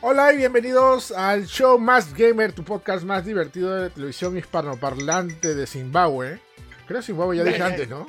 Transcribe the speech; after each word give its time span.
Hola 0.00 0.32
y 0.32 0.36
bienvenidos 0.36 1.10
al 1.10 1.46
show 1.46 1.78
más 1.78 2.14
gamer, 2.14 2.52
tu 2.52 2.62
podcast 2.64 3.04
más 3.04 3.24
divertido 3.24 3.74
de 3.74 3.90
televisión 3.90 4.36
hispanoparlante 4.38 5.54
de 5.54 5.66
Zimbabue. 5.66 6.40
Creo 6.86 7.00
que 7.00 7.06
Zimbabue 7.06 7.36
ya 7.36 7.44
dije 7.44 7.62
antes, 7.62 7.88
¿no? 7.88 8.06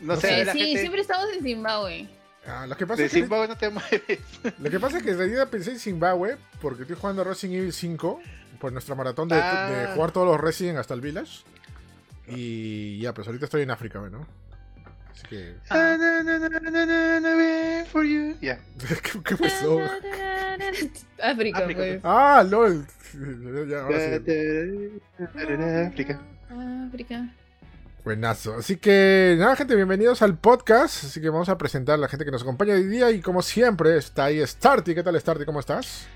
No 0.00 0.16
Sí, 0.16 0.22
sé, 0.22 0.44
la 0.44 0.52
sí, 0.52 0.58
gente 0.58 0.80
siempre 0.80 1.00
estamos 1.02 1.26
en 1.36 1.42
Zimbabue. 1.42 2.08
Ah, 2.46 2.66
lo, 2.66 2.76
que 2.76 2.86
pasa 2.86 3.02
de 3.02 3.06
es 3.06 3.12
que, 3.12 3.20
Zimbabue 3.20 3.46
no 3.48 3.56
te 3.56 3.70
mueves. 3.70 4.18
lo 4.58 4.70
que 4.70 4.80
pasa 4.80 4.98
es 4.98 5.04
que 5.04 5.10
en 5.10 5.18
realidad 5.18 5.48
pensé 5.48 5.70
en 5.72 5.78
Zimbabue 5.78 6.38
porque 6.60 6.82
estoy 6.82 6.96
jugando 6.98 7.22
Resident 7.22 7.58
Evil 7.60 7.72
5 7.72 8.20
por 8.58 8.72
nuestra 8.72 8.94
maratón 8.94 9.28
de, 9.28 9.36
Ah. 9.36 9.70
de 9.70 9.86
jugar 9.94 10.10
todos 10.10 10.26
los 10.26 10.40
Resident 10.40 10.78
hasta 10.78 10.94
el 10.94 11.00
Village. 11.02 11.44
Y 12.26 13.00
ya, 13.00 13.12
pues 13.12 13.26
ahorita 13.26 13.46
estoy 13.46 13.62
en 13.62 13.70
África, 13.70 14.00
¿no? 14.10 14.26
Así 15.10 15.26
que... 15.28 15.56
Ah. 15.70 15.96
Ya. 18.40 18.58
¿Qué, 19.02 19.22
qué 19.24 19.36
pasó? 19.36 19.80
África, 21.22 21.58
África, 21.58 21.68
pues. 21.74 22.00
Ah, 22.04 22.44
LOL. 22.48 22.86
Ya, 23.68 23.82
ahora 23.82 23.98
sí. 24.24 25.00
África. 25.18 26.20
África. 26.88 27.28
Buenazo. 28.04 28.54
Así 28.54 28.78
que 28.78 29.36
nada, 29.38 29.54
gente, 29.54 29.76
bienvenidos 29.76 30.22
al 30.22 30.38
podcast. 30.38 31.04
Así 31.04 31.20
que 31.20 31.28
vamos 31.28 31.50
a 31.50 31.58
presentar 31.58 31.96
a 31.96 31.98
la 31.98 32.08
gente 32.08 32.24
que 32.24 32.30
nos 32.30 32.42
acompaña 32.42 32.74
hoy 32.74 32.84
día. 32.84 33.10
Y 33.10 33.20
como 33.20 33.42
siempre, 33.42 33.98
está 33.98 34.24
ahí 34.24 34.44
Starty. 34.44 34.94
¿Qué 34.94 35.02
tal, 35.02 35.20
Starty? 35.20 35.44
¿Cómo 35.44 35.60
estás? 35.60 36.06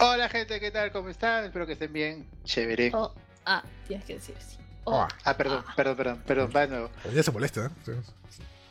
Hola 0.00 0.28
gente, 0.28 0.60
¿qué 0.60 0.70
tal? 0.70 0.92
¿Cómo 0.92 1.08
están? 1.08 1.46
Espero 1.46 1.66
que 1.66 1.72
estén 1.72 1.92
bien. 1.92 2.28
Chévere. 2.44 2.92
Oh, 2.94 3.12
ah, 3.46 3.64
tienes 3.86 4.04
que 4.04 4.14
decir 4.14 4.36
así. 4.38 4.57
Oh, 4.90 5.08
Ah, 5.24 5.36
perdón, 5.36 5.64
perdón, 5.76 5.96
perdón, 5.96 6.22
perdón, 6.26 6.50
va 6.54 6.60
de 6.62 6.68
nuevo. 6.68 6.90
ya 7.14 7.22
se 7.22 7.30
molesta, 7.30 7.66
¿eh? 7.66 7.70
Sí. 7.84 7.92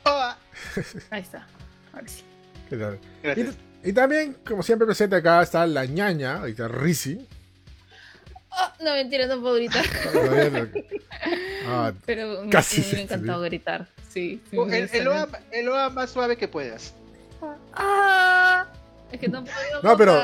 Ahí 1.11 1.21
está. 1.21 1.47
Ahora 1.93 2.07
sí. 2.07 2.23
¿Qué 2.69 2.77
tal? 2.77 2.99
Gracias. 3.23 3.55
Y, 3.83 3.89
y 3.89 3.93
también, 3.93 4.37
como 4.47 4.63
siempre 4.63 4.85
presente 4.85 5.15
acá, 5.15 5.41
está 5.41 5.65
la 5.67 5.85
ñaña. 5.85 6.41
Ahí 6.43 6.51
está 6.51 6.67
Rizzy. 6.67 7.27
Oh, 8.49 8.83
no, 8.83 8.93
mentira, 8.93 9.27
no 9.27 9.39
puedo 9.41 9.55
gritar. 9.55 9.85
Ah, 11.69 11.91
Pero 12.05 12.43
me- 12.43 12.49
Casi 12.49 12.79
me, 12.93 12.99
ha 12.99 13.01
encantado 13.01 13.41
gritar. 13.41 13.87
Sí. 14.09 14.41
sí, 14.49 14.57
Oh, 14.57 14.65
me 14.65 14.79
El. 14.79 15.07
OA, 15.07 15.27
el 15.51 15.67
OA 15.67 15.89
más 15.89 16.09
suave 16.11 16.37
que 16.37 16.47
puedas. 16.47 16.93
Ah, 17.73 18.65
es 19.11 19.19
que 19.19 19.27
no 19.27 19.43
puedo. 19.43 19.83
no, 19.83 19.97
pero 19.97 20.17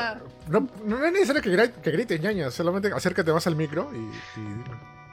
no, 0.48 0.68
no 0.86 1.04
es 1.04 1.12
necesario 1.12 1.42
que, 1.42 1.50
gri- 1.50 1.72
que 1.82 1.90
grites, 1.90 2.18
ñaña. 2.20 2.50
Solamente 2.50 2.90
acércate 2.92 3.30
más 3.32 3.46
al 3.46 3.56
micro 3.56 3.90
y... 3.92 3.98
y- 3.98 4.64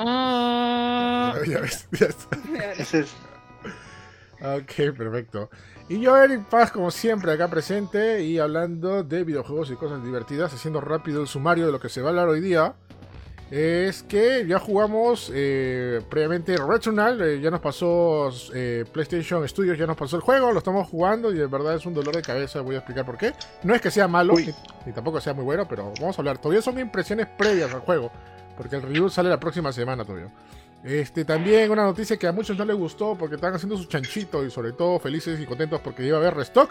Ah. 0.07 1.35
ya 1.47 1.61
ves, 1.61 1.87
ya 1.91 2.07
está. 2.07 2.37
Ese 2.77 2.99
es. 3.01 3.13
Ok, 4.41 4.95
perfecto. 4.97 5.49
Y 5.87 5.99
yo, 5.99 6.17
Eric 6.17 6.45
Paz, 6.45 6.71
como 6.71 6.89
siempre, 6.89 7.31
acá 7.33 7.49
presente 7.49 8.23
y 8.23 8.39
hablando 8.39 9.03
de 9.03 9.23
videojuegos 9.23 9.69
y 9.71 9.75
cosas 9.75 10.03
divertidas, 10.03 10.53
haciendo 10.53 10.81
rápido 10.81 11.21
el 11.21 11.27
sumario 11.27 11.65
de 11.65 11.71
lo 11.71 11.79
que 11.79 11.89
se 11.89 12.01
va 12.01 12.07
a 12.07 12.09
hablar 12.11 12.29
hoy 12.29 12.39
día. 12.39 12.73
Es 13.51 14.01
que 14.03 14.47
ya 14.47 14.59
jugamos 14.59 15.29
eh, 15.33 15.99
previamente 16.09 16.55
Returnal, 16.55 17.19
eh, 17.21 17.41
ya 17.41 17.51
nos 17.51 17.59
pasó 17.59 18.29
eh, 18.53 18.85
PlayStation 18.93 19.45
Studios, 19.45 19.77
ya 19.77 19.85
nos 19.85 19.97
pasó 19.97 20.15
el 20.15 20.21
juego, 20.21 20.53
lo 20.53 20.59
estamos 20.59 20.87
jugando 20.87 21.33
y 21.33 21.37
de 21.37 21.47
verdad 21.47 21.75
es 21.75 21.85
un 21.85 21.93
dolor 21.93 22.15
de 22.15 22.21
cabeza, 22.21 22.61
voy 22.61 22.75
a 22.75 22.77
explicar 22.77 23.05
por 23.05 23.17
qué. 23.17 23.33
No 23.63 23.75
es 23.75 23.81
que 23.81 23.91
sea 23.91 24.07
malo, 24.07 24.35
ni, 24.35 24.53
ni 24.85 24.93
tampoco 24.93 25.19
sea 25.19 25.33
muy 25.33 25.43
bueno, 25.43 25.67
pero 25.67 25.91
vamos 25.99 26.17
a 26.17 26.21
hablar. 26.21 26.37
Todavía 26.37 26.61
son 26.61 26.79
impresiones 26.79 27.27
previas 27.37 27.73
al 27.73 27.81
juego, 27.81 28.09
porque 28.61 28.75
el 28.75 28.83
review 28.83 29.09
sale 29.09 29.27
la 29.27 29.39
próxima 29.39 29.73
semana 29.73 30.05
todavía. 30.05 30.27
Este, 30.83 31.25
también 31.25 31.71
una 31.71 31.83
noticia 31.83 32.15
que 32.17 32.27
a 32.27 32.31
muchos 32.31 32.55
no 32.55 32.63
les 32.63 32.75
gustó 32.75 33.15
porque 33.17 33.33
están 33.33 33.55
haciendo 33.55 33.75
su 33.75 33.85
chanchito 33.85 34.45
y 34.45 34.51
sobre 34.51 34.71
todo 34.73 34.99
felices 34.99 35.39
y 35.39 35.47
contentos 35.47 35.81
porque 35.81 36.05
iba 36.05 36.17
a 36.17 36.19
haber 36.21 36.35
restock, 36.35 36.69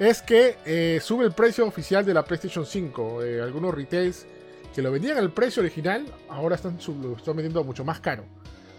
es 0.00 0.22
que 0.22 0.56
eh, 0.66 0.98
sube 1.00 1.24
el 1.24 1.30
precio 1.30 1.64
oficial 1.68 2.04
de 2.04 2.14
la 2.14 2.24
PlayStation 2.24 2.66
5. 2.66 3.22
Eh, 3.22 3.40
algunos 3.40 3.72
retails 3.72 4.26
que 4.74 4.82
lo 4.82 4.90
vendían 4.90 5.18
al 5.18 5.30
precio 5.30 5.62
original, 5.62 6.04
ahora 6.28 6.56
están, 6.56 6.78
lo 7.00 7.16
están 7.16 7.36
vendiendo 7.36 7.62
mucho 7.62 7.84
más 7.84 8.00
caro. 8.00 8.24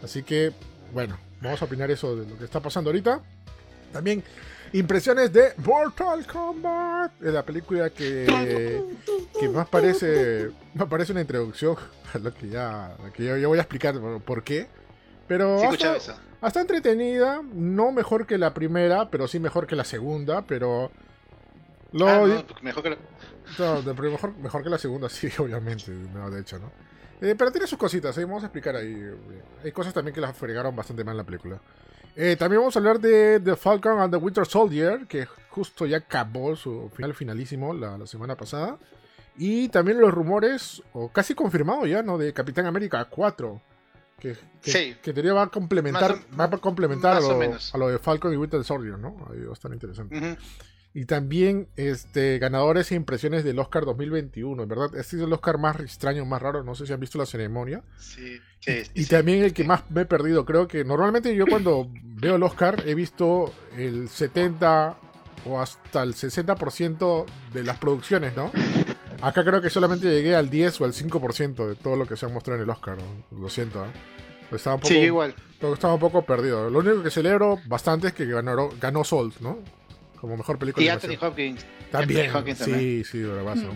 Así 0.03 0.21
que, 0.21 0.51
bueno, 0.93 1.17
vamos 1.39 1.61
a 1.61 1.65
opinar 1.65 1.89
eso 1.89 2.17
de 2.17 2.29
lo 2.29 2.37
que 2.37 2.43
está 2.43 2.59
pasando 2.59 2.89
ahorita. 2.89 3.21
También 3.93 4.25
impresiones 4.73 5.31
de 5.33 5.53
Mortal 5.57 6.25
Kombat, 6.25 7.19
de 7.19 7.31
la 7.31 7.43
película 7.43 7.89
que, 7.89 8.81
que 9.39 9.49
más 9.49 9.67
parece, 9.67 10.49
más 10.73 10.87
parece 10.87 11.11
una 11.11 11.21
introducción 11.21 11.75
a 12.13 12.17
lo 12.17 12.33
que 12.33 12.49
ya, 12.49 12.95
que 13.13 13.25
yo, 13.25 13.37
yo 13.37 13.49
voy 13.49 13.57
a 13.59 13.61
explicar 13.61 13.95
por, 14.25 14.43
qué. 14.43 14.67
Pero 15.27 15.57
Sí, 15.59 15.63
ha 15.65 15.69
escuchaba 15.69 15.97
estado- 15.97 16.17
eso. 16.19 16.23
ha 16.41 16.47
estado 16.47 16.63
entretenida, 16.63 17.41
no 17.53 17.91
mejor 17.91 18.25
que 18.25 18.37
la 18.37 18.53
primera, 18.53 19.09
pero 19.09 19.27
sí 19.27 19.39
mejor 19.39 19.67
que 19.67 19.75
la 19.75 19.83
segunda, 19.85 20.41
pero... 20.43 20.91
Lo, 21.93 22.07
Ah, 22.07 22.19
no, 22.25 22.43
mejor 22.61 22.83
que 22.83 22.89
lo... 22.91 22.97
no, 23.59 23.81
de- 23.81 23.93
mejor, 24.09 24.37
mejor 24.37 24.63
que 24.63 24.69
la 24.69 24.77
segunda, 24.77 25.09
sí, 25.09 25.29
obviamente, 25.37 25.91
no, 25.91 26.29
de 26.29 26.41
hecho, 26.41 26.59
¿no? 26.59 26.71
Eh, 27.21 27.35
pero 27.37 27.51
tiene 27.51 27.67
sus 27.67 27.77
cositas, 27.77 28.17
¿eh? 28.17 28.25
vamos 28.25 28.41
a 28.43 28.47
explicar 28.47 28.75
ahí. 28.75 28.93
eh, 28.93 29.15
Hay 29.65 29.71
cosas 29.71 29.93
también 29.93 30.15
que 30.15 30.21
las 30.21 30.35
fregaron 30.35 30.75
bastante 30.75 31.03
mal 31.03 31.13
en 31.13 31.17
la 31.17 31.23
película. 31.23 31.59
Eh, 32.15 32.35
también 32.37 32.59
vamos 32.61 32.75
a 32.75 32.79
hablar 32.79 32.99
de 32.99 33.39
The 33.39 33.55
Falcon 33.55 33.99
and 33.99 34.11
the 34.13 34.17
Winter 34.17 34.45
Soldier, 34.45 35.05
que 35.07 35.25
justo 35.49 35.85
ya 35.85 35.97
acabó 35.97 36.55
su 36.55 36.89
final 36.93 37.13
finalísimo 37.13 37.73
la, 37.73 37.97
la 37.97 38.05
semana 38.07 38.35
pasada. 38.35 38.77
Y 39.37 39.69
también 39.69 39.99
los 39.99 40.13
rumores, 40.13 40.83
o 40.93 41.09
casi 41.09 41.33
confirmado 41.33 41.85
ya, 41.85 42.03
¿no? 42.03 42.17
De 42.17 42.33
Capitán 42.33 42.65
América 42.65 43.05
4. 43.05 43.61
Que, 44.19 44.35
que, 44.61 44.71
Sí. 44.71 44.95
que 45.01 45.13
teoría 45.13 45.33
va 45.33 45.43
a 45.43 45.47
complementar, 45.47 46.11
o- 46.11 46.37
va 46.37 46.45
a 46.45 46.49
complementar 46.51 47.17
a 47.17 47.19
lo, 47.21 47.39
a 47.73 47.77
lo 47.77 47.87
de 47.87 47.97
Falcon 47.97 48.31
y 48.33 48.37
Winter 48.37 48.63
Soldier, 48.63 48.99
¿no? 48.99 49.15
Ahí 49.31 49.41
va 49.43 49.49
a 49.49 49.53
estar 49.53 49.71
interesante. 49.73 50.37
Y 50.93 51.05
también 51.05 51.67
este, 51.77 52.37
ganadores 52.37 52.91
e 52.91 52.95
impresiones 52.95 53.43
del 53.45 53.59
Oscar 53.59 53.85
2021. 53.85 54.63
En 54.63 54.67
verdad, 54.67 54.87
este 54.97 55.15
es 55.15 55.21
el 55.21 55.31
Oscar 55.31 55.57
más 55.57 55.79
extraño, 55.79 56.25
más 56.25 56.41
raro. 56.41 56.63
No 56.63 56.75
sé 56.75 56.85
si 56.85 56.91
han 56.91 56.99
visto 56.99 57.17
la 57.17 57.25
ceremonia. 57.25 57.81
Sí, 57.97 58.39
sí, 58.59 58.81
Y 58.93 59.03
sí. 59.03 59.09
también 59.09 59.41
el 59.43 59.53
que 59.53 59.61
sí. 59.61 59.67
más 59.69 59.83
me 59.89 60.01
he 60.01 60.05
perdido. 60.05 60.43
Creo 60.45 60.67
que 60.67 60.83
normalmente 60.83 61.33
yo 61.33 61.45
cuando 61.47 61.87
veo 62.03 62.35
el 62.35 62.43
Oscar 62.43 62.83
he 62.85 62.93
visto 62.93 63.53
el 63.77 64.09
70 64.09 64.97
o 65.45 65.59
hasta 65.61 66.03
el 66.03 66.13
60% 66.13 67.25
de 67.53 67.63
las 67.63 67.77
producciones, 67.77 68.35
¿no? 68.35 68.51
Acá 69.21 69.43
creo 69.45 69.61
que 69.61 69.69
solamente 69.69 70.07
llegué 70.11 70.35
al 70.35 70.49
10 70.49 70.81
o 70.81 70.85
al 70.85 70.93
5% 70.93 71.67
de 71.69 71.75
todo 71.75 71.95
lo 71.95 72.05
que 72.05 72.17
se 72.17 72.25
ha 72.25 72.29
mostrado 72.29 72.57
en 72.59 72.63
el 72.65 72.69
Oscar. 72.69 72.97
¿no? 72.97 73.39
Lo 73.39 73.49
siento, 73.49 73.85
¿eh? 73.85 73.89
Estaba 74.51 74.75
un 74.75 74.81
poco, 74.81 74.93
Sí, 74.93 74.99
igual. 74.99 75.33
estaba 75.73 75.93
un 75.93 75.99
poco 75.99 76.23
perdido. 76.25 76.69
Lo 76.69 76.79
único 76.79 77.01
que 77.01 77.11
celebro 77.11 77.59
bastante 77.67 78.07
es 78.07 78.13
que 78.13 78.25
ganó, 78.25 78.69
ganó 78.81 79.03
Salt, 79.05 79.39
¿no? 79.39 79.59
Como 80.21 80.37
mejor 80.37 80.57
película 80.59 80.83
Y 80.83 80.85
de 80.87 80.91
Anthony. 80.93 81.17
Hopkins. 81.19 81.65
También, 81.91 82.21
Anthony 82.27 82.37
Hopkins 82.39 82.57
sí, 82.59 82.71
también. 82.71 83.03
sí, 83.05 83.23
bravazo. 83.23 83.75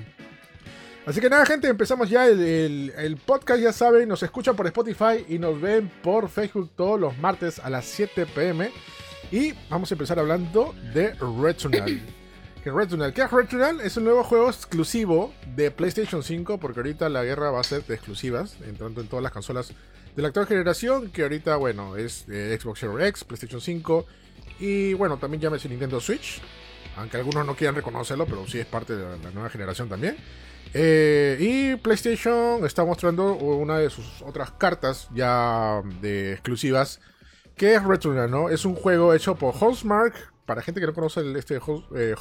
Así 1.08 1.20
que 1.20 1.30
nada, 1.30 1.46
gente, 1.46 1.68
empezamos 1.68 2.10
ya 2.10 2.26
el, 2.28 2.40
el- 2.40 2.94
el 2.98 3.18
podcast, 3.18 3.62
ya 3.62 3.74
saben, 3.74 4.08
nos 4.08 4.24
escuchan 4.24 4.56
por 4.56 4.66
Spotify 4.68 5.26
y 5.28 5.38
nos 5.38 5.60
ven 5.60 5.92
por 6.02 6.30
Facebook 6.30 6.72
todos 6.76 7.00
los 7.00 7.18
martes 7.18 7.60
a 7.60 7.70
las 7.70 7.86
7 7.86 8.26
pm. 8.28 8.72
Y 9.32 9.54
vamos 9.70 9.92
a 9.92 9.96
empezar 9.96 10.18
hablando 10.20 10.74
de 10.94 11.14
Returnal. 11.42 12.00
¿Qué 12.66 12.72
Returnal? 12.72 13.14
¿Qué 13.14 13.22
es 13.22 13.30
Returnal? 13.30 13.80
Es 13.80 13.96
un 13.96 14.06
nuevo 14.06 14.24
juego 14.24 14.50
exclusivo 14.50 15.32
de 15.56 15.70
PlayStation 15.70 16.24
5, 16.24 16.58
porque 16.60 16.80
ahorita 16.80 17.10
la 17.10 17.24
guerra 17.24 17.52
va 17.52 17.60
a 17.60 17.64
ser 17.64 17.86
de 17.86 17.94
exclusivas, 17.94 18.58
entrando 18.66 19.02
en 19.02 19.08
todas 19.08 19.22
las 19.22 19.32
consolas 19.32 19.72
de 20.16 20.22
la 20.24 20.30
actual 20.30 20.48
generación, 20.48 21.12
que 21.12 21.22
ahorita, 21.22 21.58
bueno, 21.58 21.96
es 21.96 22.26
eh, 22.28 22.58
Xbox 22.60 22.80
Series 22.80 23.08
X, 23.10 23.24
PlayStation 23.24 23.62
5 23.62 24.08
y, 24.60 24.96
bueno, 24.96 25.18
también 25.18 25.42
llámese 25.42 25.70
Nintendo 25.70 26.02
Switch 26.02 26.42
aunque 26.98 27.18
algunos 27.18 27.46
no 27.46 27.56
quieran 27.56 27.76
reconocerlo, 27.76 28.26
pero 28.26 28.48
sí 28.48 28.58
es 28.58 28.66
parte 28.66 28.96
de 28.96 29.20
la, 29.20 29.30
nueva 29.30 29.50
generación 29.52 29.88
también. 29.88 30.18
Eh, 30.74 31.38
y 31.40 31.76
PlayStation 31.76 32.66
está 32.66 32.84
mostrando 32.84 33.36
una 33.36 33.78
de 33.78 33.92
sus 33.92 34.24
otras 34.24 34.50
cartas 34.50 35.08
ya 35.14 35.84
de 36.02 36.34
exclusivas, 36.34 37.00
que 37.56 37.76
es 37.76 37.84
Returnal, 37.84 38.32
¿no? 38.32 38.50
Es 38.50 38.66
un 38.66 38.74
juego 38.74 39.14
hecho 39.14 39.36
por 39.36 39.54
Housemark, 39.54 40.16
para 40.46 40.62
gente 40.62 40.80
que 40.80 40.88
no 40.88 40.94
conoce 40.94 41.22
el, 41.22 41.36
este 41.36 41.56
eh, 41.56 42.16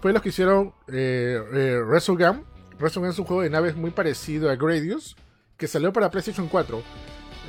fue 0.00 0.12
los 0.12 0.22
que 0.22 0.28
hicieron 0.28 0.74
eh, 0.88 1.40
eh, 1.52 1.80
Resogun. 1.86 2.44
Resogun 2.78 3.10
es 3.10 3.18
un 3.18 3.24
juego 3.24 3.42
de 3.42 3.50
naves 3.50 3.76
muy 3.76 3.90
parecido 3.90 4.50
a 4.50 4.56
Gradius, 4.56 5.16
que 5.56 5.66
salió 5.66 5.92
para 5.92 6.10
PlayStation 6.10 6.48
4. 6.48 6.82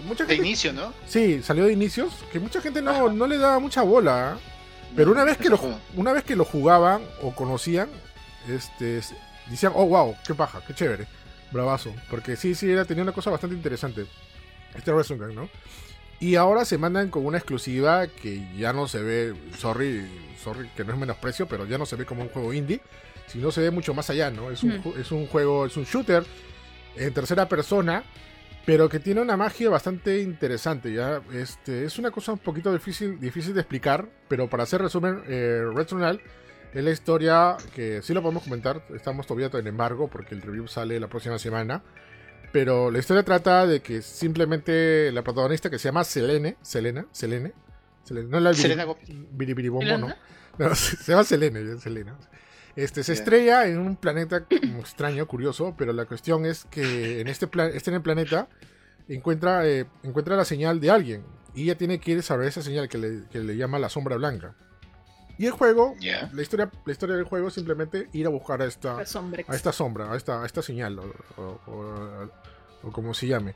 Mucha 0.06 0.26
De 0.26 0.36
gente, 0.36 0.48
inicio, 0.48 0.74
¿no? 0.74 0.94
sí, 1.08 1.42
salió 1.42 1.66
de 1.66 1.74
inicios, 1.74 2.14
que 2.32 2.40
mucha 2.40 2.62
gente 2.62 2.82
no, 2.82 3.12
no 3.12 3.28
le 3.28 3.38
daba 3.38 3.60
mucha 3.60 3.82
bola. 3.82 4.34
¿ah? 4.34 4.38
Pero 4.96 5.12
una 5.12 5.24
vez 5.24 5.38
que 5.38 5.50
lo, 5.50 5.60
una 5.96 6.14
vez 6.14 6.24
que 6.24 6.36
lo 6.36 6.46
jugaban 6.46 7.02
o 7.22 7.34
conocían, 7.34 7.90
este, 8.48 9.02
decían, 9.50 9.74
oh 9.76 9.86
wow, 9.86 10.16
qué 10.26 10.34
paja, 10.34 10.62
qué 10.66 10.74
chévere, 10.74 11.08
bravazo. 11.52 11.94
Porque 12.10 12.36
sí, 12.36 12.56
sí, 12.56 12.70
era, 12.72 12.86
tenía 12.86 13.04
una 13.04 13.14
cosa 13.14 13.32
bastante 13.32 13.56
interesante. 13.56 14.06
Este 14.76 14.94
Resogun, 14.94 15.34
¿no? 15.34 15.50
Y 16.20 16.36
ahora 16.36 16.66
se 16.66 16.78
mandan 16.78 17.10
con 17.10 17.26
una 17.26 17.38
exclusiva 17.38 18.08
que 18.08 18.48
ya 18.58 18.74
no 18.74 18.88
se 18.88 19.02
ve, 19.02 19.36
sorry, 19.58 20.06
sorry, 20.42 20.70
que 20.76 20.84
no 20.86 20.94
es 20.94 21.00
menosprecio, 21.00 21.48
pero 21.48 21.66
ya 21.66 21.78
no 21.78 21.86
se 21.86 21.96
ve 21.96 22.06
como 22.06 22.22
un 22.24 22.30
juego 22.30 22.54
indie, 22.54 22.80
sino 23.28 23.52
se 23.52 23.62
ve 23.62 23.72
mucho 23.72 23.94
más 23.94 24.10
allá, 24.10 24.32
¿no? 24.32 24.50
Es 24.50 24.64
un, 24.64 24.78
Mm. 24.78 25.00
es 25.00 25.12
un 25.12 25.28
juego, 25.28 25.66
es 25.66 25.76
un 25.78 25.84
shooter 25.84 26.24
en 26.96 27.14
tercera 27.14 27.48
persona 27.50 28.04
pero 28.66 28.90
que 28.90 29.00
tiene 29.00 29.22
una 29.22 29.38
magia 29.38 29.70
bastante 29.70 30.22
interesante, 30.22 30.92
¿ya? 30.92 31.22
Este, 31.32 31.86
es 31.86 32.00
una 32.00 32.10
cosa 32.10 32.34
un 32.34 32.40
poquito 32.40 32.74
difícil, 32.74 33.20
difícil 33.20 33.54
de 33.54 33.62
explicar, 33.62 34.08
pero 34.28 34.50
para 34.50 34.64
hacer 34.64 34.82
resumen, 34.82 35.22
eh, 35.28 35.62
Returnal 35.76 36.20
es 36.74 36.84
la 36.84 36.90
historia 36.90 37.58
que 37.76 38.02
sí 38.02 38.12
lo 38.14 38.24
podemos 38.24 38.42
comentar, 38.44 38.84
estamos 38.96 39.28
todavía 39.28 39.52
en 39.60 39.68
embargo 39.68 40.08
porque 40.08 40.34
el 40.34 40.42
review 40.42 40.68
sale 40.68 41.00
la 41.00 41.08
próxima 41.08 41.38
semana, 41.38 41.84
pero 42.56 42.90
la 42.90 43.00
historia 43.00 43.22
trata 43.24 43.68
de 43.68 43.82
que 43.82 44.02
simplemente 44.02 45.12
la 45.12 45.24
protagonista 45.24 45.70
que 45.70 45.78
se 45.78 45.90
llama 45.90 46.06
Selene, 46.06 46.56
Selena, 46.62 47.06
Selene, 47.12 47.52
Selene 48.06 48.30
no 48.30 48.40
la 48.40 48.54
Selena 48.54 48.86
biri- 48.86 49.28
biribiribombo, 49.32 49.98
¿no? 49.98 50.16
No, 50.58 50.74
se 50.74 51.12
llama 51.12 51.26
Selene, 51.26 51.78
Selena. 51.82 52.18
Este, 52.78 53.04
se 53.04 53.12
estrella 53.12 53.68
en 53.68 53.78
un 53.78 53.98
planeta 53.98 54.46
como 54.46 54.80
extraño, 54.80 55.28
curioso, 55.28 55.76
pero 55.78 55.92
la 55.92 56.06
cuestión 56.06 56.46
es 56.46 56.64
que 56.64 57.20
en 57.20 57.28
este, 57.28 57.48
pla- 57.48 57.68
este 57.68 57.90
en 57.90 57.96
el 57.98 58.02
planeta 58.02 58.48
encuentra, 59.10 59.68
eh, 59.68 59.86
encuentra 60.04 60.38
la 60.38 60.46
señal 60.46 60.80
de 60.80 60.92
alguien 60.92 61.26
y 61.54 61.64
ella 61.64 61.78
tiene 61.78 62.00
que 62.00 62.12
ir 62.12 62.20
a 62.20 62.22
saber 62.22 62.48
esa 62.48 62.62
señal 62.62 62.88
que 62.88 62.98
le, 62.98 63.24
que 63.30 63.40
le 63.40 63.58
llama 63.58 63.80
la 63.80 63.90
sombra 63.90 64.16
blanca. 64.16 64.56
Y 65.38 65.46
el 65.46 65.52
juego, 65.52 65.96
la 66.34 66.42
historia, 66.42 66.70
la 66.86 66.92
historia 66.92 67.16
del 67.16 67.26
juego 67.26 67.48
es 67.50 67.54
simplemente 67.54 68.08
ir 68.14 68.26
a 68.26 68.30
buscar 68.30 68.62
a 68.62 68.66
esta, 68.66 68.98
a 69.52 69.56
esta 69.56 69.72
sombra, 69.74 70.12
a 70.12 70.16
esta, 70.16 70.42
a 70.42 70.46
esta 70.46 70.62
señal, 70.62 70.98
o, 71.00 71.04
o- 71.38 71.60
o- 71.72 72.30
o 72.88 72.92
como 72.92 73.14
se 73.14 73.28
llame. 73.28 73.54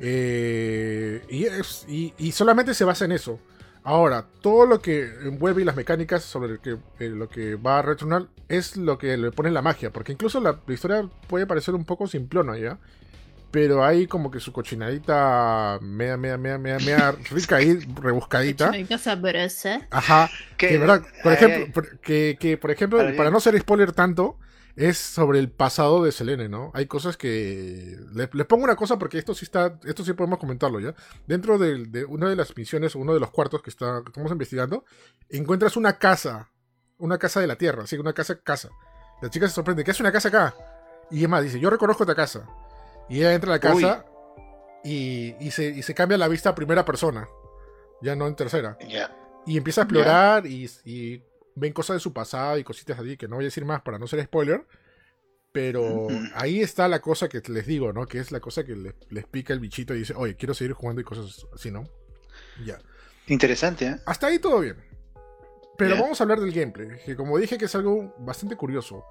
Eh, 0.00 1.22
y, 1.28 1.44
es- 1.44 1.84
y- 1.88 2.14
y 2.18 2.32
solamente 2.32 2.72
se 2.74 2.84
basa 2.84 3.04
en 3.04 3.12
eso. 3.12 3.38
Ahora, 3.84 4.24
todo 4.42 4.66
lo 4.66 4.80
que 4.80 5.02
envuelve 5.24 5.62
y 5.62 5.64
las 5.64 5.76
mecánicas 5.76 6.22
sobre 6.22 6.52
el 6.52 6.60
que, 6.60 6.76
eh, 6.98 7.08
lo 7.08 7.28
que 7.28 7.54
va 7.56 7.78
a 7.78 7.82
retornar 7.82 8.26
es 8.48 8.76
lo 8.76 8.98
que 8.98 9.16
le 9.16 9.30
pone 9.30 9.50
la 9.50 9.62
magia, 9.62 9.90
porque 9.92 10.12
incluso 10.12 10.40
la, 10.40 10.58
la 10.66 10.74
historia 10.74 11.08
puede 11.26 11.46
parecer 11.46 11.74
un 11.74 11.84
poco 11.84 12.06
simplona, 12.06 12.56
¿ya? 12.58 12.78
Pero 13.50 13.82
hay 13.84 14.06
como 14.06 14.30
que 14.30 14.40
su 14.40 14.52
cochinadita 14.52 15.78
mea, 15.80 16.16
mea, 16.18 16.36
mea, 16.36 16.58
mea, 16.58 16.78
mea 16.78 17.12
rica 17.30 17.62
y 17.62 17.78
rebuscadita. 17.94 18.66
Cochinadita 18.66 18.98
sabrosa. 18.98 19.86
Ajá, 19.90 20.30
que, 20.56 20.76
¿verdad? 20.78 21.02
Por 21.22 21.32
Ay, 21.32 21.36
ejemplo, 21.38 21.64
ay. 21.66 21.72
por- 21.72 21.98
que, 22.00 22.36
que, 22.38 22.58
por 22.58 22.70
ejemplo, 22.70 22.98
Para 23.16 23.30
no 23.30 23.40
ser 23.40 23.58
spoiler 23.58 23.92
tanto, 23.92 24.38
es 24.76 24.98
sobre 24.98 25.38
el 25.38 25.50
pasado 25.50 26.04
de 26.04 26.12
Selene, 26.12 26.48
¿no? 26.48 26.70
Hay 26.74 26.86
cosas 26.86 27.16
que... 27.16 27.96
Le, 28.14 28.28
les 28.32 28.46
pongo 28.46 28.64
una 28.64 28.76
cosa 28.76 28.98
porque 28.98 29.18
esto 29.18 29.34
sí 29.34 29.44
está, 29.44 29.78
esto 29.84 30.04
sí 30.04 30.12
podemos 30.12 30.38
comentarlo, 30.38 30.78
¿ya? 30.78 30.94
Dentro 31.26 31.58
de, 31.58 32.04
una 32.04 32.28
de 32.28 32.36
las 32.36 32.54
misiones, 32.56 32.94
uno 32.94 33.12
de 33.14 33.18
los 33.20 33.30
cuartos 33.30 33.62
que, 33.62 33.70
está, 33.70 34.02
que 34.04 34.10
estamos 34.10 34.30
investigando, 34.30 34.84
encuentras 35.30 35.76
una 35.76 35.98
casa, 35.98 36.50
una 36.98 37.18
casa 37.18 37.40
de 37.40 37.46
la 37.48 37.56
Tierra, 37.56 37.86
sí, 37.86 37.96
una 37.96 38.12
casa, 38.12 38.38
casa. 38.40 38.68
La 39.22 39.30
chica 39.30 39.48
se 39.48 39.54
sorprende, 39.54 39.82
¿qué 39.82 39.90
hace 39.90 40.02
una 40.02 40.12
casa 40.12 40.28
acá? 40.28 40.54
Y 41.10 41.24
Emma 41.24 41.40
dice, 41.40 41.58
yo 41.58 41.70
reconozco 41.70 42.04
esta 42.04 42.14
casa. 42.14 42.46
Y 43.08 43.18
ella 43.18 43.34
entra 43.34 43.52
a 43.52 43.56
la 43.56 43.60
casa 43.60 44.04
y, 44.84 45.34
y 45.40 45.50
se, 45.50 45.68
y 45.68 45.82
se 45.82 45.94
cambia 45.94 46.18
la 46.18 46.28
vista 46.28 46.50
a 46.50 46.54
primera 46.54 46.84
persona, 46.84 47.28
ya 48.02 48.14
no 48.14 48.26
en 48.26 48.36
tercera. 48.36 48.76
Y 49.46 49.56
empieza 49.56 49.82
a 49.82 49.84
explorar 49.84 50.46
y, 50.46 50.70
y 50.84 51.22
ven 51.54 51.72
cosas 51.72 51.96
de 51.96 52.00
su 52.00 52.12
pasado 52.12 52.58
y 52.58 52.64
cositas 52.64 52.98
así 52.98 53.16
que 53.16 53.28
no 53.28 53.36
voy 53.36 53.44
a 53.44 53.46
decir 53.46 53.64
más 53.64 53.82
para 53.82 53.98
no 53.98 54.06
ser 54.06 54.22
spoiler. 54.24 54.66
Pero 55.50 56.08
ahí 56.34 56.60
está 56.60 56.86
la 56.88 57.00
cosa 57.00 57.28
que 57.28 57.40
les 57.48 57.66
digo, 57.66 57.92
¿no? 57.92 58.06
Que 58.06 58.18
es 58.18 58.30
la 58.30 58.38
cosa 58.38 58.64
que 58.64 58.76
les, 58.76 58.94
les 59.08 59.26
pica 59.26 59.54
el 59.54 59.60
bichito 59.60 59.94
y 59.94 60.00
dice, 60.00 60.12
oye, 60.14 60.36
quiero 60.36 60.52
seguir 60.52 60.74
jugando 60.74 61.00
y 61.00 61.04
cosas 61.04 61.46
así, 61.54 61.70
¿no? 61.70 61.88
Ya. 62.64 62.78
Interesante, 63.26 63.86
¿eh? 63.86 63.96
Hasta 64.04 64.26
ahí 64.26 64.38
todo 64.38 64.60
bien. 64.60 64.76
Pero 65.78 65.96
vamos 65.96 66.20
a 66.20 66.24
hablar 66.24 66.40
del 66.40 66.52
gameplay, 66.52 66.98
que 67.04 67.16
como 67.16 67.38
dije 67.38 67.56
que 67.56 67.64
es 67.64 67.74
algo 67.74 68.14
bastante 68.18 68.56
curioso. 68.56 69.04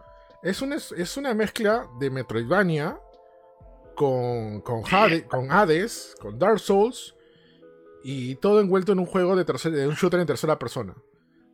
Es 0.43 0.61
una, 0.61 0.75
es 0.75 1.17
una 1.17 1.33
mezcla 1.33 1.89
de 1.99 2.09
Metroidvania 2.09 2.99
con, 3.97 4.61
con, 4.61 4.83
Hade- 4.83 5.25
con 5.27 5.51
Hades, 5.51 6.15
con 6.21 6.37
Dark 6.37 6.59
Souls 6.59 7.15
y 8.03 8.35
todo 8.35 8.61
envuelto 8.61 8.91
en 8.91 8.99
un 8.99 9.07
juego 9.07 9.35
de, 9.35 9.43
tercer- 9.45 9.71
de 9.71 9.87
un 9.87 9.95
shooter 9.95 10.19
en 10.19 10.27
tercera 10.27 10.59
persona. 10.59 10.95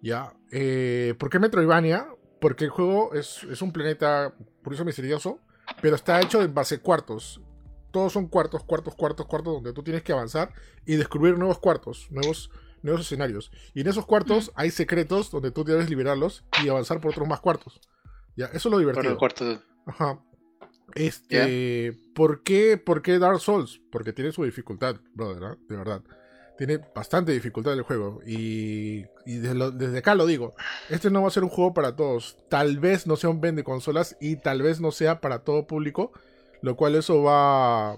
¿Ya? 0.01 0.34
Eh, 0.51 1.16
¿Por 1.18 1.30
qué 1.30 1.40
Metroidvania? 1.40 2.07
Porque 2.42 2.66
el 2.66 2.69
juego 2.69 3.13
es, 3.13 3.44
es 3.50 3.62
un 3.62 3.72
planeta 3.72 4.36
curioso 4.62 4.84
misterioso, 4.84 5.40
pero 5.81 5.95
está 5.95 6.19
hecho 6.19 6.42
en 6.42 6.54
base 6.54 6.80
cuartos. 6.81 7.40
Todos 7.92 8.12
son 8.12 8.28
cuartos, 8.28 8.63
cuartos, 8.66 8.94
cuartos, 8.96 9.25
cuartos, 9.25 9.54
donde 9.54 9.72
tú 9.72 9.81
tienes 9.81 10.04
que 10.04 10.12
avanzar 10.12 10.51
y 10.86 10.98
descubrir 10.98 11.38
nuevos 11.38 11.60
cuartos, 11.60 12.07
nuevos, 12.12 12.51
nuevos 12.81 13.01
escenarios. 13.01 13.50
Y 13.74 13.80
en 13.81 13.88
esos 13.88 14.06
cuartos 14.06 14.51
hay 14.56 14.72
secretos 14.72 15.31
donde 15.31 15.51
tú 15.51 15.63
debes 15.63 15.89
liberarlos 15.89 16.44
y 16.62 16.68
avanzar 16.68 17.00
por 17.00 17.12
otros 17.12 17.25
más 17.28 17.39
cuartos. 17.39 17.80
Ya, 18.36 18.48
eso 18.48 18.57
es 18.57 18.66
lo 18.66 18.72
Por 18.72 18.80
divertido. 18.81 19.12
el 19.13 19.18
cuarto. 19.18 19.62
Ajá. 19.86 20.19
Este, 20.95 21.98
¿por 22.13 22.44
qué, 22.44 22.78
¿por 22.78 23.01
qué 23.01 23.19
Dark 23.19 23.40
Souls? 23.40 23.81
Porque 23.92 24.13
tiene 24.13 24.31
su 24.31 24.44
dificultad, 24.44 24.98
brother, 25.13 25.44
¿ah? 25.44 25.57
de 25.68 25.75
verdad. 25.75 26.01
Tiene 26.57 26.80
bastante 26.94 27.31
dificultad 27.31 27.74
el 27.74 27.81
juego. 27.81 28.22
Y, 28.25 29.04
desde, 29.25 29.72
desde 29.72 29.98
acá 29.98 30.13
lo 30.13 30.25
digo. 30.25 30.54
Este 30.90 31.10
no 31.10 31.24
va 31.24 31.28
a 31.28 31.31
ser 31.31 31.44
un 31.44 31.50
juego 31.50 31.74
para 31.74 31.95
todos. 31.95 32.38
Tal 32.50 32.80
vez 32.80 33.07
no 33.07 33.16
sea 33.16 33.31
un 33.31 33.42
vende 33.42 33.63
consolas 33.63 34.16
y 34.22 34.36
tal 34.36 34.62
vez 34.62 34.80
no 34.80 34.92
sea 34.92 35.19
para 35.19 35.40
todo 35.40 35.66
público. 35.66 36.12
Lo 36.62 36.75
cual 36.75 36.96
eso 36.96 37.24
va, 37.24 37.96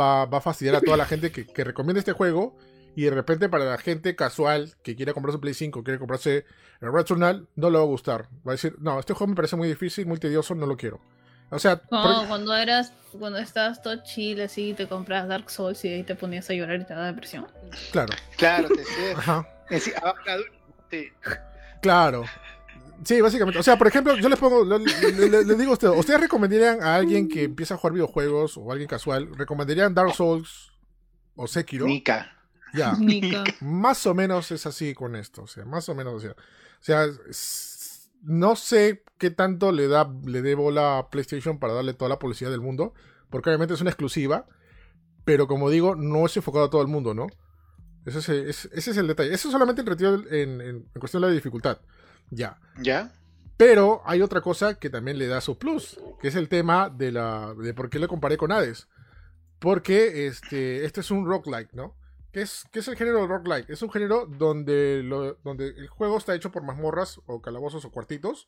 va, 0.00 0.24
va 0.24 0.38
a 0.38 0.40
fastidiar 0.40 0.76
a 0.76 0.80
toda 0.80 0.96
la 0.96 1.04
gente 1.04 1.30
que, 1.30 1.46
que 1.46 1.64
recomienda 1.64 1.98
este 1.98 2.12
juego. 2.12 2.56
Y 2.96 3.02
de 3.02 3.10
repente 3.10 3.50
para 3.50 3.66
la 3.66 3.76
gente 3.76 4.16
casual 4.16 4.74
que 4.82 4.96
quiere 4.96 5.12
comprarse 5.12 5.38
Play 5.38 5.52
5, 5.52 5.84
quiere 5.84 5.98
comprarse 5.98 6.46
el 6.80 6.92
Returnal, 6.92 7.46
no 7.54 7.68
le 7.68 7.76
va 7.76 7.84
a 7.84 7.86
gustar. 7.86 8.30
Va 8.46 8.52
a 8.52 8.54
decir, 8.54 8.74
no, 8.78 8.98
este 8.98 9.12
juego 9.12 9.28
me 9.28 9.36
parece 9.36 9.56
muy 9.56 9.68
difícil, 9.68 10.06
muy 10.06 10.18
tedioso, 10.18 10.54
no 10.54 10.64
lo 10.64 10.78
quiero. 10.78 11.02
O 11.50 11.58
sea, 11.58 11.76
por- 11.76 12.26
cuando 12.26 12.54
eras, 12.56 12.92
cuando 13.18 13.38
estabas 13.38 13.80
todo 13.82 14.02
chill 14.02 14.40
así, 14.40 14.74
te 14.74 14.88
compras 14.88 15.28
Dark 15.28 15.48
Souls 15.50 15.84
y 15.84 15.88
ahí 15.88 16.02
te 16.02 16.14
ponías 16.16 16.48
a 16.50 16.54
llorar 16.54 16.80
y 16.80 16.84
te 16.84 16.94
daba 16.94 17.06
depresión. 17.06 17.46
claro. 17.92 18.12
Claro, 18.36 18.68
te 18.68 18.84
sé. 18.84 19.12
Ajá. 19.16 19.48
Eh, 19.70 19.80
sí. 19.80 19.92
Claro. 21.82 22.24
Sí, 23.04 23.20
básicamente. 23.20 23.58
O 23.60 23.62
sea, 23.62 23.76
por 23.76 23.86
ejemplo, 23.86 24.16
yo 24.16 24.28
les 24.28 24.38
pongo, 24.38 24.64
le, 24.64 24.78
le- 24.78 25.28
le- 25.28 25.44
les 25.44 25.58
digo 25.58 25.70
a 25.70 25.74
ustedes, 25.74 25.94
¿ustedes 25.96 26.20
recomendarían 26.20 26.82
a 26.82 26.96
alguien 26.96 27.28
que 27.28 27.44
empieza 27.44 27.74
a 27.74 27.76
jugar 27.76 27.92
videojuegos 27.92 28.56
o 28.56 28.70
alguien 28.72 28.88
casual, 28.88 29.28
recomendarían 29.36 29.94
Dark 29.94 30.14
Souls 30.14 30.72
o 31.36 31.46
Sekiro? 31.46 31.86
Nika. 31.86 32.32
Ya, 32.74 32.92
Nika. 32.98 33.44
más 33.60 34.04
o 34.06 34.14
menos 34.14 34.50
es 34.50 34.66
así 34.66 34.94
con 34.94 35.14
esto, 35.14 35.42
o 35.42 35.46
sea, 35.46 35.64
más 35.64 35.88
o 35.88 35.94
menos, 35.94 36.14
o 36.14 36.20
sea, 36.20 36.32
o 36.32 36.34
sea, 36.80 37.06
no 38.26 38.56
sé 38.56 39.02
qué 39.18 39.30
tanto 39.30 39.72
le 39.72 39.88
da, 39.88 40.12
le 40.24 40.42
dé 40.42 40.54
bola 40.54 40.98
a 40.98 41.08
PlayStation 41.10 41.58
para 41.58 41.72
darle 41.72 41.94
toda 41.94 42.08
la 42.10 42.18
publicidad 42.18 42.50
del 42.50 42.60
mundo, 42.60 42.92
porque 43.30 43.48
obviamente 43.48 43.74
es 43.74 43.80
una 43.80 43.90
exclusiva, 43.90 44.46
pero 45.24 45.46
como 45.46 45.70
digo, 45.70 45.94
no 45.96 46.26
es 46.26 46.36
enfocado 46.36 46.66
a 46.66 46.70
todo 46.70 46.82
el 46.82 46.88
mundo, 46.88 47.14
¿no? 47.14 47.26
Ese 48.04 48.18
es, 48.18 48.28
el- 48.28 48.48
es- 48.48 48.68
ese 48.72 48.90
es 48.90 48.96
el 48.98 49.06
detalle. 49.08 49.32
Eso 49.34 49.50
solamente 49.50 49.80
en, 49.82 49.86
retiro- 49.88 50.26
en, 50.30 50.60
en- 50.60 50.88
en 50.94 51.00
cuestión 51.00 51.22
de 51.22 51.28
la 51.28 51.34
dificultad. 51.34 51.78
Ya. 52.30 52.58
¿Ya? 52.80 53.12
Pero 53.56 54.02
hay 54.04 54.20
otra 54.22 54.40
cosa 54.42 54.78
que 54.78 54.90
también 54.90 55.18
le 55.18 55.26
da 55.28 55.40
su 55.40 55.58
plus, 55.58 55.98
que 56.20 56.28
es 56.28 56.34
el 56.36 56.48
tema 56.48 56.90
de 56.90 57.10
la 57.10 57.54
de 57.54 57.72
por 57.74 57.88
qué 57.90 57.98
lo 57.98 58.06
comparé 58.06 58.36
con 58.36 58.52
Hades. 58.52 58.86
Porque 59.58 60.26
este, 60.26 60.84
este 60.84 61.00
es 61.00 61.10
un 61.10 61.26
roguelike, 61.26 61.72
¿no? 61.72 61.96
¿Qué 62.36 62.42
es, 62.42 62.66
qué 62.70 62.80
es 62.80 62.88
el 62.88 62.96
género 62.96 63.26
roguelike? 63.26 63.70
Es 63.70 63.80
un 63.80 63.90
género 63.90 64.26
donde, 64.26 65.00
lo- 65.02 65.36
donde 65.36 65.68
el 65.68 65.88
juego 65.88 66.18
está 66.18 66.34
hecho 66.34 66.52
por 66.52 66.62
mazmorras 66.64 67.18
o 67.24 67.40
calabozos 67.40 67.86
o 67.86 67.90
cuartitos, 67.90 68.46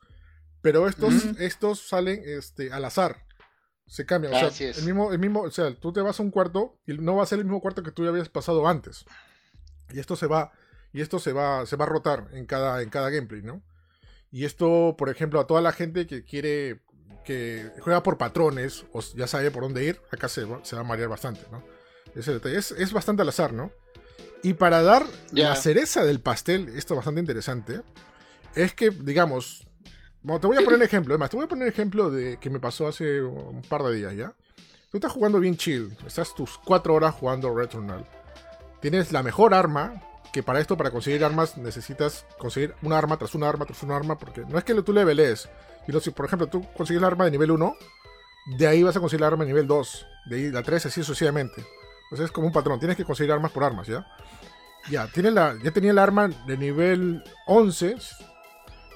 pero 0.60 0.86
estos, 0.88 1.14
Ujú. 1.14 1.36
estos 1.38 1.88
salen 1.88 2.20
este, 2.22 2.70
al 2.70 2.84
azar. 2.84 3.24
Se 3.86 4.04
cambian. 4.04 4.34
O 4.34 4.38
sea, 4.38 4.50
el 4.76 4.84
mismo, 4.84 5.10
el 5.10 5.18
mismo, 5.18 5.40
o 5.40 5.50
sea, 5.50 5.74
tú 5.74 5.90
te 5.94 6.02
vas 6.02 6.20
a 6.20 6.22
un 6.22 6.30
cuarto 6.30 6.78
y 6.86 6.98
no 6.98 7.16
va 7.16 7.22
a 7.22 7.26
ser 7.26 7.38
el 7.38 7.46
mismo 7.46 7.62
cuarto 7.62 7.82
que 7.82 7.90
tú 7.90 8.02
ya 8.04 8.10
habías 8.10 8.28
pasado 8.28 8.68
antes. 8.68 9.06
Y 9.90 9.98
esto 10.00 10.16
se 10.16 10.26
va, 10.26 10.52
y 10.92 11.00
esto 11.00 11.18
se 11.18 11.32
va, 11.32 11.64
se 11.64 11.76
va 11.76 11.86
a 11.86 11.88
rotar 11.88 12.28
en 12.32 12.44
cada, 12.44 12.82
en 12.82 12.90
cada 12.90 13.08
gameplay, 13.08 13.40
¿no? 13.40 13.62
Y 14.30 14.44
esto, 14.44 14.96
por 14.98 15.08
ejemplo, 15.08 15.40
a 15.40 15.46
toda 15.46 15.62
la 15.62 15.72
gente 15.72 16.06
que 16.06 16.24
quiere, 16.24 16.82
que 17.24 17.72
juega 17.80 18.02
por 18.02 18.18
patrones, 18.18 18.84
o 18.92 19.00
ya 19.16 19.26
sabe 19.26 19.50
por 19.50 19.62
dónde 19.62 19.82
ir, 19.82 19.98
acá 20.12 20.28
se 20.28 20.44
va, 20.44 20.62
se 20.62 20.76
va 20.76 20.82
a 20.82 20.84
marear 20.84 21.08
bastante, 21.08 21.40
¿no? 21.50 21.64
Ese 22.18 22.32
detalle. 22.32 22.58
Es, 22.58 22.72
es 22.72 22.92
bastante 22.92 23.22
al 23.22 23.28
azar, 23.28 23.52
¿no? 23.52 23.70
Y 24.42 24.54
para 24.54 24.82
dar 24.82 25.04
la 25.32 25.56
cereza 25.56 26.04
del 26.04 26.20
pastel, 26.20 26.68
esto 26.76 26.94
es 26.94 26.98
bastante 26.98 27.20
interesante, 27.20 27.80
es 28.54 28.72
que, 28.72 28.90
digamos, 28.90 29.66
bueno, 30.22 30.40
te 30.40 30.46
voy 30.46 30.56
a 30.56 30.60
poner 30.60 30.76
un 30.76 30.82
ejemplo, 30.82 31.14
además, 31.14 31.30
te 31.30 31.36
voy 31.36 31.46
a 31.46 31.48
poner 31.48 31.64
un 31.64 31.68
ejemplo 31.68 32.10
de 32.10 32.38
que 32.38 32.50
me 32.50 32.60
pasó 32.60 32.86
hace 32.86 33.22
un 33.22 33.62
par 33.62 33.82
de 33.82 33.94
días, 33.94 34.14
¿ya? 34.14 34.34
Tú 34.90 34.98
estás 34.98 35.12
jugando 35.12 35.38
bien 35.40 35.56
chill, 35.56 35.96
estás 36.06 36.34
tus 36.34 36.58
cuatro 36.58 36.94
horas 36.94 37.14
jugando 37.14 37.54
Returnal. 37.54 38.06
Tienes 38.80 39.12
la 39.12 39.22
mejor 39.22 39.54
arma, 39.54 40.02
que 40.32 40.42
para 40.42 40.60
esto, 40.60 40.76
para 40.76 40.90
conseguir 40.90 41.24
armas, 41.24 41.56
necesitas 41.56 42.24
conseguir 42.38 42.74
una 42.82 42.96
arma 42.96 43.16
tras 43.16 43.34
una 43.34 43.48
arma 43.48 43.64
tras 43.64 43.82
una 43.82 43.96
arma, 43.96 44.18
porque 44.18 44.42
no 44.48 44.56
es 44.56 44.64
que 44.64 44.74
tú 44.82 44.92
levelees, 44.92 45.48
sino 45.86 46.00
si, 46.00 46.10
por 46.10 46.26
ejemplo, 46.26 46.46
tú 46.46 46.66
consigues 46.76 47.02
la 47.02 47.08
arma 47.08 47.24
de 47.24 47.32
nivel 47.32 47.50
1, 47.50 47.74
de 48.56 48.66
ahí 48.66 48.82
vas 48.82 48.96
a 48.96 49.00
conseguir 49.00 49.20
la 49.20 49.26
arma 49.28 49.44
de 49.44 49.48
nivel 49.48 49.66
2, 49.66 50.06
de 50.30 50.36
ahí 50.36 50.50
la 50.50 50.62
3, 50.62 50.86
así 50.86 51.02
sucesivamente. 51.02 51.64
Entonces 52.10 52.26
es 52.26 52.32
como 52.32 52.46
un 52.46 52.52
patrón, 52.52 52.78
tienes 52.78 52.96
que 52.96 53.04
conseguir 53.04 53.32
armas 53.32 53.52
por 53.52 53.64
armas, 53.64 53.86
¿ya? 53.86 54.06
Ya, 54.90 55.06
tiene 55.08 55.30
la, 55.30 55.56
ya 55.62 55.70
tenía 55.70 55.90
el 55.90 55.98
arma 55.98 56.28
de 56.28 56.56
nivel 56.56 57.22
11, 57.46 57.96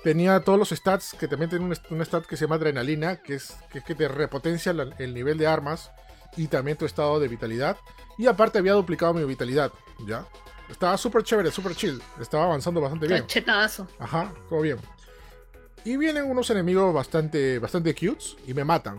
tenía 0.02 0.40
todos 0.40 0.58
los 0.58 0.70
stats, 0.70 1.14
que 1.18 1.28
también 1.28 1.50
tiene 1.50 1.64
un, 1.64 1.74
un 1.90 2.00
stat 2.04 2.24
que 2.26 2.36
se 2.36 2.44
llama 2.46 2.56
adrenalina, 2.56 3.16
que 3.16 3.34
es 3.34 3.54
que, 3.70 3.78
es 3.78 3.84
que 3.84 3.94
te 3.94 4.08
repotencia 4.08 4.72
la- 4.72 4.94
el 4.98 5.12
nivel 5.14 5.38
de 5.38 5.46
armas, 5.46 5.90
y 6.36 6.46
también 6.46 6.78
tu 6.78 6.86
estado 6.86 7.20
de 7.20 7.28
vitalidad. 7.28 7.76
Y 8.16 8.26
aparte 8.26 8.58
había 8.58 8.72
duplicado 8.72 9.12
mi 9.12 9.24
vitalidad, 9.24 9.70
¿ya? 10.06 10.24
Estaba 10.70 10.96
súper 10.96 11.22
chévere, 11.22 11.50
súper 11.50 11.74
chill. 11.74 12.00
Estaba 12.18 12.44
avanzando 12.44 12.80
bastante 12.80 13.06
bien. 13.06 13.20
Cachetazo. 13.22 13.86
Ajá, 13.98 14.32
todo 14.48 14.62
bien. 14.62 14.78
Y 15.84 15.96
vienen 15.98 16.24
unos 16.30 16.48
enemigos 16.48 16.94
bastante, 16.94 17.58
bastante 17.58 17.94
cutes 17.94 18.36
y 18.46 18.54
me 18.54 18.64
matan. 18.64 18.98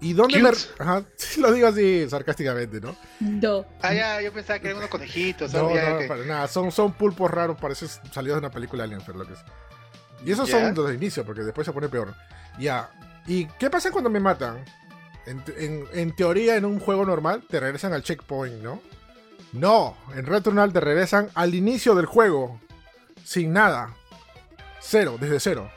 ¿Y 0.00 0.12
dónde 0.12 0.40
¿Cutes? 0.40 0.70
me.? 0.78 0.84
Ajá, 0.84 1.04
sí 1.16 1.40
lo 1.40 1.52
digo 1.52 1.68
así 1.68 2.08
sarcásticamente, 2.08 2.80
¿no? 2.80 2.94
No. 3.20 3.64
Ah, 3.82 3.94
ya, 3.94 4.20
yo 4.20 4.32
pensaba 4.32 4.58
que 4.58 4.66
eran 4.66 4.78
unos 4.78 4.90
conejitos. 4.90 5.52
No. 5.52 5.74
Ya, 5.74 5.90
no, 5.90 5.98
que- 5.98 6.06
para 6.08 6.24
nada. 6.24 6.48
Son, 6.48 6.70
son 6.72 6.92
pulpos 6.92 7.30
raros, 7.30 7.56
parece 7.60 7.86
salidos 7.88 8.36
de 8.36 8.46
una 8.46 8.50
película 8.50 8.84
Alien, 8.84 9.00
pero 9.06 9.18
lo 9.18 9.26
que 9.26 9.32
es. 9.34 9.40
Y 10.24 10.32
esos 10.32 10.48
Ya. 10.48 10.60
son 10.66 10.74
los 10.74 10.88
de 10.88 10.94
inicio, 10.94 11.24
porque 11.24 11.42
después 11.42 11.64
se 11.66 11.72
pone 11.72 11.88
peor. 11.88 12.14
Ya. 12.58 12.90
¿Y 13.26 13.46
qué 13.58 13.70
pasa 13.70 13.90
cuando 13.90 14.10
me 14.10 14.20
matan? 14.20 14.64
En, 15.26 15.42
en- 15.56 15.86
en 15.92 16.14
teoría, 16.16 16.56
en 16.56 16.64
un 16.66 16.78
juego 16.80 17.06
normal, 17.06 17.44
te 17.48 17.58
regresan 17.60 17.92
al 17.94 18.02
checkpoint, 18.02 18.62
¿no? 18.62 18.82
No, 19.52 19.96
en 20.14 20.26
Returnal 20.26 20.72
te 20.72 20.80
regresan 20.80 21.30
al 21.34 21.54
inicio 21.54 21.94
del 21.94 22.06
juego. 22.06 22.60
Sin 23.24 23.52
nada. 23.52 23.94
Cero, 24.80 25.16
desde 25.18 25.40
cero. 25.40 25.70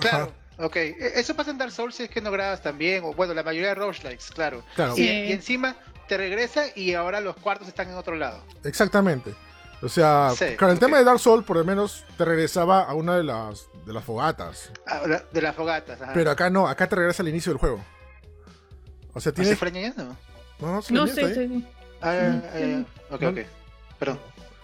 Claro, 0.00 0.32
ok. 0.60 0.76
E- 0.76 1.12
Eso 1.16 1.34
pasa 1.34 1.50
en 1.50 1.58
Dark 1.58 1.72
Souls 1.72 1.94
si 1.94 2.04
es 2.04 2.10
que 2.10 2.20
no 2.20 2.30
grabas 2.30 2.62
también. 2.62 3.02
O 3.04 3.12
bueno, 3.14 3.34
la 3.34 3.42
mayoría 3.42 3.68
de 3.70 3.74
roguelikes, 3.74 4.30
claro. 4.34 4.62
Claro, 4.74 4.92
Y, 4.96 5.02
Sí. 5.02 5.08
y 5.08 5.32
encima 5.32 5.76
te 6.08 6.16
regresa 6.16 6.64
y 6.74 6.94
ahora 6.94 7.20
los 7.20 7.36
cuartos 7.36 7.68
están 7.68 7.88
en 7.88 7.94
otro 7.94 8.16
lado. 8.16 8.42
exactamente. 8.64 9.34
O 9.82 9.88
sea, 9.88 10.32
Sí, 10.36 10.56
con 10.58 10.68
el 10.68 10.78
tema 10.78 10.98
de 10.98 11.04
Dark 11.04 11.18
Souls, 11.20 11.42
por 11.46 11.56
lo 11.56 11.64
menos 11.64 12.04
te 12.18 12.24
regresaba 12.26 12.82
a 12.82 12.92
una 12.94 13.16
de 13.16 13.24
las, 13.24 13.66
de 13.86 13.94
las 13.94 14.04
fogatas. 14.04 14.70
Ah, 14.86 15.02
la- 15.06 15.24
de 15.32 15.40
las 15.40 15.56
fogatas. 15.56 16.02
Ajá. 16.02 16.12
Pero 16.12 16.30
acá 16.30 16.50
no, 16.50 16.68
acá 16.68 16.86
te 16.86 16.96
regresa 16.96 17.22
al 17.22 17.28
inicio 17.30 17.50
del 17.52 17.58
juego. 17.58 17.82
O 19.14 19.20
sea, 19.20 19.30
¿Ah, 19.30 19.34
tienes. 19.34 19.50
¿Se 19.52 19.56
fue 19.56 19.68
añadiendo? 19.68 20.04
No, 20.58 20.72
no, 20.74 20.82
sí, 20.82 20.92
No 20.92 21.06
sé, 21.06 21.22
Ah, 21.24 21.32
Sí, 21.34 21.66
ah, 22.02 22.58
ya. 22.58 22.84
ok, 23.14 23.20
No. 23.22 23.28
ok. 23.30 23.38
Perdón. 23.98 24.20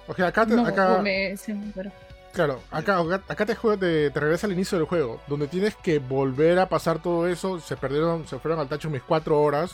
Ok, 0.09 0.21
acá, 0.21 0.47
te, 0.47 0.55
no, 0.55 0.67
acá, 0.67 0.99
me- 1.03 1.37
sí, 1.37 1.55
pero- 1.75 1.91
claro, 2.37 2.61
acá, 2.71 3.01
acá 3.29 3.45
te, 3.47 3.57
juega- 3.57 3.81
te, 3.81 4.11
te 4.11 4.21
regresa 4.21 4.47
al 4.47 4.53
inicio 4.53 4.79
del 4.79 4.87
juego, 4.87 5.21
donde 5.27 5.49
tienes 5.49 5.75
que 5.75 5.99
volver 5.99 6.59
a 6.61 6.69
pasar 6.69 7.03
todo 7.03 7.27
eso. 7.27 7.59
Se 7.59 7.77
perdieron, 7.77 8.29
se 8.29 8.39
fueron 8.39 8.61
al 8.61 8.69
tacho 8.69 8.89
mis 8.91 9.03
cuatro 9.03 9.41
horas. 9.41 9.73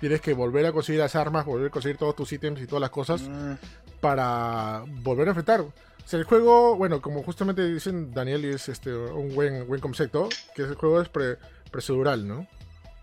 Tienes 0.00 0.20
que 0.20 0.32
volver 0.32 0.64
a 0.66 0.72
conseguir 0.72 1.00
las 1.00 1.14
armas, 1.16 1.44
volver 1.44 1.68
a 1.68 1.70
conseguir 1.70 1.98
todos 1.98 2.16
tus 2.16 2.32
ítems 2.32 2.60
y 2.62 2.66
todas 2.66 2.80
las 2.80 2.90
cosas 2.90 3.22
Mm, 3.22 3.52
para 4.00 4.82
volver 5.02 5.26
a 5.28 5.30
enfrentar. 5.32 5.60
O 5.60 5.72
sea, 6.04 6.18
el 6.18 6.24
juego, 6.24 6.76
bueno, 6.76 7.02
como 7.02 7.22
justamente 7.22 7.66
dicen 7.66 8.14
Daniel, 8.14 8.44
y 8.44 8.48
es 8.50 8.68
este 8.68 8.94
un 8.94 9.34
buen, 9.34 9.66
buen 9.66 9.80
concepto, 9.80 10.28
que 10.54 10.62
el 10.62 10.74
juego 10.74 11.02
es 11.02 11.08
pre- 11.08 11.36
procedural, 11.70 12.26
¿no? 12.26 12.46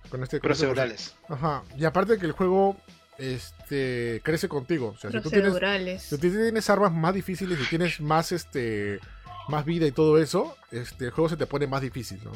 Con 0.10 0.24
este 0.24 0.40
con 0.40 0.50
este 0.52 0.66
procedurales. 0.68 1.16
Ajá. 1.30 1.64
Y 1.78 1.86
aparte 1.86 2.18
que 2.18 2.26
el 2.26 2.32
juego 2.32 2.78
este 3.18 4.22
crece 4.24 4.48
contigo. 4.50 4.94
O 4.96 4.98
sea, 4.98 5.12
si 5.12 5.20
tú 5.22 5.30
tienes, 5.30 5.50
procedurales. 5.52 6.02
si 6.04 6.16
tú 6.18 6.22
tienes 6.22 6.70
armas 6.70 6.92
más 6.92 7.14
difíciles 7.14 7.60
y 7.60 7.66
tienes 7.70 8.02
más 8.02 8.32
este 8.32 9.00
más 9.48 9.64
vida 9.66 9.86
y 9.86 9.92
todo 9.92 10.18
eso, 10.20 10.58
este 10.72 11.06
el 11.06 11.12
juego 11.12 11.30
se 11.30 11.38
te 11.38 11.46
pone 11.46 11.68
más 11.68 11.82
difícil, 11.82 12.20
¿no? 12.24 12.32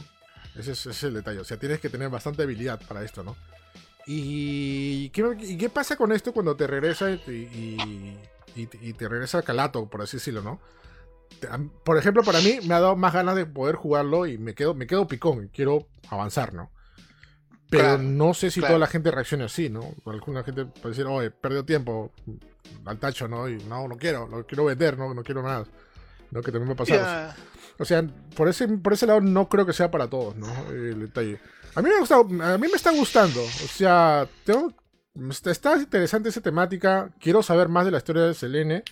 Ese 0.56 0.72
es, 0.72 0.80
ese 0.82 0.90
es 0.92 1.04
el 1.04 1.14
detalle. 1.16 1.40
O 1.40 1.44
sea, 1.44 1.58
tienes 1.58 1.80
que 1.80 1.90
tener 1.90 2.10
bastante 2.10 2.44
habilidad 2.44 2.80
para 2.88 3.04
esto, 3.04 3.24
¿no? 3.24 3.36
¿Y 4.06 5.10
qué, 5.10 5.24
y 5.40 5.58
qué 5.58 5.70
pasa 5.70 5.96
con 5.96 6.12
esto 6.12 6.34
cuando 6.34 6.56
te 6.56 6.66
regresa 6.68 7.12
y, 7.12 7.22
y- 7.28 8.18
y- 8.56 8.94
te 8.94 9.08
regresa 9.08 9.42
Calato, 9.44 9.88
por 9.88 10.02
así 10.02 10.18
decirlo, 10.18 10.42
¿no? 10.42 10.60
Por 11.84 11.98
ejemplo, 11.98 12.24
para 12.24 12.42
mí 12.42 12.60
me 12.68 12.74
ha 12.74 12.80
dado 12.80 12.96
más 12.96 13.14
ganas 13.14 13.36
de 13.36 13.46
poder 13.46 13.76
jugarlo 13.76 14.26
y 14.26 14.38
me 14.38 14.56
quedo, 14.56 14.74
me 14.74 14.88
quedo 14.88 15.08
picón 15.08 15.50
quiero 15.54 15.88
avanzar, 16.10 16.54
¿no? 16.54 16.72
Pero 17.70 17.84
Claro, 17.84 18.04
no 18.04 18.34
sé 18.34 18.50
si 18.50 18.60
claro. 18.60 18.74
toda 18.74 18.80
la 18.80 18.88
gente 18.88 19.12
reaccione 19.12 19.44
así, 19.44 19.70
¿no? 19.70 19.94
Alguna 20.06 20.44
gente 20.44 20.66
puede 20.66 20.90
decir, 20.90 21.06
oye, 21.06 21.30
perdió 21.30 21.64
tiempo 21.64 22.12
al 22.86 22.98
tacho, 22.98 23.28
¿no? 23.28 23.48
Y 23.48 23.58
no, 23.64 23.88
no 23.88 23.98
quiero, 23.98 24.28
lo 24.28 24.46
quiero 24.46 24.66
vender, 24.66 24.98
¿no? 24.98 25.14
No 25.14 25.24
quiero 25.24 25.44
nada. 25.44 25.66
¿No? 26.32 26.42
Que 26.42 26.52
también 26.52 26.68
me 26.68 26.74
ha 26.74 26.78
pasado. 26.78 27.34
O 27.80 27.86
sea, 27.86 28.04
por 28.36 28.50
ese, 28.50 28.68
por 28.68 28.94
ese 28.94 29.08
lado 29.08 29.22
no 29.22 29.48
creo 29.50 29.66
que 29.66 29.74
sea 29.74 29.90
para 29.90 30.08
todos, 30.08 30.36
¿no? 30.36 30.48
El 30.70 31.00
detalle. 31.00 31.40
A 31.76 31.82
mí 31.82 31.90
me 31.90 32.00
gusta, 32.00 32.18
a 32.18 32.58
mí 32.58 32.68
me 32.68 32.76
está 32.76 32.92
gustando. 32.92 33.42
O 33.42 33.68
sea, 33.68 34.28
tengo, 34.44 34.74
está, 35.30 35.52
está 35.52 35.78
interesante 35.78 36.30
esa 36.30 36.42
temática. 36.42 37.12
Quiero 37.20 37.42
saber 37.42 37.70
más 37.70 37.86
de 37.86 37.92
la 37.92 37.98
historia 38.00 38.24
de 38.24 38.34
Selene. 38.34 38.84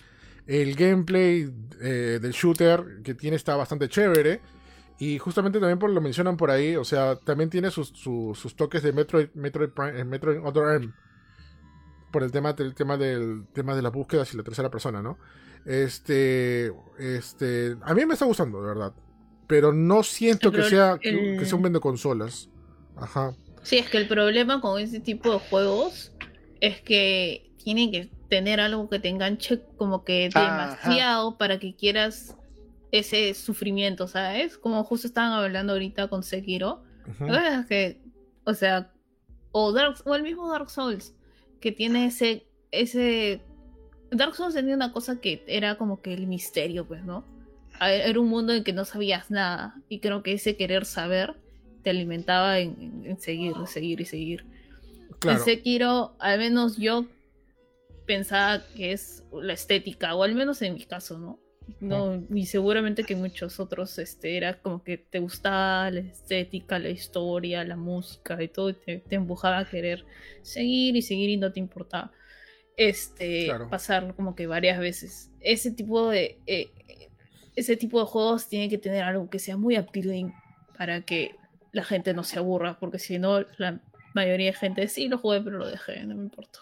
El 0.46 0.74
gameplay 0.74 1.52
eh, 1.80 2.18
del 2.20 2.32
shooter 2.32 3.02
que 3.04 3.14
tiene 3.14 3.36
está 3.36 3.56
bastante 3.56 3.88
chévere. 3.88 4.40
Y 4.98 5.18
justamente 5.18 5.60
también 5.60 5.78
por 5.78 5.90
lo 5.90 6.00
mencionan 6.00 6.36
por 6.36 6.50
ahí, 6.50 6.74
o 6.76 6.84
sea, 6.84 7.16
también 7.16 7.50
tiene 7.50 7.70
sus, 7.70 7.88
sus, 7.88 8.38
sus 8.38 8.56
toques 8.56 8.82
de 8.82 8.92
Metroid, 8.92 9.28
Metroid, 9.34 9.70
Prime- 9.70 10.00
eh, 10.00 10.04
Metroid 10.04 10.38
Other 10.44 10.74
M. 10.82 10.92
Por 12.10 12.22
el 12.24 12.32
tema 12.32 12.52
del 12.54 12.74
tema 12.74 12.96
del 12.96 13.46
tema 13.52 13.76
de 13.76 13.82
las 13.82 13.92
búsquedas 13.92 14.32
y 14.32 14.36
la 14.36 14.42
tercera 14.42 14.70
persona, 14.70 15.02
¿no? 15.02 15.18
Este, 15.66 16.72
este, 16.98 17.76
a 17.82 17.94
mí 17.94 18.04
me 18.06 18.14
está 18.14 18.24
gustando, 18.24 18.60
de 18.60 18.68
verdad. 18.68 18.92
Pero 19.46 19.72
no 19.72 20.02
siento 20.02 20.48
El 20.48 20.54
que 20.56 20.62
sea, 20.64 20.98
el- 21.00 21.38
que 21.38 21.44
sea 21.44 21.56
un 21.56 21.62
vende 21.62 21.80
consolas. 21.80 22.48
Ajá. 22.96 23.34
Sí, 23.62 23.78
es 23.78 23.88
que 23.90 23.98
el 23.98 24.08
problema 24.08 24.60
con 24.60 24.80
ese 24.80 25.00
tipo 25.00 25.30
de 25.32 25.38
juegos 25.38 26.12
es 26.60 26.80
que 26.80 27.52
tienen 27.62 27.92
que 27.92 28.10
tener 28.28 28.60
algo 28.60 28.88
que 28.88 28.98
te 28.98 29.08
enganche 29.08 29.62
como 29.76 30.04
que 30.04 30.28
Ajá. 30.34 30.72
demasiado 30.76 31.38
para 31.38 31.58
que 31.58 31.76
quieras 31.76 32.34
ese 32.92 33.34
sufrimiento, 33.34 34.06
¿sabes? 34.08 34.56
Como 34.58 34.82
justo 34.84 35.06
estaban 35.06 35.32
hablando 35.32 35.72
ahorita 35.74 36.08
con 36.08 36.22
Sekiro. 36.22 36.82
ujú. 37.06 37.24
La 37.26 37.32
verdad 37.32 37.60
es 37.60 37.66
que, 37.66 38.00
o 38.44 38.54
sea, 38.54 38.92
o, 39.52 39.72
Dark, 39.72 39.96
o 40.04 40.14
el 40.14 40.22
mismo 40.22 40.50
Dark 40.50 40.70
Souls, 40.70 41.14
que 41.60 41.72
tiene 41.72 42.06
ese, 42.06 42.46
ese... 42.70 43.40
Dark 44.10 44.34
Souls 44.34 44.54
tenía 44.54 44.74
una 44.74 44.92
cosa 44.92 45.20
que 45.20 45.42
era 45.46 45.76
como 45.76 46.00
que 46.00 46.14
el 46.14 46.26
misterio, 46.26 46.86
pues, 46.86 47.04
¿no? 47.04 47.24
Era 47.80 48.18
un 48.18 48.28
mundo 48.28 48.52
en 48.54 48.64
que 48.64 48.72
no 48.72 48.84
sabías 48.84 49.30
nada 49.30 49.76
y 49.88 50.00
creo 50.00 50.22
que 50.22 50.32
ese 50.32 50.56
querer 50.56 50.84
saber 50.84 51.36
te 51.82 51.90
alimentaba 51.90 52.58
en, 52.58 52.76
en- 52.80 53.06
en 53.06 53.20
seguir, 53.20 53.54
seguir 53.66 54.00
y 54.00 54.04
seguir. 54.04 54.44
Claro. 55.20 55.38
En 55.38 55.44
Sekiro, 55.44 56.14
al 56.18 56.38
menos 56.38 56.76
yo 56.76 57.06
pensaba 58.06 58.62
que 58.74 58.92
es 58.92 59.22
la 59.32 59.52
estética, 59.52 60.14
o 60.14 60.22
al 60.22 60.34
menos 60.34 60.60
en 60.62 60.74
mi 60.74 60.84
caso, 60.84 61.18
¿no? 61.18 61.38
No, 61.80 62.24
y 62.34 62.46
seguramente 62.46 63.04
que 63.04 63.14
muchos 63.16 63.60
otros, 63.60 63.98
este, 63.98 64.36
era 64.36 64.60
como 64.60 64.82
que 64.82 64.98
te 64.98 65.18
gustaba 65.18 65.90
la 65.90 66.00
estética, 66.00 66.78
la 66.78 66.90
historia, 66.90 67.64
la 67.64 67.76
música 67.76 68.42
y 68.42 68.48
todo, 68.48 68.70
y 68.70 68.74
te, 68.74 68.98
te 68.98 69.16
empujaba 69.16 69.58
a 69.58 69.68
querer 69.68 70.04
seguir 70.42 70.96
y 70.96 71.02
seguir 71.02 71.30
y 71.30 71.36
no 71.36 71.52
te 71.52 71.60
importaba. 71.60 72.12
Este, 72.76 73.46
Claro. 73.46 73.68
pasarlo 73.70 74.14
como 74.16 74.34
que 74.34 74.46
varias 74.46 74.78
veces. 74.78 75.30
Ese 75.40 75.70
tipo 75.72 76.10
de, 76.10 76.38
eh, 76.46 76.70
ese 77.56 77.76
tipo 77.76 77.98
de 78.00 78.06
juegos 78.06 78.48
tiene 78.48 78.68
que 78.68 78.78
tener 78.78 79.02
algo 79.02 79.28
que 79.28 79.38
sea 79.38 79.56
muy 79.56 79.76
appealing 79.76 80.32
para 80.76 81.02
que 81.02 81.34
la 81.72 81.84
gente 81.84 82.14
no 82.14 82.24
se 82.24 82.38
aburra, 82.38 82.78
porque 82.78 82.98
si 82.98 83.18
no, 83.18 83.40
la 83.58 83.80
mayoría 84.14 84.46
de 84.46 84.56
gente 84.56 84.88
sí 84.88 85.08
lo 85.08 85.18
jugué, 85.18 85.40
pero 85.40 85.58
lo 85.58 85.66
dejé, 85.66 86.04
no 86.04 86.14
me 86.14 86.22
importa. 86.22 86.60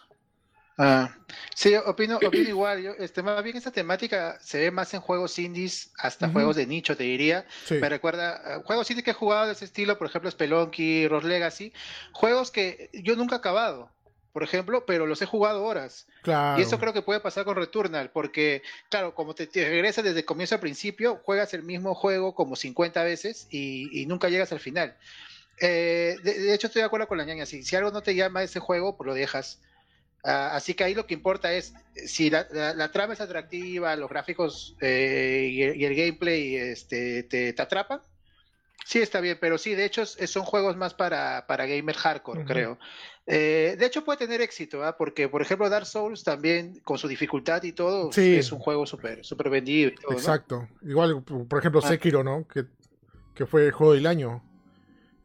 Ah, 0.79 1.17
sí, 1.55 1.75
opino, 1.75 2.17
opino 2.27 2.49
igual. 2.49 2.83
Yo, 2.83 2.93
este, 2.99 3.23
más 3.23 3.43
bien 3.43 3.57
esta 3.57 3.71
temática 3.71 4.39
se 4.41 4.59
ve 4.59 4.71
más 4.71 4.93
en 4.95 5.01
juegos 5.01 5.39
indies, 5.39 5.91
hasta 5.99 6.29
juegos 6.29 6.57
de 6.57 6.67
nicho, 6.67 6.97
te 6.97 7.05
diría. 7.05 7.47
Sí. 7.65 7.75
Me 7.75 7.89
recuerda 7.89 8.63
juegos 8.65 8.91
indies 8.91 9.05
que 9.05 9.11
he 9.13 9.15
jugado 9.15 9.47
de 9.47 9.53
ese 9.53 9.65
estilo, 9.65 9.99
por 9.99 10.09
ejemplo, 10.09 10.31
Spelunky, 10.31 11.09
Ross 11.09 11.25
Legacy, 11.25 11.73
juegos 12.13 12.51
que 12.51 12.91
yo 12.93 13.17
nunca 13.17 13.37
he 13.37 13.39
acabado, 13.39 13.91
por 14.33 14.43
ejemplo, 14.43 14.85
pero 14.85 15.07
los 15.07 15.23
he 15.23 15.27
jugado 15.27 15.65
horas. 15.65 16.07
Claro. 16.23 16.59
Y 16.59 16.63
eso 16.63 16.79
creo 16.79 16.93
que 16.93 17.03
puede 17.03 17.21
pasar 17.21 17.45
con 17.45 17.57
Returnal, 17.57 18.11
porque, 18.11 18.63
claro, 18.91 19.15
como 19.15 19.35
te, 19.35 19.47
te 19.47 19.67
regresas 19.67 20.05
desde 20.05 20.21
el 20.21 20.25
comienzo 20.27 20.57
al 20.57 20.61
principio, 20.61 21.21
juegas 21.25 21.55
el 21.55 21.63
mismo 21.63 21.95
juego 21.95 22.35
como 22.35 22.55
50 22.55 23.03
veces 23.03 23.47
y, 23.51 24.03
y 24.03 24.07
nunca 24.07 24.29
llegas 24.29 24.53
al 24.53 24.61
final. 24.61 24.97
Eh, 25.59 26.17
de, 26.23 26.35
de 26.39 26.55
hecho, 26.55 26.67
estoy 26.67 26.81
de 26.81 26.87
acuerdo 26.87 27.09
con 27.09 27.17
la 27.17 27.25
ñaña. 27.25 27.47
Si, 27.47 27.63
si 27.63 27.77
algo 27.77 27.91
no 27.91 28.03
te 28.03 28.15
llama 28.15 28.43
ese 28.43 28.61
juego, 28.61 28.97
pues 28.97 29.07
lo 29.07 29.15
dejas. 29.15 29.61
Ah, 30.29 30.57
así 30.57 30.75
que 30.75 30.83
ahí 30.83 30.93
lo 30.95 31.07
que 31.07 31.15
importa 31.15 31.53
es 31.53 31.73
si 31.95 32.31
la, 32.31 32.49
la- 32.51 32.75
la 32.75 32.91
trama 32.91 33.13
es 33.13 33.21
atractiva, 33.21 33.95
los 33.95 34.11
gráficos 34.11 34.75
eh, 34.81 35.49
y, 35.53 35.63
el, 35.63 35.77
y 35.77 35.85
el 35.85 35.95
gameplay 35.95 36.57
este, 36.57 37.23
te, 37.23 37.53
te 37.53 37.63
atrapan. 37.63 38.01
Sí, 38.85 39.01
está 39.01 39.21
bien, 39.21 39.39
pero 39.41 39.57
sí, 39.57 39.75
de 39.75 39.85
hecho 39.85 40.05
son 40.05 40.45
juegos 40.45 40.77
más 40.77 40.95
para, 40.95 41.47
para 41.47 41.67
gamer 41.67 41.95
hardcore, 41.97 42.45
creo. 42.45 42.79
Eh, 43.27 43.75
de 43.79 43.87
hecho 43.87 44.05
puede 44.05 44.19
tener 44.19 44.41
éxito, 44.41 44.85
¿ah? 44.85 44.97
porque 44.97 45.29
por 45.29 45.43
ejemplo 45.43 45.69
Dark 45.69 45.87
Souls 45.87 46.23
también 46.23 46.79
con 46.85 46.97
su 46.97 47.09
dificultad 47.09 47.63
y 47.65 47.73
todo 47.73 48.13
Sí. 48.13 48.37
es 48.37 48.53
un 48.53 48.61
juego 48.61 48.87
súper 48.87 49.25
todo, 49.97 50.11
¿no? 50.13 50.17
Exacto. 50.17 50.69
Igual, 50.83 51.23
por 51.25 51.47
por 51.49 51.59
ejemplo, 51.59 51.81
Ah. 51.85 51.89
Sekiro, 51.89 52.23
¿no? 52.23 52.47
Que, 52.47 52.65
que 53.35 53.47
fue 53.47 53.67
el 53.67 53.73
juego 53.73 53.95
del 53.95 54.07
año. 54.07 54.43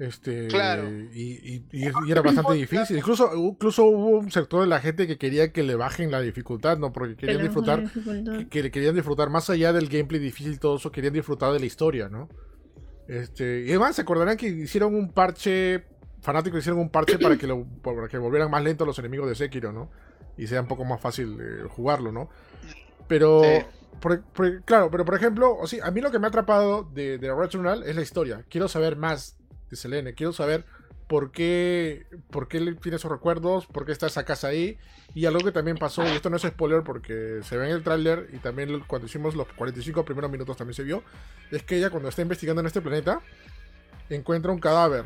Este, 0.02 0.48
Claro. 0.48 0.90
y, 0.90 1.04
y- 1.14 1.66
y- 1.72 1.92
y 2.08 2.12
era 2.12 2.22
bastante 2.24 2.54
difícil. 2.54 2.98
Incluso, 2.98 3.30
incluso 3.36 3.84
hubo 3.86 4.08
un 4.18 4.32
sector 4.32 4.62
de 4.62 4.68
la 4.68 4.80
gente 4.80 5.06
que 5.06 5.18
quería 5.20 5.52
que 5.52 5.62
le 5.62 5.76
bajen 5.76 6.10
la 6.10 6.22
dificultad, 6.22 6.80
¿no? 6.80 6.92
Porque 6.92 7.16
querían 7.16 7.38
Pero 7.38 7.48
disfrutar, 7.50 7.84
que, 8.40 8.48
que 8.50 8.64
le 8.64 8.72
querían 8.72 8.96
disfrutar 8.96 9.30
más 9.30 9.50
allá 9.52 9.74
del 9.74 9.90
gameplay 9.90 10.20
difícil 10.20 10.54
y 10.54 10.58
todo 10.58 10.78
eso, 10.78 10.92
querían 10.92 11.14
disfrutar 11.14 11.54
de 11.54 11.60
la 11.60 11.66
historia, 11.68 12.10
¿no? 12.10 12.30
Este, 13.08 13.64
y 13.66 13.70
además 13.70 13.96
se 13.96 14.02
acordarán 14.02 14.38
que 14.38 14.48
hicieron 14.48 14.96
un 14.96 15.12
parche 15.12 15.84
fanáticos 16.22 16.60
hicieron 16.60 16.80
un 16.80 16.90
parche 16.90 17.18
para 17.20 17.36
que, 17.38 17.46
lo, 17.48 17.66
para 17.84 18.08
que 18.08 18.18
volvieran 18.18 18.50
más 18.50 18.64
lentos 18.64 18.88
los 18.88 18.98
enemigos 19.00 19.28
de 19.28 19.36
Sekiro, 19.36 19.72
¿no? 19.72 19.92
Y 20.38 20.48
sea 20.48 20.62
un 20.62 20.68
poco 20.68 20.84
más 20.86 21.00
fácil 21.02 21.38
eh, 21.42 21.64
jugarlo, 21.68 22.12
¿no? 22.12 22.30
Pero, 23.08 23.42
Sí. 23.44 23.66
por- 24.00 24.24
por- 24.24 24.64
claro, 24.64 24.90
pero 24.90 25.04
por 25.06 25.16
ejemplo, 25.16 25.56
o 25.58 25.68
sí, 25.68 25.80
a 25.84 25.92
mí 25.92 26.00
lo 26.02 26.10
que 26.12 26.20
me 26.20 26.26
ha 26.26 26.30
atrapado 26.30 26.84
de, 26.94 27.18
de 27.18 27.36
Returnal 27.36 27.84
es 27.84 27.96
la 27.96 28.02
historia. 28.02 28.46
Quiero 28.50 28.68
saber 28.68 28.96
más 28.96 29.38
de 29.72 29.76
Selene, 29.78 30.14
quiero 30.14 30.34
saber 30.34 30.66
por 31.08 31.32
qué, 31.32 32.06
por 32.30 32.48
qué 32.48 32.60
tiene 32.82 32.96
esos 32.98 33.12
recuerdos, 33.12 33.66
por 33.66 33.86
qué 33.86 33.92
está 33.92 34.08
esa 34.08 34.24
casa 34.24 34.48
ahí. 34.50 34.78
Y 35.14 35.26
algo 35.26 35.40
que 35.40 35.52
también 35.52 35.78
pasó, 35.78 36.04
y 36.06 36.12
esto 36.16 36.30
no 36.30 36.38
es 36.38 36.44
spoiler 36.44 36.84
porque 36.84 37.40
se 37.44 37.58
ve 37.58 37.66
en 37.70 37.76
el 37.76 37.84
tráiler 37.84 38.30
y 38.32 38.38
también 38.38 38.80
cuando 38.88 39.08
hicimos 39.08 39.36
los 39.36 39.48
45 39.54 40.06
primeros 40.06 40.32
minutos 40.32 40.56
también 40.56 40.74
se 40.76 40.84
vio, 40.84 41.04
es 41.52 41.64
que 41.64 41.76
ella 41.78 41.90
cuando 41.90 42.08
está 42.08 42.22
investigando 42.22 42.62
en 42.62 42.68
este 42.68 42.80
planeta 42.82 43.20
encuentra 44.10 44.52
un 44.52 44.60
cadáver. 44.60 45.04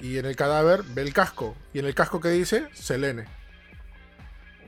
Y 0.00 0.18
en 0.18 0.26
el 0.26 0.36
cadáver 0.36 0.82
ve 0.94 1.02
el 1.02 1.12
casco. 1.12 1.56
Y 1.72 1.78
en 1.80 1.86
el 1.86 1.94
casco 1.94 2.20
que 2.20 2.28
dice, 2.28 2.68
Selene. 2.74 3.24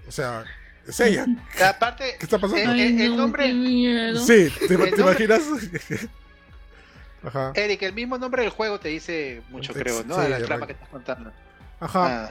O 0.08 0.10
sea, 0.10 0.44
es 0.86 0.98
ella. 1.00 1.26
Aparte, 1.68 2.16
¿Qué 2.18 2.24
está 2.24 2.38
pasando? 2.38 2.70
Ay, 2.72 3.02
el 3.02 3.10
no, 3.10 3.16
nombre- 3.18 3.44
qué 3.46 3.52
miedo. 3.54 4.18
Sí, 4.18 4.48
¿te, 4.58 4.64
El 4.64 4.68
te 4.68 4.74
nombre- 4.78 5.00
imaginas? 5.00 5.42
Ajá. 7.22 7.52
Eric, 7.54 7.82
el 7.82 7.92
mismo 7.94 8.16
nombre 8.18 8.42
del 8.42 8.50
juego 8.50 8.78
te 8.78 8.88
dice 8.88 9.42
mucho, 9.48 9.72
Sí, 9.72 9.78
creo, 9.80 10.04
¿no? 10.04 10.14
sí, 10.14 10.20
A 10.20 10.28
la 10.28 10.38
trama 10.44 10.66
que 10.66 10.72
estás 10.72 10.88
contando. 10.88 11.32
Ajá. 11.80 12.26
Ah, 12.26 12.30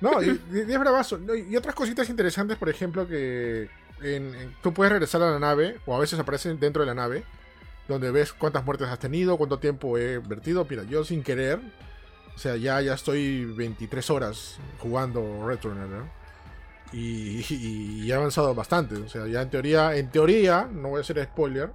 No, 0.00 0.22
y, 0.22 0.28
y- 0.52 0.64
y 0.68 0.72
es 0.72 0.78
bravazo. 0.78 1.18
Y 1.48 1.56
otras 1.56 1.74
cositas 1.74 2.08
interesantes, 2.10 2.58
por 2.58 2.68
ejemplo, 2.68 3.08
que 3.08 3.70
en- 4.02 4.34
en- 4.34 4.54
tú 4.62 4.74
puedes 4.74 4.92
regresar 4.92 5.22
a 5.22 5.30
la 5.30 5.38
nave, 5.38 5.78
o 5.86 5.96
a 5.96 5.98
veces 5.98 6.18
aparecen 6.18 6.60
dentro 6.60 6.82
de 6.82 6.86
la 6.86 6.94
nave, 6.94 7.24
donde 7.88 8.10
ves 8.10 8.32
cuántas 8.34 8.62
muertes 8.64 8.88
has 8.88 8.98
tenido, 8.98 9.38
cuánto 9.38 9.58
tiempo 9.58 9.96
he 9.96 10.18
vertido. 10.18 10.66
Mira, 10.68 10.82
yo 10.82 11.02
sin 11.02 11.22
querer, 11.22 11.60
o 12.34 12.38
sea, 12.38 12.56
ya, 12.56 12.80
ya 12.82 12.92
estoy 12.92 13.46
23 13.46 14.10
horas 14.10 14.58
jugando 14.80 15.46
Returnal, 15.48 15.88
¿no? 15.90 16.10
Y, 16.92 17.44
y- 17.48 18.02
y 18.04 18.10
he 18.10 18.14
avanzado 18.14 18.54
bastante. 18.54 18.96
O 18.96 19.08
sea, 19.08 19.26
ya 19.26 19.40
en 19.40 19.48
teoría, 19.50 19.96
en 19.96 20.10
teoría, 20.10 20.68
no 20.70 20.90
voy 20.90 20.98
a 20.98 21.00
hacer 21.00 21.24
spoiler, 21.24 21.70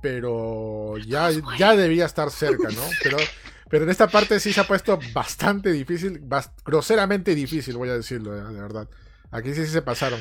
pero 0.00 0.96
ya, 0.98 1.30
ya 1.58 1.76
debía 1.76 2.06
estar 2.06 2.30
cerca, 2.30 2.68
¿no? 2.70 2.82
Pero, 3.02 3.16
pero 3.68 3.84
en 3.84 3.90
esta 3.90 4.08
parte 4.08 4.40
sí 4.40 4.52
se 4.52 4.60
ha 4.60 4.66
puesto 4.66 4.98
bastante 5.12 5.70
difícil, 5.70 6.20
bas- 6.28 6.50
groseramente 6.64 7.34
difícil, 7.36 7.76
voy 7.76 7.88
a 7.88 7.94
decirlo, 7.94 8.32
de, 8.32 8.42
de 8.52 8.60
verdad. 8.60 8.88
Aquí 9.30 9.54
sí, 9.54 9.64
sí 9.64 9.70
se 9.70 9.82
pasaron. 9.82 10.20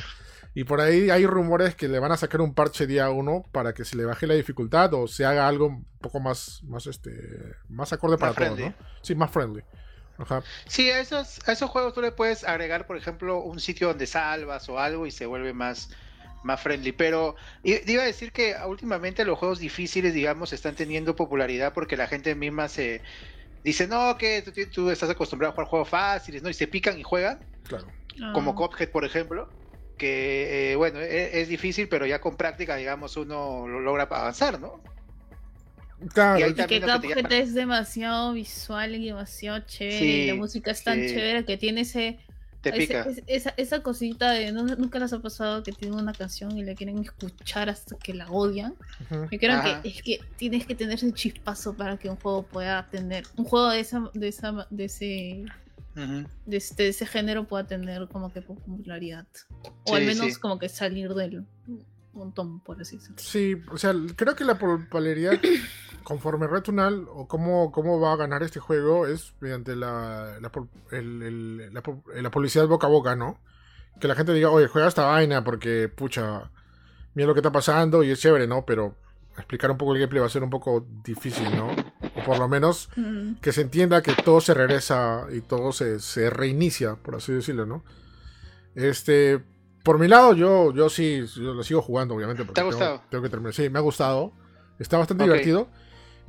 Y 0.54 0.66
por 0.66 0.82
ahí 0.82 1.10
hay 1.10 1.26
rumores 1.26 1.74
que 1.74 1.88
le 1.88 1.98
van 2.00 2.12
a 2.12 2.18
sacar 2.18 2.42
un 2.42 2.54
parche 2.54 2.86
día 2.86 3.10
1 3.10 3.46
para 3.52 3.74
que 3.74 3.86
se 3.86 3.96
le 3.98 4.06
baje 4.06 4.28
la 4.28 4.36
dificultad 4.36 4.94
o 4.94 5.08
se 5.08 5.26
haga 5.26 5.48
algo 5.48 5.68
un 5.68 5.86
poco 6.00 6.20
más, 6.20 6.62
más, 6.66 6.86
este, 6.86 7.12
más 7.70 7.92
acorde 7.94 8.18
para 8.20 8.34
todos. 8.34 8.60
¿no? 8.60 8.74
Sí, 9.02 9.16
más 9.16 9.32
friendly. 9.32 9.64
Ajá. 10.20 10.44
Sí, 10.68 10.90
a 10.92 11.00
esos, 11.00 11.40
a 11.48 11.52
esos 11.54 11.70
juegos 11.70 11.94
tú 11.94 12.02
le 12.02 12.12
puedes 12.12 12.44
agregar, 12.44 12.86
por 12.86 12.98
ejemplo, 12.98 13.40
un 13.40 13.60
sitio 13.60 13.88
donde 13.88 14.06
salvas 14.06 14.68
o 14.70 14.78
algo 14.78 15.08
y 15.08 15.12
se 15.12 15.26
vuelve 15.26 15.54
más, 15.54 15.90
más 16.44 16.62
friendly. 16.62 16.92
Pero 16.92 17.36
iba 17.64 18.04
a 18.04 18.06
decir 18.06 18.32
que 18.32 18.56
últimamente 18.68 19.26
los 19.26 19.38
juegos 19.38 19.60
difíciles, 19.60 20.14
digamos, 20.14 20.54
están 20.54 20.76
teniendo 20.76 21.16
popularidad 21.16 21.74
porque 21.74 21.98
la 21.98 22.08
gente 22.08 22.36
misma 22.36 22.68
se 22.68 23.02
dice, 23.64 23.88
no, 23.88 24.18
que 24.18 24.42
tú, 24.42 24.52
tú 24.72 24.90
estás 24.90 25.10
acostumbrado 25.10 25.52
a 25.52 25.56
jugar 25.56 25.68
juegos 25.68 25.90
fáciles, 25.90 26.42
¿no? 26.42 26.50
Y 26.50 26.54
se 26.54 26.68
pican 26.68 26.98
y 27.00 27.04
juegan, 27.04 27.40
Claro. 27.64 27.88
Ah. 28.22 28.32
como 28.34 28.56
Cuphead, 28.56 28.90
por 28.90 29.06
ejemplo. 29.06 29.50
Que, 29.98 30.72
eh, 30.72 30.76
bueno, 30.78 31.00
e- 31.02 31.42
es, 31.42 31.50
difícil, 31.50 31.90
pero 31.90 32.06
ya 32.06 32.22
con 32.22 32.38
práctica, 32.38 32.78
digamos, 32.78 33.18
uno 33.18 33.68
lo 33.68 33.82
logra 33.82 34.04
avanzar, 34.04 34.58
¿no? 34.60 34.82
Claro, 36.14 36.48
Y 36.48 36.54
que 36.54 36.80
Cuphead 36.80 37.32
es 37.34 37.54
demasiado 37.54 38.32
visual 38.32 38.96
y 38.96 39.08
demasiado 39.08 39.60
chévere. 39.66 40.00
Sí, 40.00 40.06
y 40.06 40.28
la 40.28 40.36
música 40.36 40.72
es 40.72 40.84
tan 40.86 41.02
sí. 41.02 41.10
chévere 41.10 41.44
que 41.44 41.58
tiene 41.58 41.82
ese, 41.82 42.20
Te 42.62 42.70
ese- 42.70 42.80
pica. 42.88 43.02
es- 43.10 43.24
esa, 43.28 43.54
esa 43.58 43.82
cosita 43.82 44.32
de 44.32 44.52
no- 44.52 44.64
nunca 44.64 45.00
les 45.00 45.14
ha 45.14 45.20
pasado 45.20 45.64
que 45.64 45.72
tienen 45.72 45.98
una 46.00 46.12
canción 46.14 46.58
y 46.58 46.64
la 46.64 46.76
quieren 46.76 46.98
escuchar 47.00 47.70
hasta 47.70 47.98
que 47.98 48.14
la 48.14 48.30
odian. 48.30 48.76
Ujú. 49.10 49.28
Yo 49.32 49.40
creo 49.40 49.54
Ajá. 49.54 49.82
que 49.82 49.90
es 49.90 50.02
que 50.02 50.20
tienes 50.38 50.66
que 50.66 50.76
tener 50.76 50.96
ese 50.96 51.12
chispazo 51.14 51.74
para 51.74 51.98
que 51.98 52.10
un 52.10 52.18
juego 52.18 52.44
pueda 52.44 52.86
tener 52.90 53.24
un 53.38 53.46
juego 53.46 53.70
de 53.70 53.80
esa 53.80 54.10
de 54.14 54.28
esa 54.28 54.68
de 54.70 54.86
ese 54.86 55.46
de 56.46 56.58
este 56.58 56.84
de 56.84 56.90
ese 56.90 57.06
género 57.06 57.46
pueda 57.46 57.66
tener 57.68 58.08
como 58.08 58.32
que 58.32 58.42
popularidad 58.42 59.26
o 59.84 59.90
Sí, 59.90 59.96
al 59.96 60.06
menos 60.06 60.28
sí. 60.28 60.36
como 60.40 60.58
que 60.58 60.70
salir 60.70 61.14
del 61.14 61.46
montón 62.20 62.60
por 62.62 62.80
así 62.82 62.98
decirlo. 62.98 63.18
Sí, 63.20 63.62
o 63.72 63.78
sea, 63.78 63.94
creo 64.16 64.36
que 64.36 64.44
la 64.46 64.58
popularidad 64.58 65.34
conforme 66.04 66.48
Returnal 66.48 67.06
o 67.10 67.28
cómo, 67.28 67.72
cómo 67.72 68.00
va 68.00 68.14
a 68.14 68.18
ganar 68.18 68.44
este 68.44 68.60
juego 68.60 69.06
es 69.08 69.34
mediante 69.40 69.76
la, 69.76 70.38
la, 70.42 70.52
pu- 70.52 70.68
el- 70.92 71.22
el- 71.24 71.74
la 71.74 71.84
pu- 71.84 72.04
la 72.14 72.32
publicidad 72.32 72.68
boca 72.68 72.88
a 72.88 72.90
boca, 72.90 73.16
¿no? 73.16 73.40
Que 74.00 74.08
la 74.08 74.16
gente 74.16 74.34
diga, 74.34 74.50
oye, 74.50 74.68
juega 74.68 74.88
esta 74.88 75.06
vaina 75.06 75.44
porque, 75.44 75.90
pucha, 75.90 76.50
mira 77.16 77.28
lo 77.28 77.34
que 77.34 77.40
está 77.42 77.52
pasando 77.52 78.02
y 78.04 78.12
es 78.12 78.20
chévere, 78.20 78.48
¿no? 78.48 78.66
Pero 78.66 78.96
explicar 79.38 79.72
un 79.72 79.78
poco 79.78 79.94
el 79.94 80.00
gameplay 80.00 80.20
va 80.22 80.26
a 80.28 80.30
ser 80.30 80.44
un 80.44 80.50
poco 80.50 80.86
difícil, 81.04 81.56
¿no? 81.56 81.68
O 81.72 82.24
por 82.26 82.40
lo 82.40 82.48
menos 82.48 82.90
Mm. 82.96 83.36
que 83.42 83.52
se 83.54 83.62
entienda 83.62 84.02
que 84.02 84.14
todo 84.14 84.42
se 84.42 84.54
regresa 84.54 85.28
y 85.32 85.42
todo 85.42 85.72
se, 85.74 86.00
se 86.00 86.30
reinicia, 86.30 86.96
por 86.96 87.16
así 87.16 87.32
decirlo, 87.34 87.66
¿no? 87.66 87.84
Este, 88.76 89.44
por 89.84 90.00
mi 90.00 90.08
lado, 90.08 90.34
yo, 90.34 90.74
yo 90.74 90.90
sí, 90.90 91.26
yo 91.36 91.54
lo 91.54 91.64
sigo 91.64 91.82
jugando, 91.82 92.16
obviamente. 92.16 92.44
Porque 92.44 92.56
¿Te 92.56 92.62
ha 92.62 92.66
gustado? 92.66 93.02
Tengo, 93.10 93.24
que 93.24 93.30
terminar. 93.30 93.54
Sí, 93.54 93.70
me 93.70 93.80
ha 93.80 93.82
gustado. 93.82 94.34
Está 94.78 94.98
bastante 94.98 95.24
divertido. 95.24 95.68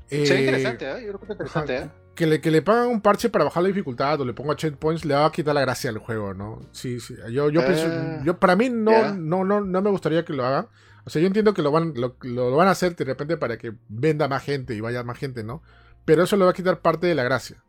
Se 0.08 0.16
ve 0.16 0.24
Eh, 0.24 0.40
interesante, 0.40 0.84
¿eh? 0.90 1.06
Yo 1.06 1.12
creo 1.12 1.20
que 1.20 1.24
es 1.26 1.30
interesante, 1.30 1.76
ajá, 1.76 1.86
¿eh? 1.86 1.90
que, 2.14 2.26
le, 2.26 2.40
que 2.40 2.50
le 2.50 2.62
pagan 2.62 2.88
un 2.88 3.00
parche 3.00 3.30
para 3.30 3.44
bajar 3.44 3.62
la 3.62 3.68
dificultad 3.68 4.20
o 4.20 4.24
le 4.24 4.32
ponga 4.32 4.56
checkpoints 4.56 5.04
le 5.04 5.14
va 5.14 5.26
a 5.26 5.32
quitar 5.32 5.54
la 5.54 5.60
gracia 5.60 5.90
al 5.90 5.98
juego, 5.98 6.34
¿no? 6.34 6.60
Sí, 6.72 6.98
sí. 7.00 7.14
Yo, 7.30 7.48
yo 7.48 7.60
Ah, 7.60 7.66
pienso, 7.66 8.24
yo, 8.24 8.38
para 8.38 8.56
mí 8.56 8.68
no, 8.70 9.14
no, 9.14 9.44
no, 9.44 9.60
no 9.60 9.82
me 9.82 9.90
gustaría 9.90 10.24
que 10.24 10.32
lo 10.32 10.44
hagan. 10.44 10.66
O 11.04 11.10
sea, 11.10 11.22
yo 11.22 11.28
entiendo 11.28 11.54
que 11.54 11.62
lo 11.62 11.70
van, 11.70 11.94
lo, 11.96 12.16
lo 12.22 12.56
van 12.56 12.68
a 12.68 12.72
hacer 12.72 12.94
de 12.94 13.04
repente 13.04 13.36
para 13.36 13.56
que 13.56 13.72
venda 13.88 14.28
más 14.28 14.42
gente 14.42 14.74
y 14.74 14.80
vaya 14.80 15.02
más 15.02 15.16
gente, 15.18 15.44
¿no? 15.44 15.62
Pero 16.04 16.24
eso 16.24 16.36
le 16.36 16.44
va 16.44 16.50
a 16.50 16.54
quitar 16.54 16.80
parte 16.80 17.06
de 17.06 17.14
la 17.14 17.22
gracia. 17.22 17.62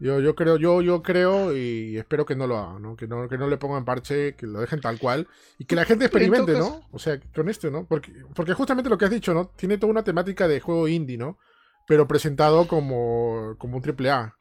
Yo, 0.00 0.20
yo 0.20 0.34
creo, 0.34 0.56
yo, 0.56 0.82
yo 0.82 1.02
creo 1.02 1.56
y 1.56 1.96
espero 1.96 2.26
que 2.26 2.34
no 2.34 2.46
lo 2.46 2.58
hagan, 2.58 2.82
¿no? 2.82 2.96
Que 2.96 3.06
no, 3.06 3.28
que 3.28 3.38
no 3.38 3.46
le 3.46 3.56
pongan 3.56 3.84
parche, 3.84 4.34
que 4.34 4.46
lo 4.46 4.60
dejen 4.60 4.80
tal 4.80 4.98
cual 4.98 5.28
y 5.58 5.64
que 5.64 5.76
la 5.76 5.84
gente 5.84 6.06
experimente, 6.06 6.52
En 6.52 6.58
¿no? 6.58 6.82
O 6.90 6.98
sea, 6.98 7.20
con 7.34 7.48
esto, 7.48 7.70
¿no? 7.70 7.86
Porque, 7.86 8.12
porque 8.34 8.54
justamente 8.54 8.90
lo 8.90 8.98
que 8.98 9.04
has 9.04 9.10
dicho, 9.10 9.32
¿no? 9.32 9.48
Tiene 9.56 9.78
toda 9.78 9.90
una 9.90 10.04
temática 10.04 10.48
de 10.48 10.60
juego 10.60 10.88
indie, 10.88 11.16
¿no? 11.16 11.38
Pero 11.86 12.08
presentado 12.08 12.66
como, 12.66 13.54
como 13.58 13.76
un 13.76 13.82
triple 13.82 14.10
A. 14.10 14.34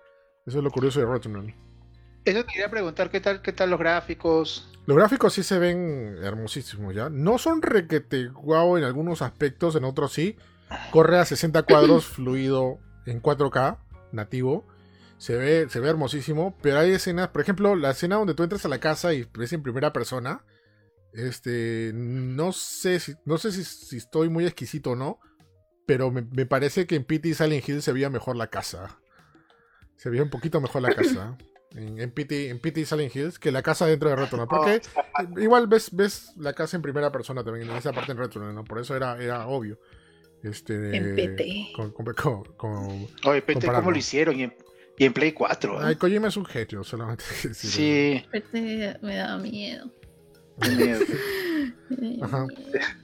Eso 0.45 0.57
es 0.57 0.63
lo 0.63 0.71
curioso 0.71 0.99
de 0.99 1.05
Returnal. 1.05 1.53
Eso 2.25 2.45
te 2.45 2.53
quería 2.53 2.69
preguntar, 2.69 3.09
¿qué 3.09 3.19
tal, 3.19 3.41
qué 3.41 3.51
tal 3.51 3.69
los 3.69 3.79
gráficos? 3.79 4.69
Los 4.85 4.97
gráficos 4.97 5.33
sí 5.33 5.43
se 5.43 5.59
ven 5.59 6.17
hermosísimos, 6.21 6.95
¿ya? 6.95 7.09
No 7.09 7.37
son 7.37 7.61
requete 7.61 8.27
guau 8.27 8.77
en 8.77 8.83
algunos 8.83 9.21
aspectos, 9.21 9.75
en 9.75 9.83
otros 9.83 10.13
sí. 10.13 10.37
Corre 10.91 11.19
a 11.19 11.25
60 11.25 11.63
cuadros 11.63 12.05
fluido 12.07 12.79
en 13.05 13.21
4K, 13.21 13.77
nativo. 14.11 14.65
Se 15.23 15.37
ve, 15.37 15.69
se 15.69 15.79
ve 15.79 15.87
hermosísimo, 15.87 16.53
pero 16.61 16.79
hay 16.79 16.91
escenas, 16.91 17.29
por 17.29 17.41
ejemplo, 17.41 17.77
la 17.77 17.91
escena 17.91 18.17
donde 18.17 18.33
tú 18.33 18.43
entras 18.43 18.65
a 18.65 18.67
la 18.67 18.81
casa 18.81 19.13
y 19.13 19.25
ves 19.37 19.53
en 19.53 19.63
primera 19.63 19.93
persona. 19.93 20.43
Este, 21.13 21.91
no 21.93 22.51
sé 22.51 22.99
si, 22.99 23.13
no 23.23 23.37
sé 23.37 23.53
si, 23.53 23.63
si 23.63 23.95
estoy 23.95 24.27
muy 24.27 24.43
exquisito 24.45 24.91
o 24.91 24.95
no, 24.97 25.21
pero 25.85 26.11
me, 26.11 26.23
me 26.23 26.45
parece 26.45 26.85
que 26.87 26.97
en 26.97 27.05
PT 27.05 27.29
y 27.29 27.33
Silent 27.35 27.69
Hill 27.69 27.81
se 27.81 27.93
veía 27.93 28.09
mejor 28.09 28.35
la 28.35 28.47
casa. 28.47 28.99
Se 29.95 30.09
veía 30.09 30.23
un 30.23 30.29
poquito 30.29 30.59
mejor 30.59 30.81
la 30.81 30.93
casa. 30.93 31.37
En, 31.75 31.99
en 31.99 32.11
PT, 32.11 32.49
en 32.49 32.59
PT 32.59 32.81
y 32.81 32.85
Silent 32.85 33.15
Hills 33.15 33.39
que 33.39 33.51
la 33.51 33.63
casa 33.63 33.87
dentro 33.87 34.07
de 34.07 34.15
Returnal. 34.15 34.47
Porque 34.47 34.79
igual 35.41 35.65
ves, 35.65 35.89
ves 35.95 36.33
la 36.37 36.53
casa 36.53 36.75
en 36.75 36.83
primera 36.83 37.11
persona 37.11 37.43
también, 37.43 37.67
en 37.67 37.75
esa 37.75 37.91
parte 37.93 38.11
en 38.11 38.19
Returnal, 38.19 38.53
¿no? 38.53 38.63
Por 38.63 38.77
eso 38.79 38.95
era, 38.95 39.17
era 39.17 39.47
obvio. 39.47 39.79
Este, 40.43 40.95
En 40.95 41.15
PT. 41.15 41.71
Con, 41.75 41.91
con, 41.91 42.05
con- 42.13 42.43
con- 42.57 43.07
Oye, 43.25 43.41
Pete, 43.41 43.65
¿cómo 43.65 43.89
lo 43.89 43.97
hicieron? 43.97 44.37
Y 44.39 44.43
en, 44.43 44.53
y 44.97 45.05
en 45.05 45.13
Play 45.13 45.31
4. 45.31 45.81
¿eh? 45.81 45.85
Ay, 45.85 45.95
Kojima 45.95 46.27
es 46.27 46.37
un 46.37 46.45
genio, 46.45 46.83
solamente. 46.83 47.23
que 47.41 47.53
sí. 47.53 48.25
Este 48.31 48.97
me 49.01 49.15
da 49.15 49.37
miedo. 49.37 49.89
Ajá. 52.21 52.45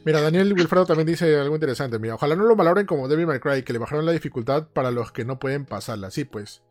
Mira, 0.05 0.21
Daniel 0.21 0.53
Wilfredo 0.53 0.85
también 0.85 1.07
dice 1.07 1.35
algo 1.39 1.55
interesante. 1.55 1.97
Mira, 1.97 2.15
ojalá 2.15 2.35
no 2.35 2.43
lo 2.43 2.55
valoren 2.55 2.85
como 2.85 3.07
Devil 3.07 3.25
May 3.27 3.39
Cry, 3.39 3.63
que 3.63 3.73
le 3.73 3.79
bajaron 3.79 4.05
la 4.05 4.11
dificultad 4.11 4.67
para 4.67 4.91
los 4.91 5.11
que 5.11 5.25
no 5.25 5.39
pueden 5.39 5.65
pasarla. 5.65 6.11
Sí, 6.11 6.25
pues. 6.25 6.61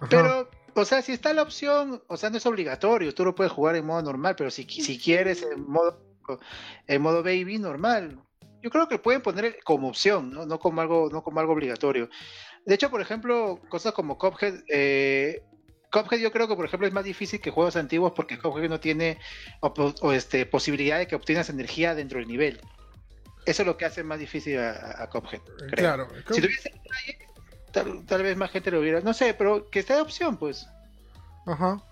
Ajá. 0.00 0.06
Pero, 0.08 0.50
o 0.74 0.84
sea, 0.84 1.02
si 1.02 1.12
está 1.12 1.32
la 1.32 1.42
opción, 1.42 2.02
o 2.06 2.16
sea, 2.16 2.30
no 2.30 2.36
es 2.36 2.46
obligatorio, 2.46 3.14
tú 3.14 3.24
lo 3.24 3.34
puedes 3.34 3.52
jugar 3.52 3.76
en 3.76 3.86
modo 3.86 4.02
normal, 4.02 4.34
pero 4.36 4.50
si, 4.50 4.64
si 4.64 4.98
quieres 4.98 5.42
en 5.42 5.68
modo, 5.68 6.00
en 6.86 7.02
modo 7.02 7.22
baby, 7.22 7.58
normal. 7.58 8.20
Yo 8.62 8.70
creo 8.70 8.88
que 8.88 8.98
pueden 8.98 9.20
poner 9.20 9.58
como 9.62 9.88
opción, 9.88 10.30
¿no? 10.30 10.46
No 10.46 10.58
como 10.58 10.80
algo, 10.80 11.10
no 11.12 11.22
como 11.22 11.40
algo 11.40 11.52
obligatorio. 11.52 12.08
De 12.66 12.74
hecho, 12.74 12.90
por 12.90 13.00
ejemplo, 13.00 13.60
cosas 13.68 13.92
como 13.92 14.16
Cuphead, 14.18 14.62
eh, 14.68 15.42
Cuphead 15.92 16.18
yo 16.20 16.32
creo 16.32 16.48
que, 16.48 16.56
por 16.56 16.64
ejemplo, 16.64 16.86
es 16.88 16.94
más 16.94 17.04
difícil 17.04 17.40
que 17.40 17.50
juegos 17.50 17.76
antiguos 17.76 18.12
porque 18.16 18.38
Cuphead 18.38 18.68
no 18.68 18.80
tiene 18.80 19.18
o, 19.60 19.72
o, 20.00 20.12
este, 20.12 20.46
posibilidad 20.46 20.98
de 20.98 21.06
que 21.06 21.14
obtengas 21.14 21.50
energía 21.50 21.94
dentro 21.94 22.18
del 22.18 22.28
nivel. 22.28 22.60
Eso 23.46 23.62
es 23.62 23.66
lo 23.66 23.76
que 23.76 23.84
hace 23.84 24.02
más 24.02 24.18
difícil 24.18 24.58
a, 24.58 25.02
a 25.02 25.10
Cuphead. 25.10 25.40
creo. 25.58 25.70
Claro. 25.70 26.08
Si 26.30 26.40
tuviese 26.40 26.72
tal, 27.72 28.04
tal 28.06 28.22
vez 28.22 28.36
más 28.36 28.50
gente 28.50 28.70
lo 28.70 28.80
hubiera. 28.80 29.00
No 29.00 29.12
sé, 29.12 29.34
pero 29.34 29.68
que 29.70 29.80
esté 29.80 29.94
de 29.94 30.00
opción, 30.00 30.36
pues. 30.38 30.66
Ajá. 31.46 31.82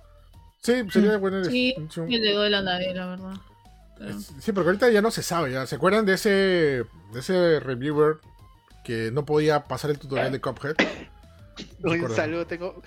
Sí, 0.62 0.82
sería 0.90 1.18
bueno. 1.18 1.44
Sí, 1.44 1.74
es- 1.76 1.90
es 1.90 1.96
un- 1.98 2.08
que 2.08 2.18
le 2.18 2.32
doy 2.32 2.48
la 2.48 2.62
nadie, 2.62 2.94
la 2.94 3.06
verdad. 3.06 3.34
Pero- 3.98 4.18
sí, 4.20 4.52
porque 4.52 4.68
ahorita 4.70 4.90
ya 4.90 5.02
no 5.02 5.10
se 5.10 5.22
sabe. 5.22 5.52
¿ya? 5.52 5.66
¿Se 5.66 5.74
acuerdan 5.76 6.06
de 6.06 6.14
ese, 6.14 6.30
de 6.30 7.18
ese 7.18 7.60
reviewer 7.60 8.16
que 8.84 9.10
no 9.12 9.24
podía 9.24 9.64
pasar 9.64 9.90
el 9.90 9.98
tutorial 9.98 10.32
de 10.32 10.40
Cuphead? 10.40 10.76
Un 11.84 11.92
Recuerdo. 11.92 12.16
saludo, 12.16 12.46
tengo, 12.46 12.82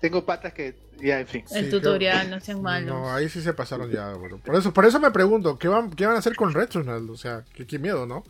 tengo 0.00 0.24
patas 0.24 0.52
que. 0.52 0.76
Ya, 1.00 1.20
en 1.20 1.26
fin. 1.26 1.44
El 1.52 1.64
Sí, 1.64 1.70
tutorial, 1.70 2.26
creo- 2.26 2.36
no 2.36 2.40
sean 2.44 2.62
malos. 2.62 2.88
No, 2.94 3.12
ahí 3.12 3.28
sí 3.28 3.40
se 3.40 3.52
pasaron 3.54 3.90
ya. 3.90 4.12
Bueno, 4.14 4.38
por 4.38 4.54
eso, 4.54 4.72
por 4.72 4.84
eso 4.84 5.00
me 5.00 5.10
pregunto, 5.10 5.58
¿qué 5.58 5.68
van, 5.68 5.90
qué 5.90 6.06
van 6.06 6.16
a 6.16 6.18
hacer 6.18 6.36
con 6.36 6.52
Returnal? 6.52 7.08
O 7.10 7.16
sea, 7.16 7.44
qué, 7.54 7.66
qué 7.66 7.78
miedo, 7.78 8.06
¿no? 8.06 8.22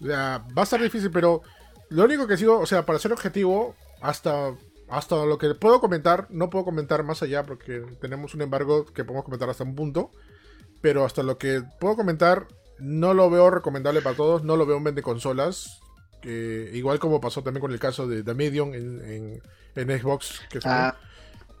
O 0.00 0.06
sea, 0.06 0.44
va 0.56 0.62
a 0.62 0.64
estar 0.64 0.80
difícil, 0.80 1.10
pero 1.10 1.42
lo 1.90 2.04
único 2.04 2.26
que 2.26 2.36
sigo, 2.36 2.58
o 2.58 2.66
sea, 2.66 2.86
para 2.86 2.98
ser 2.98 3.12
objetivo, 3.12 3.74
hasta, 4.00 4.54
hasta 4.88 5.26
lo 5.26 5.36
que 5.36 5.54
puedo 5.54 5.80
comentar, 5.80 6.26
no 6.30 6.48
puedo 6.48 6.64
comentar 6.64 7.02
más 7.02 7.22
allá 7.22 7.42
porque 7.44 7.82
tenemos 8.00 8.34
un 8.34 8.42
embargo 8.42 8.86
que 8.86 9.04
podemos 9.04 9.24
comentar 9.24 9.50
hasta 9.50 9.64
un 9.64 9.74
punto. 9.74 10.10
Pero 10.80 11.04
hasta 11.04 11.22
lo 11.22 11.36
que 11.36 11.62
puedo 11.78 11.96
comentar, 11.96 12.46
no 12.78 13.12
lo 13.12 13.28
veo 13.28 13.50
recomendable 13.50 14.00
para 14.00 14.16
todos, 14.16 14.44
no 14.44 14.56
lo 14.56 14.64
veo 14.64 14.78
en 14.78 14.84
vende 14.84 15.02
consolas. 15.02 15.80
Que 16.20 16.70
igual 16.74 16.98
como 16.98 17.20
pasó 17.20 17.42
también 17.42 17.60
con 17.60 17.72
el 17.72 17.78
caso 17.78 18.06
de 18.06 18.22
The 18.22 18.34
Medium 18.34 18.74
en, 18.74 19.02
en, 19.04 19.42
en 19.90 20.00
Xbox, 20.00 20.40
que 20.50 20.60
también- 20.60 20.84
Ah, 20.86 20.96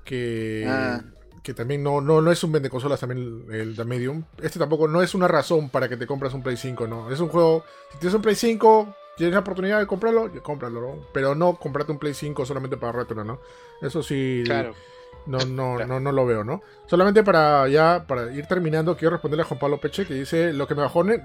que, 0.04 0.64
Ah. 0.68 1.02
que 1.42 1.54
también 1.54 1.82
no, 1.82 2.00
no, 2.00 2.20
no 2.20 2.30
es 2.32 2.42
un 2.44 2.52
vende 2.52 2.68
consolas 2.70 3.00
también 3.00 3.44
el, 3.48 3.54
el 3.54 3.76
The 3.76 3.84
Medium. 3.84 4.24
Este 4.42 4.58
tampoco 4.58 4.88
no 4.88 5.02
es 5.02 5.14
una 5.14 5.28
razón 5.28 5.68
para 5.70 5.88
que 5.88 5.96
te 5.96 6.06
compras 6.06 6.34
un 6.34 6.42
Play 6.42 6.56
5, 6.56 6.86
no. 6.86 7.10
Es 7.10 7.20
un 7.20 7.28
juego, 7.28 7.64
si 7.92 7.98
tienes 7.98 8.14
un 8.14 8.22
Play 8.22 8.34
5, 8.34 8.94
tienes 9.16 9.34
la 9.34 9.40
oportunidad 9.40 9.78
de 9.78 9.86
comprarlo, 9.86 10.30
cómpralo, 10.42 10.80
¿no? 10.80 11.06
Pero 11.12 11.34
no 11.34 11.54
comprarte 11.56 11.92
un 11.92 11.98
Play 11.98 12.14
5 12.14 12.44
solamente 12.44 12.76
para 12.76 12.92
retro, 12.92 13.22
¿no? 13.24 13.40
Eso 13.82 14.02
sí, 14.02 14.42
claro. 14.44 14.74
No, 15.26 15.38
no, 15.46 15.76
Claro. 15.76 15.86
no, 15.86 16.00
no 16.00 16.12
lo 16.12 16.26
veo, 16.26 16.44
¿no? 16.44 16.62
Solamente 16.86 17.22
para 17.22 17.68
ya, 17.68 18.04
para 18.06 18.32
ir 18.32 18.46
terminando, 18.46 18.96
quiero 18.96 19.12
responderle 19.12 19.42
a 19.42 19.46
Juan 19.46 19.60
Pablo 19.60 19.80
Peche, 19.80 20.06
que 20.06 20.14
dice, 20.14 20.52
lo 20.52 20.66
que 20.66 20.74
me 20.74 20.82
bajone, 20.82 21.22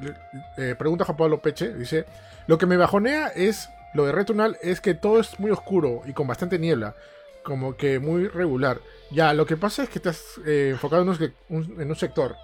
eh, 0.58 0.76
pregunta 0.78 1.06
Juan 1.06 1.18
Pablo 1.18 1.42
Peche, 1.42 1.74
dice, 1.74 2.06
lo 2.48 2.58
que 2.58 2.66
me 2.66 2.78
bajonea 2.78 3.28
es, 3.30 3.70
lo 3.94 4.06
de 4.06 4.12
Returnal, 4.12 4.58
es 4.62 4.82
que 4.82 4.94
todo 4.94 5.20
es 5.20 5.40
muy 5.40 5.52
oscuro 5.52 6.02
y 6.06 6.14
con 6.14 6.28
bastante 6.28 6.60
niebla, 6.60 6.96
como 7.44 7.78
que 7.78 8.00
muy 8.00 8.28
regular. 8.28 8.80
Ya, 9.12 9.34
lo 9.34 9.46
que 9.46 9.56
pasa 9.58 9.84
es 9.84 9.90
que 9.90 10.00
estás 10.00 10.24
eh, 10.46 10.70
enfocado 10.72 11.04
en 11.04 11.10
un, 11.50 11.82
en 11.82 11.90
un 11.90 11.96
sector. 11.96 12.36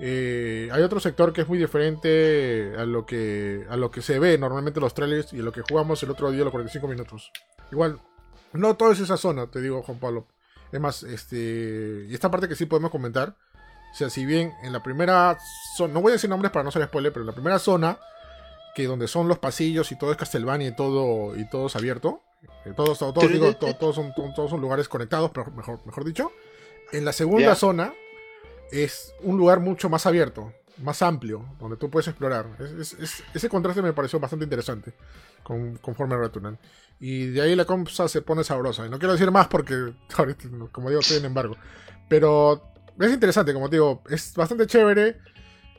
Eh, 0.00 0.68
hay 0.72 0.82
otro 0.82 0.98
sector 0.98 1.32
que 1.32 1.42
es 1.42 1.48
muy 1.48 1.56
diferente 1.56 2.72
a 2.76 2.84
lo 2.84 3.06
que 3.06 3.64
a 3.70 3.76
lo 3.76 3.92
que 3.92 4.02
se 4.02 4.18
ve 4.18 4.36
normalmente 4.38 4.80
en 4.80 4.82
los 4.82 4.92
trailers 4.92 5.32
y 5.32 5.38
a 5.38 5.42
lo 5.44 5.52
que 5.52 5.62
jugamos 5.62 6.02
el 6.02 6.10
otro 6.10 6.32
día 6.32 6.42
los 6.42 6.50
45 6.50 6.88
minutos. 6.88 7.30
Igual, 7.70 8.00
no 8.52 8.76
todo 8.76 8.90
es 8.90 8.98
esa 8.98 9.16
zona, 9.16 9.46
te 9.46 9.60
digo 9.60 9.82
Juan 9.82 10.00
Pablo. 10.00 10.26
Es 10.74 10.80
más, 10.80 11.02
este. 11.04 12.06
Y 12.08 12.14
esta 12.14 12.30
parte 12.30 12.48
que 12.48 12.56
sí 12.56 12.66
podemos 12.66 12.90
comentar. 12.90 13.36
O 13.92 13.96
sea, 13.96 14.10
si 14.10 14.26
bien 14.26 14.52
en 14.62 14.72
la 14.72 14.82
primera 14.82 15.38
zona. 15.76 15.94
No 15.94 16.00
voy 16.02 16.10
a 16.10 16.14
decir 16.14 16.28
nombres 16.28 16.50
para 16.50 16.64
no 16.64 16.70
ser 16.72 16.84
spoiler, 16.84 17.12
pero 17.12 17.22
en 17.22 17.28
la 17.28 17.32
primera 17.32 17.58
zona. 17.60 17.98
Que 18.74 18.86
donde 18.88 19.06
son 19.06 19.28
los 19.28 19.38
pasillos 19.38 19.92
y 19.92 19.96
todo 19.98 20.10
es 20.10 20.16
Castlevania 20.16 20.66
y 20.68 20.74
todo. 20.74 21.36
Y 21.36 21.48
todo 21.48 21.68
es 21.68 21.76
abierto. 21.76 22.20
eh, 22.64 22.72
todos, 22.76 22.98
todos, 22.98 23.14
todos, 23.14 23.28
digo, 23.34 23.46
todos, 23.78 23.94
son, 23.94 24.12
to- 24.14 24.32
todos 24.34 24.50
son 24.50 24.60
lugares 24.60 24.88
conectados, 24.88 25.30
pero 25.32 25.50
mejor, 25.52 25.78
mejor 25.86 26.04
dicho. 26.04 26.32
En 26.92 27.04
la 27.04 27.12
segunda 27.12 27.46
zona. 27.54 27.94
Es 28.72 29.14
un 29.22 29.36
lugar 29.38 29.60
mucho 29.60 29.88
más 29.88 30.06
abierto. 30.06 30.52
Más 30.78 31.00
amplio. 31.02 31.44
Donde 31.60 31.76
tú 31.76 31.88
puedes 31.88 32.08
explorar. 32.08 32.46
Es- 32.58 32.72
es- 32.72 32.92
es- 33.00 33.24
ese 33.32 33.48
contraste 33.48 33.80
me 33.80 33.92
pareció 33.92 34.18
bastante 34.18 34.44
interesante. 34.44 34.92
Con, 35.44 35.76
conforme 35.76 36.16
Returnal. 36.16 36.58
Y 36.98 37.26
de 37.26 37.42
ahí 37.42 37.54
la 37.54 37.64
cosa 37.66 38.08
se 38.08 38.22
pone 38.22 38.42
sabrosa. 38.42 38.84
Y 38.86 38.90
no 38.90 38.98
quiero 38.98 39.12
decir 39.12 39.30
más 39.30 39.46
porque, 39.46 39.92
ahorita, 40.16 40.48
como 40.72 40.88
digo, 40.88 41.00
estoy 41.00 41.18
en 41.18 41.26
embargo. 41.26 41.56
Pero 42.08 42.72
es 42.98 43.12
interesante, 43.12 43.52
como 43.54 43.68
te 43.70 43.76
digo, 43.76 44.02
es 44.10 44.34
bastante 44.34 44.66
chévere. 44.66 45.18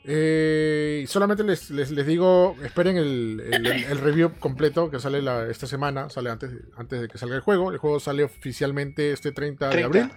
Eh, 0.08 1.00
y 1.02 1.06
solamente 1.08 1.42
les, 1.42 1.70
les, 1.70 1.90
les 1.90 2.06
digo, 2.06 2.54
esperen 2.62 2.96
el, 2.96 3.40
el- 3.40 3.98
review 3.98 4.32
completo 4.38 4.88
que 4.88 5.00
sale 5.00 5.20
la- 5.20 5.48
esta 5.48 5.66
semana, 5.66 6.08
sale 6.10 6.30
antes, 6.30 6.50
antes 6.76 7.00
de 7.00 7.08
que 7.08 7.18
salga 7.18 7.34
el 7.34 7.40
juego. 7.40 7.72
El 7.72 7.78
juego 7.78 7.98
sale 7.98 8.22
oficialmente 8.22 9.10
este 9.12 9.32
30, 9.32 9.66
de 9.66 9.72
30. 9.72 9.86
abril. 9.86 10.12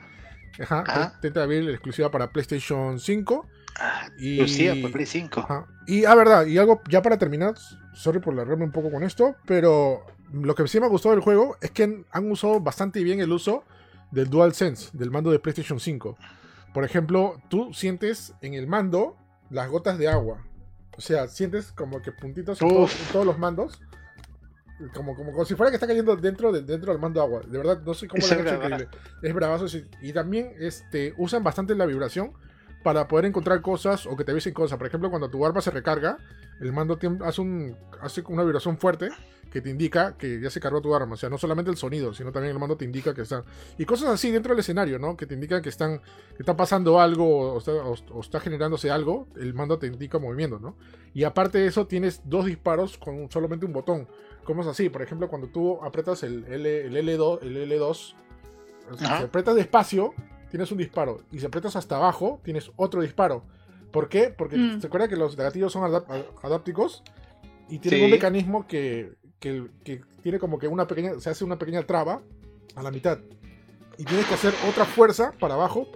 Ajá, 0.61 0.83
Ajá. 0.85 1.19
30 1.21 1.39
de 1.39 1.43
abril, 1.43 1.69
exclusiva 1.69 2.11
para 2.11 2.31
PlayStation 2.31 2.99
5. 2.99 3.47
Ah, 3.77 4.09
Y, 4.17 4.37
Lucía, 4.37 4.75
por 4.81 4.91
Play 4.91 5.05
5. 5.05 5.39
Ajá. 5.41 5.65
Y, 5.87 6.05
ah, 6.05 6.15
verdad, 6.15 6.45
y 6.45 6.57
algo 6.57 6.81
ya 6.89 7.01
para 7.01 7.17
terminar, 7.17 7.55
sorry 7.93 8.19
por 8.19 8.33
largarme 8.33 8.65
un 8.65 8.71
poco 8.71 8.91
con 8.91 9.03
esto, 9.03 9.35
pero 9.45 10.05
lo 10.33 10.53
que 10.55 10.67
sí 10.67 10.79
me 10.79 10.85
ha 10.85 10.89
gustado 10.89 11.15
del 11.15 11.23
juego 11.23 11.55
es 11.61 11.71
que 11.71 12.03
han, 12.11 12.31
usado 12.31 12.59
bastante 12.59 13.03
bien 13.03 13.19
el 13.21 13.31
uso 13.31 13.63
del 14.11 14.29
DualSense, 14.29 14.89
del 14.93 15.11
mando 15.11 15.31
de 15.31 15.39
PlayStation 15.39 15.79
5. 15.79 16.17
Por 16.73 16.83
ejemplo, 16.83 17.41
tú 17.49 17.73
sientes 17.73 18.33
en 18.41 18.53
el 18.53 18.67
mando 18.67 19.15
las 19.49 19.69
gotas 19.69 19.97
de 19.97 20.07
agua. 20.07 20.43
O 20.97 21.01
sea, 21.01 21.27
sientes 21.27 21.71
como 21.71 22.01
que 22.01 22.11
puntitos 22.11 22.61
en, 22.61 22.67
todos- 22.67 22.99
en 22.99 23.11
todos 23.13 23.25
los 23.25 23.39
mandos. 23.39 23.81
Como, 24.93 25.13
como, 25.15 25.31
como 25.33 25.43
si 25.45 25.55
fuera 25.55 25.71
que 25.71 25.75
está 25.75 25.87
cayendo 25.87 26.15
dentro, 26.15 26.51
de- 26.51 26.61
dentro 26.61 26.91
del 26.93 27.01
mando 27.01 27.21
agua. 27.21 27.41
De 27.45 27.57
verdad, 27.57 27.81
no 27.85 27.93
sé 27.93 28.07
cómo 28.07 28.19
es 28.23 28.31
hecho 28.31 28.41
bravazo. 28.43 28.65
increíble. 28.67 28.87
Es 29.23 29.33
bravazo. 29.33 29.65
Y 30.01 30.13
también 30.13 30.53
este, 30.59 31.13
usan 31.17 31.43
bastante 31.43 31.75
la 31.75 31.85
vibración 31.85 32.31
para 32.83 33.07
poder 33.07 33.25
encontrar 33.25 33.61
cosas 33.61 34.05
o 34.05 34.15
que 34.15 34.23
te 34.23 34.31
avisen 34.31 34.53
cosas. 34.53 34.77
Por 34.77 34.87
ejemplo, 34.87 35.09
cuando 35.09 35.29
tu 35.29 35.45
arma 35.45 35.61
se 35.61 35.71
recarga, 35.71 36.17
el 36.61 36.71
mando 36.73 36.97
hace, 37.25 37.41
un, 37.41 37.75
hace 38.01 38.23
una 38.27 38.43
vibración 38.43 38.77
fuerte 38.77 39.09
que 39.51 39.61
te 39.61 39.69
indica 39.69 40.15
que 40.15 40.39
ya 40.39 40.49
se 40.49 40.59
cargó 40.59 40.79
tu 40.79 40.93
arma. 40.95 41.15
O 41.15 41.17
sea, 41.17 41.27
no 41.29 41.37
solamente 41.37 41.71
el 41.71 41.77
sonido, 41.77 42.13
sino 42.13 42.31
también 42.31 42.53
el 42.53 42.59
mando 42.59 42.77
te 42.77 42.85
indica 42.85 43.13
que 43.13 43.21
está. 43.23 43.43
Y 43.77 43.85
cosas 43.85 44.09
así 44.09 44.29
dentro 44.31 44.53
del 44.53 44.59
escenario, 44.59 44.99
¿no? 44.99 45.17
Que 45.17 45.25
te 45.25 45.33
indican 45.33 45.61
que 45.61 45.69
están 45.69 45.99
que 45.99 46.41
está 46.43 46.55
pasando 46.55 46.99
algo 47.01 47.53
o 47.53 47.57
está, 47.57 47.71
o- 47.73 47.95
o 48.13 48.21
está 48.21 48.39
generándose 48.39 48.91
algo, 48.91 49.27
el 49.37 49.53
mando 49.53 49.79
te 49.79 49.87
indica 49.87 50.19
movimiento, 50.19 50.59
¿no? 50.59 50.75
Y 51.13 51.23
aparte 51.23 51.57
de 51.57 51.67
eso, 51.67 51.87
tienes 51.87 52.21
dos 52.25 52.45
disparos 52.45 52.97
con 52.97 53.29
solamente 53.31 53.65
un 53.65 53.73
botón. 53.73 54.07
¿Cómo 54.43 54.61
es 54.61 54.67
así? 54.67 54.89
Por 54.89 55.01
ejemplo, 55.01 55.27
cuando 55.29 55.47
tú 55.47 55.83
apretas 55.83 56.23
el, 56.23 56.45
L, 56.45 56.85
el 56.85 56.95
L2, 56.95 57.39
el 57.41 57.57
L2 57.71 58.13
si 58.97 59.05
apretas 59.05 59.55
despacio, 59.55 60.13
tienes 60.49 60.71
un 60.71 60.77
disparo. 60.77 61.21
Y 61.31 61.39
si 61.39 61.45
apretas 61.45 61.75
hasta 61.75 61.95
abajo, 61.97 62.39
tienes 62.43 62.71
otro 62.75 63.01
disparo. 63.01 63.43
¿Por 63.91 64.07
qué? 64.09 64.33
Porque 64.35 64.57
Mm. 64.57 64.81
se 64.81 64.87
acuerda 64.87 65.07
que 65.07 65.15
los 65.15 65.35
gatillos 65.35 65.71
son 65.73 65.83
adap- 65.83 66.25
adápticos 66.43 67.03
y 67.69 67.79
tienen 67.79 67.99
Sí. 68.01 68.05
un 68.05 68.11
mecanismo 68.11 68.67
que, 68.67 69.13
que, 69.39 69.67
que 69.83 70.01
tiene 70.21 70.37
como 70.39 70.59
que 70.59 70.67
una 70.67 70.85
pequeña, 70.87 71.19
se 71.19 71.29
hace 71.29 71.43
una 71.43 71.57
pequeña 71.57 71.83
traba 71.83 72.21
a 72.75 72.83
la 72.83 72.91
mitad. 72.91 73.19
Y 73.97 74.05
tienes 74.05 74.25
que 74.27 74.33
hacer 74.35 74.53
otra 74.69 74.85
fuerza 74.85 75.33
para 75.39 75.55
abajo 75.55 75.87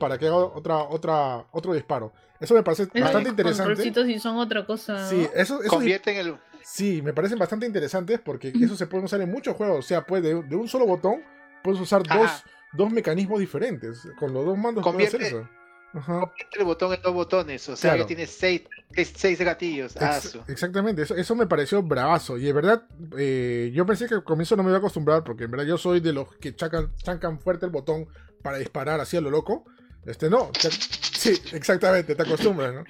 para 0.00 0.18
que 0.18 0.26
haga 0.26 0.36
otra, 0.36 0.78
otra, 0.82 1.46
otro 1.52 1.72
disparo. 1.74 2.12
Eso 2.40 2.54
me 2.54 2.62
parece 2.62 2.86
bastante 3.00 3.30
interesante. 3.30 3.68
controlcitos 3.68 4.06
sí 4.06 4.18
son 4.18 4.36
otra 4.36 4.66
cosa. 4.66 5.08
Sí, 5.08 5.26
eso, 5.34 5.60
eso 5.62 5.70
Convierte 5.70 6.10
en 6.12 6.26
el. 6.26 6.36
Sí, 6.62 7.00
me 7.02 7.12
parecen 7.14 7.38
bastante 7.38 7.64
interesantes 7.64 8.18
porque 8.22 8.52
eso 8.60 8.76
se 8.76 8.86
puede 8.86 9.04
usar 9.04 9.20
en 9.20 9.30
muchos 9.30 9.54
juegos. 9.56 9.78
O 9.78 9.82
sea, 9.82 10.04
pues 10.04 10.22
de, 10.22 10.42
de 10.42 10.56
un 10.56 10.68
solo 10.68 10.86
botón 10.86 11.22
puedes 11.62 11.80
usar 11.80 12.02
Ajá. 12.08 12.18
dos, 12.18 12.30
dos 12.72 12.90
mecanismos 12.90 13.40
diferentes. 13.40 14.02
Con 14.18 14.32
los 14.32 14.44
dos 14.44 14.56
mandos 14.58 14.84
puedes 14.84 15.08
hacer 15.08 15.20
Convierte- 15.20 15.38
eso. 15.40 15.48
Ajá. 15.94 16.20
Convierte 16.20 16.58
el 16.58 16.64
botón 16.64 16.92
en 16.94 17.00
dos 17.02 17.14
botones. 17.14 17.68
O 17.68 17.76
sea, 17.76 17.90
Claro. 17.92 18.02
ya 18.04 18.06
tienes 18.06 18.30
seis, 18.30 18.62
seis, 18.94 19.12
seis 19.16 19.38
gatillos. 19.40 19.96
Ex- 19.96 20.38
exactamente, 20.48 21.02
eso, 21.02 21.14
eso 21.14 21.34
me 21.34 21.46
pareció 21.46 21.82
bravazo. 21.82 22.36
Y 22.36 22.42
de 22.42 22.52
verdad, 22.52 22.82
eh, 23.16 23.70
yo 23.74 23.86
pensé 23.86 24.06
que 24.06 24.14
al 24.16 24.24
comienzo 24.24 24.56
no 24.56 24.62
me 24.62 24.68
iba 24.70 24.76
a 24.76 24.80
acostumbrar 24.80 25.24
porque 25.24 25.44
en 25.44 25.50
verdad 25.52 25.66
yo 25.66 25.78
soy 25.78 26.00
de 26.00 26.12
los 26.12 26.34
que 26.36 26.54
chacan, 26.54 26.92
chancan 26.96 27.40
fuerte 27.40 27.64
el 27.66 27.72
botón 27.72 28.06
para 28.42 28.58
disparar 28.58 29.00
así 29.00 29.16
a 29.16 29.20
lo 29.22 29.30
loco. 29.30 29.64
Este 30.04 30.28
no, 30.30 30.50
sí, 30.60 31.32
exactamente, 31.52 32.14
te 32.14 32.22
acostumbras, 32.22 32.72
¿no? 32.74 32.84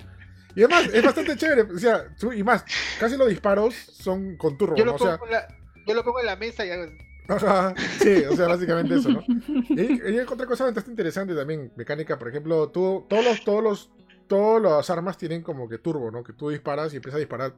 Y 0.55 0.65
además, 0.65 0.89
es 0.93 1.03
bastante 1.05 1.37
chévere. 1.37 1.63
O 1.63 1.79
sea, 1.79 2.05
y 2.35 2.43
más, 2.43 2.65
casi 2.99 3.17
los 3.17 3.29
disparos 3.29 3.75
son 3.75 4.37
con 4.37 4.57
turbo, 4.59 4.75
Yo 4.77 4.85
¿no? 4.85 4.93
lo, 4.93 4.97
O 4.97 4.99
sea, 4.99 5.17
pongo 5.19 5.27
en 5.27 5.33
la, 5.33 5.49
yo 5.87 5.95
lo 5.95 6.03
pongo 6.05 6.21
en 6.21 6.27
la 6.27 6.37
mesa 6.37 6.65
y 6.67 6.71
hago. 6.71 6.87
Ajá, 7.29 7.75
sí, 7.99 8.23
o 8.31 8.37
sea, 8.37 8.49
básicamente 8.49 8.95
eso, 8.97 9.11
¿no? 9.11 9.23
Y, 9.71 10.01
y 10.15 10.19
otra 10.21 10.47
cosa 10.47 10.65
bastante 10.65 10.91
interesante 10.91 11.35
también, 11.35 11.73
mecánica, 11.77 12.19
por 12.19 12.29
ejemplo, 12.29 12.69
tú, 12.71 13.05
todos 13.09 13.25
los, 13.25 13.45
todos 13.45 13.63
los, 13.63 13.91
todas 14.27 14.63
las 14.63 14.91
armas 14.91 15.19
tienen 15.19 15.43
como 15.43 15.69
que 15.69 15.79
turbo, 15.79 16.11
¿no? 16.11 16.23
Que 16.23 16.33
tú 16.33 16.49
disparas 16.51 16.93
y 16.93 16.97
empieza 16.97 17.17
a 17.17 17.21
disparar 17.21 17.55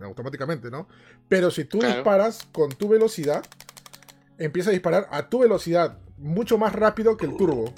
automáticamente, 0.00 0.70
¿no? 0.70 0.86
Pero 1.28 1.50
si 1.50 1.64
tú 1.64 1.78
Claro. 1.80 1.94
disparas 1.94 2.46
con 2.52 2.70
tu 2.70 2.88
velocidad, 2.88 3.44
empieza 4.38 4.70
a 4.70 4.72
disparar 4.72 5.08
a 5.10 5.28
tu 5.28 5.40
velocidad, 5.40 5.98
mucho 6.16 6.58
más 6.58 6.72
rápido 6.72 7.16
que 7.16 7.26
el 7.26 7.36
turbo. 7.36 7.72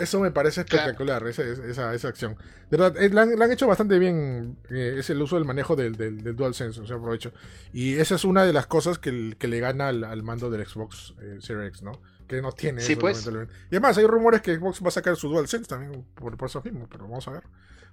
Eso 0.00 0.20
me 0.20 0.30
parece 0.30 0.64
Claro. 0.64 0.86
espectacular, 0.90 1.26
esa, 1.26 1.42
esa, 1.42 1.94
esa 1.94 2.08
acción. 2.08 2.36
De 2.70 2.76
verdad, 2.76 3.02
eh, 3.02 3.10
la 3.10 3.22
han, 3.22 3.38
la 3.38 3.44
han 3.44 3.52
hecho 3.52 3.66
bastante 3.66 3.98
bien, 3.98 4.56
eh, 4.70 4.96
es 4.98 5.10
el 5.10 5.20
uso 5.22 5.36
del 5.36 5.44
manejo 5.44 5.76
del, 5.76 5.96
del, 5.96 6.22
del 6.22 6.34
DualSense, 6.36 6.80
o 6.80 6.86
sea, 6.86 6.96
aprovecho. 6.96 7.32
Y 7.72 7.94
esa 7.94 8.14
es 8.14 8.24
una 8.24 8.44
de 8.44 8.52
las 8.52 8.66
cosas 8.66 8.98
que, 8.98 9.36
que 9.38 9.48
le 9.48 9.60
gana 9.60 9.88
al, 9.88 10.04
al 10.04 10.22
mando 10.22 10.50
del 10.50 10.66
Xbox 10.66 11.14
eh, 11.20 11.38
Series 11.40 11.68
X, 11.68 11.82
¿no? 11.82 11.92
Que 12.26 12.40
no 12.40 12.52
tiene 12.52 12.80
Sí, 12.80 12.96
pues. 12.96 13.26
Y 13.26 13.74
además, 13.74 13.98
hay 13.98 14.06
rumores 14.06 14.40
que 14.40 14.54
Xbox 14.56 14.82
va 14.82 14.88
a 14.88 14.92
sacar 14.92 15.16
su 15.16 15.28
DualSense 15.28 15.68
también 15.68 16.04
por, 16.14 16.36
por 16.36 16.48
eso 16.48 16.62
mismo, 16.62 16.86
pero 16.90 17.04
vamos 17.04 17.26
a 17.28 17.32
ver. 17.32 17.42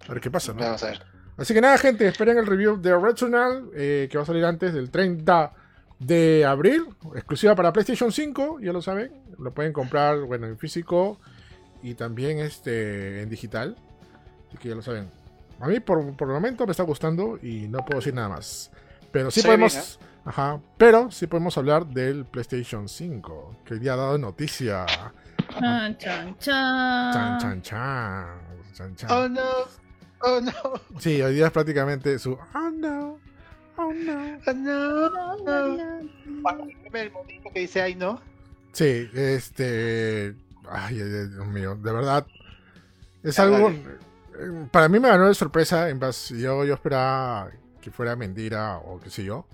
A 0.08 0.14
ver 0.14 0.22
qué 0.22 0.30
pasa, 0.30 0.54
¿no? 0.54 0.60
Vamos 0.60 0.84
a 0.84 0.88
ver. 0.88 1.02
Así 1.38 1.54
que 1.54 1.62
nada, 1.62 1.78
gente, 1.78 2.08
esperen 2.08 2.38
el 2.38 2.46
review 2.46 2.80
de 2.82 2.98
Returnal, 2.98 3.70
eh, 3.76 4.08
que 4.12 4.18
va 4.18 4.24
a 4.24 4.28
salir 4.28 4.46
antes 4.46 4.74
del 4.74 4.90
30 4.92 5.54
de 6.00 6.46
abril, 6.46 6.86
exclusiva 7.16 7.56
para 7.56 7.74
PlayStation 7.74 8.12
5, 8.12 8.60
ya 8.62 8.72
lo 8.72 8.82
saben. 8.82 9.12
Lo 9.40 9.54
pueden 9.54 9.74
comprar, 9.74 10.20
bueno, 10.22 10.48
en 10.48 10.58
físico 10.58 11.20
y 11.88 11.96
también 11.96 12.40
este 12.40 13.22
en 13.22 13.30
digital. 13.30 13.76
Así 14.50 14.58
que 14.58 14.70
ya 14.70 14.76
lo 14.76 14.82
saben. 14.82 15.10
A 15.60 15.68
mí 15.68 15.80
por, 15.80 16.16
por 16.16 16.28
el 16.28 16.34
momento 16.34 16.66
me 16.66 16.72
está 16.72 16.84
gustando 16.84 17.40
y 17.42 17.68
no 17.68 17.80
puedo 17.80 18.00
decir 18.00 18.14
nada 18.14 18.30
más. 18.30 18.72
Pero 19.12 19.32
sí 19.32 19.42
Se 19.42 19.48
podemos. 19.48 19.74
bien, 19.74 19.84
¿eh? 19.84 20.22
Ajá. 20.26 20.60
Pero 20.78 21.10
sí 21.10 21.28
podemos 21.28 21.58
hablar 21.58 21.86
del 21.88 22.26
PlayStation 22.26 22.90
5. 22.90 23.56
Que 23.66 23.80
ya 23.80 23.94
ha 23.94 23.96
dado 23.96 24.18
noticia. 24.18 24.86
Chan, 25.58 25.98
chan, 25.98 26.38
chan. 26.38 27.14
Chan, 27.14 27.40
chan, 27.40 27.62
chan. 27.62 28.28
Chan, 28.74 28.96
chan. 28.96 29.10
Oh 29.10 29.30
no, 29.30 29.42
oh 30.22 30.42
no, 30.42 30.52
Sí, 31.00 31.22
hoy 31.22 31.36
día 31.36 31.48
es 31.48 31.52
prácticamente 31.52 32.20
su. 32.20 32.34
Oh 32.34 32.70
no. 32.70 33.20
Oh 33.78 33.94
no. 33.94 34.38
oh 34.46 34.54
no. 34.54 35.38
no. 35.38 36.00
El 36.94 37.12
momento 37.12 37.50
que 37.54 37.60
dice 37.62 37.82
ay 37.82 37.96
no. 37.96 38.22
Sí, 38.74 39.10
este. 39.14 40.36
Ay, 40.70 40.96
Dios 40.98 41.48
mío, 41.48 41.76
de 41.76 41.92
verdad. 41.92 42.26
Es 43.24 43.40
algo. 43.40 43.70
eh, 43.70 44.68
Para 44.72 44.88
mí 44.90 45.00
me 45.00 45.08
ganó 45.10 45.28
de 45.28 45.34
sorpresa. 45.34 45.90
En 45.90 46.00
base, 46.00 46.40
yo, 46.40 46.64
yo 46.66 46.74
esperaba 46.76 47.50
que 47.82 47.92
fuera 47.92 48.16
mentira 48.16 48.78
o 48.78 49.00
qué 49.00 49.10
sé 49.10 49.24
yo. 49.24 49.46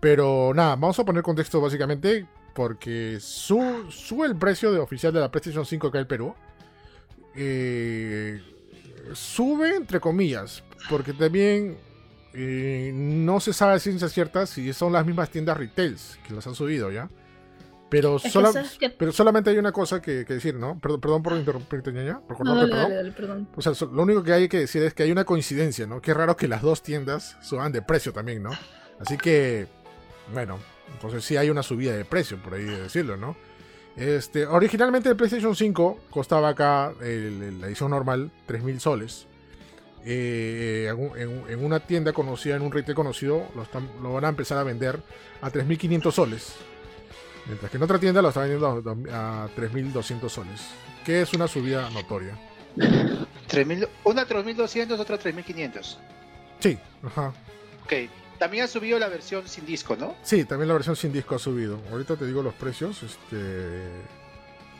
Pero 0.00 0.52
nada, 0.54 0.70
vamos 0.76 0.98
a 0.98 1.04
poner 1.04 1.22
contexto 1.22 1.60
básicamente. 1.60 2.26
Porque 2.54 3.18
su- 3.20 3.90
sube 3.90 4.26
el 4.26 4.36
precio 4.36 4.72
de 4.72 4.78
oficial 4.78 5.12
de 5.12 5.20
la 5.20 5.30
PlayStation 5.30 5.66
5 5.66 5.88
acá 5.88 5.98
en 6.00 6.06
Perú. 6.06 6.34
Eh, 7.34 8.40
sube 9.12 9.74
entre 9.76 10.00
comillas. 10.00 10.62
Porque 10.88 11.12
también 11.12 11.76
eh, 12.32 12.92
no 12.94 13.40
se 13.40 13.52
sabe 13.52 13.74
a 13.74 13.78
ciencia 13.78 14.08
cierta 14.08 14.46
si 14.46 14.72
son 14.72 14.92
las 14.92 15.04
mismas 15.04 15.30
tiendas 15.30 15.56
retails 15.56 16.18
que 16.26 16.32
las 16.34 16.46
han 16.46 16.54
subido 16.54 16.90
ya. 16.90 17.08
Pero, 17.88 18.18
sola- 18.18 18.52
que- 18.80 18.90
pero 18.90 19.12
solamente 19.12 19.50
hay 19.50 19.58
una 19.58 19.70
cosa 19.70 20.02
que, 20.02 20.24
que 20.24 20.34
decir, 20.34 20.54
¿no? 20.56 20.78
Perdón, 20.80 21.00
perdón 21.00 21.22
por 21.22 21.32
interrumpirte, 21.36 21.92
ñaña, 21.92 22.18
por 22.20 22.44
No, 22.44 22.54
dale, 22.56 22.66
perdón. 22.68 22.82
dale, 22.82 22.94
dale, 22.96 23.12
perdón. 23.12 23.48
O 23.54 23.62
sea, 23.62 23.72
lo 23.92 24.02
único 24.02 24.22
que 24.24 24.32
hay 24.32 24.48
que 24.48 24.58
decir 24.58 24.82
es 24.82 24.92
que 24.92 25.04
hay 25.04 25.12
una 25.12 25.24
coincidencia, 25.24 25.86
¿no? 25.86 26.00
Qué 26.00 26.12
raro 26.12 26.36
que 26.36 26.48
las 26.48 26.62
dos 26.62 26.82
tiendas 26.82 27.36
suban 27.42 27.70
de 27.70 27.82
precio 27.82 28.12
también, 28.12 28.42
¿no? 28.42 28.50
Así 28.98 29.16
que, 29.16 29.68
bueno, 30.32 30.58
entonces 30.92 31.24
sí 31.24 31.36
hay 31.36 31.48
una 31.50 31.62
subida 31.62 31.92
de 31.96 32.04
precio, 32.04 32.38
por 32.42 32.54
ahí 32.54 32.64
de 32.64 32.82
decirlo, 32.82 33.16
¿no? 33.16 33.36
Este, 33.96 34.46
originalmente 34.46 35.08
el 35.08 35.16
PlayStation 35.16 35.54
5 35.54 36.00
costaba 36.10 36.48
acá, 36.48 36.92
el- 37.02 37.60
la 37.60 37.68
edición 37.68 37.90
normal, 37.92 38.30
3.000 38.46 38.80
soles. 38.80 39.26
Eh, 40.04 40.92
en 41.48 41.64
una 41.64 41.80
tienda 41.80 42.12
conocida, 42.12 42.56
en 42.56 42.62
un 42.62 42.70
retail 42.72 42.94
conocido, 42.94 43.46
lo, 43.54 43.62
están- 43.62 43.88
lo 44.02 44.12
van 44.12 44.24
a 44.24 44.28
empezar 44.28 44.58
a 44.58 44.62
vender 44.62 45.00
a 45.40 45.50
3.500 45.50 46.14
soles. 46.14 46.54
Mientras 47.46 47.70
que 47.70 47.76
en 47.76 47.82
otra 47.82 47.98
tienda 47.98 48.20
lo 48.22 48.28
están 48.28 48.44
vendiendo 48.44 48.66
a, 48.68 48.80
dos- 48.80 48.98
a 49.12 49.48
3.200 49.56 50.28
soles. 50.28 50.60
Que 51.04 51.22
es 51.22 51.32
una 51.32 51.46
subida 51.48 51.88
notoria. 51.90 52.36
3000 53.46 53.88
una 54.04 54.24
3200, 54.26 54.98
otra 54.98 55.18
3500. 55.18 55.98
Sí, 56.60 56.78
ajá. 57.04 57.32
Ok. 57.84 57.92
También 58.38 58.64
ha 58.64 58.66
subido 58.68 58.98
la 58.98 59.08
versión 59.08 59.48
sin 59.48 59.64
disco, 59.64 59.96
¿no? 59.96 60.14
Sí, 60.22 60.44
también 60.44 60.68
la 60.68 60.74
versión 60.74 60.94
sin 60.96 61.12
disco 61.12 61.36
ha 61.36 61.38
subido. 61.38 61.78
Ahorita 61.90 62.16
te 62.16 62.26
digo 62.26 62.42
los 62.42 62.52
precios. 62.54 63.02
Este. 63.02 63.86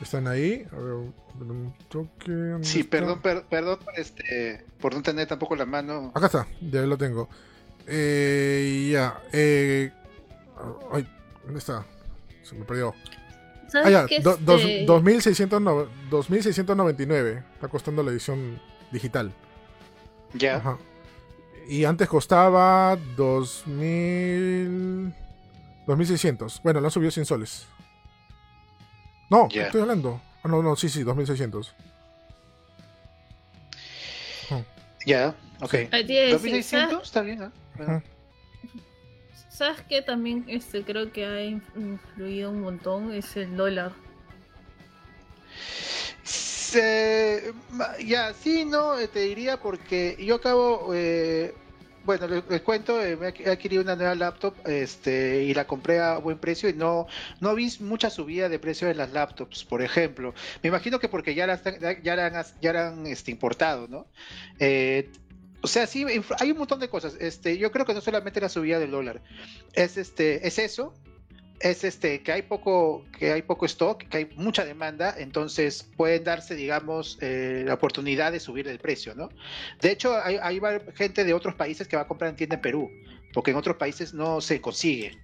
Están 0.03 0.27
ahí. 0.29 0.67
A 0.73 0.77
ver, 0.77 0.93
un 0.93 1.73
toque. 1.89 2.31
¿dónde 2.33 2.67
Sí, 2.67 2.81
está? 2.81 2.91
perdón, 2.91 3.23
per- 3.23 3.45
perdón, 3.45 3.79
este, 3.97 4.63
por 4.79 4.95
no 4.95 5.03
tener 5.03 5.27
tampoco 5.27 5.57
la 5.57 5.65
mano. 5.65 6.13
Acá 6.15 6.27
está, 6.27 6.47
ya 6.61 6.83
lo 6.83 6.99
tengo. 6.99 7.31
Eh, 7.87 8.91
ya. 8.93 9.23
Eh, 9.33 9.91
ay, 10.93 11.09
¿dónde 11.45 11.59
está? 11.61 11.87
Se 12.49 12.55
me 12.55 12.65
perdió. 12.65 12.95
Ah, 12.95 13.69
¿Sabes 13.69 13.91
ya. 13.93 14.07
qué? 14.07 14.21
do- 14.21 14.37
dos- 14.37 14.61
Este, 14.63 14.85
2609 14.87 15.89
2699. 16.11 17.43
Está 17.55 17.69
costando 17.69 18.03
la 18.03 18.11
edición 18.13 18.61
digital. 18.93 19.33
Ya. 20.35 20.57
Ajá. 20.57 20.79
Y 21.69 21.85
antes 21.85 22.09
costaba 22.09 22.97
2000. 23.17 25.13
2600. 25.87 26.61
Bueno, 26.63 26.81
lo 26.81 26.87
han 26.87 26.91
subido 26.93 27.11
100 27.11 27.27
soles. 27.27 27.67
No, 29.31 29.49
¿qué 29.49 29.57
Ya. 29.57 29.67
estoy 29.67 29.81
hablando? 29.81 30.21
Ah, 30.45 30.49
no, 30.49 30.63
no, 30.63 30.77
sí, 30.77 30.89
sí, 30.89 31.03
2600. 31.03 31.75
Ya, 35.05 35.35
ok. 35.61 35.75
eh, 35.75 35.89
a 35.93 35.97
decir, 35.99 36.31
2600, 36.33 36.91
¿sabes, 36.91 37.07
está 37.07 37.21
bien, 37.23 37.43
¿ah? 37.43 37.53
Ajá. 37.81 38.03
¿Sabes 39.57 39.83
qué? 39.89 40.03
También 40.03 40.45
este, 40.49 40.83
creo 40.85 41.11
que 41.13 41.25
ha 41.25 41.43
influido 41.43 42.51
un 42.51 42.61
montón 42.61 43.13
es 43.13 43.37
el 43.37 43.57
dólar. 43.57 43.93
Ma- 47.71 47.97
ya, 48.05 48.35
sí, 48.35 48.65
no, 48.67 48.99
eh, 48.99 49.09
te 49.09 49.21
diría 49.21 49.57
porque 49.59 50.17
yo 50.21 50.35
acabo, 50.35 50.91
eh, 50.95 51.55
bueno, 52.05 52.27
les, 52.29 52.61
cuento, 52.61 53.03
eh, 53.03 53.17
me 53.17 53.29
he 53.29 53.51
adquirido 53.51 53.83
una 53.83 53.97
nueva 53.97 54.15
laptop 54.15 54.55
este, 54.67 55.45
y 55.45 55.55
la 55.55 55.67
compré 55.67 56.01
a 56.01 56.19
buen 56.19 56.39
precio 56.39 56.69
y 56.69 56.75
no, 56.75 57.07
no 57.41 57.55
vi 57.55 57.73
mucha 57.81 58.11
subida 58.11 58.51
de 58.51 58.59
precio 58.59 58.89
de 58.89 58.95
las 58.95 59.11
laptops, 59.13 59.65
por 59.65 59.81
ejemplo. 59.81 60.35
Me 60.63 60.69
imagino 60.69 60.99
que 60.99 61.09
porque 61.09 61.35
ya 61.35 61.47
las 61.47 61.63
ya, 62.03 62.27
han, 62.27 62.45
ya 62.61 62.89
han, 62.89 63.07
este, 63.07 63.31
importado, 63.31 63.89
¿no? 63.89 64.07
O 65.63 65.67
sea, 65.67 65.87
sí, 65.87 66.05
hay 66.39 66.51
un 66.51 66.59
montón 66.59 66.81
de 66.81 66.89
cosas. 66.89 67.17
Este, 67.19 67.59
yo 67.59 67.73
creo 67.73 67.85
que 67.87 67.95
no 67.95 68.01
solamente 68.01 68.41
la 68.41 68.49
subida 68.49 68.79
del 68.79 68.91
dólar, 68.91 69.23
es 69.73 69.97
este, 69.97 70.47
es 70.47 70.59
eso, 70.59 70.95
es 71.61 71.85
este 71.85 72.23
que 72.23 72.33
hay 72.33 72.43
poco 72.43 73.05
que 73.19 73.33
hay 73.33 73.43
poco 73.43 73.67
stock 73.67 74.03
que 74.09 74.17
hay 74.19 74.31
mucha 74.37 74.65
demanda. 74.65 75.15
Entonces 75.17 75.89
pueden 75.97 76.25
darse 76.25 76.55
digamos 76.55 77.19
eh, 77.21 77.63
la 77.67 77.75
oportunidad 77.75 78.33
de 78.33 78.41
subir 78.41 78.69
el 78.69 78.79
precio 78.79 79.15
no 79.15 79.31
de 79.81 79.91
hecho 79.91 80.17
hay, 80.23 80.61
gente 80.95 81.25
de 81.25 81.35
otros 81.35 81.55
países 81.55 81.89
que 81.89 81.97
va 81.97 82.03
a 82.03 82.09
comprar 82.09 82.31
en 82.31 82.37
tienda 82.37 82.57
en 82.57 82.63
Perú 82.63 82.91
porque 83.33 83.51
en 83.51 83.57
otros 83.57 83.77
países 83.77 84.15
no 84.15 84.41
se 84.41 84.61
consigue. 84.61 85.19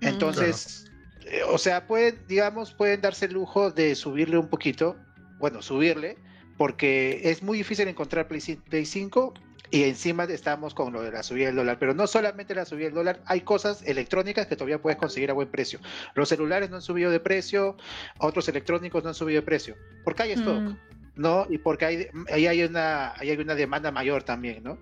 Mm. 0.00 0.06
entonces 0.06 0.90
eh, 1.26 1.42
o 1.48 1.58
sea 1.58 1.86
pueden 1.86 2.20
digamos 2.28 2.72
pueden 2.72 3.00
darse 3.00 3.26
el 3.26 3.32
lujo 3.32 3.70
de 3.70 3.94
subirle 3.94 4.38
un 4.38 4.48
poquito 4.48 4.96
bueno 5.38 5.62
subirle 5.62 6.16
porque 6.56 7.20
es 7.24 7.42
muy 7.42 7.58
difícil 7.58 7.88
encontrar 7.88 8.28
Play, 8.28 8.40
cin- 8.40 8.60
Play 8.68 8.84
5 8.86 9.34
y 9.70 9.84
encima 9.84 10.24
estamos 10.24 10.74
con 10.74 10.92
lo 10.92 11.02
de 11.02 11.10
la 11.10 11.22
subida 11.22 11.46
del 11.46 11.56
dólar, 11.56 11.78
pero 11.78 11.94
no 11.94 12.06
solamente 12.06 12.54
la 12.54 12.66
subida 12.66 12.84
del 12.86 12.94
dólar, 12.94 13.22
hay 13.24 13.40
cosas 13.40 13.82
electrónicas 13.86 14.46
que 14.46 14.54
todavía 14.54 14.82
puedes 14.82 14.98
conseguir 14.98 15.30
a 15.30 15.32
buen 15.32 15.48
precio. 15.48 15.80
Los 16.14 16.28
celulares 16.28 16.68
no 16.68 16.76
han 16.76 16.82
subido 16.82 17.10
de 17.10 17.20
precio, 17.20 17.76
otros 18.18 18.46
electrónicos 18.48 19.02
no 19.02 19.08
han 19.08 19.14
subido 19.14 19.40
de 19.40 19.46
precio, 19.46 19.76
porque 20.04 20.24
hay 20.24 20.32
stock, 20.32 20.60
Mm. 20.60 20.76
¿no? 21.16 21.46
Y 21.48 21.56
porque 21.58 21.84
hay, 21.86 22.06
ahí 22.30 22.46
hay 22.46 22.62
una, 22.64 23.12
ahí 23.18 23.30
hay 23.30 23.38
una 23.38 23.54
demanda 23.54 23.90
mayor 23.90 24.22
también, 24.24 24.62
¿no? 24.62 24.78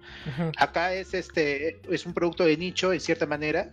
Acá 0.59 0.93
es 0.95 1.15
este, 1.15 1.81
es 1.89 2.05
un 2.07 2.13
producto 2.15 2.45
de 2.45 2.57
nicho 2.57 2.93
en 2.93 3.01
cierta 3.01 3.27
manera, 3.27 3.71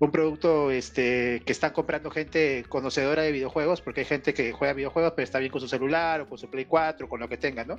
un 0.00 0.10
producto 0.12 0.70
este 0.70 1.42
que 1.44 1.52
están 1.52 1.72
comprando 1.72 2.10
gente 2.10 2.64
conocedora 2.68 3.22
de 3.22 3.32
videojuegos, 3.32 3.80
porque 3.80 4.00
hay 4.00 4.06
gente 4.06 4.32
que 4.34 4.52
juega 4.52 4.72
videojuegos, 4.74 5.12
pero 5.16 5.24
está 5.24 5.38
bien 5.38 5.50
con 5.50 5.60
su 5.60 5.68
celular 5.68 6.20
o 6.20 6.28
con 6.28 6.38
su 6.38 6.48
Play 6.48 6.66
4, 6.66 7.08
con 7.08 7.18
lo 7.20 7.28
que 7.28 7.36
tenga, 7.36 7.64
¿no? 7.64 7.78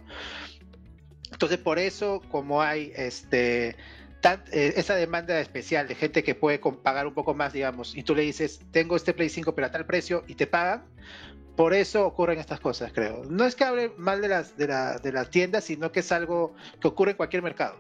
Entonces, 1.32 1.58
por 1.60 1.80
eso, 1.80 2.22
como 2.30 2.62
hay 2.62 2.92
este 2.96 3.76
tan- 4.22 4.44
eh, 4.52 4.74
esa 4.76 4.96
demanda 4.96 5.40
especial 5.40 5.88
de 5.88 5.96
gente 5.96 6.24
que 6.24 6.36
puede 6.36 6.60
pagar 6.60 7.08
un 7.08 7.14
poco 7.14 7.34
más, 7.34 7.54
digamos, 7.54 7.96
y 7.96 8.04
tú 8.04 8.16
le 8.16 8.24
dices, 8.24 8.60
tengo 8.72 8.98
este 8.98 9.14
Play 9.14 9.30
5 9.30 9.56
pero 9.56 9.68
a 9.68 9.72
tal 9.72 9.86
precio 9.86 10.26
y 10.28 10.36
te 10.36 10.46
pagan, 10.46 10.84
por 11.56 11.74
eso 11.74 12.06
ocurren 12.06 12.40
estas 12.40 12.60
cosas, 12.60 12.92
creo. 12.94 13.24
No 13.30 13.46
es 13.46 13.56
que 13.56 13.64
hable 13.64 13.92
mal 13.98 14.22
de 14.22 14.28
las, 14.28 14.58
de, 14.58 14.68
la, 14.68 14.98
de 14.98 15.12
las 15.14 15.30
tiendas, 15.30 15.64
sino 15.64 15.92
que 15.92 16.02
es 16.02 16.12
algo 16.12 16.54
que 16.82 16.88
ocurre 16.90 17.12
en 17.12 17.18
cualquier 17.18 17.44
mercado. 17.44 17.78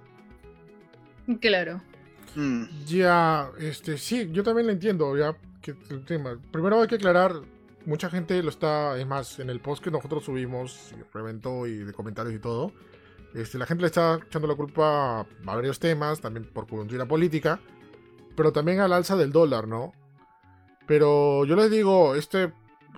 Claro. 1.41 1.81
Mm. 2.35 2.63
Ya, 2.85 3.51
este, 3.59 3.97
sí, 3.97 4.29
yo 4.31 4.43
también 4.43 4.67
lo 4.67 4.73
entiendo, 4.73 5.17
ya. 5.17 5.35
Primero 6.51 6.81
hay 6.81 6.87
que 6.87 6.95
aclarar, 6.95 7.33
mucha 7.85 8.09
gente 8.09 8.41
lo 8.41 8.49
está, 8.49 8.97
es 8.97 9.05
más, 9.05 9.39
en 9.39 9.49
el 9.49 9.59
post 9.59 9.83
que 9.83 9.91
nosotros 9.91 10.23
subimos, 10.23 10.93
reventó 11.13 11.67
y 11.67 11.79
de 11.79 11.93
comentarios 11.93 12.33
y 12.33 12.39
todo, 12.39 12.71
este, 13.33 13.57
la 13.57 13.65
gente 13.65 13.81
le 13.81 13.87
está 13.87 14.19
echando 14.25 14.47
la 14.47 14.55
culpa 14.55 15.21
a 15.21 15.27
varios 15.43 15.79
temas, 15.79 16.21
también 16.21 16.45
por 16.45 16.67
coyuntura 16.67 17.05
política, 17.05 17.59
pero 18.35 18.51
también 18.51 18.79
al 18.79 18.93
alza 18.93 19.15
del 19.15 19.31
dólar, 19.31 19.67
¿no? 19.67 19.91
Pero 20.87 21.45
yo 21.45 21.55
les 21.55 21.69
digo, 21.69 22.15
este, 22.15 22.51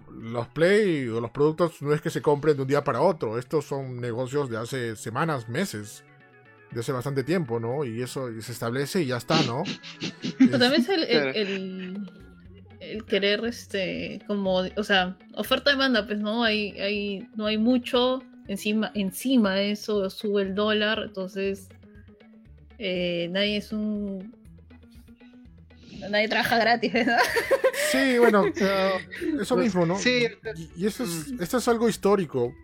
los 0.09 0.47
Play 0.47 1.07
o 1.09 1.19
los 1.19 1.31
productos 1.31 1.81
no 1.81 1.93
es 1.93 2.01
que 2.01 2.09
se 2.09 2.21
compren 2.21 2.55
de 2.55 2.61
un 2.61 2.67
día 2.67 2.83
para 2.83 3.01
otro, 3.01 3.37
estos 3.37 3.65
son 3.65 3.99
negocios 3.99 4.49
de 4.49 4.57
hace 4.57 4.95
semanas, 4.95 5.49
meses, 5.49 6.03
de 6.71 6.79
hace 6.79 6.91
bastante 6.91 7.23
tiempo, 7.23 7.59
¿no? 7.59 7.83
Y 7.85 8.01
eso 8.01 8.29
se 8.41 8.51
establece 8.51 9.01
y 9.03 9.07
ya 9.07 9.17
está, 9.17 9.41
¿no? 9.43 9.63
Pero 10.37 10.57
también 10.59 10.81
es 10.81 10.89
el, 10.89 11.03
el, 11.03 11.09
Claro. 11.09 11.31
el- 11.33 12.11
el 12.79 13.05
querer, 13.05 13.45
este, 13.45 14.21
como, 14.25 14.55
o 14.75 14.83
sea, 14.83 15.15
oferta-demanda, 15.35 16.07
pues 16.07 16.19
no 16.19 16.43
hay, 16.43 16.71
hay, 16.79 17.27
no 17.35 17.45
hay 17.45 17.57
mucho, 17.59 18.23
encima, 18.47 18.91
encima 18.95 19.53
de 19.53 19.71
eso 19.71 20.09
sube 20.09 20.41
el 20.41 20.55
dólar, 20.55 21.03
entonces 21.05 21.69
eh, 22.79 23.27
nadie 23.31 23.57
es 23.57 23.71
un 23.71 24.33
Nadie 26.09 26.27
trabaja 26.27 26.57
gratis, 26.57 26.91
¿verdad? 26.93 27.19
Sí, 27.91 28.17
bueno, 28.17 28.45
eso 29.39 29.55
mismo, 29.55 29.85
¿no? 29.85 29.99
Sí. 29.99 30.27
Y, 30.75 30.87
eso 30.87 31.03
es, 31.03 31.31
esto 31.39 31.57
es 31.59 31.67
algo 31.67 31.87
histórico. 31.87 32.55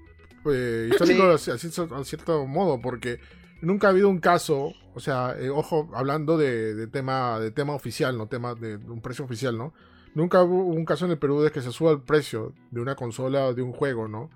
eh, 0.52 0.88
histórico 0.92 1.30
así- 1.30 1.52
así, 1.52 1.68
a 1.68 2.04
cierto 2.04 2.48
modo, 2.48 2.82
porque 2.82 3.20
nunca 3.62 3.88
ha 3.88 3.90
habido 3.92 4.10
un 4.10 4.20
caso, 4.20 4.74
o 4.94 5.00
sea, 5.00 5.36
eh, 5.40 5.50
ojo, 5.50 5.90
hablando 5.94 6.38
de, 6.38 6.88
tema 6.88 7.40
de 7.40 7.52
tema 7.52 7.74
oficial, 7.74 8.18
no 8.18 8.28
tema 8.28 8.56
de, 8.56 8.76
un 8.78 9.02
precio 9.02 9.26
oficial, 9.26 9.58
¿no? 9.58 9.74
Nunca 10.16 10.42
hubo 10.44 10.64
un 10.66 10.86
caso 10.86 11.06
en 11.06 11.12
el 11.12 11.18
Perú 11.20 11.42
de 11.42 11.52
que 11.52 11.62
se 11.62 11.72
suba 11.72 11.92
el 11.92 12.02
precio 12.02 12.54
de 12.72 12.82
una 12.82 12.96
consola 12.96 13.46
o 13.48 13.54
de 13.54 13.62
un 13.62 13.72
juego, 13.74 14.08
¿no? 14.08 14.30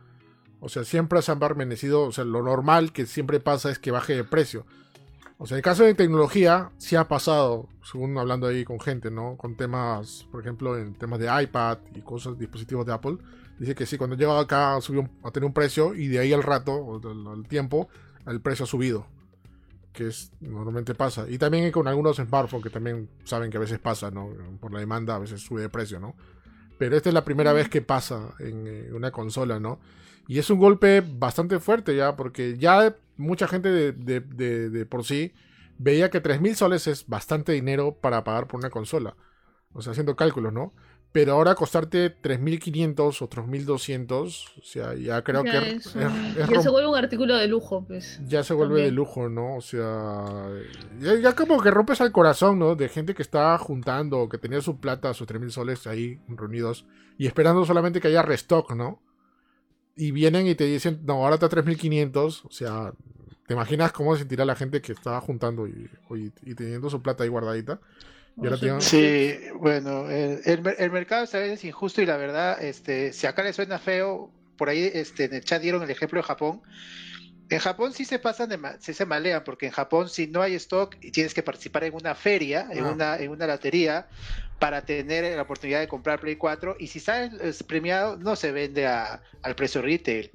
O 0.60 0.70
sea, 0.70 0.84
siempre 0.84 1.22
se 1.24 1.32
han 1.32 1.40
permanecido, 1.40 2.04
o 2.04 2.12
sea, 2.12 2.24
lo 2.24 2.44
normal 2.44 2.94
que 2.94 3.06
siempre 3.08 3.40
pasa 3.40 3.72
es 3.72 3.80
que 3.80 3.90
baje 3.90 4.16
de 4.16 4.24
precio. 4.24 4.66
O 5.40 5.48
sea, 5.48 5.56
en 5.56 5.60
el 5.60 5.64
caso 5.64 5.84
de 5.84 5.96
tecnología, 5.96 6.70
sí 6.78 6.96
ha 6.96 7.08
pasado, 7.08 7.68
según 7.84 8.16
hablando 8.20 8.46
ahí 8.46 8.64
con 8.64 8.80
gente, 8.80 9.10
¿no? 9.10 9.38
Con 9.38 9.58
temas, 9.58 10.28
por 10.32 10.42
ejemplo, 10.42 10.78
en 10.78 10.94
temas 10.94 11.20
de 11.20 11.30
iPad 11.44 11.80
y 11.96 12.02
cosas, 12.02 12.38
dispositivos 12.38 12.86
de 12.86 12.94
Apple. 12.94 13.18
Dice 13.58 13.74
que 13.74 13.88
sí, 13.88 13.98
cuando 13.98 14.16
llega 14.16 14.40
acá 14.40 14.80
subió 14.82 15.10
a 15.24 15.32
tener 15.32 15.48
un 15.48 15.54
precio 15.54 15.96
y 15.96 16.10
de 16.10 16.20
ahí 16.20 16.32
al 16.32 16.44
rato, 16.44 17.00
del- 17.00 17.26
al 17.26 17.48
tiempo, 17.48 17.90
el 18.28 18.42
precio 18.42 18.64
ha 18.66 18.68
subido. 18.68 19.08
Que 19.94 20.08
es, 20.08 20.32
normalmente 20.40 20.96
pasa. 20.96 21.26
Y 21.30 21.38
también 21.38 21.70
con 21.72 21.88
algunos 21.88 22.16
smartphones 22.18 22.64
que 22.64 22.70
también 22.70 23.10
saben 23.26 23.52
que 23.52 23.58
a 23.58 23.60
veces 23.60 23.80
pasa, 23.80 24.10
¿no? 24.10 24.30
Por 24.60 24.72
la 24.74 24.80
demanda 24.80 25.16
a 25.16 25.20
veces 25.20 25.42
sube 25.42 25.62
de 25.62 25.70
precio, 25.70 26.00
¿no? 26.00 26.16
Pero 26.78 26.96
esta 26.96 27.10
es 27.10 27.14
la 27.14 27.26
primera 27.26 27.54
vez 27.54 27.68
que 27.70 27.82
pasa 27.82 28.34
en 28.40 28.68
eh, 28.68 28.90
una 28.94 29.12
consola, 29.12 29.60
¿no? 29.60 29.80
Y 30.28 30.40
es 30.40 30.50
un 30.50 30.60
golpe 30.60 31.02
bastante 31.02 31.60
fuerte 31.60 31.96
ya, 31.96 32.16
porque 32.16 32.58
ya 32.58 32.96
mucha 33.18 33.48
gente 33.48 33.70
de, 33.70 33.92
de- 33.92 34.22
de- 34.22 34.70
de 34.70 34.86
por 34.86 35.04
sí 35.04 35.34
veía 35.78 36.10
que 36.10 36.22
3.000 36.22 36.56
soles 36.56 36.88
es 36.88 37.08
bastante 37.08 37.52
dinero 37.52 37.98
para 38.00 38.24
pagar 38.24 38.48
por 38.48 38.60
una 38.60 38.70
consola. 38.70 39.16
O 39.74 39.82
sea, 39.82 39.92
haciendo 39.92 40.16
cálculos, 40.16 40.54
¿no? 40.54 40.74
Pero 41.14 41.34
ahora 41.34 41.56
costarte 41.56 42.10
3.500 42.10 43.22
o 43.22 43.28
3.200, 43.28 44.48
o 44.58 44.62
sea, 44.64 44.94
ya 44.96 45.22
creo 45.24 45.44
Ya 45.44 45.52
que 45.52 45.72
es 45.76 45.86
es- 45.88 45.96
un- 45.96 46.02
es 46.04 46.50
ya 46.50 46.62
se 46.62 46.70
vuelve 46.70 46.88
un 46.90 46.96
artículo 46.96 47.36
de 47.36 47.48
lujo, 47.50 47.84
pues. 47.86 48.20
ya 48.28 48.44
se 48.44 48.54
vuelve 48.54 48.82
de 48.84 48.92
lujo, 48.92 49.28
¿no? 49.28 49.58
O 49.58 49.62
sea, 49.62 50.48
ya, 51.00 51.16
ya 51.16 51.36
como 51.36 51.62
que 51.62 51.70
rompes 51.70 52.00
al 52.00 52.14
corazón, 52.14 52.60
¿no? 52.60 52.76
De 52.76 52.88
gente 52.88 53.14
que 53.14 53.22
está 53.24 53.58
juntando, 53.58 54.30
que 54.30 54.38
tenía 54.38 54.62
su 54.62 54.80
plata, 54.80 55.14
sus 55.14 55.28
3.000 55.28 55.52
soles 55.52 55.86
ahí 55.86 56.20
reunidos 56.30 56.86
y 57.18 57.28
esperando 57.28 57.66
solamente 57.66 58.00
que 58.00 58.08
haya 58.08 58.22
restock, 58.22 58.72
¿no? 58.74 59.02
Y 59.98 60.12
vienen 60.12 60.48
y 60.48 60.56
te 60.56 60.64
dicen, 60.64 61.02
no, 61.04 61.16
ahora 61.16 61.36
está 61.36 61.50
3.500, 61.50 62.46
o 62.46 62.52
sea, 62.52 62.94
¿te 63.48 63.54
imaginas 63.54 63.92
cómo 63.92 64.14
se 64.14 64.20
sentirá 64.20 64.46
la 64.46 64.56
gente 64.56 64.82
que 64.82 64.94
estaba 64.94 65.20
juntando 65.20 65.68
y, 65.68 65.90
y- 66.12 66.32
y 66.50 66.56
teniendo 66.56 66.90
su 66.90 67.02
plata 67.02 67.24
ahí 67.24 67.30
guardadita? 67.30 67.82
Sí, 68.82 69.38
bueno, 69.56 70.10
el, 70.10 70.42
el 70.46 70.62
mer- 70.62 70.76
el 70.80 70.92
mercado 70.92 71.24
es 71.24 71.36
a 71.36 71.40
veces 71.40 71.64
injusto 71.64 72.02
y 72.02 72.06
la 72.06 72.18
verdad, 72.18 72.64
este, 72.64 73.14
si 73.14 73.28
acá 73.28 73.44
le 73.44 73.54
suena 73.54 73.80
feo, 73.80 74.34
por 74.56 74.70
ahí 74.70 74.90
este, 74.94 75.26
en 75.26 75.34
el 75.36 75.44
chat 75.44 75.62
dieron 75.62 75.84
el 75.84 75.90
ejemplo 75.90 76.20
de 76.20 76.24
Japón. 76.24 76.62
En 77.50 77.60
Japón 77.60 77.92
sí 77.94 78.06
se 78.06 78.18
pasan, 78.20 78.48
de 78.50 78.58
ma- 78.58 78.78
sí 78.80 78.94
se 78.94 79.06
malean, 79.06 79.44
porque 79.44 79.66
en 79.66 79.74
Japón 79.74 80.08
si 80.10 80.28
no 80.28 80.42
hay 80.42 80.56
stock 80.56 80.96
y 81.02 81.12
tienes 81.12 81.34
que 81.34 81.44
participar 81.44 81.84
en 81.84 81.94
una 81.94 82.16
feria, 82.16 82.68
en 82.72 82.86
Ah. 82.86 82.92
una, 82.92 83.18
en 83.18 83.30
una 83.32 83.46
lotería, 83.48 84.08
para 84.58 84.86
tener 84.86 85.36
la 85.36 85.42
oportunidad 85.42 85.80
de 85.80 85.88
comprar 85.88 86.20
Play 86.20 86.36
4, 86.38 86.76
y 86.80 86.88
si 86.88 87.00
sales 87.00 87.34
es 87.42 87.64
premiado, 87.64 88.18
no 88.18 88.36
se 88.36 88.52
vende 88.52 88.86
a- 88.88 89.22
al 89.42 89.56
precio 89.56 89.82
retail, 89.82 90.32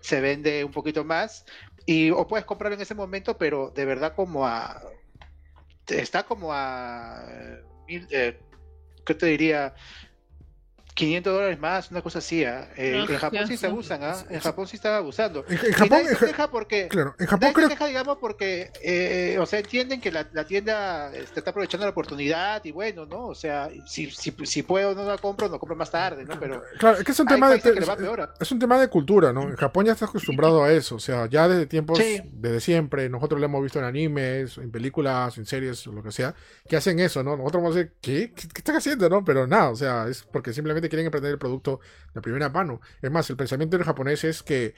se 0.00 0.20
vende 0.20 0.64
un 0.64 0.72
poquito 0.72 1.04
más, 1.04 1.44
y 1.86 2.10
o 2.10 2.26
puedes 2.26 2.46
comprarlo 2.46 2.74
en 2.76 2.82
ese 2.82 2.94
momento, 2.94 3.38
pero 3.38 3.70
de 3.70 3.84
verdad 3.84 4.14
como 4.16 4.46
a 4.46 4.80
está 5.90 6.24
como 6.24 6.52
a 6.52 7.24
eh, 7.88 8.38
¿qué 9.04 9.14
te 9.14 9.26
diría? 9.26 9.74
500 10.98 11.32
dólares 11.32 11.60
más, 11.60 11.90
una 11.92 12.02
cosa 12.02 12.18
así. 12.18 12.44
¿ah? 12.44 12.68
Eh, 12.76 12.96
Ah, 12.98 13.06
en 13.08 13.18
Japón 13.18 13.46
sí 13.46 13.56
se 13.56 13.66
abusan, 13.68 14.02
¿ah? 14.02 14.16
En 14.28 14.40
Japón 14.40 14.66
sí 14.66 14.76
están 14.76 14.94
abusando. 14.94 15.44
En, 15.48 15.54
en 15.58 15.70
Y 15.70 15.72
Japón, 15.72 15.88
nadie 15.90 16.02
en 16.02 16.08
se 16.08 16.16
Ja- 16.16 16.26
queja 16.26 16.50
porque 16.50 16.88
claro, 16.88 17.14
en 17.18 17.26
Japón 17.26 17.40
nadie 17.40 17.54
creo 17.54 17.68
se 17.68 17.74
queja, 17.74 17.86
digamos, 17.86 18.18
porque, 18.20 18.70
eh, 18.82 19.36
o 19.38 19.46
sea, 19.46 19.60
entienden 19.60 20.00
que 20.00 20.10
la, 20.10 20.26
la 20.32 20.44
tienda 20.44 21.14
este, 21.14 21.38
está 21.38 21.50
aprovechando 21.50 21.86
la 21.86 21.90
oportunidad 21.90 22.64
y 22.64 22.72
bueno, 22.72 23.06
¿no? 23.06 23.26
O 23.28 23.34
sea, 23.34 23.70
si, 23.86 24.10
si, 24.10 24.34
si 24.44 24.62
puedo 24.64 24.94
no 24.96 25.04
la 25.04 25.18
compro, 25.18 25.48
no 25.48 25.58
compro 25.60 25.76
más 25.76 25.90
tarde, 25.92 26.24
¿no? 26.24 26.38
Pero 26.40 26.60
Claro, 26.78 26.98
es 26.98 27.04
que 27.04 27.12
es 27.12 27.20
un 27.20 27.26
tema 27.28 27.48
de, 27.50 27.80
va 27.80 27.96
peor. 27.96 28.20
¿ah? 28.22 28.34
es 28.40 28.50
un 28.50 28.58
tema 28.58 28.78
de 28.80 28.88
cultura, 28.88 29.32
¿no? 29.32 29.42
En 29.42 29.56
Japón 29.56 29.86
ya 29.86 29.92
está 29.92 30.06
acostumbrado 30.06 30.64
a 30.64 30.72
eso, 30.72 30.96
o 30.96 31.00
sea, 31.00 31.26
ya 31.28 31.46
desde 31.46 31.66
tiempos, 31.66 31.98
Sí. 31.98 32.20
desde 32.32 32.60
siempre, 32.60 33.08
nosotros 33.08 33.40
lo 33.40 33.46
hemos 33.46 33.62
visto 33.62 33.78
en 33.78 33.84
animes, 33.84 34.58
en 34.58 34.70
películas, 34.72 35.38
en 35.38 35.46
series, 35.46 35.86
o 35.86 35.92
lo 35.92 36.02
que 36.02 36.10
sea, 36.12 36.34
que 36.68 36.76
hacen 36.76 36.98
eso, 36.98 37.22
¿no? 37.22 37.36
Nosotros 37.36 37.62
vamos 37.62 37.76
a 37.76 37.78
decir, 37.80 37.92
¿qué? 38.00 38.32
¿Qué, 38.34 38.48
qué 38.48 38.58
están 38.58 38.76
haciendo, 38.76 39.08
no? 39.08 39.24
Pero 39.24 39.46
nada, 39.46 39.70
o 39.70 39.76
sea, 39.76 40.08
es 40.08 40.22
porque 40.24 40.52
simplemente 40.52 40.87
quieren 40.88 41.06
emprender 41.06 41.32
el 41.32 41.38
producto 41.38 41.80
de 42.14 42.20
primera 42.22 42.48
mano. 42.50 42.80
Es 43.02 43.10
más, 43.10 43.28
el 43.30 43.36
pensamiento 43.36 43.76
del 43.76 43.86
japonés 43.86 44.24
es 44.24 44.42
que 44.42 44.74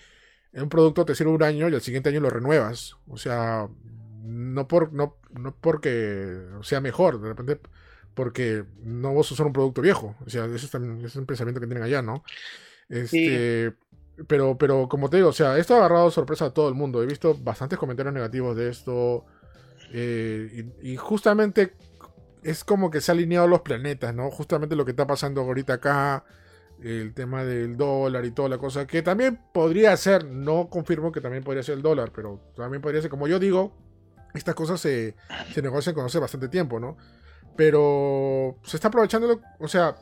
un 0.53 0.69
producto 0.69 1.05
te 1.05 1.15
sirve 1.15 1.33
un 1.33 1.43
año 1.43 1.69
y 1.69 1.75
al 1.75 1.81
siguiente 1.83 2.09
año 2.11 2.21
lo 2.21 2.31
renuevas, 2.31 2.97
o 3.09 3.17
sea, 3.17 3.69
no 4.23 4.69
por 4.69 4.93
no, 4.93 5.17
no 5.33 5.55
porque 5.61 6.41
sea 6.63 6.81
mejor, 6.81 7.21
de 7.21 7.29
repente 7.29 7.61
porque 8.15 8.65
no 8.83 9.15
vas 9.15 9.31
a 9.31 9.35
usar 9.35 9.47
un 9.47 9.53
producto 9.53 9.81
viejo. 9.83 10.17
O 10.27 10.31
sea, 10.31 10.45
ese 10.47 10.67
es, 10.67 10.71
también, 10.71 10.99
ese 10.99 11.07
es 11.09 11.17
un 11.17 11.27
pensamiento 11.27 11.61
que 11.61 11.67
tienen 11.67 11.85
allá, 11.85 12.03
¿no? 12.03 12.25
Este, 12.89 13.75
pero, 14.29 14.59
pero 14.59 14.89
como 14.89 15.09
te 15.11 15.19
digo, 15.19 15.29
o 15.31 15.33
sea, 15.33 15.59
esto 15.59 15.75
ha 15.75 15.79
agarrado 15.79 16.11
sorpresa 16.11 16.47
a 16.47 16.55
todo 16.55 16.69
el 16.69 16.75
mundo. 16.75 17.03
He 17.03 17.07
visto 17.07 17.35
bastantes 17.37 17.79
comentarios 17.79 18.15
negativos 18.15 18.57
de 18.57 18.69
esto. 18.71 19.27
eh, 19.93 20.67
y, 20.83 20.93
y 20.93 20.97
justamente 20.97 21.75
es 22.43 22.65
como 22.65 22.91
que 22.91 23.01
se 23.01 23.13
han 23.13 23.19
alineado 23.19 23.47
los 23.47 23.61
planetas, 23.61 24.15
¿no? 24.15 24.31
Justamente 24.31 24.77
lo 24.77 24.85
que 24.85 24.93
está 24.93 25.07
pasando 25.07 25.43
ahorita 25.43 25.75
acá. 25.75 26.25
El 26.83 27.13
tema 27.13 27.45
del 27.45 27.77
dólar 27.77 28.25
y 28.25 28.31
toda 28.31 28.49
la 28.49 28.57
cosa. 28.57 28.87
Que 28.87 29.03
también 29.03 29.39
podría 29.53 29.95
ser, 29.99 30.25
no 30.25 30.71
confirmo 30.71 31.13
que 31.13 31.21
también 31.21 31.45
podría 31.45 31.63
ser 31.63 31.75
el 31.75 31.83
dólar, 31.83 32.11
pero 32.15 32.41
también 32.57 32.81
podría 32.81 33.03
ser, 33.03 33.11
como 33.11 33.29
yo 33.29 33.39
digo, 33.39 33.77
estas 34.33 34.55
cosas 34.55 34.81
se, 34.81 35.15
se 35.53 35.61
negocian 35.61 35.95
con 35.95 36.07
hace 36.07 36.19
bastante 36.19 36.49
tiempo, 36.49 36.81
¿no? 36.81 36.97
Pero 37.55 38.57
se 38.65 38.79
está 38.79 38.89
aprovechando, 38.89 39.43
o 39.59 39.69
sea, 39.69 39.95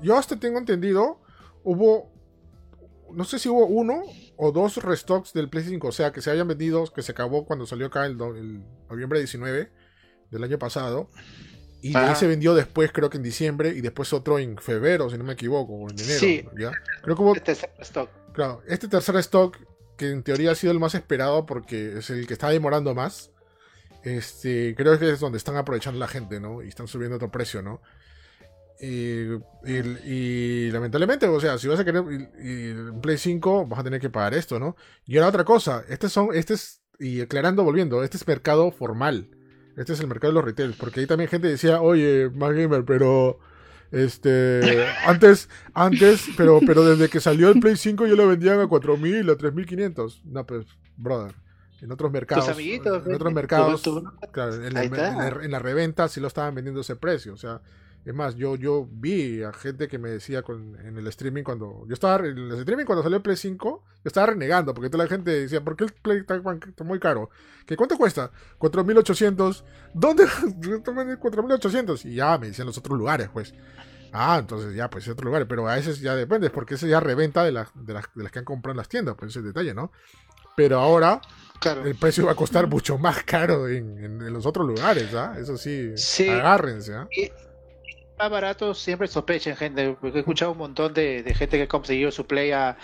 yo 0.00 0.16
hasta 0.16 0.40
tengo 0.40 0.58
entendido, 0.58 1.20
hubo, 1.64 2.10
no 3.12 3.24
sé 3.24 3.38
si 3.38 3.50
hubo 3.50 3.66
uno 3.66 4.02
o 4.38 4.52
dos 4.52 4.82
restocks 4.82 5.34
del 5.34 5.50
Play 5.50 5.64
5, 5.64 5.88
o 5.88 5.92
sea, 5.92 6.12
que 6.12 6.22
se 6.22 6.30
hayan 6.30 6.48
vendido, 6.48 6.86
que 6.86 7.02
se 7.02 7.12
acabó 7.12 7.44
cuando 7.44 7.66
salió 7.66 7.88
acá 7.88 8.06
el 8.06 8.16
noviembre 8.16 9.18
19 9.18 9.70
del 10.30 10.44
año 10.44 10.58
pasado. 10.58 11.10
Y 11.82 11.92
de 11.92 11.98
ahí 11.98 12.08
Ah. 12.10 12.14
se 12.14 12.26
vendió 12.26 12.54
después, 12.54 12.90
creo 12.92 13.10
que 13.10 13.16
en 13.18 13.22
diciembre, 13.22 13.68
y 13.70 13.80
después 13.80 14.12
otro 14.12 14.38
en 14.38 14.56
febrero, 14.58 15.08
si 15.10 15.18
no 15.18 15.24
me 15.24 15.34
equivoco, 15.34 15.74
o 15.74 15.90
en 15.90 15.98
enero. 16.00 16.18
Sí. 16.20 16.44
¿ya? 16.58 16.72
Creo 17.02 17.14
que 17.16 17.22
hubo 17.22 17.34
Este 17.36 17.52
es 17.52 17.62
el 17.62 17.70
stock. 17.80 18.10
Claro, 18.32 18.62
este 18.66 18.88
tercer 18.88 19.16
stock, 19.16 19.56
que 19.96 20.10
en 20.10 20.22
teoría 20.22 20.50
ha 20.52 20.54
sido 20.54 20.72
el 20.72 20.78
más 20.80 20.94
esperado 20.94 21.46
porque 21.46 21.98
es 21.98 22.10
el 22.10 22.26
que 22.26 22.32
está 22.34 22.48
demorando 22.50 22.94
más, 22.94 23.30
este, 24.02 24.74
creo 24.76 24.98
que 24.98 25.10
es 25.10 25.20
donde 25.20 25.38
están 25.38 25.56
aprovechando 25.56 25.98
la 25.98 26.08
gente, 26.08 26.38
¿no? 26.40 26.62
Y 26.62 26.68
están 26.68 26.86
subiendo 26.86 27.16
otro 27.16 27.30
precio, 27.30 27.62
¿no? 27.62 27.80
Y, 28.78 29.32
y- 29.64 29.98
y 30.04 30.70
lamentablemente, 30.70 31.26
o 31.26 31.40
sea, 31.40 31.56
si 31.58 31.66
vas 31.66 31.80
a 31.80 31.84
querer 31.84 32.02
en 32.38 33.00
Play 33.00 33.16
5, 33.16 33.66
vas 33.66 33.80
a 33.80 33.84
tener 33.84 34.00
que 34.00 34.10
pagar 34.10 34.34
esto, 34.34 34.58
¿no? 34.60 34.76
Y 35.06 35.16
ahora 35.16 35.28
otra 35.28 35.44
cosa, 35.44 35.82
este 35.88 36.08
son, 36.10 36.28
este 36.34 36.54
es, 36.54 36.82
y 36.98 37.20
aclarando, 37.22 37.64
volviendo, 37.64 38.02
este 38.04 38.16
es 38.18 38.28
mercado 38.28 38.70
formal. 38.70 39.30
Este 39.76 39.92
es 39.92 40.00
el 40.00 40.06
mercado 40.08 40.32
de 40.32 40.34
los 40.36 40.44
retail, 40.44 40.74
porque 40.78 41.00
ahí 41.00 41.06
también 41.06 41.28
gente 41.30 41.48
decía, 41.48 41.80
oye, 41.82 42.30
más 42.34 42.52
gamer, 42.52 42.84
pero 42.84 43.38
este 43.92 44.86
antes, 45.06 45.48
antes, 45.74 46.24
pero, 46.36 46.60
pero 46.66 46.84
desde 46.84 47.08
que 47.08 47.20
salió 47.20 47.50
el 47.50 47.60
Play 47.60 47.76
5 47.76 48.06
yo 48.06 48.16
lo 48.16 48.26
vendían 48.28 48.58
a 48.60 48.66
4000, 48.66 49.28
a 49.30 49.36
3500. 49.36 50.22
No, 50.24 50.46
pues, 50.46 50.66
brother. 50.96 51.34
En 51.82 51.92
otros 51.92 52.10
mercados. 52.10 52.48
amiguitos, 52.48 53.06
en 53.06 53.14
otros 53.14 53.32
mercados. 53.34 53.82
claro, 54.32 54.54
en, 54.54 54.72
la, 54.72 54.82
en 54.84 54.90
la- 54.96 55.28
en 55.42 55.50
la 55.50 55.58
reventa 55.58 56.08
sí 56.08 56.20
lo 56.20 56.26
estaban 56.28 56.54
vendiendo 56.54 56.80
ese 56.80 56.96
precio. 56.96 57.34
O 57.34 57.36
sea, 57.36 57.60
es 58.06 58.14
más, 58.14 58.36
yo, 58.36 58.54
yo 58.56 58.88
vi 58.90 59.42
a 59.42 59.52
gente 59.52 59.88
que 59.88 59.98
me 59.98 60.08
decía 60.08 60.42
con, 60.42 60.76
en 60.86 60.96
el 60.96 61.06
streaming 61.08 61.42
cuando. 61.42 61.84
Yo 61.88 61.92
estaba 61.94 62.16
en 62.26 62.38
el 62.38 62.52
streaming 62.52 62.84
cuando 62.84 63.02
salió 63.02 63.16
el 63.16 63.22
Play 63.22 63.36
5, 63.36 63.82
yo 63.96 64.00
estaba 64.04 64.28
renegando, 64.28 64.72
porque 64.72 64.88
toda 64.88 65.04
la 65.04 65.10
gente 65.10 65.30
decía, 65.32 65.62
¿por 65.64 65.76
qué 65.76 65.84
el 65.84 65.92
Play 65.92 66.18
está, 66.18 66.40
está 66.68 66.84
muy 66.84 67.00
caro? 67.00 67.30
¿Que 67.66 67.76
cuánto 67.76 67.98
cuesta? 67.98 68.30
4800. 68.58 69.64
¿Dónde? 69.92 70.24
4800. 71.18 72.04
Y 72.04 72.14
ya 72.14 72.38
me 72.38 72.48
decían 72.48 72.66
los 72.66 72.78
otros 72.78 72.98
lugares, 72.98 73.28
pues. 73.32 73.54
Ah, 74.12 74.36
entonces 74.40 74.74
ya, 74.74 74.88
pues 74.88 75.04
es 75.04 75.10
otro 75.12 75.26
lugar, 75.26 75.46
pero 75.46 75.68
a 75.68 75.74
veces 75.74 76.00
ya 76.00 76.14
depende, 76.14 76.48
porque 76.50 76.74
ese 76.76 76.88
ya 76.88 77.00
reventa 77.00 77.44
de, 77.44 77.52
las 77.52 77.68
de, 77.74 77.92
las, 77.92 78.04
de 78.14 78.22
las 78.22 78.32
que 78.32 78.38
han 78.38 78.44
comprado 78.44 78.72
en 78.72 78.76
las 78.78 78.88
tiendas, 78.88 79.14
pues 79.18 79.30
ese 79.30 79.40
es 79.40 79.44
el 79.46 79.52
detalle, 79.52 79.74
¿no? 79.74 79.92
Pero 80.56 80.78
ahora 80.78 81.20
Claro. 81.60 81.84
el 81.84 81.96
precio 81.96 82.24
va 82.24 82.32
a 82.32 82.36
costar 82.36 82.66
mucho 82.66 82.96
más 82.98 83.24
caro 83.24 83.68
en, 83.68 83.98
en- 83.98 84.22
en 84.22 84.32
los 84.32 84.46
otros 84.46 84.66
lugares, 84.66 85.12
¿ah? 85.14 85.34
Eso 85.38 85.58
sí, 85.58 85.92
Sí. 85.96 86.28
agárrense, 86.28 86.94
¿ah? 86.94 87.08
Y 87.10 87.30
más 88.18 88.30
barato 88.30 88.74
siempre 88.74 89.08
sospechen, 89.08 89.56
gente, 89.56 89.96
porque 90.00 90.16
he 90.18 90.20
escuchado 90.20 90.52
un 90.52 90.58
montón 90.58 90.94
de, 90.94 91.22
de 91.22 91.34
gente 91.34 91.56
que 91.56 91.64
ha 91.64 91.68
conseguido 91.68 92.10
su 92.10 92.26
play 92.26 92.50
a, 92.52 92.76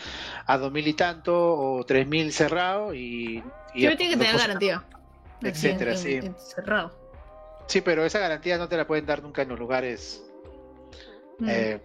a 0.47 0.59
2000 0.59 0.89
y 0.89 0.95
tanto 0.95 1.35
o 1.55 1.85
3000 1.85 2.33
cerrado 2.33 2.95
y, 2.95 3.43
y 3.75 3.79
Siempre 3.81 3.97
tiene 3.97 4.15
que 4.15 4.19
tener 4.25 4.39
garantía. 4.39 4.85
Etcétera, 5.43 5.97
sí. 5.97 6.15
en- 6.15 6.27
en- 6.27 6.37
Cerrado. 6.39 6.93
Sí, 7.67 7.81
pero 7.81 8.05
esa 8.05 8.19
garantía 8.19 8.59
no 8.59 8.69
te 8.69 8.77
la 8.77 8.87
pueden 8.87 9.07
dar 9.07 9.23
nunca 9.23 9.43
en 9.43 9.49
los 9.49 9.59
lugares. 9.59 10.23
Mm. 11.39 11.49
eh, 11.49 11.81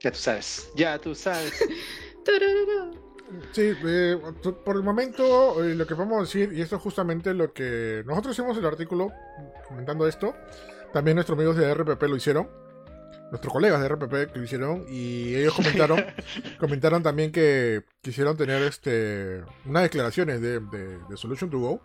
ya 0.00 0.10
tú 0.12 0.18
sabes. 0.18 0.70
Ya 0.76 0.98
tú 0.98 1.14
sabes. 1.14 1.52
Sí, 3.52 3.72
eh, 3.84 4.18
por 4.64 4.76
el 4.76 4.82
momento 4.82 5.64
eh, 5.64 5.74
lo 5.74 5.86
que 5.86 5.94
podemos 5.94 6.20
decir, 6.28 6.52
y 6.52 6.60
esto 6.60 6.76
es 6.76 6.82
justamente 6.82 7.32
lo 7.32 7.52
que 7.52 8.02
nosotros 8.06 8.34
hicimos 8.38 8.58
el 8.58 8.66
artículo 8.66 9.10
comentando 9.66 10.06
esto, 10.06 10.34
también 10.92 11.14
nuestros 11.16 11.36
amigos 11.38 11.56
de 11.56 11.72
RPP 11.74 12.02
lo 12.04 12.16
hicieron, 12.16 12.48
nuestros 13.30 13.52
colegas 13.52 13.80
de 13.80 13.88
RPP 13.88 14.32
que 14.32 14.38
lo 14.38 14.44
hicieron, 14.44 14.84
y 14.88 15.34
ellos 15.34 15.54
comentaron, 15.54 16.04
comentaron 16.60 17.02
también 17.02 17.32
que 17.32 17.82
quisieron 18.02 18.36
tener 18.36 18.62
este 18.62 19.42
unas 19.64 19.82
declaraciones 19.84 20.40
de, 20.40 20.60
de, 20.60 20.98
de 20.98 21.16
Solution 21.16 21.48
to 21.50 21.58
Go, 21.58 21.80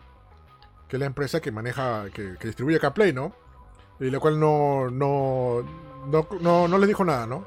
que 0.88 0.96
es 0.96 1.00
la 1.00 1.06
empresa 1.06 1.40
que 1.40 1.50
maneja, 1.52 2.06
que, 2.12 2.36
que 2.38 2.46
distribuye 2.48 2.76
acá 2.76 2.92
Play, 2.94 3.12
¿no? 3.12 3.34
Y 4.00 4.10
la 4.10 4.20
cual 4.20 4.38
no, 4.38 4.90
no, 4.90 5.62
no, 6.06 6.28
no, 6.40 6.68
no 6.68 6.78
les 6.78 6.88
dijo 6.88 7.04
nada, 7.04 7.26
¿no? 7.26 7.46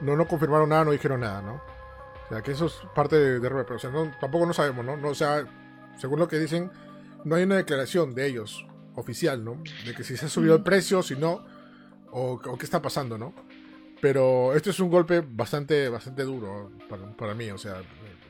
No, 0.00 0.16
no 0.16 0.26
confirmaron 0.28 0.68
nada, 0.68 0.84
no 0.84 0.90
dijeron 0.92 1.20
nada, 1.20 1.42
¿no? 1.42 1.54
O 1.54 2.28
sea, 2.28 2.42
que 2.42 2.52
eso 2.52 2.66
es 2.66 2.74
parte 2.94 3.16
de, 3.16 3.40
de 3.40 3.48
RPP. 3.48 3.70
O 3.72 3.78
sea, 3.78 3.90
no- 3.90 4.10
tampoco 4.20 4.46
no 4.46 4.52
sabemos, 4.52 4.84
¿no? 4.84 4.96
¿no? 4.96 5.08
O 5.08 5.14
sea, 5.14 5.44
según 5.98 6.18
lo 6.20 6.28
que 6.28 6.38
dicen, 6.38 6.70
no 7.24 7.34
hay 7.36 7.42
una 7.44 7.56
declaración 7.56 8.14
de 8.14 8.26
ellos 8.26 8.66
oficial, 8.94 9.44
¿no? 9.44 9.62
De 9.84 9.94
que 9.94 10.04
si 10.04 10.16
se 10.16 10.26
ha 10.26 10.28
subido 10.28 10.56
el 10.56 10.62
precio, 10.62 11.02
si 11.02 11.16
no, 11.16 11.44
o, 12.10 12.40
o 12.44 12.58
qué 12.58 12.64
está 12.64 12.80
pasando, 12.80 13.18
¿no? 13.18 13.34
Pero 14.00 14.54
esto 14.54 14.70
es 14.70 14.80
un 14.80 14.90
golpe 14.90 15.22
bastante, 15.26 15.88
bastante 15.88 16.22
duro 16.24 16.70
para, 16.88 17.10
para 17.16 17.34
mí, 17.34 17.50
o 17.50 17.58
sea, 17.58 17.76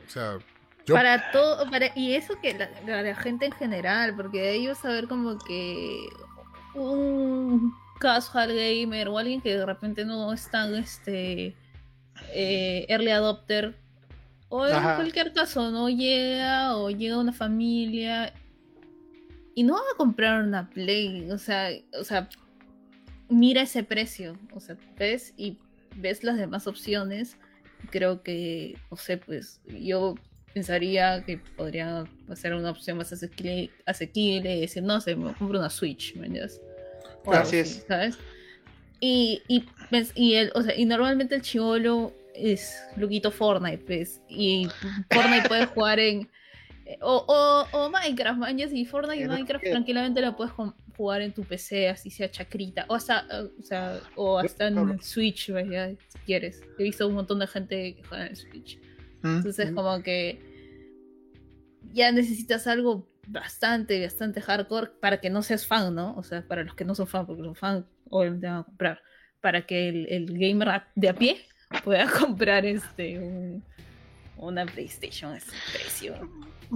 o 0.07 0.09
sea, 0.09 0.37
yo 0.85 0.93
Para 0.93 1.31
todo, 1.31 1.69
para, 1.69 1.91
y 1.95 2.13
eso 2.13 2.39
que 2.41 2.53
la, 2.85 3.15
gente 3.15 3.47
en 3.47 3.51
general, 3.51 4.15
porque 4.15 4.53
ellos 4.53 4.77
saber 4.77 5.07
como 5.07 5.37
que 5.39 6.07
un 6.75 7.73
casual 7.99 8.53
gamer 8.53 9.07
o 9.07 9.17
alguien 9.17 9.41
que 9.41 9.57
de 9.57 9.65
repente 9.65 10.05
no 10.05 10.31
es 10.31 10.49
tan 10.51 10.75
este 10.75 11.55
eh, 12.33 12.85
early 12.87 13.09
adopter, 13.09 13.75
o 14.49 14.67
en 14.67 14.75
Ajá. 14.75 14.95
cualquier 14.97 15.33
caso 15.33 15.71
no 15.71 15.89
llega 15.89 16.77
o 16.77 16.91
llega 16.91 17.17
una 17.17 17.33
familia 17.33 18.31
y 19.55 19.63
no 19.63 19.73
va 19.73 19.79
a 19.93 19.97
comprar 19.97 20.43
una 20.43 20.69
Play, 20.69 21.31
o 21.31 21.37
sea, 21.37 21.69
o 21.99 22.03
sea, 22.03 22.29
mira 23.29 23.61
ese 23.61 23.83
precio, 23.83 24.37
o 24.53 24.59
sea, 24.59 24.77
ves 24.97 25.33
y 25.37 25.57
ves 25.95 26.23
las 26.23 26.37
demás 26.37 26.67
opciones, 26.67 27.37
creo 27.89 28.21
que, 28.21 28.77
no 28.91 28.97
sé, 28.97 29.17
pues 29.17 29.61
yo 29.67 30.15
pensaría 30.53 31.23
que 31.25 31.37
podría 31.37 32.05
ser 32.33 32.53
una 32.53 32.71
opción 32.71 32.97
más 32.97 33.11
asequible, 33.11 33.71
asequible 33.85 34.57
y 34.57 34.61
decir, 34.61 34.83
no 34.83 34.99
sé, 35.01 35.15
me 35.15 35.33
compro 35.33 35.59
una 35.59 35.69
Switch, 35.69 36.15
¿me 36.15 36.27
entiendes? 36.27 36.61
Así 37.25 37.57
es. 37.57 37.85
¿Sabes? 37.87 38.17
Y, 38.99 39.41
y, 39.47 39.65
pues, 39.89 40.11
y, 40.15 40.35
el, 40.35 40.51
o 40.53 40.61
sea, 40.61 40.75
y 40.75 40.85
normalmente 40.85 41.35
el 41.35 41.41
chivolo 41.41 42.13
es 42.33 42.77
Luquito 42.97 43.31
Fortnite, 43.31 43.83
pues, 43.85 44.21
y 44.27 44.67
Fortnite 45.09 45.47
puede 45.47 45.65
jugar 45.67 45.99
en... 45.99 46.29
O, 47.01 47.25
o, 47.27 47.77
o 47.77 47.89
Minecraft, 47.89 48.37
man, 48.39 48.57
ya 48.57 48.67
si 48.67 48.85
Fortnite 48.85 49.23
y 49.23 49.27
Minecraft 49.27 49.65
tranquilamente 49.65 50.21
la 50.21 50.35
puedes 50.35 50.53
jugar 50.95 51.21
en 51.21 51.33
tu 51.33 51.43
PC, 51.43 51.89
así 51.89 52.09
sea 52.11 52.29
chacrita, 52.29 52.85
o 52.87 52.95
hasta, 52.95 53.25
o 53.59 53.63
sea, 53.63 53.99
o 54.15 54.37
hasta 54.37 54.67
en 54.67 54.73
Claro. 54.75 54.97
Switch, 55.01 55.47
si 55.47 56.19
quieres. 56.25 56.61
He 56.77 56.83
visto 56.83 57.07
un 57.07 57.15
montón 57.15 57.39
de 57.39 57.47
gente 57.47 57.95
que 57.95 58.03
juega 58.03 58.27
en 58.27 58.35
Switch. 58.35 58.79
Mm. 59.23 59.37
Entonces, 59.37 59.71
como 59.71 60.01
que 60.03 60.39
ya 61.91 62.11
necesitas 62.11 62.67
algo 62.67 63.09
bastante, 63.27 64.01
bastante 64.03 64.41
hardcore 64.41 64.91
para 65.01 65.19
que 65.19 65.29
no 65.29 65.41
seas 65.41 65.65
fan, 65.65 65.95
¿no? 65.95 66.15
O 66.15 66.23
sea, 66.23 66.47
para 66.47 66.63
los 66.63 66.75
que 66.75 66.85
no 66.85 66.93
son 66.93 67.07
fan, 67.07 67.25
porque 67.25 67.41
los 67.41 67.57
fan 67.57 67.85
obviamente 68.09 68.47
van 68.47 68.57
a 68.57 68.63
comprar. 68.63 69.01
Para 69.41 69.65
que 69.65 69.89
el, 69.89 70.07
el 70.09 70.37
gamer 70.37 70.83
de 70.95 71.09
a 71.09 71.15
pie 71.15 71.37
pueda 71.83 72.05
comprar 72.19 72.65
este 72.65 73.19
un- 73.19 73.63
una 74.37 74.65
PlayStation 74.65 75.33
a 75.33 75.37
ese 75.37 75.51
precio. 75.71 76.13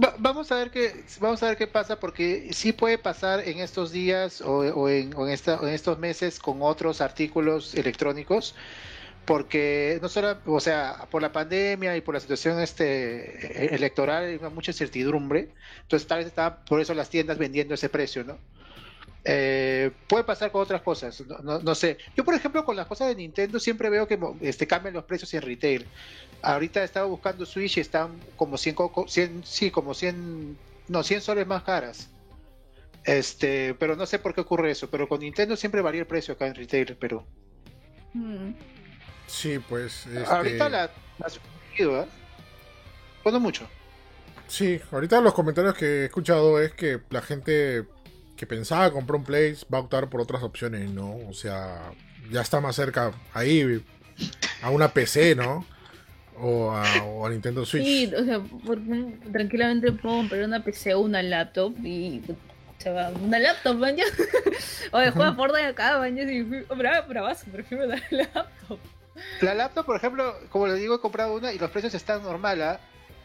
Va- 0.02 0.14
vamos 0.18 0.50
a 0.52 0.56
ver 0.56 0.70
qué 0.70 1.04
vamos 1.18 1.42
a 1.42 1.48
ver 1.48 1.56
qué 1.56 1.66
pasa 1.66 1.98
porque 1.98 2.50
sí 2.52 2.72
puede 2.72 2.96
pasar 2.96 3.40
en 3.46 3.58
estos 3.58 3.90
días 3.92 4.40
o, 4.40 4.58
o 4.58 4.88
en, 4.88 5.14
o 5.16 5.26
en 5.26 5.32
esta- 5.32 5.58
en 5.60 5.68
estos 5.68 5.98
meses 5.98 6.38
con 6.38 6.62
otros 6.62 7.00
artículos 7.00 7.74
electrónicos 7.74 8.54
porque 9.26 9.98
no 10.00 10.08
solo 10.08 10.38
o 10.46 10.60
sea 10.60 11.06
por 11.10 11.20
la 11.22 11.30
pandemia 11.32 11.96
y 11.96 12.00
por 12.00 12.14
la 12.14 12.20
situación 12.20 12.60
este 12.60 13.64
e- 13.66 13.74
electoral 13.74 14.24
hay 14.24 14.38
mucha 14.50 14.70
incertidumbre. 14.70 15.50
Entonces 15.82 16.06
tal 16.08 16.18
vez 16.18 16.28
estaban 16.28 16.64
por 16.64 16.80
eso 16.80 16.94
las 16.94 17.10
tiendas 17.10 17.36
vendiendo 17.38 17.74
ese 17.74 17.88
precio 17.88 18.24
no 18.24 18.38
Eh, 19.22 19.90
puede 20.08 20.24
pasar 20.24 20.50
con 20.50 20.62
otras 20.62 20.80
cosas 20.80 21.20
no, 21.26 21.38
no- 21.40 21.58
no 21.58 21.74
sé. 21.74 21.98
Yo 22.16 22.24
por 22.24 22.34
ejemplo 22.34 22.64
con 22.64 22.74
las 22.74 22.86
cosas 22.86 23.08
de 23.08 23.16
Nintendo 23.16 23.60
siempre 23.60 23.90
veo 23.90 24.06
que 24.08 24.18
este 24.40 24.66
cambian 24.66 24.94
los 24.94 25.04
precios 25.04 25.34
en 25.34 25.42
retail 25.42 25.86
ahorita 26.42 26.82
estaba 26.84 27.06
buscando 27.06 27.44
Switch 27.46 27.76
y 27.76 27.80
están 27.80 28.18
como 28.36 28.56
100, 28.56 28.74
co- 28.74 29.06
100 29.08 29.42
sí, 29.44 29.70
como 29.70 29.94
100, 29.94 30.56
no, 30.88 31.02
100 31.02 31.20
soles 31.20 31.46
más 31.46 31.62
caras. 31.62 32.08
Este, 33.04 33.74
pero 33.74 33.96
no 33.96 34.06
sé 34.06 34.18
por 34.18 34.34
qué 34.34 34.42
ocurre 34.42 34.70
eso, 34.70 34.90
pero 34.90 35.08
con 35.08 35.20
Nintendo 35.20 35.56
siempre 35.56 35.80
varía 35.80 36.02
el 36.02 36.06
precio 36.06 36.34
acá 36.34 36.46
en 36.46 36.54
retail, 36.54 36.96
pero 37.00 37.24
Mm. 38.12 38.50
sí, 39.28 39.60
pues 39.60 40.04
este, 40.06 40.18
ahorita 40.34 40.68
la, 40.68 40.90
la 41.18 42.02
¿eh? 42.02 42.06
Pues 43.22 43.32
no 43.32 43.38
mucho. 43.40 43.66
Sí, 44.48 44.80
ahorita 44.90 45.20
los 45.20 45.32
comentarios 45.32 45.74
que 45.74 46.02
he 46.02 46.04
escuchado 46.06 46.60
es 46.60 46.72
que 46.72 47.00
la 47.10 47.22
gente 47.22 47.84
que 48.36 48.46
pensaba 48.46 48.90
comprar 48.90 49.20
un 49.20 49.24
Play 49.24 49.56
va 49.72 49.78
a 49.78 49.82
optar 49.82 50.10
por 50.10 50.20
otras 50.20 50.42
opciones, 50.42 50.90
¿no? 50.90 51.16
O 51.28 51.32
sea, 51.32 51.92
ya 52.32 52.40
está 52.40 52.60
más 52.60 52.74
cerca 52.74 53.12
ahí 53.32 53.84
a 54.62 54.70
una 54.70 54.88
PC, 54.92 55.36
¿no? 55.36 55.64
O 56.38 56.70
a, 56.70 56.84
o 57.04 57.26
a 57.26 57.30
Nintendo 57.30 57.64
Switch. 57.66 57.84
Sí, 57.84 58.12
o 58.14 58.24
sea, 58.24 58.40
porque 58.64 59.14
tranquilamente 59.32 59.92
puedo 59.92 60.16
comprar 60.18 60.44
una 60.44 60.62
PC 60.64 60.94
o 60.94 61.00
una 61.00 61.22
laptop 61.22 61.74
y 61.84 62.22
se 62.78 62.90
va 62.90 63.10
una 63.10 63.38
laptop, 63.38 63.76
maña. 63.76 64.04
Oye, 64.92 65.10
juega 65.10 65.34
Fortnite 65.34 65.66
acá, 65.66 65.98
maña, 65.98 66.22
y 66.22 66.42
brava, 66.42 67.02
bravazo, 67.02 67.46
prefiero 67.52 67.84
una 67.84 67.96
laptop. 68.10 68.78
La 69.42 69.54
laptop, 69.54 69.84
por 69.84 69.96
ejemplo, 69.96 70.34
como 70.48 70.66
les 70.66 70.78
digo, 70.78 70.94
he 70.94 71.00
comprado 71.00 71.34
una 71.34 71.52
y 71.52 71.58
los 71.58 71.70
precios 71.70 71.92
están 71.94 72.22
normal, 72.22 72.62
¿ah? 72.62 72.80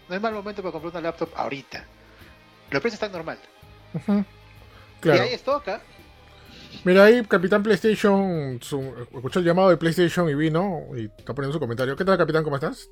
No 0.09 0.15
es 0.15 0.21
mal 0.21 0.33
momento 0.33 0.61
para 0.61 0.73
comprar 0.73 0.91
una 0.91 1.01
laptop 1.01 1.29
ahorita. 1.35 1.85
Los 2.69 2.81
precios 2.81 2.95
están 2.95 3.11
normal. 3.13 3.37
Ujú. 3.93 4.19
Y 4.19 5.01
Claro. 5.01 5.23
hay 5.23 5.33
stock, 5.35 5.67
¿ah? 5.69 5.81
Mira 6.84 7.05
ahí, 7.05 7.23
Capitán 7.23 7.63
PlayStation, 7.63 8.59
su- 8.61 8.93
escuchó 9.13 9.39
el 9.39 9.45
llamado 9.45 9.69
de 9.69 9.78
PlayStation 9.78 10.30
y 10.30 10.36
vino 10.36 10.82
y 10.95 11.05
está 11.05 11.34
poniendo 11.34 11.53
su 11.53 11.59
comentario. 11.59 11.95
¿Qué 11.95 12.05
tal, 12.05 12.17
Capitán? 12.17 12.43
¿Cómo 12.43 12.55
estás? 12.57 12.89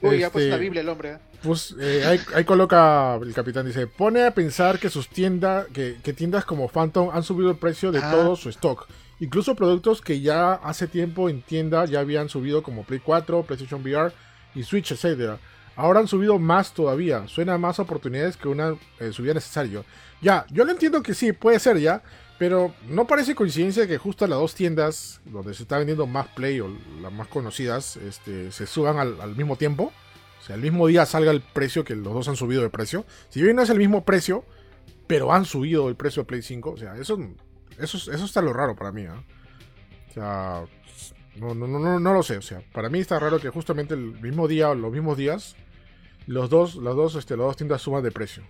Uy, 0.00 0.18
ya 0.18 0.30
pues 0.30 0.44
Este, 0.44 0.54
una 0.54 0.60
Biblia 0.60 0.80
el 0.80 0.88
hombre, 0.88 1.12
¿ah? 1.12 1.20
Pues 1.44 1.76
eh, 1.80 2.02
ahí, 2.04 2.18
ahí 2.34 2.44
coloca 2.44 3.14
el 3.22 3.32
capitán, 3.32 3.64
dice, 3.66 3.86
pone 3.86 4.24
a 4.24 4.32
pensar 4.34 4.80
que 4.80 4.88
sus 4.90 5.08
tiendas, 5.08 5.66
que, 5.72 5.96
que 6.02 6.12
tiendas 6.12 6.44
como 6.44 6.66
Phantom 6.68 7.10
han 7.12 7.22
subido 7.22 7.50
el 7.50 7.56
precio 7.56 7.92
de 7.92 8.00
Ah. 8.00 8.10
todo 8.10 8.34
su 8.34 8.48
stock. 8.48 8.88
Incluso 9.20 9.54
productos 9.54 10.00
que 10.00 10.20
ya 10.20 10.54
hace 10.54 10.88
tiempo 10.88 11.28
en 11.28 11.42
tienda 11.42 11.84
ya 11.84 12.00
habían 12.00 12.28
subido 12.28 12.64
como 12.64 12.82
Play 12.82 12.98
4, 13.04 13.44
PlayStation 13.44 13.80
VR 13.82 14.12
y 14.56 14.64
Switch, 14.64 14.90
etc. 14.90 15.38
Ahora 15.76 16.00
han 16.00 16.08
subido 16.08 16.40
más 16.40 16.74
todavía. 16.74 17.28
Suena 17.28 17.56
más 17.56 17.78
oportunidades 17.78 18.36
que 18.36 18.48
una 18.48 18.74
eh, 18.98 19.12
subida 19.12 19.34
necesario. 19.34 19.84
Ya, 20.20 20.44
yo 20.50 20.64
lo 20.64 20.72
entiendo 20.72 21.00
que 21.04 21.14
sí, 21.14 21.32
puede 21.32 21.60
ser 21.60 21.78
ya. 21.78 22.02
Pero 22.38 22.74
no 22.88 23.06
parece 23.06 23.34
coincidencia 23.34 23.86
que 23.86 23.98
justo 23.98 24.26
las 24.26 24.38
dos 24.38 24.54
tiendas 24.54 25.20
donde 25.24 25.54
se 25.54 25.62
está 25.62 25.78
vendiendo 25.78 26.06
más 26.06 26.28
Play 26.28 26.60
o 26.60 26.68
las 27.00 27.12
más 27.12 27.28
conocidas 27.28 27.96
este, 27.96 28.50
se 28.50 28.66
suban 28.66 28.98
al, 28.98 29.20
al 29.20 29.36
mismo 29.36 29.56
tiempo. 29.56 29.92
O 30.40 30.44
sea, 30.44 30.56
el 30.56 30.62
mismo 30.62 30.88
día 30.88 31.06
salga 31.06 31.30
el 31.30 31.40
precio 31.40 31.84
que 31.84 31.94
los 31.94 32.12
dos 32.12 32.28
han 32.28 32.36
subido 32.36 32.62
de 32.62 32.70
precio. 32.70 33.04
Si 33.28 33.40
bien 33.40 33.54
no 33.54 33.62
es 33.62 33.70
el 33.70 33.78
mismo 33.78 34.04
precio, 34.04 34.44
pero 35.06 35.32
han 35.32 35.44
subido 35.44 35.88
el 35.88 35.94
precio 35.94 36.22
de 36.22 36.26
Play 36.26 36.42
5. 36.42 36.70
O 36.70 36.76
sea, 36.76 36.96
eso, 36.96 37.18
eso, 37.78 37.96
eso 38.10 38.24
está 38.24 38.42
lo 38.42 38.52
raro 38.52 38.74
para 38.74 38.90
mí. 38.90 39.04
¿ah? 39.04 39.22
O 40.08 40.12
sea, 40.12 40.64
no, 41.36 41.54
no, 41.54 41.66
no, 41.66 41.78
no, 41.78 42.00
no 42.00 42.12
lo 42.12 42.22
sé. 42.22 42.38
O 42.38 42.42
sea, 42.42 42.62
para 42.72 42.88
mí 42.88 42.98
está 42.98 43.18
raro 43.18 43.38
que 43.38 43.50
justamente 43.50 43.94
el 43.94 44.20
mismo 44.20 44.48
día 44.48 44.70
o 44.70 44.74
los 44.74 44.92
mismos 44.92 45.16
días, 45.16 45.56
los 46.26 46.50
dos, 46.50 46.76
las 46.76 46.94
dos, 46.94 47.14
este, 47.14 47.36
las 47.36 47.46
dos 47.46 47.56
tiendas 47.56 47.82
suban 47.82 48.02
de 48.02 48.10
precio. 48.10 48.42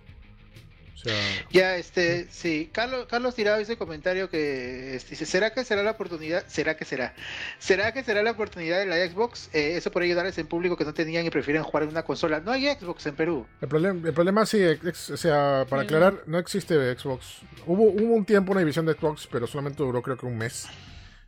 O 0.93 0.97
sea, 0.97 1.13
Ya, 1.51 1.75
este, 1.77 2.27
sí, 2.29 2.69
Carlos, 2.71 3.07
Carlos 3.09 3.35
Tirado 3.35 3.59
hizo 3.59 3.77
comentario 3.77 4.29
que 4.29 4.95
este, 4.95 5.11
dice, 5.11 5.25
¿será 5.25 5.51
que 5.53 5.65
será 5.65 5.83
la 5.83 5.91
oportunidad? 5.91 6.45
¿Será 6.47 6.77
que 6.77 6.85
será? 6.85 7.13
¿Será 7.59 7.91
que 7.93 8.03
será 8.03 8.23
la 8.23 8.31
oportunidad 8.31 8.79
de 8.79 8.85
la 8.85 8.95
Xbox? 9.07 9.49
Eh, 9.53 9.75
eso 9.75 9.91
por 9.91 10.03
ayudarles 10.03 10.37
en 10.37 10.47
público 10.47 10.77
que 10.77 10.85
no 10.85 10.93
tenían 10.93 11.25
y 11.25 11.29
prefieren 11.29 11.63
jugar 11.63 11.83
en 11.83 11.89
una 11.89 12.03
consola. 12.03 12.39
No 12.39 12.51
hay 12.51 12.67
Xbox 12.67 13.05
en 13.07 13.15
Perú. 13.15 13.45
El 13.61 13.67
problema, 13.67 14.07
el 14.07 14.13
problema 14.13 14.45
sí, 14.45 14.61
ex- 14.61 15.09
o 15.09 15.17
sea, 15.17 15.65
para 15.69 15.81
Sí. 15.81 15.87
aclarar, 15.87 16.23
no 16.27 16.37
existe 16.39 16.75
Xbox. 16.97 17.41
Hubo, 17.65 17.83
hubo 17.83 18.13
un 18.13 18.25
tiempo 18.25 18.51
una 18.51 18.61
división 18.61 18.85
de 18.85 18.93
Xbox, 18.93 19.27
pero 19.31 19.47
solamente 19.47 19.83
duró 19.83 20.01
creo 20.01 20.15
que 20.17 20.25
un 20.25 20.37
mes, 20.37 20.67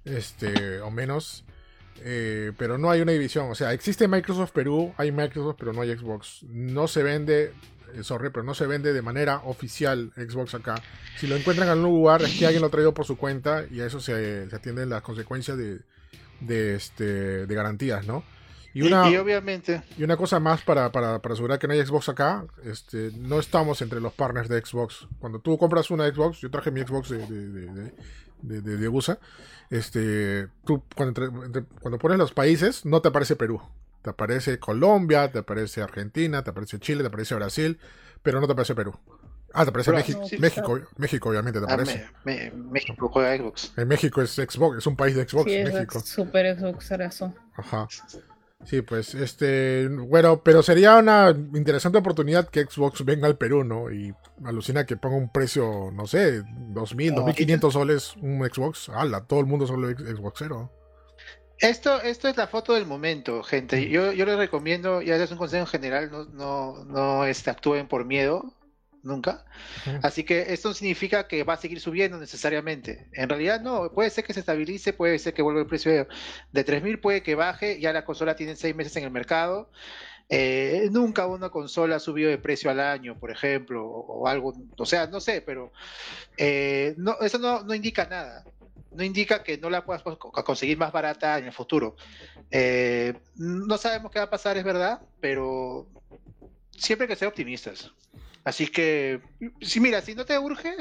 este, 0.05 0.79
o 0.81 0.91
menos. 0.91 1.43
Eh, 2.03 2.51
pero 2.57 2.77
no 2.77 2.91
hay 2.91 3.01
una 3.01 3.13
división. 3.13 3.49
O 3.49 3.55
sea, 3.55 3.71
existe 3.73 4.07
Microsoft 4.07 4.51
Perú, 4.51 4.93
hay 4.97 5.11
Microsoft, 5.11 5.55
pero 5.57 5.71
no 5.73 5.81
hay 5.81 5.95
Xbox. 5.97 6.43
No 6.43 6.87
se 6.87 7.03
vende 7.03 7.53
eh, 7.93 8.03
sorry, 8.03 8.29
pero 8.29 8.43
no 8.43 8.53
se 8.53 8.67
vende 8.67 8.93
de 8.93 9.01
manera 9.01 9.41
oficial 9.45 10.11
Xbox 10.15 10.55
acá. 10.55 10.75
Si 11.17 11.27
lo 11.27 11.35
encuentran 11.35 11.67
en 11.67 11.73
algún 11.73 11.95
lugar 11.95 12.21
es 12.21 12.37
que 12.37 12.45
alguien 12.45 12.61
lo 12.61 12.67
ha 12.67 12.71
traído 12.71 12.93
por 12.93 13.05
su 13.05 13.17
cuenta 13.17 13.65
y 13.69 13.81
a 13.81 13.85
eso 13.85 13.99
se, 13.99 14.49
se 14.49 14.55
atienden 14.55 14.89
las 14.89 15.01
consecuencias 15.01 15.57
de, 15.57 15.81
de, 16.41 16.75
este, 16.75 17.45
de 17.45 17.55
garantías, 17.55 18.05
¿no? 18.05 18.23
Y, 18.73 18.81
una, 18.81 19.09
y, 19.09 19.15
obviamente. 19.15 19.83
Y 19.97 20.03
una 20.03 20.17
cosa 20.17 20.41
más 20.41 20.61
para, 20.61 20.91
para, 20.91 21.21
para, 21.21 21.33
asegurar 21.33 21.57
que 21.59 21.65
no 21.65 21.73
hay 21.73 21.85
Xbox 21.85 22.09
acá, 22.09 22.45
este, 22.65 23.11
no 23.17 23.39
estamos 23.39 23.81
entre 23.81 24.01
los 24.01 24.11
partners 24.11 24.49
de 24.49 24.59
Xbox. 24.59 25.07
Cuando 25.19 25.39
tú 25.39 25.57
compras 25.57 25.91
una 25.91 26.05
Xbox, 26.09 26.41
yo 26.41 26.51
traje 26.51 26.71
mi 26.71 26.81
Xbox 26.81 27.09
de, 27.09 27.25
de, 27.25 27.93
de, 28.41 28.77
de 28.77 28.87
USA, 28.89 29.17
este, 29.69 30.49
tú 30.65 30.83
cuando, 30.93 31.31
cuando 31.79 31.97
pones 31.97 32.17
los 32.17 32.33
países, 32.33 32.85
no 32.85 33.01
te 33.01 33.07
aparece 33.07 33.37
Perú. 33.37 33.61
Te 34.05 34.11
aparece 34.11 34.59
Colombia, 34.59 35.31
te 35.31 35.39
aparece 35.39 35.81
Argentina, 35.81 36.43
te 36.43 36.51
aparece 36.51 36.77
Chile, 36.77 37.01
te 37.01 37.07
aparece 37.07 37.33
Brasil, 37.33 37.79
pero 38.21 38.39
no 38.39 38.45
te 38.45 38.53
aparece 38.53 38.75
Perú. 38.75 38.93
Ah, 39.51 39.63
te 39.63 39.71
aparece 39.71 39.91
México, 39.91 40.21
México, 40.37 40.79
México, 40.97 41.29
obviamente 41.29 41.59
te 41.59 41.65
ah, 41.67 41.73
aparece. 41.73 42.05
México 42.23 43.09
juega 43.11 43.35
Xbox. 43.35 43.73
En 43.75 43.87
México 43.87 44.21
es 44.21 44.35
Xbox, 44.35 44.77
es 44.77 44.85
un 44.85 44.95
país 44.95 45.15
de 45.15 45.27
Xbox. 45.27 45.51
Sí, 45.51 45.57
México. 45.63 45.97
Es 45.97 46.05
super 46.05 46.55
Xbox 46.55 46.91
eso. 46.91 47.33
Ajá. 47.55 47.87
Sí, 48.63 48.83
pues, 48.83 49.15
este, 49.15 49.87
bueno, 49.87 50.43
pero 50.43 50.61
sería 50.61 50.97
una 50.97 51.31
interesante 51.31 51.97
oportunidad 51.97 52.47
que 52.47 52.63
Xbox 52.65 53.03
venga 53.03 53.25
al 53.25 53.39
Perú, 53.39 53.63
¿no? 53.63 53.91
Y 53.91 54.13
alucina 54.43 54.85
que 54.85 54.97
ponga 54.97 55.17
un 55.17 55.31
precio, 55.31 55.89
no 55.91 56.05
sé, 56.05 56.43
2.000, 56.43 57.15
2.500 57.15 57.71
soles 57.71 58.15
un 58.17 58.47
Xbox. 58.47 58.89
¡Hala! 58.89 59.21
Todo 59.21 59.39
el 59.39 59.47
mundo 59.47 59.65
solo 59.65 59.89
Xboxero. 59.89 60.71
Esto, 61.59 62.01
esto 62.01 62.27
es 62.27 62.37
la 62.37 62.47
foto 62.47 62.73
del 62.73 62.85
momento, 62.85 63.41
gente. 63.43 63.89
Yo, 63.89 64.11
yo 64.11 64.25
les 64.25 64.37
recomiendo, 64.37 65.01
ya 65.01 65.15
es 65.15 65.31
un 65.31 65.37
consejo 65.37 65.65
general, 65.65 66.11
no, 66.11 66.25
no, 66.25 66.85
no 66.85 67.25
este, 67.25 67.49
actúen 67.49 67.87
por 67.87 68.05
miedo, 68.05 68.53
nunca. 69.03 69.45
Así 70.01 70.23
que 70.23 70.53
esto 70.53 70.73
significa 70.73 71.27
que 71.27 71.43
va 71.43 71.53
a 71.53 71.57
seguir 71.57 71.79
subiendo 71.79 72.17
necesariamente. 72.17 73.07
En 73.13 73.29
realidad 73.29 73.61
no, 73.61 73.91
puede 73.91 74.09
ser 74.09 74.25
que 74.25 74.33
se 74.33 74.41
estabilice, 74.41 74.91
puede 74.93 75.17
ser 75.19 75.33
que 75.33 75.41
vuelva 75.41 75.61
el 75.61 75.67
precio 75.67 75.91
de, 75.91 76.07
de 76.51 76.65
3.000, 76.65 76.99
puede 76.99 77.23
que 77.23 77.35
baje, 77.35 77.79
ya 77.79 77.93
la 77.93 78.03
consola 78.03 78.35
tiene 78.35 78.55
seis 78.55 78.75
meses 78.75 78.95
en 78.97 79.05
el 79.05 79.11
mercado. 79.11 79.69
Eh, 80.27 80.89
nunca 80.91 81.27
una 81.27 81.49
consola 81.49 81.97
ha 81.97 81.99
subido 81.99 82.31
de 82.31 82.39
precio 82.39 82.71
al 82.71 82.79
año, 82.79 83.19
por 83.19 83.29
ejemplo, 83.29 83.85
o, 83.85 84.27
algo, 84.27 84.53
o 84.75 84.85
sea, 84.85 85.05
no 85.05 85.21
sé, 85.21 85.41
pero 85.41 85.71
eh, 86.35 86.95
no, 86.97 87.17
eso 87.21 87.37
no, 87.37 87.63
no, 87.63 87.75
indica 87.75 88.07
nada. 88.07 88.43
No 88.95 89.03
indica 89.03 89.43
que 89.43 89.57
no 89.57 89.69
la 89.69 89.85
puedas 89.85 90.03
conseguir 90.03 90.77
más 90.77 90.91
barata 90.91 91.37
en 91.37 91.45
el 91.45 91.53
futuro. 91.53 91.95
Eh, 92.49 93.13
no 93.35 93.77
sabemos 93.77 94.11
qué 94.11 94.19
va 94.19 94.25
a 94.25 94.29
pasar, 94.29 94.57
es 94.57 94.63
verdad, 94.63 95.01
pero 95.19 95.87
siempre 96.71 97.05
hay 97.05 97.09
que 97.09 97.15
ser 97.15 97.27
optimistas. 97.27 97.91
Así 98.43 98.67
que, 98.67 99.21
si 99.61 99.79
mira, 99.79 100.01
si 100.01 100.15
no 100.15 100.25
te 100.25 100.37
urge, 100.37 100.75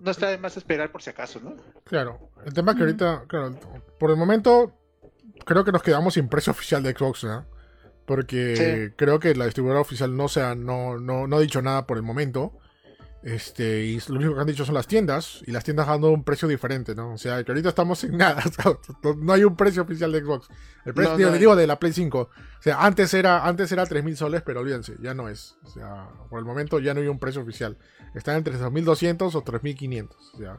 no 0.00 0.10
está 0.10 0.28
de 0.28 0.38
más 0.38 0.56
esperar 0.56 0.90
por 0.92 1.02
si 1.02 1.10
acaso, 1.10 1.40
¿no? 1.40 1.56
Claro, 1.84 2.30
el 2.46 2.54
tema 2.54 2.72
es 2.72 2.76
que 2.76 2.82
ahorita, 2.84 3.24
claro, 3.26 3.58
por 3.98 4.10
el 4.10 4.16
momento, 4.16 4.72
creo 5.44 5.64
que 5.64 5.72
nos 5.72 5.82
quedamos 5.82 6.14
sin 6.14 6.28
precio 6.28 6.52
oficial 6.52 6.82
de 6.82 6.92
Xbox, 6.92 7.24
¿no? 7.24 7.46
Porque 8.06 8.92
creo 8.96 9.18
que 9.18 9.34
la 9.34 9.46
distribuidora 9.46 9.80
oficial 9.80 10.14
no, 10.14 10.28
sea, 10.28 10.54
no, 10.54 10.98
no, 10.98 11.26
no 11.26 11.36
ha 11.36 11.40
dicho 11.40 11.62
nada 11.62 11.86
por 11.86 11.96
el 11.96 12.02
momento. 12.02 12.52
Este, 13.24 13.84
y 13.84 13.98
lo 14.08 14.16
único 14.16 14.34
que 14.34 14.40
han 14.42 14.46
dicho 14.46 14.66
son 14.66 14.74
las 14.74 14.86
tiendas, 14.86 15.40
y 15.46 15.50
las 15.50 15.64
tiendas 15.64 15.88
han 15.88 16.02
dado 16.02 16.12
un 16.12 16.24
precio 16.24 16.46
diferente, 16.46 16.94
¿no? 16.94 17.14
O 17.14 17.16
sea, 17.16 17.42
que 17.42 17.52
ahorita 17.52 17.70
estamos 17.70 18.00
sin 18.00 18.18
nada, 18.18 18.44
no 19.16 19.32
hay 19.32 19.44
un 19.44 19.56
precio 19.56 19.80
oficial 19.80 20.12
de 20.12 20.20
Xbox. 20.20 20.48
El 20.84 20.92
precio, 20.92 21.30
no, 21.30 21.38
digo, 21.38 21.56
de 21.56 21.66
la 21.66 21.78
Play 21.78 21.94
5. 21.94 22.18
O 22.18 22.28
sea, 22.60 22.84
antes 22.84 23.14
era, 23.14 23.46
antes 23.46 23.72
era 23.72 23.86
3.000 23.86 24.16
soles, 24.16 24.42
pero 24.42 24.60
olvídense, 24.60 24.96
ya 25.00 25.14
no 25.14 25.30
es. 25.30 25.56
O 25.64 25.70
sea, 25.70 26.06
por 26.28 26.38
el 26.38 26.44
momento 26.44 26.78
ya 26.80 26.92
no 26.92 27.00
hay 27.00 27.08
un 27.08 27.18
precio 27.18 27.40
oficial. 27.40 27.78
Están 28.14 28.36
entre 28.36 28.58
2.200 28.58 29.34
o 29.34 29.42
3.500. 29.42 30.08
O 30.34 30.36
sea, 30.36 30.58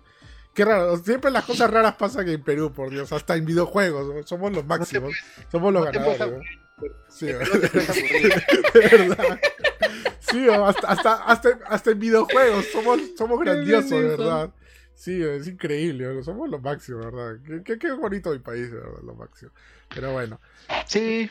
qué 0.55 0.66
raro. 0.66 0.97
Siempre 0.97 1.30
las 1.30 1.45
cosas 1.45 1.70
raras 1.70 1.93
pasan 1.97 2.28
en 2.28 2.41
Perú, 2.41 2.74
por 2.74 2.89
Dios. 2.89 3.11
Hasta 3.11 3.36
en 3.36 3.45
videojuegos. 3.45 4.28
Somos 4.28 4.51
los 4.51 4.66
máximos. 4.66 5.13
somos 5.51 5.72
los 5.72 5.86
ganadores. 5.86 6.41
Sí, 7.09 7.26
verdad. 8.73 9.39
Sí, 10.19 10.47
hasta, 10.49 10.88
hasta, 11.23 11.53
hasta, 11.65 11.91
en 11.91 11.99
videojuegos 11.99 12.65
somos, 12.71 12.99
somos 13.17 13.39
grandiosos, 13.39 13.91
de 13.91 14.01
verdad. 14.01 14.53
Sí, 14.93 15.21
es 15.21 15.47
increíble, 15.47 16.23
somos 16.23 16.49
lo 16.49 16.59
máximo, 16.59 16.99
¿verdad? 16.99 17.38
Qué, 17.63 17.78
qué, 17.78 17.91
bonito 17.91 18.32
mi 18.32 18.39
país, 18.39 18.71
¿verdad? 18.71 19.01
Lo 19.03 19.13
máximo. 19.13 19.51
Pero 19.93 20.13
bueno. 20.13 20.39
Sí. 20.88 21.30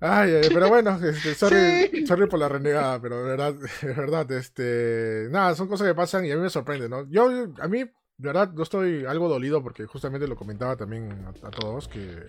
Ay, 0.00 0.40
pero 0.52 0.68
bueno, 0.68 0.98
este, 1.02 1.34
sorry, 1.34 2.04
sorry 2.06 2.26
por 2.26 2.40
la 2.40 2.48
renegada, 2.48 3.00
pero 3.00 3.22
de 3.22 3.30
verdad, 3.30 3.54
de 3.82 3.94
verdad, 3.94 4.30
este, 4.32 5.28
nada, 5.30 5.54
son 5.54 5.68
cosas 5.68 5.86
que 5.86 5.94
pasan 5.94 6.24
y 6.24 6.32
a 6.32 6.36
mí 6.36 6.42
me 6.42 6.50
sorprende, 6.50 6.88
¿no? 6.88 7.08
Yo, 7.08 7.30
a 7.60 7.68
mí, 7.68 7.78
de 7.78 7.88
verdad, 8.18 8.50
yo 8.54 8.64
estoy 8.64 9.04
algo 9.06 9.28
dolido 9.28 9.62
porque 9.62 9.86
justamente 9.86 10.26
lo 10.26 10.34
comentaba 10.34 10.76
también 10.76 11.24
a 11.42 11.50
todos 11.50 11.86
que 11.86 12.26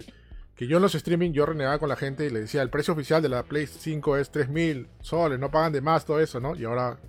que 0.56 0.68
yo 0.68 0.78
en 0.78 0.84
los 0.84 0.96
streaming 0.96 1.32
yo 1.32 1.46
renegaba 1.46 1.80
con 1.80 1.90
la 1.90 1.96
gente 1.96 2.26
y 2.26 2.30
le 2.30 2.42
decía, 2.42 2.62
el 2.62 2.70
precio 2.70 2.94
oficial 2.94 3.22
de 3.22 3.30
la 3.30 3.44
Play 3.44 3.68
5 3.68 4.18
es 4.18 4.30
3000 4.32 4.88
soles, 5.02 5.40
no 5.40 5.50
pagan 5.50 5.74
de 5.74 5.82
más 5.82 6.06
todo 6.06 6.20
eso, 6.20 6.40
¿no? 6.40 6.56
Y 6.56 6.64
ahora, 6.64 7.00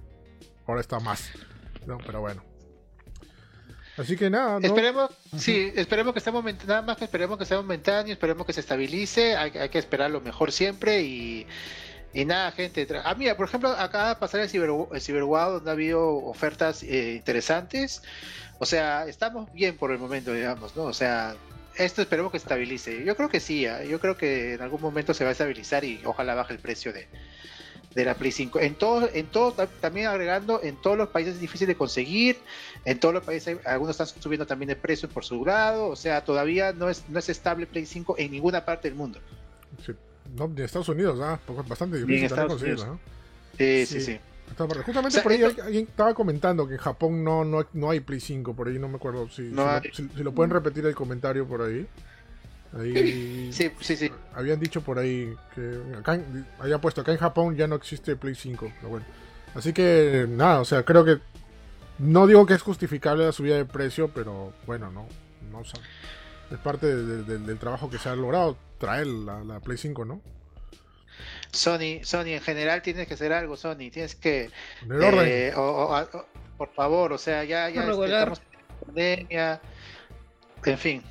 ahora 0.67 0.81
está 0.81 0.99
más, 0.99 1.31
¿no? 1.87 1.99
Pero 1.99 2.21
bueno. 2.21 2.43
Así 3.97 4.17
que 4.17 4.29
nada, 4.29 4.59
¿no? 4.59 4.67
Esperemos, 4.67 5.11
sí, 5.37 5.73
esperemos 5.77 6.15
que 6.15 6.19
esté 6.19 6.33
momentáneo, 6.33 6.69
nada 6.69 6.83
más 6.83 6.97
que 6.97 7.05
esperemos 7.05 7.39
que 7.39 7.45
sea 7.45 7.59
momentáneo, 7.59 8.13
esperemos 8.13 8.45
que 8.47 8.53
se 8.53 8.61
estabilice, 8.61 9.37
hay, 9.37 9.69
que 9.69 9.79
esperar 9.79 10.11
lo 10.11 10.21
mejor 10.21 10.51
siempre 10.51 11.03
y, 11.03 11.47
y 12.13 12.25
nada, 12.25 12.51
gente. 12.51 12.89
Ah, 13.05 13.15
mira, 13.17 13.37
por 13.37 13.47
ejemplo, 13.47 13.69
acá 13.71 14.11
a 14.11 14.19
pasar 14.19 14.41
el, 14.41 14.49
Cyber, 14.49 14.71
el 14.71 15.27
donde 15.27 15.71
ha 15.71 15.73
habido 15.73 16.09
ofertas 16.09 16.83
eh, 16.83 17.15
interesantes. 17.15 18.03
O 18.59 18.67
sea, 18.67 19.07
estamos 19.07 19.53
bien 19.53 19.77
por 19.77 19.93
el 19.93 19.99
momento, 19.99 20.33
digamos, 20.33 20.75
¿no? 20.75 20.85
O 20.85 20.93
sea, 20.93 21.37
esto 21.77 22.03
esperemos 22.03 22.33
que 22.33 22.39
se 22.39 22.45
estabilice. 22.45 23.05
Yo 23.05 23.17
creo 23.17 23.29
que 23.29 23.41
sí, 23.41 23.67
¿eh? 23.67 23.87
yo 23.89 24.01
creo 24.01 24.17
que 24.17 24.55
en 24.55 24.63
algún 24.63 24.81
momento 24.81 25.15
se 25.15 25.25
va 25.25 25.31
a 25.31 25.33
estabilizar 25.33 25.85
y 25.85 26.01
ojalá 26.05 26.35
baje 26.35 26.53
el 26.53 26.59
precio 26.59 26.93
de, 26.93 27.07
de 27.95 28.05
la 28.05 28.15
Play 28.15 28.33
5. 28.33 28.61
En 28.61 28.75
todo, 28.75 29.09
en 29.13 29.27
todo, 29.27 29.53
también 29.81 30.07
agregando, 30.07 30.61
en 30.63 30.77
todos 30.77 30.97
los 30.97 31.09
países 31.09 31.35
es 31.35 31.41
difícil 31.41 31.67
de 31.67 31.77
conseguir, 31.77 32.39
en 32.85 32.99
todos 32.99 33.15
los 33.15 33.25
países 33.25 33.59
algunos 33.65 33.99
están 33.99 34.23
subiendo 34.23 34.47
también 34.47 34.69
de 34.69 34.77
precio 34.77 35.09
por 35.09 35.25
su 35.25 35.41
grado, 35.41 35.89
o 35.89 35.97
sea, 35.97 36.25
todavía 36.25 36.73
no 36.73 36.89
es, 36.89 37.05
no 37.09 37.19
es 37.19 37.29
estable 37.29 37.67
Play 37.67 37.87
5 37.87 38.17
en 38.19 38.33
ninguna 38.33 38.65
parte 38.65 38.89
del 38.89 38.97
mundo. 38.97 39.21
Sí. 39.85 39.93
No, 40.35 40.47
en 40.47 40.59
Estados 40.59 40.89
Unidos, 40.89 41.21
¿ah? 41.23 41.39
bastante 41.69 41.99
difícil 41.99 42.29
de 42.29 42.47
conseguir, 42.47 42.79
¿no? 42.79 42.99
sí, 43.59 43.87
sí. 43.87 44.01
sí. 44.01 44.19
Justamente 44.57 45.21
por 45.21 45.33
ahí 45.33 45.43
alguien 45.43 45.87
estaba 45.89 46.15
comentando 46.15 46.67
que 46.67 46.75
en 46.75 46.81
Japón 46.81 47.25
no, 47.25 47.45
no, 47.45 47.67
no, 47.73 47.91
hay 47.91 48.01
Play 48.01 48.21
5, 48.21 48.55
por 48.55 48.69
ahí 48.69 48.79
no 48.79 48.89
me 48.89 48.97
acuerdo 48.97 49.29
si, 49.29 49.53
si, 49.93 50.23
lo, 50.23 50.33
pueden 50.33 50.51
repetir 50.51 50.87
el 50.87 50.95
comentario 50.95 51.47
por 51.47 51.63
ahí. 51.63 51.87
Ahí 52.79 53.53
sí, 53.53 53.71
sí, 53.81 53.97
sí. 53.97 54.11
Habían 54.35 54.61
dicho 54.61 54.81
por 54.81 54.99
ahí 54.99 55.35
que 55.55 55.81
acá, 55.99 56.21
había 56.59 56.81
puesto 56.81 57.01
acá 57.01 57.13
en 57.13 57.19
Japón 57.19 57.57
ya 57.57 57.67
no 57.67 57.77
existe 57.77 58.17
Play 58.17 58.35
5, 58.35 58.73
pero 58.77 58.89
bueno. 58.89 59.07
Así 59.55 59.73
que 59.73 60.27
nada, 60.29 60.61
o 60.61 60.65
sea, 60.65 60.85
creo 60.85 61.05
que 61.05 61.19
no 61.99 62.27
digo 62.27 62.47
que 62.47 62.55
es 62.55 62.63
justificable 62.63 63.25
la 63.25 63.33
subida 63.33 63.57
de 63.57 63.65
precio, 63.65 64.11
pero 64.15 64.53
bueno, 64.67 64.91
no, 64.91 65.07
no 65.51 65.63
es 65.63 66.59
parte 66.59 66.95
del 66.95 67.59
trabajo 67.59 67.91
que 67.91 67.99
se 67.99 68.09
ha 68.09 68.17
logrado 68.17 68.57
traer 68.79 69.07
la, 69.07 69.43
la 69.43 69.61
Play 69.61 69.79
5, 69.79 70.05
¿no? 70.05 70.21
Sony, 71.55 72.03
Sony 72.03 72.35
en 72.35 72.41
general 72.41 72.83
tienes 72.83 73.07
que 73.07 73.15
hacer 73.15 73.33
algo, 73.33 73.57
Sony, 73.57 73.91
tienes 73.91 74.15
que 74.15 74.51
eh, 74.91 75.53
por 76.57 76.73
favor, 76.73 77.13
o 77.13 77.19
sea, 77.19 77.45
ya, 77.45 77.69
ya 77.69 77.83
estamos 77.83 78.41
en 78.41 78.87
pandemia, 78.87 79.61
en 80.65 80.79
fin. 80.79 81.03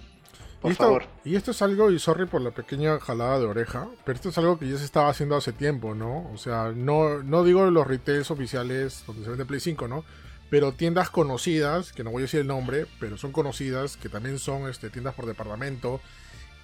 Por 0.61 0.69
y 0.69 0.73
esto, 0.73 0.83
favor. 0.85 1.03
Y 1.25 1.35
esto 1.35 1.51
es 1.51 1.61
algo, 1.61 1.91
y 1.91 1.99
sorry 1.99 2.25
por 2.25 2.41
la 2.41 2.51
pequeña 2.51 2.99
jalada 2.99 3.39
de 3.39 3.45
oreja, 3.45 3.87
pero 4.05 4.15
esto 4.15 4.29
es 4.29 4.37
algo 4.37 4.57
que 4.57 4.69
ya 4.69 4.77
se 4.77 4.85
estaba 4.85 5.09
haciendo 5.09 5.35
hace 5.35 5.51
tiempo, 5.51 5.93
¿no? 5.93 6.29
O 6.33 6.37
sea, 6.37 6.71
no, 6.73 7.21
no 7.21 7.43
digo 7.43 7.69
los 7.69 7.85
retails 7.85 8.31
oficiales 8.31 9.03
donde 9.05 9.23
se 9.23 9.29
vende 9.29 9.45
Play 9.45 9.59
5, 9.59 9.87
¿no? 9.87 10.05
Pero 10.49 10.71
tiendas 10.71 11.09
conocidas, 11.09 11.91
que 11.91 12.03
no 12.03 12.11
voy 12.11 12.21
a 12.21 12.25
decir 12.25 12.39
el 12.39 12.47
nombre, 12.47 12.85
pero 12.99 13.17
son 13.17 13.31
conocidas, 13.31 13.97
que 13.97 14.07
también 14.07 14.39
son 14.39 14.69
este, 14.69 14.89
tiendas 14.89 15.15
por 15.15 15.25
departamento, 15.25 15.99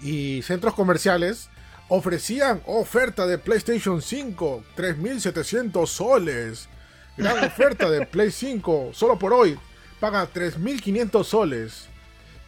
y 0.02 0.42
centros 0.44 0.74
comerciales 0.76 1.50
ofrecían 1.90 2.62
oferta 2.66 3.28
de 3.28 3.38
PlayStation 3.38 4.02
5, 4.02 4.64
3.700 4.78 5.88
soles. 5.88 6.70
Gran 7.18 7.44
oferta 7.44 7.90
de 7.90 8.06
Play 8.06 8.32
5, 8.32 8.92
solo 8.94 9.20
por 9.20 9.34
hoy. 9.34 9.60
Paga 10.00 10.32
3.500 10.32 11.24
soles. 11.26 11.90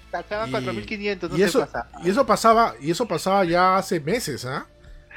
y, 0.09 0.51
4.500, 0.51 1.29
no 1.29 1.37
y 1.37 1.43
eso, 1.43 1.67
y 2.03 2.09
eso 2.09 2.25
pasaba 2.25 2.75
Y 2.79 2.91
eso 2.91 3.07
pasaba 3.07 3.43
ya 3.43 3.77
hace 3.77 3.99
meses, 3.99 4.45
¿ah? 4.45 4.67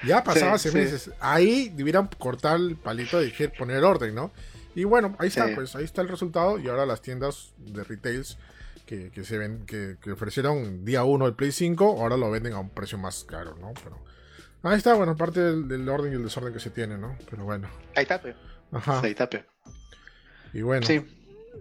Ya 0.05 0.25
pasaba 0.25 0.55
hace 0.55 0.73
meses. 0.73 1.11
Ahí 1.21 1.69
debieran 1.69 2.09
cortar 2.19 2.57
el 2.57 2.77
palito 2.77 3.21
de 3.21 3.31
poner 3.57 3.85
orden, 3.85 4.15
¿no? 4.15 4.33
Y 4.75 4.85
bueno, 4.85 5.15
ahí 5.21 5.29
está, 5.29 5.55
pues 5.55 5.77
ahí 5.77 5.85
está 5.85 6.03
el 6.03 6.09
resultado. 6.09 6.59
Y 6.59 6.69
ahora 6.69 6.85
las 6.85 7.01
tiendas 7.01 7.53
de 7.59 7.85
retails 7.85 8.37
que, 8.87 9.11
se 9.25 9.39
ven, 9.39 9.65
que, 9.67 9.97
que 10.03 10.13
ofrecieron 10.13 10.85
día 10.85 11.05
1 11.05 11.27
el 11.27 11.35
Play 11.35 11.53
5, 11.53 12.03
ahora 12.03 12.17
lo 12.17 12.31
venden 12.31 12.55
a 12.55 12.59
un 12.59 12.71
precio 12.71 12.99
más 12.99 13.25
caro, 13.25 13.57
¿no? 13.61 13.73
Pero 13.83 13.99
Ahí 14.65 14.77
está, 14.79 14.95
bueno, 14.95 15.17
parte 15.17 15.41
del, 15.41 15.69
del 15.69 15.89
orden 15.89 16.13
y 16.13 16.17
el 16.17 16.25
desorden 16.25 16.53
que 16.53 16.61
se 16.61 16.71
tiene, 16.71 16.97
¿no? 16.99 17.17
Pero 17.31 17.45
bueno. 17.45 17.69
Ahí 17.95 18.03
está, 18.03 18.21
pe. 18.21 18.35
Ajá. 18.73 19.01
Ahí 19.03 19.11
está, 19.11 19.29
pe. 19.31 19.45
Y 20.53 20.63
bueno. 20.63 20.87
Sí. 20.87 21.05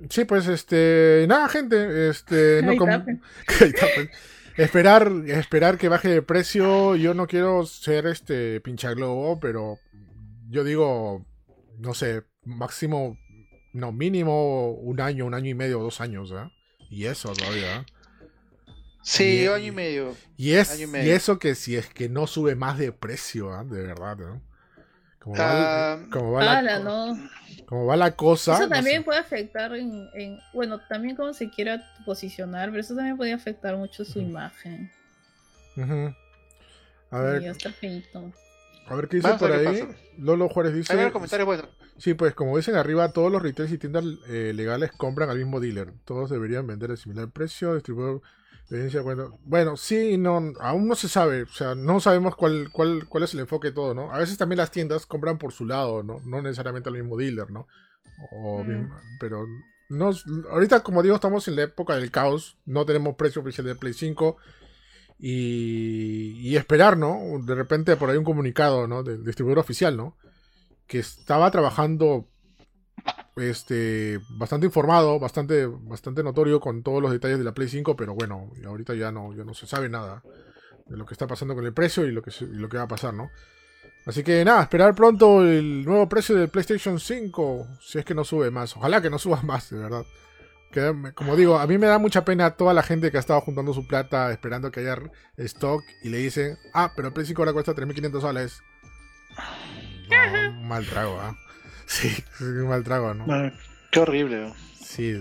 Sí, 0.10 0.26
pues 0.26 0.48
este, 0.48 1.26
nada, 1.28 1.48
gente, 1.50 2.10
este, 2.10 2.62
no 2.64 2.72
Ahí 2.72 2.78
com- 2.78 2.90
está. 2.90 3.06
Ahí 3.60 3.70
está, 3.70 3.86
esperar, 4.58 5.12
esperar 5.28 5.78
que 5.78 5.88
baje 5.90 6.10
de 6.10 6.22
precio. 6.22 6.96
Yo 6.96 7.14
no 7.14 7.28
quiero 7.28 7.66
ser 7.66 8.08
este 8.08 8.60
pinchaglobo, 8.62 9.40
pero 9.40 9.78
yo 10.50 10.64
digo, 10.64 11.26
no 11.78 11.94
sé, 11.94 12.24
máximo, 12.44 13.18
no, 13.74 13.92
mínimo 13.92 14.72
un 14.72 15.00
año, 15.02 15.26
un 15.26 15.34
año 15.34 15.50
y 15.50 15.54
medio, 15.56 15.80
dos 15.80 16.02
años, 16.02 16.32
¿ah? 16.32 16.50
Y 16.90 17.06
eso 17.06 17.34
todavía. 17.34 17.78
¿ah? 17.78 17.86
Sí, 19.04 19.44
Y- 19.44 19.48
año 19.48 19.66
y 19.66 19.72
medio. 19.72 20.16
Y 20.38 20.54
es 20.54 20.72
Año 20.72 20.80
y 20.82 20.84
y, 20.84 20.88
medio. 20.88 21.14
eso 21.16 21.38
que 21.40 21.56
si 21.56 21.76
es 21.76 21.88
que 21.88 22.10
no 22.10 22.26
sube 22.26 22.56
más 22.56 22.78
de 22.78 22.92
precio, 22.92 23.52
¿ah? 23.54 23.64
de 23.64 23.84
verdad, 23.84 24.18
¿no? 24.18 24.42
Como 25.20 25.38
va, 25.38 25.94
Ah, 25.94 26.00
como 26.12 26.32
va 26.34 26.44
la, 26.44 26.58
Ala, 26.60 26.78
co- 26.80 26.84
no. 26.84 27.30
como 27.66 27.86
va 27.86 27.96
la 27.96 28.16
cosa. 28.16 28.54
Eso 28.56 28.64
no 28.64 28.70
también 28.70 28.98
sé. 29.02 29.06
puede 29.06 29.20
afectar 29.20 29.74
en, 29.76 30.10
en- 30.16 30.40
bueno, 30.54 30.82
también 30.90 31.16
como 31.16 31.34
se 31.34 31.50
quiera 31.50 31.82
posicionar, 32.06 32.70
pero 32.72 32.82
eso 32.82 32.96
también 32.96 33.16
puede 33.18 33.32
afectar 33.34 33.78
mucho 33.78 34.04
su 34.04 34.20
imagen. 34.20 34.92
A 37.12 37.20
Y 37.20 37.22
ver, 37.24 37.42
ya 37.42 37.52
está 37.52 37.72
feíto. 37.72 38.32
a 38.88 38.96
ver 38.96 39.08
qué 39.08 39.18
dice 39.18 39.28
Vamos 39.28 39.42
por 39.42 39.52
ahí. 39.52 39.66
pasa. 39.66 39.88
Lolo 40.18 40.50
Juárez 40.50 40.74
dice. 40.74 40.94
Hay 40.94 41.00
ver 41.00 41.12
comentarios 41.12 41.46
buenos. 41.46 41.68
Sí, 41.98 42.14
pues 42.16 42.34
como 42.34 42.58
dicen 42.58 42.76
arriba, 42.76 43.12
todos 43.14 43.32
los 43.32 43.42
retails 43.42 43.72
y 43.72 43.78
tiendas 43.78 44.04
eh, 44.28 44.52
legales 44.56 44.92
compran 44.92 45.30
al 45.30 45.38
mismo 45.38 45.60
dealer. 45.60 45.94
Todos 46.06 46.30
deberían 46.30 46.66
vender 46.68 46.92
a 46.92 46.98
similar 46.98 47.30
precio, 47.30 47.74
distribuidor, 47.76 48.22
bueno, 49.04 49.38
bueno, 49.46 49.78
sí, 49.78 50.18
no, 50.18 50.54
aún 50.60 50.88
no 50.88 50.96
se 50.96 51.08
sabe, 51.08 51.44
o 51.44 51.48
sea, 51.48 51.76
no 51.76 52.00
sabemos 52.00 52.36
cuál, 52.36 52.70
cuál, 52.72 53.08
cuál 53.08 53.24
es 53.24 53.34
el 53.34 53.42
enfoque 53.42 53.68
de 53.70 53.74
todo, 53.74 53.94
¿no? 53.94 54.12
A 54.12 54.18
veces 54.18 54.38
también 54.38 54.58
las 54.58 54.72
tiendas 54.72 55.06
compran 55.06 55.38
por 55.38 55.52
su 55.54 55.66
lado, 55.66 56.02
¿no? 56.02 56.20
No 56.26 56.42
necesariamente 56.42 56.90
al 56.90 56.96
mismo 56.96 57.18
dealer, 57.18 57.52
¿no? 57.52 57.68
O 58.32 58.64
Mm. 58.64 58.90
pero 59.20 59.46
no, 59.90 60.12
ahorita, 60.50 60.82
como 60.82 61.04
digo, 61.04 61.16
estamos 61.16 61.48
en 61.48 61.56
la 61.58 61.64
época 61.64 61.96
del 61.96 62.10
caos, 62.10 62.58
no 62.66 62.86
tenemos 62.86 63.16
precio 63.16 63.42
oficial 63.42 63.68
de 63.68 63.76
Play 63.76 63.94
5 63.94 64.38
y, 65.20 66.40
y 66.42 66.56
esperar, 66.58 66.98
¿no? 66.98 67.20
De 67.46 67.56
repente 67.56 67.96
por 67.96 68.10
ahí 68.10 68.18
un 68.18 68.24
comunicado, 68.24 68.88
¿no? 68.88 69.04
Del 69.04 69.24
distribuidor 69.24 69.60
oficial, 69.60 69.96
¿no? 69.96 70.18
Que 70.88 71.00
estaba 71.00 71.52
trabajando 71.52 72.28
este 73.36 74.20
bastante 74.38 74.68
informado, 74.68 75.20
bastante 75.20 75.66
bastante 75.66 76.24
notorio 76.24 76.60
con 76.60 76.84
todos 76.84 77.02
los 77.02 77.12
detalles 77.12 77.40
de 77.40 77.44
la 77.44 77.54
Play 77.54 77.68
5, 77.68 77.96
pero 77.96 78.14
bueno, 78.14 78.52
ahorita 78.66 78.94
ya 78.94 79.12
no 79.12 79.34
ya 79.34 79.44
no 79.44 79.54
se 79.54 79.68
sabe 79.68 79.90
nada 79.90 80.24
de 80.86 80.98
lo 80.98 81.06
que 81.06 81.14
está 81.14 81.28
pasando 81.28 81.56
con 81.56 81.66
el 81.66 81.74
precio 81.74 82.06
y 82.06 82.12
lo 82.12 82.22
que 82.22 82.32
lo 82.46 82.70
que 82.70 82.78
va 82.78 82.84
a 82.84 82.88
pasar, 82.88 83.14
¿no? 83.14 83.30
Así 84.06 84.24
que 84.24 84.44
nada, 84.44 84.64
esperar 84.64 84.94
pronto 84.96 85.44
el 85.44 85.86
nuevo 85.86 86.10
precio 86.10 86.36
del 86.36 86.50
PlayStation 86.50 87.00
5, 87.00 87.68
si 87.82 88.00
es 88.00 88.06
que 88.06 88.14
no 88.14 88.26
sube 88.26 88.52
más. 88.52 88.76
Ojalá 88.76 89.02
que 89.02 89.10
no 89.10 89.18
suba 89.18 89.42
más, 89.44 89.70
de 89.70 89.78
verdad. 89.78 90.06
Que, 90.72 91.14
como 91.14 91.36
digo, 91.36 91.60
a 91.60 91.68
mí 91.68 91.78
me 91.78 91.86
da 91.86 92.00
mucha 92.00 92.26
pena 92.26 92.52
toda 92.52 92.74
la 92.74 92.82
gente 92.82 93.12
que 93.12 93.18
ha 93.18 93.20
estado 93.20 93.40
juntando 93.42 93.74
su 93.74 93.88
plata 93.88 94.32
esperando 94.32 94.72
que 94.72 94.80
haya 94.80 94.98
stock 95.38 95.84
y 96.02 96.10
le 96.10 96.18
dicen, 96.18 96.58
ah, 96.74 96.92
pero 96.96 97.10
el 97.10 97.14
Play 97.14 97.28
5 97.28 97.42
ahora 97.42 97.54
cuesta 97.54 97.76
3.500 97.76 98.22
soles. 98.22 98.64
No, 100.10 100.50
un 100.50 100.68
mal 100.68 100.86
trago, 100.88 101.20
¿ah? 101.22 101.38
Sí, 101.86 102.08
es 102.36 102.42
un 102.42 102.68
mal 102.68 102.84
trago, 102.84 103.14
¿no? 103.14 103.26
Qué 103.92 104.00
horrible. 104.00 104.54
Sí, 104.84 105.16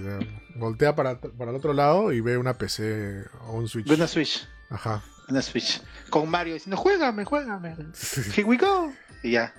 voltea 0.56 0.94
para, 0.94 1.18
para 1.18 1.50
el 1.50 1.56
otro 1.56 1.72
lado 1.72 2.12
y 2.12 2.20
ve 2.20 2.36
una 2.36 2.54
PC 2.54 3.24
o 3.46 3.52
un 3.52 3.68
Switch. 3.68 3.88
Ve 3.88 3.94
una 3.94 4.06
Switch. 4.06 4.46
Ajá. 4.70 5.02
Una 5.28 5.40
Switch. 5.42 5.80
Con 6.10 6.28
Mario 6.28 6.54
diciendo, 6.54 6.76
juégame, 6.76 7.24
juégame. 7.24 7.76
Here 8.34 8.44
we 8.44 8.56
go. 8.56 8.92
Y 9.22 9.32
ya. 9.32 9.54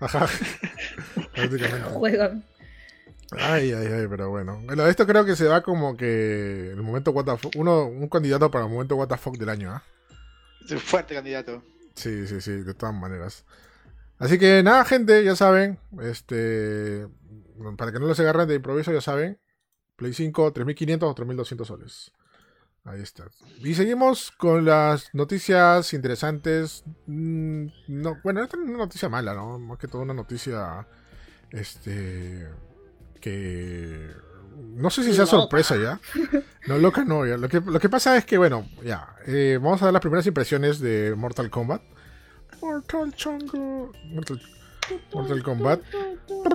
Ajá. 0.00 0.26
Prácticamente. 1.34 1.88
Juegan. 1.90 2.44
Ay, 3.32 3.72
ay, 3.72 3.86
ay, 3.86 4.06
pero 4.08 4.30
bueno. 4.30 4.60
Bueno, 4.64 4.86
esto 4.86 5.06
creo 5.06 5.24
que 5.24 5.36
se 5.36 5.46
va 5.46 5.62
como 5.62 5.96
que 5.96 6.70
el 6.70 6.82
momento 6.82 7.12
fuck- 7.12 7.56
uno, 7.56 7.84
un 7.86 8.08
candidato 8.08 8.50
para 8.50 8.64
el 8.64 8.70
momento 8.70 8.96
what 8.96 9.08
the 9.08 9.16
fuck 9.18 9.36
del 9.36 9.50
año, 9.50 9.70
¿ah? 9.72 9.82
Fuerte 10.78 11.14
candidato. 11.14 11.62
Sí, 11.94 12.26
sí, 12.26 12.40
sí, 12.40 12.52
de 12.52 12.74
todas 12.74 12.94
maneras. 12.94 13.44
Así 14.18 14.38
que 14.38 14.62
nada, 14.62 14.84
gente, 14.84 15.24
ya 15.24 15.36
saben, 15.36 15.78
este, 16.02 17.06
para 17.76 17.92
que 17.92 18.00
no 18.00 18.06
los 18.06 18.18
agarren 18.20 18.48
de 18.48 18.56
improviso, 18.56 18.92
ya 18.92 19.00
saben, 19.00 19.38
Play 19.96 20.12
5, 20.12 20.52
3500 20.52 21.10
o 21.10 21.14
3200 21.14 21.66
soles. 21.68 22.12
Ahí 22.84 23.02
está. 23.02 23.24
Y 23.62 23.74
seguimos 23.74 24.30
con 24.30 24.64
las 24.64 25.12
noticias 25.14 25.92
interesantes. 25.92 26.84
Mm, 27.06 27.66
No, 27.88 28.18
bueno, 28.24 28.42
esta 28.42 28.56
no 28.56 28.62
es 28.64 28.68
una 28.70 28.78
noticia 28.78 29.08
mala, 29.08 29.34
¿no? 29.34 29.58
Más 29.58 29.78
que 29.78 29.88
todo 29.88 30.02
una 30.02 30.14
noticia, 30.14 30.86
este, 31.50 32.48
que 33.20 34.08
no 34.56 34.90
sé 34.90 35.04
si 35.04 35.12
sea 35.14 35.26
sorpresa 35.26 35.76
ya. 35.76 36.00
No, 36.66 36.78
loca 36.78 37.04
no, 37.04 37.26
ya. 37.26 37.36
Lo 37.36 37.48
que, 37.48 37.60
lo 37.60 37.78
que 37.80 37.88
pasa 37.88 38.16
es 38.16 38.24
que, 38.24 38.38
bueno, 38.38 38.68
ya, 38.84 39.14
eh, 39.26 39.58
vamos 39.60 39.82
a 39.82 39.86
dar 39.86 39.92
las 39.94 40.02
primeras 40.02 40.26
impresiones 40.26 40.80
de 40.80 41.14
Mortal 41.16 41.50
Kombat. 41.50 41.82
Mortal 42.60 43.12
Chongo. 43.14 43.92
Mortal, 44.06 44.40
Mortal 45.12 45.42
Kombat. 45.42 45.80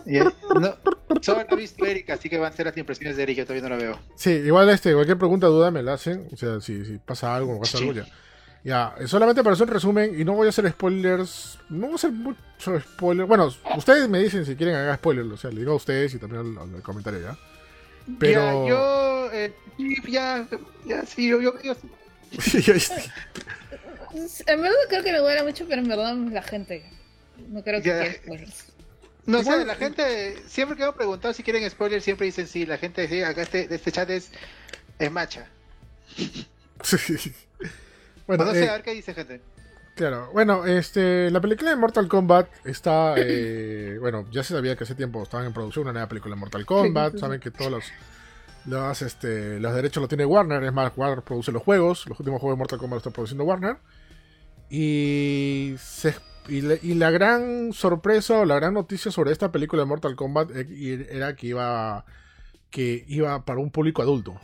Y, 0.06 0.18
eh, 0.18 0.24
no, 0.60 0.76
solo 1.22 1.44
lo 1.48 1.54
ha 1.54 1.56
visto 1.56 1.86
Erika, 1.86 2.14
así 2.16 2.30
que 2.30 2.38
van 2.38 2.52
a 2.52 2.56
ser 2.56 2.66
las 2.66 2.78
impresiones 2.78 3.16
de 3.18 3.24
Erika, 3.24 3.40
yo 3.40 3.46
todavía 3.46 3.70
no 3.70 3.76
la 3.76 3.82
veo. 3.82 4.00
Sí, 4.16 4.32
igual 4.32 4.70
este, 4.70 4.94
cualquier 4.94 5.18
pregunta 5.18 5.48
duda 5.48 5.72
me 5.72 5.82
la 5.84 5.94
hacen. 5.94 6.28
O 6.34 6.38
sea, 6.38 6.60
si, 6.62 6.84
si 6.86 6.98
pasa 6.98 7.36
algo 7.36 7.60
pasa 7.60 7.78
Sí. 7.78 7.84
algo 7.88 7.94
ya. 8.02 8.06
Ya, 8.66 8.96
eh, 8.98 9.08
solamente 9.08 9.44
para 9.44 9.56
hacer 9.56 9.68
un 9.68 9.74
resumen, 9.74 10.18
y 10.18 10.24
no 10.24 10.34
voy 10.34 10.48
a 10.48 10.50
hacer 10.50 10.70
spoilers. 10.70 11.60
No 11.70 11.88
voy 11.88 11.92
a 11.94 11.96
hacer 11.96 12.12
mucho 12.14 12.80
spoiler. 12.80 13.26
Bueno, 13.26 13.50
ustedes 13.76 14.08
me 14.08 14.20
dicen 14.20 14.46
si 14.46 14.56
quieren 14.56 14.76
haga 14.76 14.96
spoilers. 14.96 15.30
O 15.32 15.38
sea, 15.38 15.50
le 15.52 15.60
digo 15.60 15.74
a 15.74 15.76
ustedes 15.76 16.14
y 16.14 16.18
también 16.18 16.58
al, 16.58 16.76
al 16.76 16.82
comentario 16.82 17.20
ya. 17.22 17.38
Pero. 18.20 18.64
Ya, 18.66 18.70
yo, 18.70 19.32
eh, 19.34 19.54
sí, 19.78 19.96
ya, 20.10 20.48
ya, 20.86 21.06
sí, 21.06 21.28
yo, 21.28 21.42
yo, 21.42 21.54
yo- 21.62 21.76
En 24.48 24.62
verdad 24.62 24.76
creo 24.90 25.04
que 25.04 25.12
le 25.12 25.20
duele 25.20 25.44
mucho, 25.44 25.66
pero 25.68 25.82
en 25.82 25.88
verdad 25.88 26.16
la 26.16 26.42
gente. 26.44 26.84
No 27.50 27.64
creo 27.64 27.82
que 27.82 27.88
Ya. 27.90 28.00
quiera 28.00 28.14
spoilers. 28.16 28.66
No 29.26 29.40
Igual- 29.40 29.60
sé, 29.62 29.66
la 29.66 29.76
gente, 29.76 30.36
siempre 30.48 30.76
que 30.76 30.84
me 30.84 30.90
han 30.90 30.96
preguntado 30.96 31.34
si 31.34 31.44
quieren 31.44 31.68
spoiler, 31.70 32.02
siempre 32.02 32.26
dicen 32.26 32.48
sí. 32.48 32.66
La 32.66 32.78
gente 32.78 33.02
dice, 33.04 33.26
acá 33.26 33.42
este, 33.42 33.74
este 33.74 33.92
chat 33.92 34.10
es, 34.10 34.32
es 35.00 35.12
macha. 35.12 35.48
bueno, 38.28 38.46
no 38.46 38.52
sé, 38.52 38.66
eh, 38.66 38.70
a 38.70 38.74
ver 38.74 38.84
qué 38.84 38.94
dice 38.94 39.14
gente. 39.14 39.42
Claro, 39.96 40.30
bueno, 40.34 40.66
este, 40.66 41.30
la 41.30 41.40
película 41.40 41.70
de 41.70 41.76
Mortal 41.76 42.08
Kombat 42.08 42.50
está, 42.66 43.14
eh, 43.18 43.98
bueno, 44.00 44.28
ya 44.32 44.44
se 44.44 44.54
sabía 44.56 44.76
que 44.76 44.84
hace 44.84 44.96
tiempo 44.96 45.22
estaban 45.24 45.46
en 45.46 45.54
producción 45.54 45.84
una 45.84 45.94
nueva 45.94 46.08
película 46.10 46.36
de 46.36 46.40
Mortal 46.40 46.66
Kombat, 46.66 47.12
Sí, 47.12 47.12
sí, 47.12 47.18
sí. 47.18 47.22
saben 47.22 47.40
que 47.40 47.52
todos 47.52 47.72
los, 47.72 47.86
los, 48.66 49.02
este, 49.02 49.60
los 49.60 49.74
derechos 49.76 50.02
los 50.02 50.10
tiene 50.10 50.26
Warner, 50.26 50.64
es 50.64 50.74
más, 50.74 50.92
Warner 50.96 51.24
produce 51.24 51.52
los 51.52 51.62
juegos, 51.64 52.08
los 52.08 52.20
últimos 52.20 52.42
juegos 52.42 52.58
de 52.58 52.60
Mortal 52.60 52.80
Kombat 52.80 52.96
los 52.98 53.02
está 53.04 53.12
produciendo 53.14 53.44
Warner, 53.44 53.78
y, 54.76 55.76
se- 55.78 56.16
y, 56.48 56.62
la, 56.62 56.76
y 56.82 56.96
la 56.96 57.12
gran 57.12 57.74
sorpresa 57.74 58.40
o 58.40 58.46
la 58.46 58.56
gran 58.56 58.74
noticia 58.74 59.12
sobre 59.12 59.32
esta 59.32 59.52
película 59.52 59.84
de 59.84 59.86
Mortal 59.88 60.16
Kombat 60.16 60.50
e- 60.56 61.08
era 61.12 61.36
que 61.36 61.48
iba, 61.48 62.06
que 62.72 63.06
iba 63.08 63.46
para 63.46 63.60
un 63.60 63.70
público 63.72 64.02
adulto. 64.02 64.40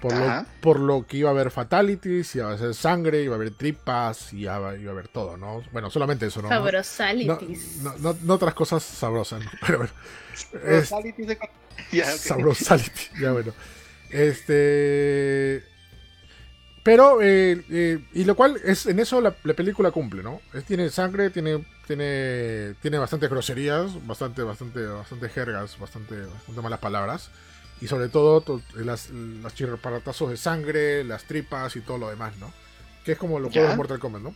Por 0.00 0.12
lo, 0.14 0.46
por 0.60 0.80
lo 0.80 1.06
que 1.06 1.16
iba 1.18 1.30
a 1.30 1.32
haber 1.32 1.50
fatalities, 1.50 2.34
iba 2.36 2.50
a 2.50 2.52
haber 2.54 2.74
sangre, 2.74 3.22
iba 3.22 3.34
a 3.34 3.36
haber 3.36 3.50
tripas, 3.56 4.32
y 4.32 4.40
iba, 4.42 4.76
iba 4.76 4.90
a 4.90 4.92
haber 4.92 5.08
todo, 5.08 5.36
¿no? 5.36 5.62
Bueno, 5.72 5.90
solamente 5.90 6.26
eso, 6.26 6.42
¿no? 6.42 6.48
Sabrosalities. 6.48 7.82
no, 7.82 7.94
no- 7.98 8.16
no 8.22 8.34
otras 8.34 8.52
cosas 8.54 8.82
sabrosas, 8.82 9.42
¿no? 9.44 9.50
Pero 9.66 9.78
bueno. 9.78 9.92
Es- 10.64 10.90
Reality 10.90 11.22
de- 11.24 11.38
Ya, 11.92 12.04
ok. 12.04 12.10
Sabrosality, 12.18 13.02
ya 13.20 13.32
bueno. 13.32 13.52
Este. 14.10 15.62
Pero, 16.86 17.20
eh, 17.20 17.64
eh, 17.68 17.98
y 18.14 18.22
lo 18.24 18.36
cual, 18.36 18.60
es 18.64 18.86
en 18.86 19.00
eso 19.00 19.20
la, 19.20 19.34
la 19.42 19.54
película 19.54 19.90
cumple, 19.90 20.22
¿no? 20.22 20.40
Es- 20.54 20.62
tiene 20.64 20.88
sangre, 20.88 21.30
tiene, 21.30 21.66
tiene, 21.84 22.74
tiene 22.80 22.98
bastantes 22.98 23.28
groserías, 23.28 24.06
bastante, 24.06 24.42
bastante, 24.44 24.86
bastante 24.86 25.28
jergas, 25.28 25.76
bastante, 25.80 26.14
bastante 26.26 26.60
malas 26.62 26.78
palabras. 26.78 27.30
Y 27.80 27.88
sobre 27.88 28.08
todo, 28.08 28.40
to- 28.40 28.62
las, 28.76 29.10
las 29.10 29.52
chirparatazos 29.56 30.30
de 30.30 30.36
sangre, 30.36 31.02
las 31.02 31.24
tripas 31.24 31.74
y 31.74 31.80
todo 31.80 31.98
lo 31.98 32.08
demás, 32.08 32.36
¿no? 32.38 32.52
Que 33.04 33.12
es 33.12 33.18
como 33.18 33.40
los 33.40 33.50
Ya. 33.50 33.62
juegos 33.62 33.72
de 33.72 33.76
Mortal 33.78 33.98
Kombat, 33.98 34.22
¿no? 34.22 34.34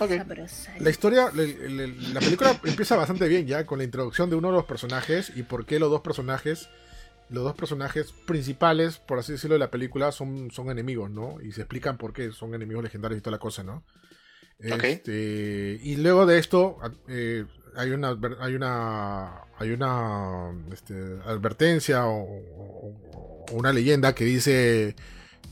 Ok. 0.00 0.10
Sabrosalities. 0.16 0.82
La 0.82 0.90
historia, 0.90 1.30
la, 1.32 1.42
la- 1.44 1.94
la 2.14 2.20
película 2.20 2.60
empieza 2.64 2.96
bastante 2.96 3.28
bien 3.28 3.46
ya, 3.46 3.66
con 3.66 3.78
la 3.78 3.84
introducción 3.84 4.30
de 4.30 4.36
uno 4.36 4.48
de 4.48 4.54
los 4.54 4.64
personajes 4.64 5.30
y 5.36 5.44
por 5.44 5.64
qué 5.64 5.78
los 5.78 5.90
dos 5.90 6.00
personajes, 6.00 6.68
los 7.30 7.44
dos 7.44 7.54
personajes 7.54 8.12
principales, 8.26 8.98
por 8.98 9.18
así 9.18 9.32
decirlo, 9.32 9.54
de 9.54 9.60
la 9.60 9.70
película 9.70 10.12
son, 10.12 10.50
son 10.50 10.70
enemigos, 10.70 11.10
¿no? 11.10 11.40
Y 11.40 11.52
se 11.52 11.62
explican 11.62 11.96
por 11.96 12.12
qué 12.12 12.32
son 12.32 12.54
enemigos 12.54 12.82
legendarios 12.84 13.18
y 13.18 13.22
toda 13.22 13.36
la 13.36 13.40
cosa, 13.40 13.62
¿no? 13.62 13.84
Ok. 14.72 14.84
Este, 14.84 15.80
y 15.82 15.96
luego 15.96 16.26
de 16.26 16.38
esto 16.38 16.78
eh, 17.08 17.46
hay 17.76 17.90
una 17.92 18.18
hay 18.40 18.54
una 18.54 19.42
hay 19.58 19.70
una 19.70 20.50
este, 20.72 20.94
advertencia 21.24 22.06
o, 22.06 22.20
o- 22.24 23.44
o 23.50 23.54
una 23.54 23.72
leyenda 23.72 24.14
que 24.14 24.24
dice 24.24 24.94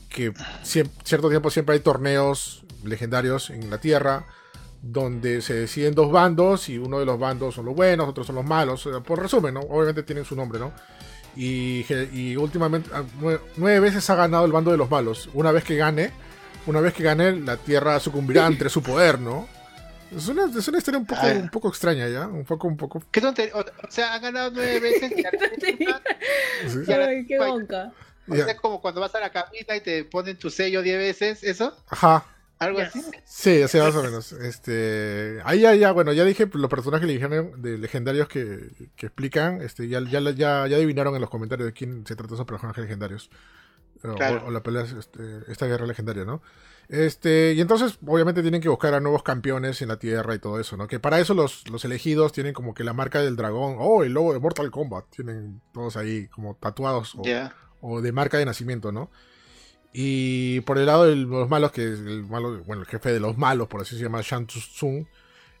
que 0.09 0.31
cierto 0.63 1.29
tiempo 1.29 1.49
siempre 1.49 1.73
hay 1.75 1.81
torneos 1.81 2.63
legendarios 2.83 3.49
en 3.49 3.69
la 3.69 3.79
Tierra 3.79 4.25
donde 4.81 5.41
se 5.41 5.53
deciden 5.55 5.93
dos 5.95 6.11
bandos 6.11 6.69
y 6.69 6.77
uno 6.77 6.99
de 6.99 7.05
los 7.05 7.19
bandos 7.19 7.55
son 7.55 7.65
los 7.65 7.75
buenos, 7.75 8.07
otros 8.07 8.27
son 8.27 8.35
los 8.37 8.45
malos. 8.45 8.87
Por 9.05 9.19
resumen, 9.21 9.53
¿no? 9.55 9.59
Obviamente 9.61 10.03
tienen 10.03 10.23
su 10.23 10.35
nombre, 10.35 10.57
¿no? 10.59 10.71
Y, 11.35 12.35
últimamente, 12.35 12.89
ah, 12.93 13.03
nue- 13.21 13.39
nueve 13.57 13.79
veces 13.79 14.09
ha 14.09 14.15
ganado 14.15 14.45
el 14.45 14.51
bando 14.51 14.71
de 14.71 14.77
los 14.77 14.89
malos. 14.89 15.29
Una 15.33 15.51
vez 15.51 15.63
que 15.63 15.75
gane, 15.77 16.11
una 16.65 16.81
vez 16.81 16.93
que 16.93 17.03
gane, 17.03 17.31
la 17.39 17.57
Tierra 17.57 17.99
sucumbirá 17.99 18.45
ante 18.45 18.69
su 18.69 18.81
poder, 18.83 19.19
¿no? 19.19 19.47
Es 20.15 20.27
una, 20.27 20.45
es 20.45 20.67
una 20.67 20.79
historia 20.79 20.99
un 20.99 21.05
poco, 21.05 21.21
Ah. 21.23 21.33
un 21.35 21.49
poco 21.49 21.69
extraña, 21.69 22.07
¿ya? 22.09 22.27
Un 22.27 22.43
poco, 22.43 22.67
un 22.67 22.75
poco... 22.75 23.03
¿Qué 23.11 23.21
tontería? 23.21 23.55
O, 23.55 23.59
o 23.61 23.91
sea, 23.91 24.15
han 24.15 24.21
ganado 24.23 24.51
nueve 24.51 24.79
veces. 24.79 25.11
y 25.15 25.21
la 25.85 26.01
sí. 26.67 26.91
Ay, 26.91 27.25
qué 27.27 27.37
bonca. 27.39 27.91
o 28.27 28.35
sea, 28.35 28.57
como 28.57 28.81
cuando 28.81 29.01
vas 29.01 29.13
a 29.15 29.19
la 29.19 29.31
cabina 29.31 29.75
y 29.75 29.81
te 29.81 30.03
ponen 30.05 30.37
tu 30.37 30.49
sello 30.49 30.81
diez 30.81 30.97
veces, 30.97 31.43
¿eso? 31.43 31.75
Ajá. 31.89 32.25
¿Algo 32.59 32.79
así? 32.79 33.01
Sí, 33.25 33.67
sí, 33.67 33.77
más 33.77 33.95
o 33.95 34.03
menos. 34.03 34.33
Este, 34.33 35.39
ahí 35.45 35.61
ya, 35.61 35.73
ya, 35.75 35.91
bueno, 35.93 36.11
ya 36.11 36.25
dije 36.25 36.49
los 36.53 36.69
personajes 36.69 37.07
legendarios, 37.07 37.61
de 37.61 37.77
legendarios 37.77 38.27
que, 38.27 38.69
que 38.97 39.05
explican, 39.05 39.61
este, 39.61 39.87
ya, 39.87 40.01
ya, 40.01 40.19
ya, 40.19 40.67
ya 40.67 40.75
adivinaron 40.75 41.15
en 41.15 41.21
los 41.21 41.29
comentarios 41.29 41.65
de 41.67 41.73
quién 41.73 42.05
se 42.05 42.15
trata 42.15 42.33
esos 42.33 42.45
personajes 42.45 42.83
legendarios. 42.83 43.29
O, 44.03 44.15
Claro. 44.15 44.43
o 44.45 44.51
la 44.51 44.61
pelea, 44.61 44.83
este, 44.83 45.21
esta 45.47 45.65
guerra 45.67 45.85
legendaria, 45.85 46.25
¿no? 46.25 46.41
Este, 46.89 47.53
y 47.53 47.61
entonces, 47.61 47.99
obviamente, 48.05 48.41
tienen 48.41 48.61
que 48.61 48.69
buscar 48.69 48.93
a 48.93 48.99
nuevos 48.99 49.23
campeones 49.23 49.81
en 49.81 49.89
la 49.89 49.99
Tierra 49.99 50.33
y 50.35 50.39
todo 50.39 50.59
eso, 50.59 50.75
¿no? 50.75 50.87
Que 50.87 50.99
para 50.99 51.19
eso 51.19 51.33
los, 51.33 51.69
los 51.69 51.85
elegidos 51.85 52.31
tienen 52.33 52.53
como 52.53 52.73
que 52.73 52.83
la 52.83 52.93
marca 52.93 53.21
del 53.21 53.35
dragón, 53.35 53.75
oh, 53.77 54.03
el 54.03 54.13
logo 54.13 54.33
de 54.33 54.39
Mortal 54.39 54.71
Kombat, 54.71 55.05
tienen 55.09 55.61
todos 55.73 55.97
ahí 55.97 56.27
como 56.29 56.55
tatuados 56.55 57.15
o, 57.15 57.21
o 57.81 58.01
de 58.01 58.11
marca 58.11 58.37
de 58.37 58.45
nacimiento, 58.45 58.91
¿no? 58.91 59.11
Y 59.91 60.61
por 60.61 60.77
el 60.77 60.85
lado 60.85 61.05
de 61.05 61.15
los 61.15 61.49
malos, 61.49 61.71
que 61.71 61.83
es 61.93 61.99
el 61.99 62.23
malo, 62.23 62.63
bueno, 62.63 62.83
el 62.83 62.87
jefe 62.87 63.11
de 63.11 63.19
los 63.19 63.37
malos, 63.37 63.67
por 63.67 63.81
así 63.81 63.97
se 63.97 64.03
llama, 64.03 64.21
Shang 64.21 64.45
Tsung, 64.45 65.05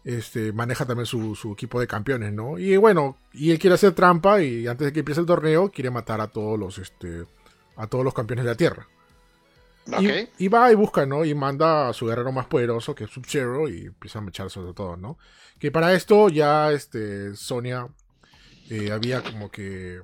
este, 0.05 0.53
maneja 0.53 0.85
también 0.85 1.05
su, 1.05 1.35
su 1.35 1.53
equipo 1.53 1.79
de 1.79 1.87
campeones, 1.87 2.31
¿no? 2.31 2.57
Y 2.57 2.77
bueno, 2.77 3.17
y 3.33 3.51
él 3.51 3.59
quiere 3.59 3.73
hacer 3.73 3.93
trampa 3.93 4.41
y 4.41 4.67
antes 4.67 4.85
de 4.85 4.93
que 4.93 4.99
empiece 4.99 5.19
el 5.19 5.27
torneo 5.27 5.71
quiere 5.71 5.89
matar 5.89 6.21
a 6.21 6.27
todos 6.27 6.59
los, 6.59 6.77
este, 6.77 7.25
a 7.75 7.87
todos 7.87 8.05
los 8.05 8.13
campeones 8.13 8.45
de 8.45 8.51
la 8.51 8.55
Tierra. 8.55 8.87
Ok. 9.91 10.01
Y, 10.37 10.45
y 10.45 10.47
va 10.47 10.71
y 10.71 10.75
busca, 10.75 11.05
¿no? 11.05 11.25
Y 11.25 11.33
manda 11.33 11.89
a 11.89 11.93
su 11.93 12.05
guerrero 12.05 12.31
más 12.31 12.45
poderoso, 12.45 12.93
que 12.93 13.05
es 13.05 13.09
Sub-Zero, 13.09 13.67
y 13.67 13.87
empieza 13.87 14.19
a 14.19 14.21
mechar 14.21 14.49
sobre 14.51 14.73
todo, 14.73 14.95
¿no? 14.95 15.17
Que 15.57 15.71
para 15.71 15.93
esto 15.93 16.29
ya, 16.29 16.71
este, 16.71 17.35
Sonia 17.35 17.87
eh, 18.69 18.91
había 18.91 19.23
como 19.23 19.49
que 19.49 20.01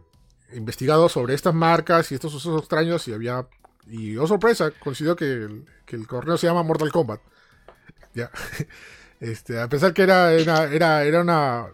investigado 0.54 1.10
sobre 1.10 1.36
estas 1.36 1.54
marcas 1.54 2.12
y 2.12 2.16
estos 2.16 2.34
usos 2.34 2.60
extraños 2.60 3.08
y 3.08 3.14
había... 3.14 3.48
Y, 3.88 4.18
oh 4.18 4.28
sorpresa, 4.28 4.72
coincidió 4.72 5.16
que 5.16 5.26
el, 5.26 5.66
que 5.86 5.96
el 5.96 6.08
torneo 6.08 6.38
se 6.38 6.48
llama 6.48 6.64
Mortal 6.64 6.92
Kombat. 6.92 7.22
Ya. 8.14 8.30
Este, 9.18 9.60
a 9.60 9.70
pesar 9.70 9.94
que 9.94 10.04
era, 10.04 10.34
era, 10.34 10.66
era, 10.66 11.04
era 11.04 11.22
una... 11.22 11.68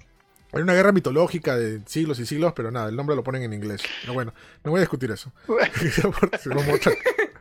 Era 0.53 0.63
una 0.63 0.73
guerra 0.73 0.91
mitológica 0.91 1.57
de 1.57 1.81
siglos 1.87 2.19
y 2.19 2.25
siglos, 2.25 2.53
pero 2.53 2.71
nada, 2.71 2.89
el 2.89 2.95
nombre 2.95 3.15
lo 3.15 3.23
ponen 3.23 3.43
en 3.43 3.53
inglés. 3.53 3.81
Pero 4.01 4.13
bueno, 4.13 4.33
no 4.63 4.71
voy 4.71 4.79
a 4.79 4.81
discutir 4.81 5.09
eso. 5.09 5.31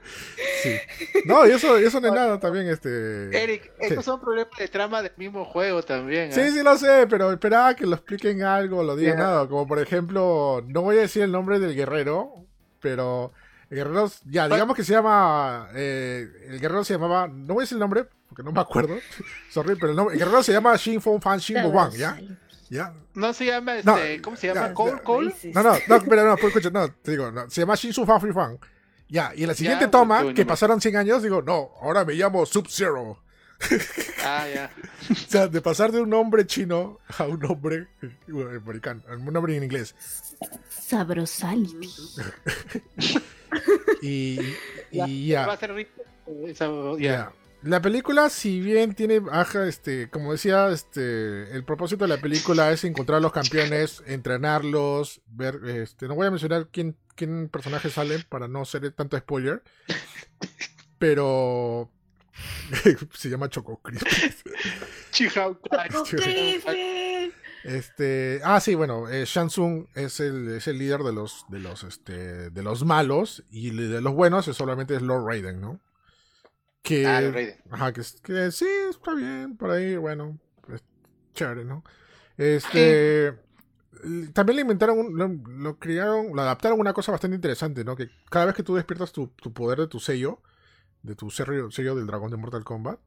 Sí. 0.62 0.77
No, 1.25 1.47
y 1.47 1.53
eso, 1.53 1.77
eso 1.79 2.01
no 2.01 2.09
es 2.09 2.14
nada 2.14 2.39
también, 2.39 2.68
este. 2.68 3.43
Eric, 3.43 3.73
estos 3.79 4.05
son 4.05 4.21
problemas 4.21 4.57
de 4.59 4.68
trama 4.68 5.03
del 5.03 5.12
mismo 5.16 5.45
juego 5.45 5.83
también. 5.83 6.33
Sí, 6.33 6.41
¿ah? 6.41 6.51
sí 6.51 6.62
lo 6.62 6.77
sé, 6.77 7.07
pero 7.09 7.33
esperaba 7.33 7.75
que 7.75 7.87
lo 7.87 7.97
expliquen 7.97 8.43
algo, 8.43 8.83
lo 8.83 8.97
digan 8.97 9.16
Ya. 9.16 9.25
nada. 9.25 9.49
Como 9.49 9.66
por 9.66 9.79
ejemplo, 9.79 10.62
no 10.66 10.83
voy 10.83 10.99
a 10.99 11.03
decir 11.03 11.23
el 11.23 11.33
nombre 11.33 11.59
del 11.59 11.75
guerrero, 11.75 12.33
pero 12.81 13.33
el 13.71 13.77
guerrero, 13.77 14.11
ya, 14.25 14.49
digamos 14.49 14.77
que 14.77 14.85
se 14.85 14.93
llama. 14.93 15.68
eh, 15.75 16.29
el 16.49 16.61
guerrero 16.61 16.85
se 16.85 16.95
llamaba. 16.95 17.29
No 17.29 17.55
voy 17.55 17.62
a 17.62 17.64
decir 17.64 17.77
el 17.77 17.81
nombre, 17.81 18.07
porque 18.29 18.43
no 18.43 18.53
me 18.53 18.61
acuerdo. 18.61 18.97
Sorry, 19.51 19.77
pero 19.77 19.91
el, 19.91 19.97
nombre, 19.97 20.14
el 20.14 20.18
guerrero 20.18 20.43
se 20.43 20.53
llama 20.53 20.77
Shin 20.77 21.01
Fong 21.01 21.23
Fan 21.23 21.39
Shin 21.39 21.64
Wang, 21.66 21.93
¿ya? 21.93 22.21
¿Ya? 22.68 22.93
No 23.14 23.33
se 23.33 23.47
llama, 23.47 23.75
No, 23.85 23.97
este, 23.97 24.23
¿cómo 24.23 24.37
se 24.37 24.49
llama? 24.49 24.68
ya, 24.68 24.75
¿Cole? 24.75 24.93
ya. 24.93 25.03
¿Cole? 25.03 25.35
No, 25.55 25.62
no, 25.62 25.73
no, 25.89 26.01
pero 26.09 26.25
no, 26.25 26.37
pues, 26.37 26.47
escucha, 26.49 26.71
no, 26.71 26.89
te 26.93 27.12
digo, 27.12 27.31
no, 27.31 27.49
se 27.51 27.61
llama 27.62 27.75
Shin 27.75 27.93
Su 27.93 28.05
Fan 28.05 28.21
Free 28.21 28.33
Fan. 28.33 28.59
Ya, 29.09 29.33
y 29.35 29.43
en 29.43 29.49
la 29.49 29.55
siguiente 29.55 29.87
Ya, 29.87 29.91
toma, 29.91 30.33
que 30.35 30.45
no 30.45 30.49
pasaron 30.49 30.81
100 30.81 30.97
años, 30.97 31.23
digo, 31.23 31.43
no, 31.43 31.71
ahora 31.81 32.05
me 32.05 32.14
llamo 32.14 32.45
Sub-Zero. 32.47 33.18
Ah, 34.23 34.47
ya. 34.55 34.71
O 35.11 35.14
sea, 35.14 35.49
de 35.49 35.61
pasar 35.62 35.91
de 35.93 36.01
un 36.01 36.11
nombre 36.11 36.47
chino 36.47 36.99
a 37.18 37.25
un 37.25 37.41
nombre 37.41 37.89
bueno, 38.29 38.51
americano, 38.51 39.03
a 39.09 39.14
un 39.14 39.25
nombre 39.33 39.57
en 39.57 39.64
inglés. 39.64 39.95
Sabrosality. 40.68 41.91
Y, 44.03 44.36
Ya, 44.90 45.07
y 45.07 45.32
Va 45.32 45.46
ya, 45.46 45.53
a 45.53 45.57
ser 45.57 45.74
rico. 45.74 46.03
Esa- 46.46 46.68
ya. 46.98 46.98
ya. 46.98 47.32
La 47.62 47.82
película, 47.82 48.30
si 48.30 48.59
bien 48.61 48.94
tiene, 48.94 49.20
ajá, 49.30 49.66
este, 49.68 50.09
como 50.09 50.32
decía, 50.32 50.70
este, 50.70 51.55
el 51.55 51.62
propósito 51.62 52.05
de 52.05 52.09
la 52.16 52.20
película 52.20 52.72
es 52.72 52.84
encontrar 52.84 53.18
a 53.18 53.20
los 53.20 53.32
campeones, 53.32 54.03
entrenarlos, 54.07 55.20
ver, 55.26 55.61
este, 55.66 56.09
no 56.09 56.14
voy 56.14 56.26
a 56.26 56.30
mencionar 56.30 56.68
quién, 56.72 56.96
quién 57.16 57.51
personajes 57.51 57.92
salen 57.92 58.24
para 58.30 58.48
no 58.48 58.64
ser 58.64 58.90
tanto 58.92 59.18
spoiler, 59.18 59.62
pero 60.98 61.90
se 63.12 63.28
llama 63.28 63.51
Choco 63.51 63.80
Crispy. 63.82 64.51
Chihau 65.11 65.59
Kai. 65.61 65.88
Este, 67.64 68.40
ah, 68.44 68.61
sí, 68.61 68.74
bueno, 68.74 69.08
eh, 69.08 69.24
Shansung 69.26 69.86
es 69.94 70.20
el, 70.20 70.48
es 70.48 70.66
el 70.66 70.78
líder 70.78 71.02
de 71.02 71.12
los, 71.12 71.44
de 71.48 71.58
los, 71.61 71.84
este, 71.84 72.50
de 72.50 72.62
los 72.62 72.84
malos 72.84 73.44
y 73.50 73.70
de 73.70 74.00
los 74.00 74.14
buenos 74.14 74.48
es 74.48 74.56
solamente 74.56 74.96
es 74.96 75.02
Lord 75.02 75.26
Raiden, 75.26 75.61
¿no? 75.61 75.80
Que, 76.82 77.06
Ah, 77.06 77.20
Lord 77.20 77.34
Raiden. 77.34 77.56
ajá, 77.70 77.92
que, 77.92 78.02
que 78.22 78.50
sí, 78.50 78.66
está 78.88 79.14
bien, 79.14 79.56
por 79.56 79.70
ahí, 79.70 79.96
bueno, 79.96 80.38
pues, 80.66 80.82
chévere, 81.34 81.64
¿no? 81.64 81.84
Este, 82.38 83.34
también 84.32 84.56
le 84.56 84.62
inventaron, 84.62 84.98
un- 84.98 85.18
lo, 85.18 85.28
lo 85.28 85.78
crearon, 85.78 86.34
lo 86.34 86.40
adaptaron 86.42 86.80
una 86.80 86.94
cosa 86.94 87.12
bastante 87.12 87.34
interesante, 87.34 87.84
¿no? 87.84 87.96
Que 87.96 88.08
cada 88.30 88.46
vez 88.46 88.54
que 88.54 88.62
tú 88.62 88.74
despiertas 88.74 89.12
tu, 89.12 89.28
tu 89.28 89.52
poder 89.52 89.78
de 89.80 89.86
tu 89.88 90.00
sello, 90.00 90.40
de 91.02 91.14
tu 91.14 91.30
sello, 91.30 91.70
sello 91.70 91.94
del 91.94 92.06
dragón 92.06 92.30
de 92.30 92.38
Mortal 92.38 92.64
Kombat, 92.64 93.00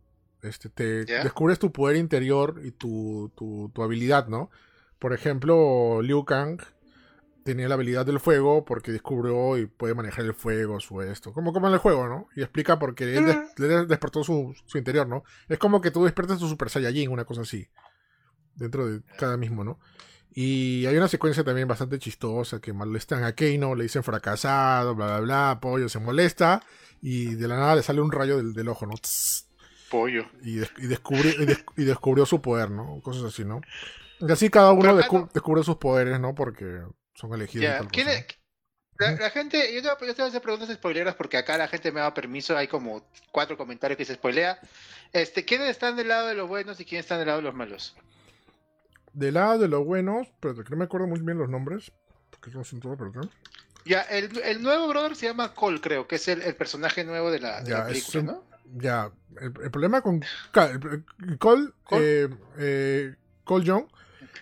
este, 0.43 0.69
te 0.69 1.05
descubres 1.23 1.59
tu 1.59 1.71
poder 1.71 1.95
interior 1.97 2.61
y 2.63 2.71
tu, 2.71 3.31
tu, 3.35 3.71
tu 3.73 3.83
habilidad, 3.83 4.27
¿no? 4.27 4.49
Por 4.99 5.13
ejemplo, 5.13 6.01
Liu 6.01 6.23
Kang 6.25 6.61
tenía 7.43 7.67
la 7.67 7.75
habilidad 7.75 8.05
del 8.05 8.21
fuego 8.21 8.63
porque 8.63 8.91
descubrió 8.93 9.57
y 9.57 9.65
puede 9.65 9.93
manejar 9.95 10.23
el 10.25 10.33
fuego, 10.33 10.79
su 10.79 11.01
esto. 11.01 11.33
Como, 11.33 11.51
como 11.51 11.67
en 11.67 11.73
el 11.73 11.79
juego, 11.79 12.07
¿no? 12.07 12.27
Y 12.35 12.41
explica 12.41 12.79
porque 12.79 13.17
él, 13.17 13.25
des- 13.25 13.71
él 13.71 13.87
despertó 13.87 14.23
su, 14.23 14.55
su 14.65 14.77
interior, 14.77 15.07
¿no? 15.07 15.23
Es 15.49 15.57
como 15.59 15.81
que 15.81 15.91
tú 15.91 16.05
despiertas 16.05 16.39
tu 16.39 16.47
Super 16.47 16.69
Saiyajin, 16.69 17.11
una 17.11 17.25
cosa 17.25 17.41
así. 17.41 17.67
Dentro 18.55 18.87
de 18.87 19.01
cada 19.17 19.35
mismo, 19.35 19.63
¿no? 19.63 19.79
Y 20.35 20.85
hay 20.85 20.95
una 20.97 21.07
secuencia 21.07 21.43
también 21.43 21.67
bastante 21.67 21.99
chistosa 21.99 22.59
que 22.59 22.71
molestan 22.73 23.23
a 23.23 23.33
Keino, 23.33 23.75
le 23.75 23.83
dicen 23.83 24.03
fracasado, 24.03 24.95
bla, 24.95 25.05
bla, 25.05 25.19
bla, 25.19 25.59
pollo 25.61 25.89
se 25.89 25.99
molesta 25.99 26.63
y 27.01 27.35
de 27.35 27.47
la 27.47 27.57
nada 27.57 27.75
le 27.75 27.83
sale 27.83 28.01
un 28.01 28.11
rayo 28.11 28.37
del, 28.37 28.53
del 28.53 28.67
ojo, 28.69 28.85
¿no? 28.85 28.93
Tss, 28.93 29.47
Pollo. 29.93 30.25
y, 30.41 30.55
des- 30.55 30.71
y, 30.77 30.87
descubri- 30.87 31.35
y, 31.39 31.45
des- 31.45 31.63
y 31.77 31.83
descubrió 31.83 32.25
su 32.25 32.41
poder, 32.41 32.71
¿no? 32.71 32.99
Cosas 33.01 33.23
así, 33.25 33.45
¿no? 33.45 33.61
Y 34.19 34.31
así 34.31 34.49
cada 34.49 34.71
uno 34.71 34.97
descu- 34.99 35.21
no- 35.21 35.29
descubre 35.31 35.63
sus 35.63 35.75
poderes, 35.77 36.19
¿no? 36.19 36.33
Porque 36.33 36.81
son 37.13 37.31
elegidos. 37.33 37.63
y 37.63 37.67
Ya. 37.67 37.77
tal 37.77 37.87
¿Quién 37.89 38.07
cosa, 38.07 38.17
es- 38.19 38.27
La, 38.99 39.11
la 39.11 39.29
gente, 39.29 39.57
yo 39.73 39.81
te, 39.81 40.05
yo 40.07 40.13
te 40.15 40.21
voy 40.21 40.25
a 40.25 40.29
hacer 40.29 40.41
preguntas 40.41 40.69
spoileras 40.73 41.15
porque 41.15 41.37
acá 41.37 41.57
la 41.57 41.67
gente 41.67 41.91
me 41.91 41.99
da 41.99 42.13
permiso, 42.13 42.55
hay 42.57 42.67
como 42.67 43.07
cuatro 43.31 43.55
comentarios 43.57 43.97
que 43.97 44.05
se 44.05 44.13
spoilea. 44.15 44.59
Este, 45.11 45.45
¿quiénes 45.45 45.69
están 45.69 45.95
del 45.95 46.07
lado 46.07 46.27
de 46.27 46.35
los 46.35 46.47
buenos 46.47 46.79
y 46.79 46.85
quiénes 46.85 47.05
están 47.05 47.19
del 47.19 47.27
lado 47.27 47.39
de 47.39 47.43
los 47.43 47.53
malos? 47.55 47.95
Del 49.13 49.35
lado 49.35 49.59
de 49.59 49.67
los 49.67 49.85
buenos, 49.85 50.27
pero 50.39 50.55
que 50.63 50.69
no 50.71 50.77
me 50.77 50.85
acuerdo 50.85 51.07
muy 51.07 51.19
bien 51.19 51.37
los 51.37 51.49
nombres, 51.49 51.91
porque 52.31 52.49
no 52.51 52.63
son 52.63 52.79
todo, 52.79 52.97
perdón. 52.97 53.29
Ya, 53.85 54.01
el, 54.03 54.39
el 54.39 54.61
nuevo 54.63 54.87
brother 54.87 55.15
se 55.15 55.25
llama 55.27 55.53
Cole, 55.53 55.81
creo, 55.81 56.07
que 56.07 56.15
es 56.15 56.27
el, 56.29 56.41
el 56.41 56.55
personaje 56.55 57.03
nuevo 57.03 57.29
de 57.31 57.39
la, 57.39 57.61
de 57.61 57.71
Ya, 57.71 57.77
la 57.79 57.89
es 57.91 58.05
película, 58.05 58.19
un- 58.19 58.25
¿no? 58.27 58.52
Ya, 58.75 59.11
el, 59.39 59.53
el 59.63 59.71
problema 59.71 60.01
con 60.01 60.21
Cole, 61.39 61.69
Cole. 61.83 62.01
eh, 62.03 62.29
eh, 62.57 63.15
Cole 63.43 63.65
Young 63.65 63.85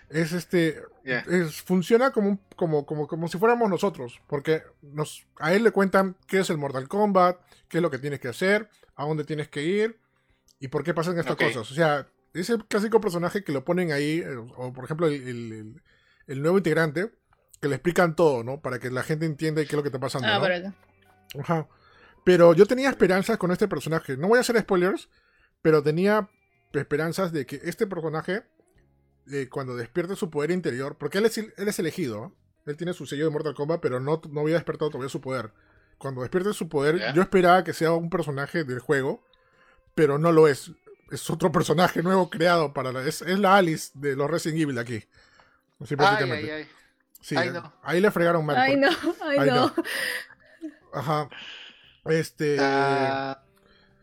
es 0.08 0.32
este 0.32 0.82
es, 1.26 1.60
funciona 1.62 2.12
como, 2.12 2.28
un- 2.28 2.40
como, 2.56 2.86
como, 2.86 3.06
como 3.08 3.28
si 3.28 3.38
fuéramos 3.38 3.68
nosotros, 3.68 4.20
porque 4.28 4.62
nos, 4.82 5.26
a 5.38 5.52
él 5.52 5.64
le 5.64 5.70
cuentan 5.72 6.16
qué 6.28 6.40
es 6.40 6.50
el 6.50 6.58
Mortal 6.58 6.88
Kombat, 6.88 7.38
qué 7.68 7.78
es 7.78 7.82
lo 7.82 7.90
que 7.90 7.98
tienes 7.98 8.20
que 8.20 8.28
hacer, 8.28 8.68
a 8.94 9.04
dónde 9.04 9.24
tienes 9.24 9.48
que 9.48 9.62
ir 9.62 9.98
y 10.60 10.68
por 10.68 10.84
qué 10.84 10.94
pasan 10.94 11.18
estas 11.18 11.36
cosas. 11.54 11.70
O 11.70 11.74
sea, 11.74 12.06
es 12.34 12.48
el 12.50 12.64
clásico 12.66 13.00
personaje 13.00 13.42
que 13.44 13.52
lo 13.52 13.64
ponen 13.64 13.90
ahí, 13.92 14.18
eh, 14.20 14.36
o 14.36 14.72
por 14.72 14.84
ejemplo 14.84 15.08
el, 15.08 15.14
el- 15.14 15.52
el- 15.52 15.82
el 16.28 16.40
nuevo 16.42 16.56
integrante, 16.58 17.10
que 17.60 17.68
le 17.68 17.74
explican 17.76 18.14
todo, 18.16 18.44
¿no? 18.44 18.60
Para 18.60 18.78
que 18.78 18.90
la 18.90 19.02
gente 19.02 19.26
entienda 19.26 19.60
qué 19.62 19.66
es 19.68 19.72
lo 19.74 19.82
que 19.82 19.88
está 19.88 20.00
pasando. 20.00 20.28
Ah, 20.28 20.34
¿no? 20.34 20.40
por 20.40 20.52
acá. 20.52 20.74
Ajá. 21.40 21.68
Pero 22.24 22.54
yo 22.54 22.66
tenía 22.66 22.90
esperanzas 22.90 23.36
con 23.38 23.50
este 23.50 23.68
personaje. 23.68 24.16
No 24.16 24.28
voy 24.28 24.38
a 24.38 24.40
hacer 24.42 24.58
spoilers, 24.60 25.08
pero 25.60 25.82
tenía 25.82 26.28
esperanzas 26.72 27.32
de 27.32 27.46
que 27.46 27.60
este 27.64 27.86
personaje, 27.86 28.44
eh, 29.30 29.48
cuando 29.50 29.76
despierte 29.76 30.16
su 30.16 30.30
poder 30.30 30.50
interior, 30.50 30.96
porque 30.98 31.18
él 31.18 31.26
es, 31.26 31.36
él 31.38 31.52
es 31.56 31.78
elegido, 31.78 32.34
él 32.66 32.76
tiene 32.76 32.92
su 32.92 33.06
sello 33.06 33.24
de 33.24 33.30
Mortal 33.30 33.54
Kombat, 33.54 33.80
pero 33.80 33.98
no, 34.00 34.20
no 34.30 34.40
había 34.42 34.54
despertado 34.54 34.90
todavía 34.90 35.08
su 35.10 35.20
poder. 35.20 35.52
Cuando 35.98 36.20
despierte 36.22 36.52
su 36.52 36.68
poder, 36.68 37.12
yo 37.14 37.22
esperaba 37.22 37.62
que 37.64 37.72
sea 37.72 37.92
un 37.92 38.10
personaje 38.10 38.64
del 38.64 38.78
juego, 38.80 39.24
pero 39.94 40.18
no 40.18 40.32
lo 40.32 40.48
es. 40.48 40.72
es 41.10 41.28
otro 41.30 41.52
personaje 41.52 42.02
nuevo 42.02 42.30
creado 42.30 42.72
para 42.72 42.92
la, 42.92 43.02
es, 43.06 43.22
es 43.22 43.38
la 43.38 43.56
Alice 43.56 43.90
de 43.94 44.16
los 44.16 44.30
Resident 44.30 44.60
Evil 44.62 44.78
aquí. 44.78 45.04
Así 45.80 45.94
Ay, 45.94 45.96
básicamente. 45.96 46.52
ay, 46.52 46.60
ay. 46.62 46.68
Sí, 47.20 47.36
Ay, 47.36 47.50
no. 47.50 47.72
ahí 47.84 48.00
le 48.00 48.10
fregaron 48.10 48.44
mal. 48.44 48.56
Ay, 48.56 48.72
por- 48.76 48.80
no, 48.80 49.14
ay, 49.24 49.38
Ay, 49.40 49.50
no. 49.50 49.54
no. 49.54 49.74
Ajá. 50.92 51.28
Este. 52.06 52.56
Ah, 52.60 53.42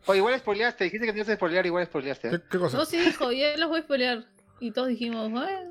o 0.06 0.16
igual 0.16 0.38
spoileaste, 0.40 0.86
dijiste 0.86 1.06
que 1.08 1.14
ibas 1.14 1.30
a 1.30 1.36
spoilear, 1.36 1.66
igual 1.66 1.86
spoileaste. 1.86 2.28
¿eh? 2.30 2.32
¿qué, 2.32 2.42
qué 2.52 2.58
cosa? 2.58 2.78
No, 2.78 2.86
sí 2.86 2.98
dijo, 2.98 3.32
ya 3.32 3.56
los 3.58 3.70
voy 3.70 3.82
a 3.82 3.88
pelear. 3.88 4.26
Y 4.60 4.72
todos 4.72 4.88
dijimos, 4.88 5.30
bueno. 5.32 5.70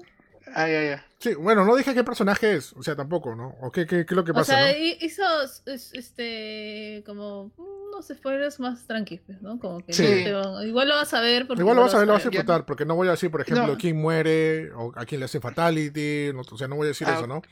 Ay, 0.54 0.72
ay, 0.74 0.86
ay. 0.88 1.00
Sí, 1.18 1.34
bueno, 1.34 1.64
no 1.64 1.76
dije 1.76 1.92
qué 1.94 2.04
personaje 2.04 2.54
es. 2.54 2.72
O 2.74 2.82
sea, 2.82 2.96
tampoco, 2.96 3.34
¿no? 3.34 3.54
O 3.60 3.70
qué, 3.70 3.86
qué, 3.86 4.06
qué 4.06 4.14
es 4.14 4.16
lo 4.16 4.24
que 4.24 4.30
O 4.30 4.34
pasa, 4.34 4.54
sea, 4.54 4.72
¿no? 4.72 4.78
hi- 4.78 4.96
hizo 5.00 5.22
es- 5.66 5.90
este 5.92 7.02
como 7.04 7.50
unos 7.56 8.06
spoilers 8.08 8.58
más 8.60 8.86
tranquilos, 8.86 9.42
¿no? 9.42 9.58
Como 9.58 9.80
que 9.84 9.92
Sí. 9.92 10.02
no 10.04 10.08
te 10.24 10.32
van- 10.32 10.66
igual 10.68 10.88
lo 10.88 10.94
vas 10.94 11.12
a 11.12 11.20
ver 11.20 11.46
porque 11.46 11.60
Igual 11.62 11.76
lo 11.76 11.82
vas 11.82 11.94
a 11.94 11.98
ver, 11.98 12.06
lo 12.06 12.12
vas 12.14 12.22
a 12.22 12.24
Ya. 12.26 12.30
disfrutar, 12.30 12.64
porque 12.64 12.86
no 12.86 12.94
voy 12.94 13.08
a 13.08 13.12
decir, 13.12 13.30
por 13.30 13.40
ejemplo, 13.42 13.66
No. 13.66 13.76
quién 13.76 13.96
muere 14.00 14.70
o 14.72 14.92
a 14.96 15.04
quién 15.04 15.18
le 15.20 15.24
hace 15.26 15.40
fatality, 15.40 16.30
no- 16.32 16.42
o 16.50 16.56
sea, 16.56 16.68
no 16.68 16.76
voy 16.76 16.86
a 16.86 16.88
decir 16.88 17.06
Ah, 17.10 17.14
eso, 17.16 17.26
¿no? 17.26 17.42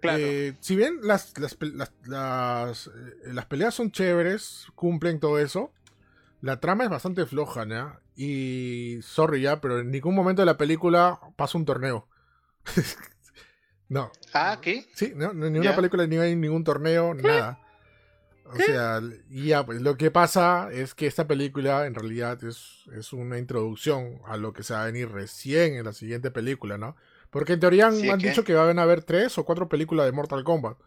Claro. 0.00 0.18
Eh, 0.20 0.56
si 0.60 0.76
bien 0.76 0.98
las, 1.02 1.38
las, 1.38 1.56
las, 1.60 1.92
las, 2.06 2.86
eh, 2.88 2.90
las 3.32 3.46
peleas 3.46 3.74
son 3.74 3.90
chéveres, 3.90 4.66
cumplen 4.74 5.20
todo 5.20 5.38
eso, 5.38 5.72
la 6.40 6.60
trama 6.60 6.84
es 6.84 6.90
bastante 6.90 7.26
floja, 7.26 7.64
¿no? 7.66 7.98
Y, 8.16 8.98
sorry 9.02 9.42
ya, 9.42 9.60
pero 9.60 9.80
en 9.80 9.90
ningún 9.90 10.14
momento 10.14 10.42
de 10.42 10.46
la 10.46 10.56
película 10.58 11.20
pasa 11.36 11.58
un 11.58 11.64
torneo. 11.64 12.08
no, 13.88 14.10
Ah, 14.32 14.58
¿qué? 14.60 14.86
sí, 14.94 15.12
no, 15.14 15.30
en 15.30 15.40
ninguna 15.40 15.70
Ya. 15.70 15.76
película 15.76 16.06
ni 16.06 16.16
hay 16.18 16.36
ningún 16.36 16.64
torneo, 16.64 17.14
nada. 17.14 17.58
O 18.44 18.56
sea, 18.56 19.00
ya, 19.28 19.66
pues 19.66 19.82
lo 19.82 19.96
que 19.98 20.10
pasa 20.10 20.70
es 20.72 20.94
que 20.94 21.06
esta 21.06 21.26
película 21.26 21.86
en 21.86 21.94
realidad 21.94 22.42
es, 22.44 22.84
es 22.96 23.12
una 23.12 23.36
introducción 23.38 24.20
a 24.26 24.38
lo 24.38 24.54
que 24.54 24.62
se 24.62 24.72
va 24.72 24.82
a 24.82 24.86
venir 24.86 25.10
recién 25.10 25.74
en 25.74 25.84
la 25.84 25.92
siguiente 25.92 26.30
película, 26.30 26.78
¿no? 26.78 26.96
Porque 27.30 27.52
en 27.54 27.60
teoría 27.60 27.88
han, 27.88 27.96
Sí, 27.96 28.10
dicho 28.18 28.44
que 28.44 28.54
van 28.54 28.78
a 28.78 28.82
haber 28.82 29.02
tres 29.02 29.36
o 29.38 29.44
cuatro 29.44 29.68
películas 29.68 30.06
de 30.06 30.12
Mortal 30.12 30.44
Kombat. 30.44 30.78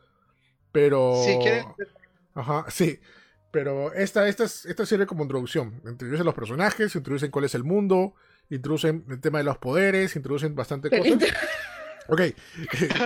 Pero. 0.71 1.21
Si 1.25 1.37
quieren, 1.39 1.65
Ajá, 2.33 2.65
sí. 2.69 2.99
Pero 3.51 3.91
esta, 3.93 4.27
esta, 4.27 4.45
es- 4.45 4.65
esta 4.65 4.85
sirve 4.85 5.05
como 5.05 5.23
introducción. 5.23 5.81
Introducen 5.85 6.25
los 6.25 6.33
personajes, 6.35 6.95
introducen 6.95 7.31
cuál 7.31 7.45
es 7.45 7.53
el 7.55 7.63
mundo, 7.65 8.15
introducen 8.49 9.05
el 9.09 9.19
tema 9.19 9.39
de 9.39 9.43
los 9.43 9.57
poderes, 9.57 10.15
introducen 10.15 10.55
bastante 10.55 10.89
cosas. 10.89 11.29
Ok. 12.07 12.21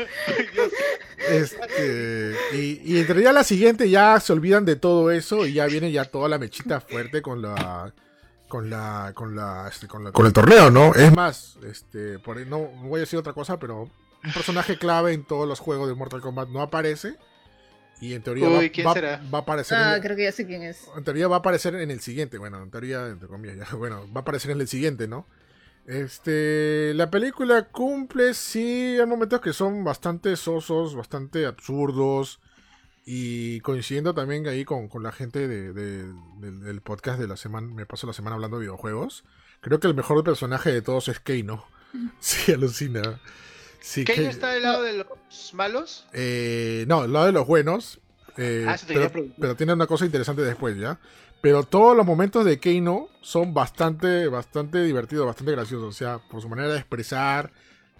Este, 1.27 2.36
y, 2.53 2.81
y 2.83 2.99
en 2.99 3.07
realidad 3.07 3.33
la 3.33 3.43
siguiente 3.43 3.89
ya 3.89 4.19
se 4.19 4.31
olvidan 4.33 4.63
de 4.65 4.75
todo 4.75 5.09
eso 5.11 5.45
y 5.47 5.53
ya 5.53 5.65
viene 5.65 5.91
ya 5.91 6.05
toda 6.05 6.29
la 6.29 6.38
mechita 6.38 6.79
fuerte 6.81 7.21
con 7.23 7.41
la 7.41 7.93
con 8.47 8.69
la 8.69 9.11
con 9.15 9.35
la, 9.35 9.67
este, 9.69 9.87
con 9.87 10.03
la- 10.03 10.11
con 10.11 10.25
el 10.25 10.33
torneo, 10.33 10.69
¿no? 10.69 10.93
Es 10.93 11.13
más, 11.15 11.57
este, 11.67 12.19
por 12.19 12.37
ahí 12.37 12.45
no 12.45 12.59
voy 12.59 12.99
a 12.99 13.01
decir 13.01 13.17
otra 13.19 13.33
cosa, 13.33 13.57
pero 13.59 13.89
un 14.23 14.33
personaje 14.33 14.77
clave 14.77 15.13
en 15.13 15.23
todos 15.23 15.47
los 15.47 15.59
juegos 15.59 15.87
de 15.87 15.95
Mortal 15.95 16.21
Kombat 16.21 16.49
no 16.49 16.61
aparece 16.61 17.15
y 18.01 18.13
en 18.13 18.21
teoría 18.23 18.49
va, 18.49 18.59
Uy, 18.59 18.69
¿quién 18.69 18.85
va- 18.87 18.93
será? 18.93 19.21
va 19.33 19.39
a 19.39 19.41
aparecer 19.41 19.77
Ah, 19.79 19.95
en, 19.95 20.01
creo 20.01 20.15
que 20.15 20.23
ya 20.23 20.31
sé 20.31 20.45
quién 20.45 20.61
es. 20.63 20.85
en 20.95 21.03
teoría 21.03 21.27
va 21.27 21.37
a 21.37 21.39
aparecer 21.39 21.75
en 21.75 21.89
el 21.91 22.01
siguiente, 22.01 22.37
bueno, 22.37 22.61
en 22.61 22.69
teoría, 22.69 23.07
entre 23.07 23.27
comillas, 23.27 23.57
ya, 23.69 23.75
bueno, 23.77 24.01
va 24.13 24.19
a 24.19 24.21
aparecer 24.21 24.51
en 24.51 24.61
el 24.61 24.67
siguiente, 24.67 25.07
¿no? 25.07 25.27
Este, 25.87 26.93
la 26.95 27.09
película 27.11 27.69
cumple, 27.69 28.33
sí, 28.33 28.97
hay 28.99 29.05
momentos 29.05 29.39
que 29.39 29.53
son 29.53 29.83
bastante 29.83 30.35
sosos, 30.35 30.95
bastante 30.95 31.45
absurdos, 31.45 32.39
y 33.05 33.59
coincidiendo 33.61 34.13
también 34.15 34.47
ahí 34.47 34.65
con, 34.65 34.87
con 34.87 35.03
la 35.03 35.11
gente 35.11 35.47
de- 35.47 35.71
de- 35.73 36.11
del, 36.39 36.61
del 36.61 36.81
podcast 36.81 37.19
de 37.19 37.27
la 37.27 37.37
semana, 37.37 37.67
me 37.67 37.85
paso 37.85 38.07
la 38.07 38.13
semana 38.13 38.35
hablando 38.35 38.57
de 38.57 38.65
videojuegos, 38.65 39.23
creo 39.61 39.79
que 39.79 39.87
el 39.87 39.93
mejor 39.95 40.23
personaje 40.23 40.71
de 40.71 40.81
todos 40.81 41.07
es 41.07 41.19
Keino. 41.19 41.65
Sí, 42.19 42.51
alucina. 42.51 43.19
Sí, 43.79 44.03
¿Keino 44.03 44.23
Ke- 44.23 44.29
está 44.31 44.49
del 44.51 44.63
lado 44.63 44.81
de 44.83 44.93
los 44.93 45.53
malos? 45.53 46.07
eh, 46.13 46.83
no, 46.87 47.05
el 47.05 47.13
lado 47.13 47.27
de 47.27 47.31
los 47.31 47.45
buenos. 47.47 47.99
eh, 48.37 48.65
Ah, 48.67 48.75
pero, 48.87 49.11
pero 49.39 49.55
tiene 49.55 49.73
una 49.73 49.87
cosa 49.87 50.05
interesante 50.05 50.41
después, 50.41 50.75
¿ya? 50.77 50.99
Pero 51.41 51.63
todos 51.63 51.95
los 51.95 52.05
momentos 52.05 52.43
de 52.43 52.59
Keino 52.59 53.07
son 53.21 53.53
bastante, 53.53 54.27
bastante 54.27 54.81
divertidos, 54.83 55.27
bastante 55.27 55.51
graciosos. 55.51 55.87
O 55.87 55.91
sea, 55.97 56.17
por 56.17 56.41
su 56.41 56.49
manera 56.49 56.69
de 56.69 56.79
expresar, 56.79 57.51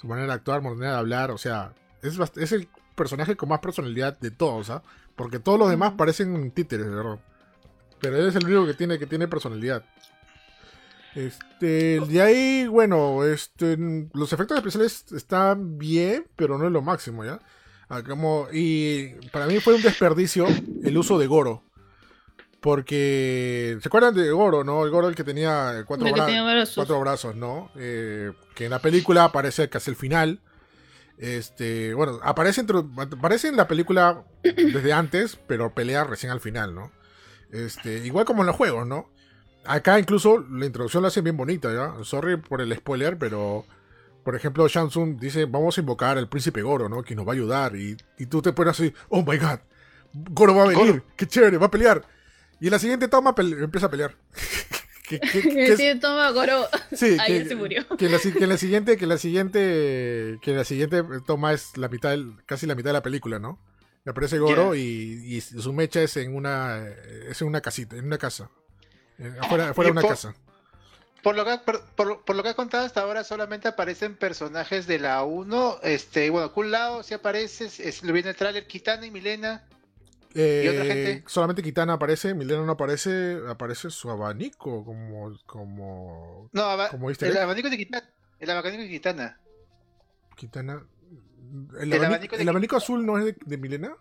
su 0.02 0.08
manera 0.08 0.28
de 0.28 0.34
actuar, 0.34 0.62
su 0.64 0.70
manera 0.70 0.94
de 0.94 0.98
hablar. 0.98 1.30
O 1.30 1.38
sea, 1.38 1.74
es, 2.02 2.18
bast- 2.18 2.42
es 2.42 2.52
el 2.54 2.68
personaje 2.96 3.36
con 3.36 3.50
más 3.50 3.60
personalidad 3.60 4.18
de 4.20 4.32
todos, 4.32 4.70
¿ah? 4.70 4.82
Porque 5.16 5.40
todos 5.40 5.60
los 5.60 5.70
demás 5.70 5.94
parecen 5.98 6.52
títeres, 6.52 6.88
verdad. 6.90 7.20
Pero 8.00 8.18
él 8.18 8.28
es 8.28 8.36
el 8.36 8.46
único 8.46 8.66
que 8.66 8.74
tiene, 8.74 9.00
que 9.00 9.06
tiene 9.08 9.28
personalidad. 9.28 9.84
Este, 11.14 12.02
de 12.02 12.22
ahí, 12.22 12.68
bueno, 12.68 13.24
este, 13.24 13.78
los 14.14 14.34
efectos 14.34 14.58
especiales 14.58 15.06
están 15.14 15.78
bien, 15.78 16.28
pero 16.36 16.58
no 16.58 16.66
es 16.66 16.72
lo 16.74 16.82
máximo, 16.82 17.24
¿ya? 17.24 17.40
Ah, 17.88 18.04
como- 18.04 18.48
y 18.52 19.10
para 19.32 19.46
mí 19.46 19.60
fue 19.60 19.76
un 19.76 19.82
desperdicio 19.82 20.46
el 20.84 20.98
uso 20.98 21.18
de 21.18 21.28
Goro. 21.28 21.64
Porque, 22.60 23.78
¿se 23.80 23.88
acuerdan 23.88 24.16
de 24.16 24.32
Goro, 24.32 24.64
no? 24.64 24.84
El 24.84 24.90
Goro 24.92 25.08
el 25.08 25.16
que 25.16 25.24
tenía 25.24 25.84
cuatro, 25.86 26.08
que 26.08 26.14
tenía 26.20 26.44
brazos. 26.44 26.76
cuatro 26.76 27.00
brazos, 27.00 27.36
¿no? 27.36 27.70
Eh, 27.76 28.32
que 28.56 28.66
en 28.66 28.72
la 28.72 28.80
película 28.80 29.26
aparece 29.26 29.70
casi 29.70 29.92
el 29.92 29.96
final. 29.96 30.40
Este, 31.18 31.94
bueno, 31.94 32.20
aparece, 32.24 32.62
entre- 32.62 32.80
aparece 32.80 33.48
en 33.48 33.56
la 33.56 33.68
película 33.68 34.24
desde 34.44 34.94
antes, 34.94 35.38
pero 35.48 35.74
pelea 35.74 36.04
recién 36.04 36.32
al 36.32 36.42
final, 36.42 36.76
¿no? 36.76 36.92
Este, 37.52 38.06
igual 38.06 38.26
como 38.26 38.42
en 38.42 38.48
los 38.48 38.56
juegos, 38.56 38.86
¿no? 38.86 39.10
Acá 39.66 39.98
incluso 39.98 40.40
la 40.52 40.66
introducción 40.66 41.02
la 41.04 41.08
hacen 41.08 41.24
bien 41.24 41.38
bonita, 41.38 41.74
¿ya? 41.74 42.04
Sorry 42.04 42.38
por 42.38 42.62
el 42.62 42.76
spoiler, 42.76 43.18
pero 43.18 43.66
por 44.24 44.36
ejemplo, 44.36 44.68
Shang 44.68 44.90
Tsung 44.90 45.20
dice, 45.20 45.46
vamos 45.46 45.78
a 45.78 45.82
invocar 45.82 46.18
al 46.18 46.28
príncipe 46.28 46.62
Goro, 46.62 46.90
¿no? 46.90 47.04
Que 47.04 47.16
nos 47.16 47.26
va 47.28 47.32
a 47.32 47.36
ayudar. 47.36 47.76
Y, 47.76 47.96
y 48.18 48.26
tú 48.26 48.42
te 48.42 48.54
pones 48.54 48.72
así, 48.72 48.94
oh 49.10 49.24
my 49.24 49.38
god, 49.38 49.60
Goro 50.14 50.56
va 50.56 50.64
a 50.64 50.68
venir, 50.68 50.86
Goro. 50.94 51.04
qué 51.16 51.28
chévere, 51.28 51.58
va 51.58 51.68
a 51.68 51.72
pelear. 51.72 52.04
Y 52.60 52.66
en 52.68 52.72
la 52.72 52.80
siguiente 52.80 53.08
toma 53.08 53.34
empieza 53.38 53.88
a 53.88 53.92
pelear. 53.92 54.16
que, 55.08 55.20
que- 55.20 55.42
que 55.42 55.78
Sí, 55.78 56.00
toma 56.00 56.30
Goro. 56.32 56.68
Sí, 56.94 57.18
Ahí 57.20 57.44
que, 57.44 57.50
se 57.50 57.56
murió. 57.56 57.86
Que 57.98 58.10
la, 58.10 58.20
que 58.20 58.48
la 58.48 58.58
siguiente, 58.58 58.98
que 58.98 59.06
la 59.08 59.18
siguiente, 59.18 60.38
que 60.42 60.52
la 60.54 60.64
siguiente 60.64 61.04
toma 61.26 61.54
es 61.54 61.78
la 61.78 61.88
mitad, 61.90 62.10
del- 62.12 62.34
casi 62.46 62.66
la 62.68 62.76
mitad 62.76 62.90
de 62.90 62.94
la 62.94 63.04
película, 63.04 63.40
¿no? 63.40 63.60
Le 64.04 64.12
aparece 64.12 64.38
Goro 64.38 64.76
y, 64.76 64.82
y 65.26 65.42
su 65.42 65.74
mecha 65.74 66.02
es 66.02 66.16
en 66.18 66.36
una, 66.36 66.86
es 67.30 67.42
en 67.42 67.48
una 67.48 67.62
casita, 67.62 67.96
en 67.96 68.06
una 68.06 68.18
casa, 68.20 68.50
Eh, 69.18 69.34
afuera, 69.42 69.70
afuera 69.70 69.88
de 69.88 69.92
una 69.94 70.02
por- 70.02 70.10
casa. 70.12 70.36
Por 71.24 71.36
lo, 71.36 71.44
que, 71.44 71.58
por, 71.66 71.84
por- 71.96 72.24
por 72.24 72.36
lo 72.36 72.44
que 72.44 72.50
has 72.50 72.56
contado 72.56 72.86
hasta 72.86 73.02
ahora, 73.02 73.24
solamente 73.24 73.68
aparecen 73.68 74.16
personajes 74.16 74.86
de 74.86 75.00
la 75.00 75.24
1. 75.24 75.80
Este, 75.82 76.30
bueno, 76.30 76.52
Kun 76.54 76.70
Lao 76.70 77.02
sí 77.02 77.16
aparece, 77.16 77.66
es- 77.66 78.04
lo 78.04 78.14
viene 78.14 78.30
el 78.30 78.36
tráiler, 78.36 78.68
Kitana 78.68 79.08
y 79.08 79.12
Milena. 79.12 79.64
Eh, 80.36 80.70
otra 80.70 80.86
gente? 80.86 81.24
Solamente 81.28 81.64
Kitana 81.64 81.94
aparece, 81.94 82.34
Milena 82.34 82.64
no 82.66 82.74
aparece, 82.74 83.40
aparece 83.48 83.90
su 83.90 84.10
abanico 84.12 84.84
como, 84.84 85.38
como 85.46 86.50
No, 86.52 86.64
aba- 86.64 86.90
¿Como 86.90 87.10
el 87.10 87.18
egg? 87.20 87.38
abanico 87.38 87.70
de 87.70 87.78
Kitana. 87.78 88.14
El 88.40 88.50
abanico 88.52 88.82
de 88.84 88.90
Kitana. 88.90 89.40
Kitana. 90.36 90.86
¿El, 91.80 91.94
El 91.94 92.04
abanico, 92.04 92.36
de 92.36 92.44
el 92.44 92.50
abanico 92.50 92.76
azul 92.76 93.06
no 93.06 93.18
es 93.18 93.26
de, 93.26 93.38
de 93.46 93.58
Milena? 93.58 93.96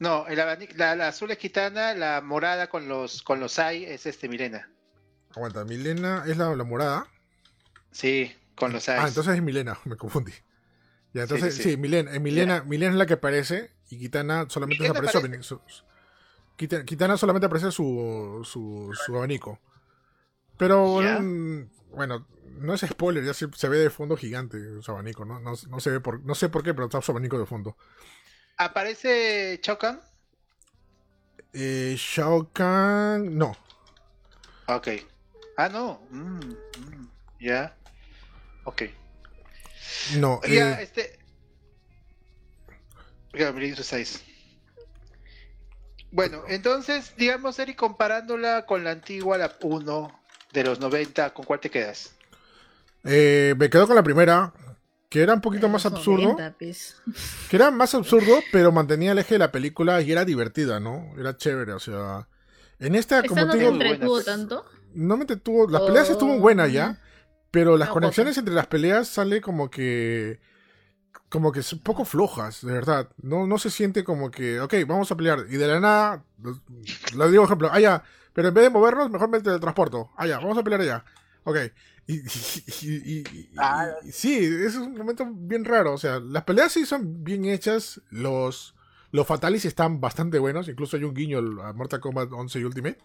No, 0.00 0.26
el 0.28 0.38
abanico, 0.38 0.74
la, 0.76 0.94
la 0.94 1.08
azul 1.08 1.30
es 1.30 1.38
Kitana, 1.38 1.94
la 1.94 2.20
morada 2.20 2.68
con 2.68 2.88
los 2.88 3.22
con 3.22 3.40
los 3.40 3.58
Ai 3.58 3.84
es 3.84 4.06
este 4.06 4.28
Milena. 4.28 4.70
Aguanta, 5.34 5.64
Milena 5.64 6.24
es 6.26 6.36
la, 6.36 6.54
la 6.54 6.64
morada. 6.64 7.06
Sí, 7.90 8.32
con 8.54 8.72
los 8.72 8.88
Ai. 8.88 8.98
Ah, 9.00 9.08
entonces 9.08 9.34
es 9.34 9.42
Milena, 9.42 9.78
me 9.86 9.96
confundí. 9.96 10.32
Ya, 11.14 11.22
entonces, 11.22 11.54
sí, 11.54 11.62
sí, 11.62 11.70
sí. 11.70 11.76
Milena, 11.78 12.14
eh, 12.14 12.20
Milena, 12.20 12.62
Milena 12.64 12.92
es 12.92 12.98
la 12.98 13.06
que 13.06 13.14
aparece 13.14 13.70
y 13.90 13.98
Kitana 13.98 14.46
solamente 14.48 14.84
Milena 14.84 14.98
aparece, 15.00 15.42
su, 15.42 15.60
su- 15.66 15.84
Kita- 16.56 16.84
Kitana 16.84 17.16
solamente 17.16 17.46
aparece 17.46 17.70
su, 17.70 18.42
su, 18.44 18.92
su 18.94 19.16
abanico. 19.16 19.58
Pero 20.56 21.00
mm, 21.02 21.70
bueno, 21.92 22.26
no 22.60 22.74
es 22.74 22.80
spoiler, 22.82 23.24
ya 23.24 23.34
se, 23.34 23.48
se 23.54 23.68
ve 23.68 23.78
de 23.78 23.90
fondo 23.90 24.16
gigante 24.16 24.58
su 24.82 24.90
abanico, 24.90 25.24
¿no? 25.24 25.40
No, 25.40 25.52
no 25.68 25.80
se 25.80 25.90
ve 25.90 26.00
por, 26.00 26.20
no 26.24 26.34
sé 26.34 26.48
por 26.48 26.62
qué, 26.62 26.74
pero 26.74 26.86
está 26.86 27.00
su 27.00 27.12
abanico 27.12 27.38
de 27.38 27.46
fondo. 27.46 27.76
¿Aparece 28.56 29.58
Chokan? 29.62 30.00
Eh, 31.52 31.94
Shao 31.96 32.50
Kahn, 32.52 33.36
no. 33.38 33.56
Ok. 34.66 34.88
Ah, 35.56 35.68
no. 35.68 36.00
Mm, 36.10 36.38
mm, 36.40 37.08
ya. 37.40 37.74
Ok. 38.64 38.82
No, 40.18 40.40
Ya, 40.48 40.80
eh, 40.80 40.82
este. 40.82 41.17
Bueno, 46.10 46.42
entonces, 46.48 47.14
digamos, 47.16 47.58
Eric, 47.58 47.76
comparándola 47.76 48.66
con 48.66 48.84
la 48.84 48.90
antigua, 48.92 49.38
la 49.38 49.56
1 49.60 50.20
de 50.52 50.64
los 50.64 50.80
90, 50.80 51.32
¿con 51.34 51.44
cuál 51.44 51.60
te 51.60 51.70
quedas? 51.70 52.14
eh, 53.04 53.54
me 53.58 53.70
quedo 53.70 53.86
con 53.86 53.96
la 53.96 54.02
primera, 54.02 54.52
que 55.08 55.22
era 55.22 55.34
un 55.34 55.40
poquito 55.40 55.68
más 55.68 55.86
absurdo. 55.86 56.28
90, 56.28 56.54
pues. 56.58 56.96
Que 57.46 57.56
era 57.56 57.70
más 57.70 57.94
absurdo, 57.94 58.48
pero 58.52 58.72
mantenía 58.72 59.12
el 59.12 59.18
eje 59.18 59.34
de 59.34 59.38
la 59.40 59.52
película 59.52 60.00
y 60.02 60.12
era 60.12 60.24
divertida, 60.24 60.80
¿no? 60.80 61.12
Era 61.18 61.36
chévere, 61.36 61.72
o 61.72 61.80
sea. 61.80 62.28
En 62.78 62.94
esta, 62.94 63.24
¿Esta 63.24 63.28
como 63.28 63.46
no 63.46 63.52
te 63.52 63.58
digo, 63.58 63.70
entre- 63.72 63.88
entretuvo 63.90 64.20
tanto? 64.22 64.64
no 64.94 65.16
me 65.16 65.22
entretuvo. 65.22 65.68
Las 65.68 65.82
peleas 65.82 66.10
estuvo 66.10 66.38
buenas 66.38 66.72
ya, 66.72 67.00
pero 67.50 67.76
las 67.76 67.88
No, 67.88 67.94
conexiones 67.94 68.38
entre 68.38 68.54
las 68.54 68.66
peleas 68.66 69.08
sale 69.08 69.40
como 69.40 69.70
que. 69.70 70.40
Como 71.28 71.52
que 71.52 71.62
son 71.62 71.80
poco 71.80 72.04
flojas, 72.04 72.64
de 72.64 72.72
verdad. 72.72 73.10
No, 73.22 73.46
no 73.46 73.58
se 73.58 73.70
siente 73.70 74.02
como 74.04 74.30
que, 74.30 74.60
ok, 74.60 74.74
vamos 74.86 75.10
a 75.12 75.16
pelear. 75.16 75.40
Y 75.50 75.56
de 75.56 75.66
la 75.66 75.80
nada, 75.80 76.24
lo 77.14 77.30
digo 77.30 77.44
ejemplo, 77.44 77.68
ah, 77.70 77.80
ya, 77.80 78.02
pero 78.32 78.48
en 78.48 78.54
vez 78.54 78.64
de 78.64 78.70
movernos, 78.70 79.10
mejor 79.10 79.28
me 79.28 79.40
teletransporto. 79.40 80.10
Ah, 80.16 80.26
ya, 80.26 80.38
vamos 80.38 80.56
a 80.56 80.62
pelear 80.62 80.80
allá. 80.82 81.04
Ok. 81.44 81.56
Y, 82.10 82.14
y- 82.20 82.22
y- 82.80 83.18
y- 83.20 83.50
Ah. 83.58 83.86
y- 84.02 84.12
sí, 84.12 84.34
es 84.42 84.76
un 84.76 84.94
momento 84.96 85.26
bien 85.30 85.66
raro. 85.66 85.92
O 85.92 85.98
sea, 85.98 86.18
las 86.20 86.44
peleas 86.44 86.72
sí 86.72 86.86
son 86.86 87.22
bien 87.22 87.44
hechas. 87.44 88.00
Los, 88.08 88.74
los 89.12 89.26
Fatalities 89.26 89.66
están 89.66 90.00
bastante 90.00 90.38
buenos. 90.38 90.68
Incluso 90.68 90.96
hay 90.96 91.04
un 91.04 91.12
guiño 91.12 91.38
a 91.62 91.74
Mortal 91.74 92.00
Kombat 92.00 92.32
11 92.32 92.60
y 92.60 92.64
Ultimate. 92.64 92.96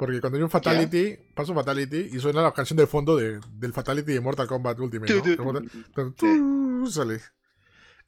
Porque 0.00 0.20
cuando 0.20 0.38
hay 0.38 0.42
un 0.42 0.50
Fatality, 0.50 1.16
pasa 1.34 1.52
un 1.52 1.58
Fatality 1.58 2.08
y 2.12 2.18
suena 2.20 2.40
la 2.42 2.52
canción 2.52 2.76
de 2.78 2.86
fondo 2.86 3.16
de, 3.16 3.38
del 3.52 3.72
Fatality 3.74 4.12
de 4.14 4.20
Mortal 4.20 4.46
Kombat 4.48 4.80
Ultimate. 4.80 5.12
¿no? 5.36 5.42
Entonces, 5.86 6.94
sale. 6.94 7.20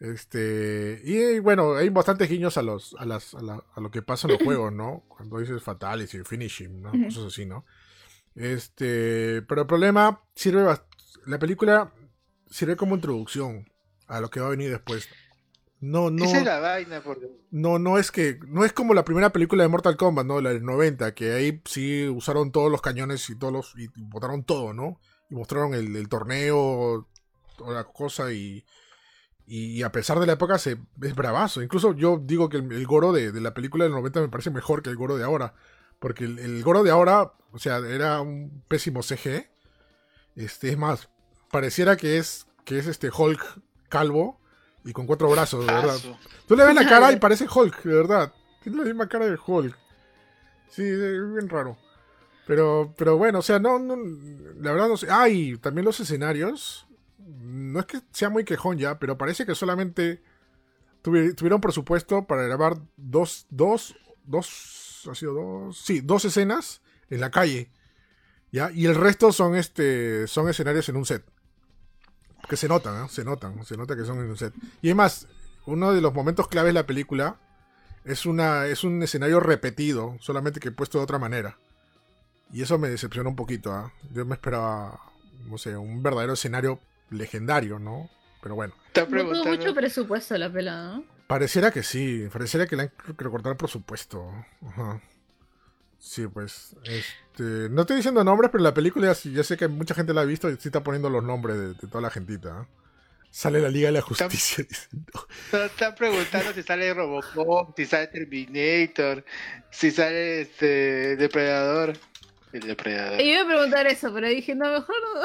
Este, 0.00 1.00
y 1.04 1.38
bueno, 1.38 1.74
hay 1.76 1.88
bastantes 1.90 2.28
guiños 2.28 2.56
a 2.56 2.62
los 2.62 2.96
a, 2.98 3.04
las, 3.04 3.34
a, 3.34 3.42
la- 3.42 3.62
a 3.74 3.80
lo 3.80 3.90
que 3.90 4.02
pasa 4.02 4.26
en 4.26 4.32
los 4.34 4.42
juegos, 4.44 4.72
¿no? 4.72 5.04
Cuando 5.08 5.38
dices 5.38 5.62
Fatality, 5.62 6.24
Finishing, 6.24 6.82
¿no? 6.82 6.90
Cosas 7.04 7.24
así, 7.26 7.46
¿no? 7.46 7.64
Este, 8.34 9.42
pero 9.42 9.60
el 9.62 9.66
problema 9.66 10.22
sirve 10.34 10.64
la 11.26 11.38
película 11.38 11.92
sirve 12.50 12.76
como 12.76 12.94
introducción 12.94 13.70
a 14.08 14.20
lo 14.20 14.30
que 14.30 14.40
va 14.40 14.46
a 14.46 14.50
venir 14.50 14.70
después. 14.70 15.08
No, 15.82 16.10
no, 16.10 16.24
Esa 16.24 16.38
es 16.38 16.44
la 16.44 16.60
vaina, 16.60 17.02
porque 17.02 17.28
no, 17.50 17.80
no 17.80 17.98
es 17.98 18.12
que, 18.12 18.38
no 18.46 18.64
es 18.64 18.72
como 18.72 18.94
la 18.94 19.04
primera 19.04 19.32
película 19.32 19.64
de 19.64 19.68
Mortal 19.68 19.96
Kombat, 19.96 20.24
¿no? 20.24 20.40
La 20.40 20.50
del 20.50 20.64
90, 20.64 21.12
que 21.12 21.32
ahí 21.32 21.60
sí 21.64 22.06
usaron 22.08 22.52
todos 22.52 22.70
los 22.70 22.80
cañones 22.80 23.28
y 23.28 23.34
todos 23.36 23.52
los, 23.52 23.74
y 23.76 23.88
botaron 23.96 24.44
todo, 24.44 24.72
¿no? 24.72 25.00
Y 25.28 25.34
mostraron 25.34 25.74
el, 25.74 25.96
el 25.96 26.08
torneo, 26.08 27.08
toda 27.58 27.74
la 27.74 27.82
cosa 27.82 28.32
y, 28.32 28.64
y 29.44 29.82
a 29.82 29.90
pesar 29.90 30.20
de 30.20 30.26
la 30.26 30.34
época 30.34 30.56
se, 30.56 30.78
es 31.02 31.14
bravazo. 31.16 31.62
Incluso 31.62 31.94
yo 31.96 32.16
digo 32.22 32.48
que 32.48 32.58
el, 32.58 32.70
el 32.70 32.86
Goro 32.86 33.12
de, 33.12 33.32
de 33.32 33.40
la 33.40 33.52
película 33.52 33.82
del 33.82 33.92
90 33.92 34.20
me 34.20 34.28
parece 34.28 34.52
mejor 34.52 34.84
que 34.84 34.90
el 34.90 34.96
Goro 34.96 35.16
de 35.16 35.24
ahora. 35.24 35.54
Porque 35.98 36.26
el, 36.26 36.38
el 36.38 36.62
Goro 36.62 36.84
de 36.84 36.92
ahora, 36.92 37.32
o 37.50 37.58
sea, 37.58 37.78
era 37.78 38.20
un 38.20 38.62
pésimo 38.68 39.02
CG. 39.02 39.50
Este, 40.36 40.68
es 40.68 40.78
más, 40.78 41.10
pareciera 41.50 41.96
que 41.96 42.18
es, 42.18 42.46
que 42.64 42.78
es 42.78 42.86
este 42.86 43.10
Hulk 43.10 43.60
calvo 43.88 44.41
y 44.84 44.92
con 44.92 45.06
cuatro 45.06 45.28
brazos, 45.30 45.66
de 45.66 45.72
verdad. 45.72 45.96
Tú 46.46 46.56
le 46.56 46.64
ves 46.64 46.74
la 46.74 46.86
cara 46.88 47.12
y 47.12 47.16
parece 47.20 47.46
Hulk, 47.52 47.82
de 47.82 47.94
verdad. 47.94 48.32
Tiene 48.62 48.78
la 48.78 48.84
misma 48.84 49.08
cara 49.08 49.26
de 49.26 49.38
Hulk. 49.44 49.76
Sí, 50.70 50.82
es 50.82 50.98
bien 51.32 51.48
raro. 51.48 51.76
Pero, 52.46 52.92
pero 52.96 53.16
bueno, 53.16 53.38
o 53.40 53.42
sea, 53.42 53.58
no, 53.58 53.78
no, 53.78 53.96
la 54.58 54.72
verdad 54.72 54.88
no 54.88 54.96
sé. 54.96 55.06
Ah, 55.10 55.28
y 55.28 55.56
también 55.58 55.84
los 55.84 56.00
escenarios. 56.00 56.86
No 57.18 57.80
es 57.80 57.86
que 57.86 58.00
sea 58.10 58.30
muy 58.30 58.44
quejón 58.44 58.78
ya, 58.78 58.98
pero 58.98 59.16
parece 59.16 59.46
que 59.46 59.54
solamente 59.54 60.22
tuvi- 61.04 61.34
tuvieron 61.36 61.60
presupuesto 61.60 62.24
para 62.26 62.42
grabar 62.42 62.78
dos, 62.96 63.46
dos, 63.50 63.94
dos, 64.24 65.08
ha 65.10 65.14
sido 65.14 65.34
dos, 65.34 65.78
sí, 65.78 66.00
dos 66.00 66.24
escenas 66.24 66.82
en 67.10 67.20
la 67.20 67.30
calle. 67.30 67.70
¿Ya? 68.50 68.70
Y 68.72 68.86
el 68.86 68.94
resto 68.96 69.32
son 69.32 69.54
este, 69.56 70.26
son 70.26 70.48
escenarios 70.48 70.88
en 70.88 70.96
un 70.96 71.06
set. 71.06 71.24
Que 72.48 72.56
se 72.56 72.68
notan, 72.68 73.04
¿eh? 73.04 73.08
se 73.08 73.24
notan, 73.24 73.64
se 73.64 73.76
nota 73.76 73.96
que 73.96 74.04
son 74.04 74.18
en 74.18 74.30
un 74.30 74.36
set. 74.36 74.52
Y 74.80 74.88
además, 74.88 75.28
uno 75.66 75.92
de 75.92 76.00
los 76.00 76.12
momentos 76.12 76.48
claves 76.48 76.70
de 76.70 76.80
la 76.80 76.86
película 76.86 77.36
es, 78.04 78.26
una, 78.26 78.66
es 78.66 78.84
un 78.84 79.02
escenario 79.02 79.40
repetido, 79.40 80.16
solamente 80.20 80.60
que 80.60 80.70
puesto 80.72 80.98
de 80.98 81.04
otra 81.04 81.18
manera. 81.18 81.56
Y 82.52 82.62
eso 82.62 82.78
me 82.78 82.88
decepcionó 82.88 83.30
un 83.30 83.36
poquito. 83.36 83.72
¿ah? 83.72 83.92
Yo 84.12 84.26
me 84.26 84.34
esperaba, 84.34 85.00
no 85.48 85.56
sé, 85.56 85.76
un 85.76 86.02
verdadero 86.02 86.34
escenario 86.34 86.80
legendario, 87.10 87.78
¿no? 87.78 88.10
Pero 88.42 88.54
bueno, 88.56 88.74
Está 88.88 89.02
No 89.02 89.06
tuvo 89.06 89.14
preguntando. 89.14 89.50
mucho 89.50 89.74
presupuesto 89.74 90.36
la 90.36 90.52
pela, 90.52 90.82
¿no? 90.82 91.04
pareciera 91.28 91.70
que 91.70 91.82
sí, 91.82 92.28
pareciera 92.30 92.66
que 92.66 92.76
le 92.76 92.82
han 92.82 92.88
que 92.90 93.14
recortado 93.24 93.52
el 93.52 93.56
presupuesto. 93.56 94.30
Ajá. 94.66 95.00
Sí, 96.04 96.26
pues, 96.26 96.74
este, 96.82 97.68
no 97.70 97.82
estoy 97.82 97.96
diciendo 97.98 98.24
nombres, 98.24 98.50
pero 98.50 98.64
la 98.64 98.74
película 98.74 99.06
ya, 99.06 99.14
sí- 99.14 99.32
ya 99.32 99.44
sé 99.44 99.56
que 99.56 99.68
mucha 99.68 99.94
gente 99.94 100.12
la 100.12 100.22
ha 100.22 100.24
visto 100.24 100.50
y 100.50 100.56
sí 100.56 100.66
está 100.68 100.82
poniendo 100.82 101.08
los 101.08 101.22
nombres 101.22 101.56
de, 101.56 101.68
de 101.74 101.86
toda 101.88 102.00
la 102.00 102.10
gentita. 102.10 102.66
Sale 103.30 103.60
la 103.60 103.68
Liga 103.68 103.86
de 103.86 103.92
la 103.92 104.00
Justicia. 104.02 104.64
dicen, 104.68 104.68
"No". 105.14 105.20
Está- 105.46 105.66
Están 105.66 105.94
preguntando 105.94 106.52
si 106.52 106.62
sale 106.64 106.92
Robocop, 106.92 107.76
si 107.76 107.86
sale 107.86 108.08
Terminator, 108.08 109.24
si 109.70 109.92
sale 109.92 110.40
este 110.42 111.14
Depredador. 111.16 111.92
El 112.52 112.60
Depredador. 112.66 113.18
Yo 113.18 113.24
iba 113.24 113.42
a 113.42 113.46
preguntar 113.46 113.86
eso, 113.86 114.12
pero 114.12 114.28
dije, 114.28 114.54
no, 114.56 114.70
mejor 114.72 114.94
no. 115.14 115.22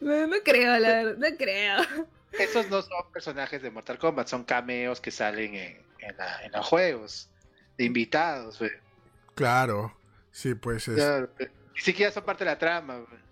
no, 0.00 0.26
no 0.26 0.36
creo, 0.44 0.78
la 0.78 0.88
verdad, 0.88 1.16
no 1.16 1.36
creo. 1.38 1.82
Esos 2.32 2.68
no 2.68 2.82
son 2.82 3.12
personajes 3.12 3.62
de 3.62 3.70
Mortal 3.70 3.98
Kombat, 3.98 4.26
son 4.28 4.44
cameos 4.44 5.00
que 5.00 5.10
salen 5.12 5.54
en, 5.54 5.78
en, 6.00 6.16
la- 6.18 6.44
en 6.44 6.52
los 6.52 6.66
juegos, 6.66 7.30
de 7.78 7.84
invitados. 7.84 8.58
güey. 8.58 8.70
Claro, 9.34 9.96
sí, 10.30 10.54
pues, 10.54 10.88
es- 10.88 10.96
Claro. 10.96 11.28
Ni 11.38 11.80
siquiera 11.80 12.12
son 12.12 12.24
parte 12.24 12.44
de 12.44 12.50
la 12.50 12.58
trama. 12.58 12.98
güey. 12.98 13.24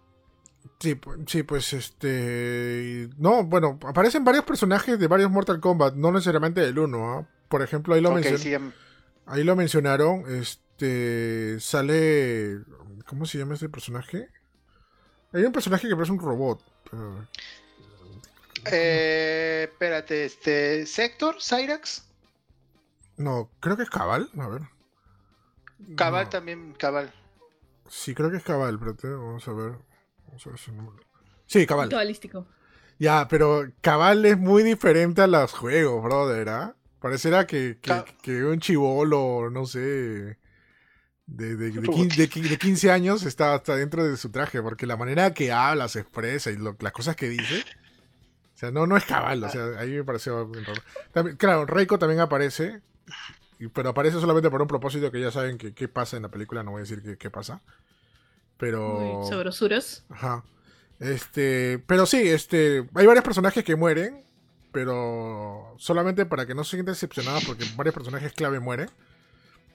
sí, 0.81 0.99
sí, 1.27 1.43
pues, 1.45 1.73
este, 1.73 3.09
no, 3.19 3.45
bueno, 3.45 3.79
aparecen 3.87 4.25
varios 4.25 4.45
personajes 4.45 4.99
de 4.99 5.07
varios 5.07 5.31
Mortal 5.31 5.61
Kombat, 5.61 5.95
no 5.95 6.11
necesariamente 6.13 6.61
del 6.61 6.79
uno, 6.79 7.29
Por 7.49 7.63
ejemplo, 7.63 7.95
ahí 7.95 8.01
lo 8.01 8.09
Ok, 8.09 8.15
mencioné. 8.17 8.39
sí, 8.39 8.55
em, 8.55 8.73
Ahí 9.27 9.45
lo 9.45 9.55
mencionaron. 9.55 10.25
Este. 10.35 11.61
Sale. 11.61 12.59
¿Cómo 13.07 13.27
se 13.27 13.39
llama 13.39 13.55
este 13.55 13.69
personaje? 13.69 14.29
Hay 15.33 15.45
un 15.45 15.53
personaje 15.53 15.87
que 15.87 15.95
parece 15.95 16.13
un 16.13 16.19
robot. 16.19 16.61
pero- 16.91 17.29
eh, 18.71 19.69
espérate, 19.71 20.25
este. 20.25 20.87
¿Sector? 20.87 21.37
¿Cyrax? 21.41 22.05
No, 23.23 23.51
creo 23.61 23.77
que 23.77 23.83
es 23.85 23.91
Cabal. 23.91 24.29
A 24.39 24.49
ver. 24.49 24.63
Cabal 25.97 26.25
No, 26.25 26.31
también, 26.31 26.73
Cabal. 26.79 27.13
Sí, 27.89 28.15
creo 28.15 28.31
que 28.31 28.37
es 28.39 28.43
Cabal. 28.43 28.75
Espérate, 28.75 29.09
vamos 29.09 29.47
a 29.49 29.53
ver. 29.53 29.73
Vamos 30.27 30.47
a 30.47 30.51
ver 30.51 30.59
su 30.59 30.73
nombre. 30.73 31.05
Sí, 31.47 31.67
Cabal. 31.67 31.89
Cabalístico. 31.89 32.47
Ya, 32.99 33.27
pero 33.29 33.65
Cabal 33.81 34.25
es 34.25 34.39
muy 34.39 34.63
diferente 34.63 35.23
a 35.23 35.27
los 35.27 35.53
juegos, 35.53 36.03
brother. 36.05 36.49
¿ah? 36.51 36.77
Pareciera 37.01 37.47
que, 37.47 37.79
que, 38.23 38.45
un 38.45 38.61
chivolo, 38.61 39.51
no 39.51 39.67
sé. 39.67 40.39
De, 41.27 41.57
de, 41.57 41.71
de, 41.71 41.73
quin- 41.83 42.15
de 42.15 42.29
qui- 42.29 42.49
de 42.49 42.59
15 42.59 42.91
años 42.91 43.23
está, 43.25 43.55
está 43.57 43.75
dentro 43.77 44.05
de 44.05 44.17
su 44.17 44.31
traje, 44.31 44.61
porque 44.63 44.87
la 44.87 44.97
manera 44.97 45.33
que 45.33 45.51
habla, 45.51 45.89
se 45.89 46.01
expresa 46.01 46.51
y 46.51 46.57
lo- 46.57 46.77
las 46.79 46.93
cosas 46.93 47.17
que 47.17 47.29
dice. 47.29 47.65
O 48.55 48.59
sea, 48.63 48.71
no, 48.71 48.87
no 48.87 48.97
es 48.97 49.05
cabal, 49.05 49.43
o 49.43 49.49
sea, 49.49 49.65
ahí 49.79 49.91
me 49.93 50.05
pareció 50.05 50.49
claro, 51.39 51.67
Reiko 51.67 51.99
también 51.99 52.21
aparece, 52.21 52.83
pero 53.73 53.91
aparece 53.91 54.21
solamente 54.21 54.51
por 54.51 54.63
un 54.63 54.69
propósito 54.69 55.11
que 55.11 55.21
ya 55.21 55.31
saben 55.31 55.59
que 55.59 55.75
qué 55.75 55.89
pasa 55.89 56.17
en 56.17 56.23
la 56.23 56.31
película, 56.31 56.63
no 56.63 56.73
voy 56.73 56.81
a 56.81 56.83
decir 56.83 57.03
qué, 57.03 57.17
qué 57.17 57.31
pasa. 57.31 57.63
Pero. 58.57 59.25
Sabrosuras. 59.29 60.05
Ajá. 60.09 60.45
Este, 61.01 61.83
pero 61.87 62.07
sí, 62.07 62.29
este, 62.29 62.89
hay 62.95 63.07
varios 63.07 63.25
personajes 63.25 63.65
que 63.65 63.75
mueren, 63.75 64.25
pero 64.71 65.75
solamente 65.79 66.27
para 66.27 66.47
que 66.47 66.55
no 66.55 66.63
se 66.63 66.77
sientan 66.77 66.95
decepcionados 66.95 67.45
porque 67.45 67.65
varios 67.77 67.95
personajes 67.95 68.33
clave 68.33 68.61
mueren. 68.61 68.89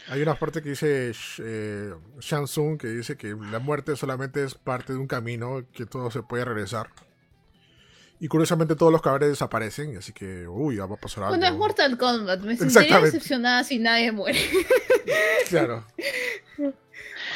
Hay 0.10 0.22
una 0.22 0.36
parte 0.36 0.62
que 0.62 0.70
dice 0.70 1.12
eh, 1.40 1.94
Shang 2.20 2.46
Tsung 2.46 2.78
que 2.78 2.88
dice 2.88 3.18
que 3.18 3.36
la 3.52 3.60
muerte 3.60 3.96
solamente 3.98 4.44
es 4.44 4.56
parte 4.56 4.94
de 4.94 5.00
un 5.00 5.08
camino, 5.08 5.64
que 5.74 5.86
todo 5.86 6.12
se 6.12 6.24
puede 6.24 6.46
regresar. 6.46 6.90
Y 8.20 8.28
curiosamente 8.28 8.76
todos 8.76 8.92
los 8.92 9.02
cadáveres 9.02 9.30
desaparecen, 9.30 9.96
así 9.98 10.12
que, 10.12 10.48
uy, 10.48 10.78
ya 10.78 10.86
va 10.88 10.96
a 10.96 11.00
pasar 11.00 11.24
algo. 11.26 11.36
Bueno, 11.38 11.46
es 11.54 11.58
Mortal 11.60 11.98
Kombat. 11.98 12.40
Me 12.42 12.58
sentiría 12.58 13.00
decepcionada 13.00 13.64
si 13.64 13.80
nadie 13.80 14.12
muere. 14.12 14.40
Claro. 15.50 15.86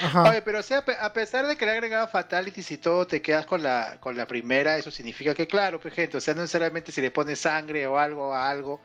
Ajá. 0.04 0.30
Oye, 0.32 0.42
pero 0.42 0.60
o 0.60 0.64
sea, 0.64 0.84
pe- 0.84 0.98
a 1.00 1.14
pesar 1.14 1.48
de 1.48 1.56
que 1.56 1.64
le 1.66 1.72
han 1.72 1.78
agregado 1.78 2.08
fatalities 2.08 2.72
y 2.72 2.78
todo, 2.78 3.06
te 3.08 3.22
quedas 3.22 3.46
con 3.46 3.62
la, 3.64 3.98
con 4.00 4.18
la 4.18 4.26
primera, 4.28 4.78
eso 4.78 4.90
significa 4.92 5.34
que, 5.36 5.48
claro, 5.48 5.80
pues 5.80 5.94
gente, 5.94 6.18
o 6.18 6.22
sea, 6.22 6.34
no 6.34 6.42
necesariamente 6.42 6.92
si 6.92 7.02
le 7.02 7.12
pones 7.12 7.40
sangre 7.40 7.86
o 7.88 7.98
algo 7.98 8.34
a 8.34 8.50
algo, 8.50 8.82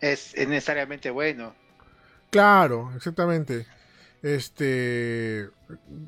es, 0.00 0.32
es 0.34 0.46
necesariamente 0.46 1.10
bueno. 1.10 1.54
Claro, 2.30 2.92
exactamente. 2.96 3.66
Este. 4.22 5.50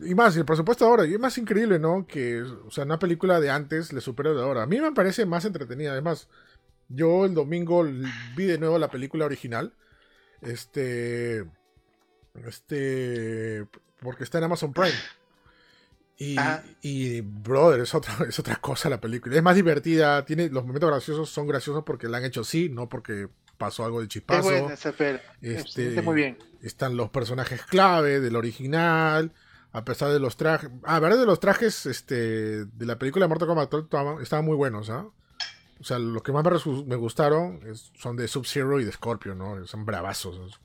Y 0.03 0.15
más, 0.15 0.37
y 0.37 0.39
el 0.39 0.45
presupuesto 0.45 0.87
ahora. 0.87 1.05
Y 1.05 1.15
es 1.15 1.21
más 1.21 1.37
increíble, 1.37 1.79
¿no? 1.79 2.07
Que, 2.07 2.43
o 2.43 2.71
sea, 2.71 2.85
una 2.85 2.99
película 2.99 3.41
de 3.41 3.51
antes 3.51 3.93
le 3.93 4.01
supera 4.01 4.33
de 4.33 4.43
ahora. 4.43 4.63
A 4.63 4.67
mí 4.67 4.81
me 4.81 4.93
parece 4.93 5.27
más 5.27 5.45
entretenida. 5.45 5.93
Además, 5.93 6.29
yo 6.89 7.25
el 7.25 7.35
domingo 7.35 7.85
vi 8.37 8.45
de 8.45 8.59
nuevo 8.59 8.79
la 8.79 8.89
película 8.91 9.25
original. 9.25 9.75
Este. 10.41 11.45
Este. 12.47 13.67
Porque 14.01 14.25
está 14.25 14.39
en 14.39 14.45
Amazon 14.45 14.73
Prime. 14.73 14.95
Y, 16.17 16.39
Ajá. 16.39 16.63
y 16.81 17.23
brother, 17.23 17.81
es 17.81 17.93
otra, 17.93 18.15
es 18.29 18.39
otra 18.39 18.57
cosa 18.57 18.89
la 18.89 19.01
película. 19.01 19.35
Es 19.35 19.43
más 19.43 19.57
divertida. 19.57 20.25
Tiene, 20.25 20.51
los 20.51 20.65
momentos 20.65 20.89
graciosos 20.89 21.31
son 21.31 21.49
graciosos 21.49 21.83
porque 21.85 22.09
la 22.09 22.19
han 22.19 22.25
hecho 22.25 22.43
así, 22.43 22.69
no 22.69 22.89
porque 22.89 23.29
pasó 23.57 23.85
algo 23.85 23.99
de 24.01 24.05
Es 24.07 24.11
chispazo. 24.11 24.43
buena 24.51 24.75
esa 24.75 24.93
peli. 24.93 25.19
Este, 25.43 25.89
Está 25.89 26.03
muy 26.03 26.15
bien. 26.17 26.39
Están 26.63 26.97
los 26.97 27.11
personajes 27.11 27.63
clave 27.65 28.21
del 28.21 28.37
original. 28.37 29.33
A 29.73 29.85
pesar 29.85 30.11
de 30.13 30.21
los 30.21 30.37
trajes. 30.37 30.71
A 30.85 31.01
ver, 31.01 31.17
de 31.17 31.27
los 31.27 31.41
trajes 31.41 31.87
este, 31.87 32.65
de 32.65 32.87
la 32.87 32.97
película 32.99 33.25
de 33.25 33.29
Mortal 33.29 33.49
Kombat 33.49 33.75
estaban, 33.75 34.23
estaban 34.23 34.45
muy 34.45 34.57
buenos, 34.57 34.89
¿ah? 34.89 35.07
O 35.81 35.85
sea, 35.85 35.99
los 35.99 36.23
que 36.23 36.31
más 36.33 36.45
me, 36.87 36.95
gustaron 36.97 37.61
es- 37.67 37.91
son 37.99 38.17
de 38.17 38.29
Sub-Zero 38.29 38.79
y 38.81 38.85
de 38.85 38.93
Scorpio, 38.93 39.35
¿no? 39.35 39.67
Son 39.67 39.85
bravazos. 39.85 40.61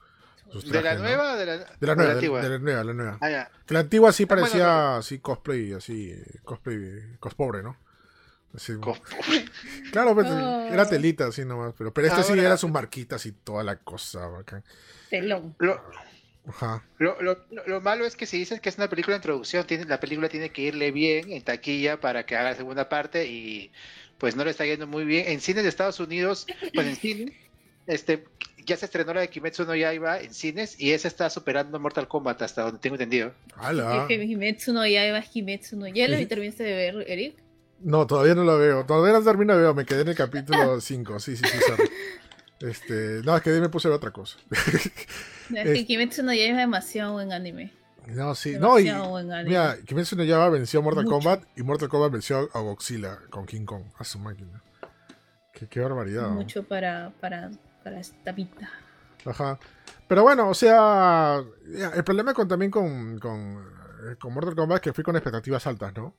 sus- 0.52 0.72
¿De 0.72 0.82
la 0.82 0.96
nueva 0.96 1.34
o 1.34 1.38
de 1.38 1.46
la, 1.46 1.58
De 1.58 1.88
la 1.88 1.96
nueva, 1.96 2.10
de, 2.12 2.16
antigua? 2.18 2.42
de 2.42 2.50
la 2.50 2.58
nueva, 2.60 2.84
la 2.84 2.94
nueva. 2.94 3.18
Ah, 3.22 3.30
ya. 3.30 3.52
Que 3.66 3.74
la 3.74 3.80
antigua 3.82 4.12
sí 4.12 4.26
bueno, 4.26 4.42
parecía 4.44 4.98
así 4.98 5.20
cosplay, 5.20 5.74
así, 5.74 6.16
cosplay, 6.44 7.18
cospobre, 7.20 7.62
¿no? 7.64 7.78
Co- 8.82 8.98
claro, 9.92 10.14
pues, 10.16 10.28
Oh. 10.30 10.68
era 10.72 10.88
telita 10.90 11.28
así 11.28 11.46
nomás, 11.46 11.74
pero, 11.78 11.94
pero 11.94 12.08
este 12.08 12.24
sí 12.24 12.30
Ahora- 12.32 12.42
era 12.44 12.58
sus 12.58 12.72
marquitas 12.72 13.26
y 13.26 13.32
toda 13.32 13.64
la 13.64 13.76
cosa, 13.78 14.28
bacán. 14.28 14.64
Telón. 15.10 15.56
Lo, 15.60 15.80
Ajá. 16.48 16.84
lo, 16.98 17.22
lo, 17.22 17.38
lo- 17.52 17.68
lo 17.68 17.82
malo 17.82 18.06
es 18.06 18.16
que 18.16 18.26
si 18.26 18.38
dices 18.38 18.60
que 18.60 18.70
es 18.70 18.78
una 18.78 18.90
película 18.90 19.14
de 19.16 19.18
introducción, 19.20 19.66
tiene, 19.68 19.86
la 19.86 20.00
película 20.00 20.30
tiene 20.30 20.50
que 20.52 20.64
irle 20.64 20.92
bien 20.92 21.32
en 21.32 21.44
taquilla 21.44 22.00
para 22.00 22.26
que 22.26 22.36
haga 22.36 22.52
la 22.52 22.56
segunda 22.56 22.90
parte 22.90 23.28
y 23.28 23.72
pues 24.18 24.36
no 24.36 24.44
le 24.44 24.52
está 24.52 24.66
yendo 24.66 24.88
muy 24.88 25.06
bien. 25.06 25.28
En 25.28 25.42
cines 25.42 25.64
de 25.64 25.70
Estados 25.70 26.00
Unidos, 26.00 26.46
pues 26.74 26.88
en 26.88 26.96
cine, 26.96 27.40
este, 27.88 28.26
ya 28.66 28.76
se 28.78 28.86
estrenó 28.86 29.14
la 29.14 29.22
de 29.22 29.30
Kimetsu 29.30 29.64
no 29.66 29.76
Yaiba 29.76 30.20
en 30.20 30.34
cines 30.34 30.80
y 30.80 30.92
esa 30.92 31.08
está 31.08 31.30
superando 31.30 31.80
Mortal 31.80 32.08
Kombat 32.08 32.42
hasta 32.42 32.64
donde 32.64 32.80
tengo 32.80 32.96
entendido. 32.96 33.32
Es 33.62 34.08
que 34.08 34.20
Kimetsu 34.28 34.74
no 34.74 34.86
Yaiba 34.86 35.20
es 35.20 35.30
Kimetsu 35.30 35.78
no 35.78 35.88
¿Ya 35.88 36.08
la 36.08 36.18
Sí. 36.18 36.26
terminaste 36.26 36.64
de 36.64 36.74
ver, 36.76 37.06
Eric? 37.10 37.36
No, 37.82 38.06
todavía 38.08 38.36
no 38.36 38.44
lo 38.44 38.58
veo. 38.58 38.86
Todavía 38.86 39.14
no 39.18 39.24
termino 39.24 39.56
de 39.56 39.64
ver. 39.64 39.76
Me 39.76 39.86
quedé 39.86 40.02
en 40.02 40.10
el 40.10 40.16
capítulo 40.16 40.82
5. 40.82 41.20
Sí, 41.20 41.36
sí, 41.38 41.44
sí, 41.46 41.58
sorry. 41.68 41.90
Este, 42.60 43.22
no, 43.24 43.36
es 43.38 43.42
que 43.42 43.52
me 43.52 43.70
puse 43.70 43.88
a 43.88 43.92
ver 43.92 43.98
otra 43.98 44.12
cosa. 44.12 44.38
Es 45.50 45.64
que 45.64 45.86
Kimetsu 45.88 46.22
no 46.22 46.32
Yaiba 46.32 46.52
es 46.52 46.58
demasiado 46.58 47.14
buen 47.14 47.32
anime. 47.32 47.74
no, 48.06 48.36
sí. 48.36 48.56
No, 48.60 48.78
y, 48.78 48.92
buen 48.92 49.32
anime. 49.32 49.50
mira, 49.50 49.78
Kimetsu 49.84 50.16
no 50.16 50.24
Yaiba 50.24 50.48
venció 50.50 50.80
a 50.80 50.84
Mortal 50.84 51.06
Mucho. 51.06 51.16
Kombat 51.16 51.44
y 51.56 51.64
Mortal 51.64 51.90
Kombat 51.90 52.12
venció 52.12 52.50
a 52.54 52.60
Godzilla 52.60 53.18
con 53.32 53.48
King 53.48 53.66
Kong. 53.66 53.84
A 53.98 54.04
su 54.04 54.20
máquina. 54.20 54.62
Qué, 55.52 55.68
qué 55.68 55.80
barbaridad. 55.80 56.28
¿no? 56.28 56.36
Mucho 56.36 56.64
para, 56.64 57.12
para, 57.20 57.50
para 57.84 58.00
esta 58.00 58.32
vida. 58.32 58.70
Ajá. 59.26 59.58
Pero 60.08 60.22
bueno, 60.22 60.50
o 60.50 60.54
sea, 60.54 61.42
el 61.96 62.04
problema 62.04 62.34
con, 62.36 62.48
también 62.48 62.70
con, 62.70 63.18
con, 63.20 63.66
eh, 64.12 64.16
con 64.20 64.34
Mortal 64.34 64.56
Kombat 64.56 64.76
es 64.78 64.82
que 64.82 64.94
fui 64.94 65.04
con 65.04 65.16
expectativas 65.16 65.66
altas, 65.66 65.94
¿no? 65.96 66.14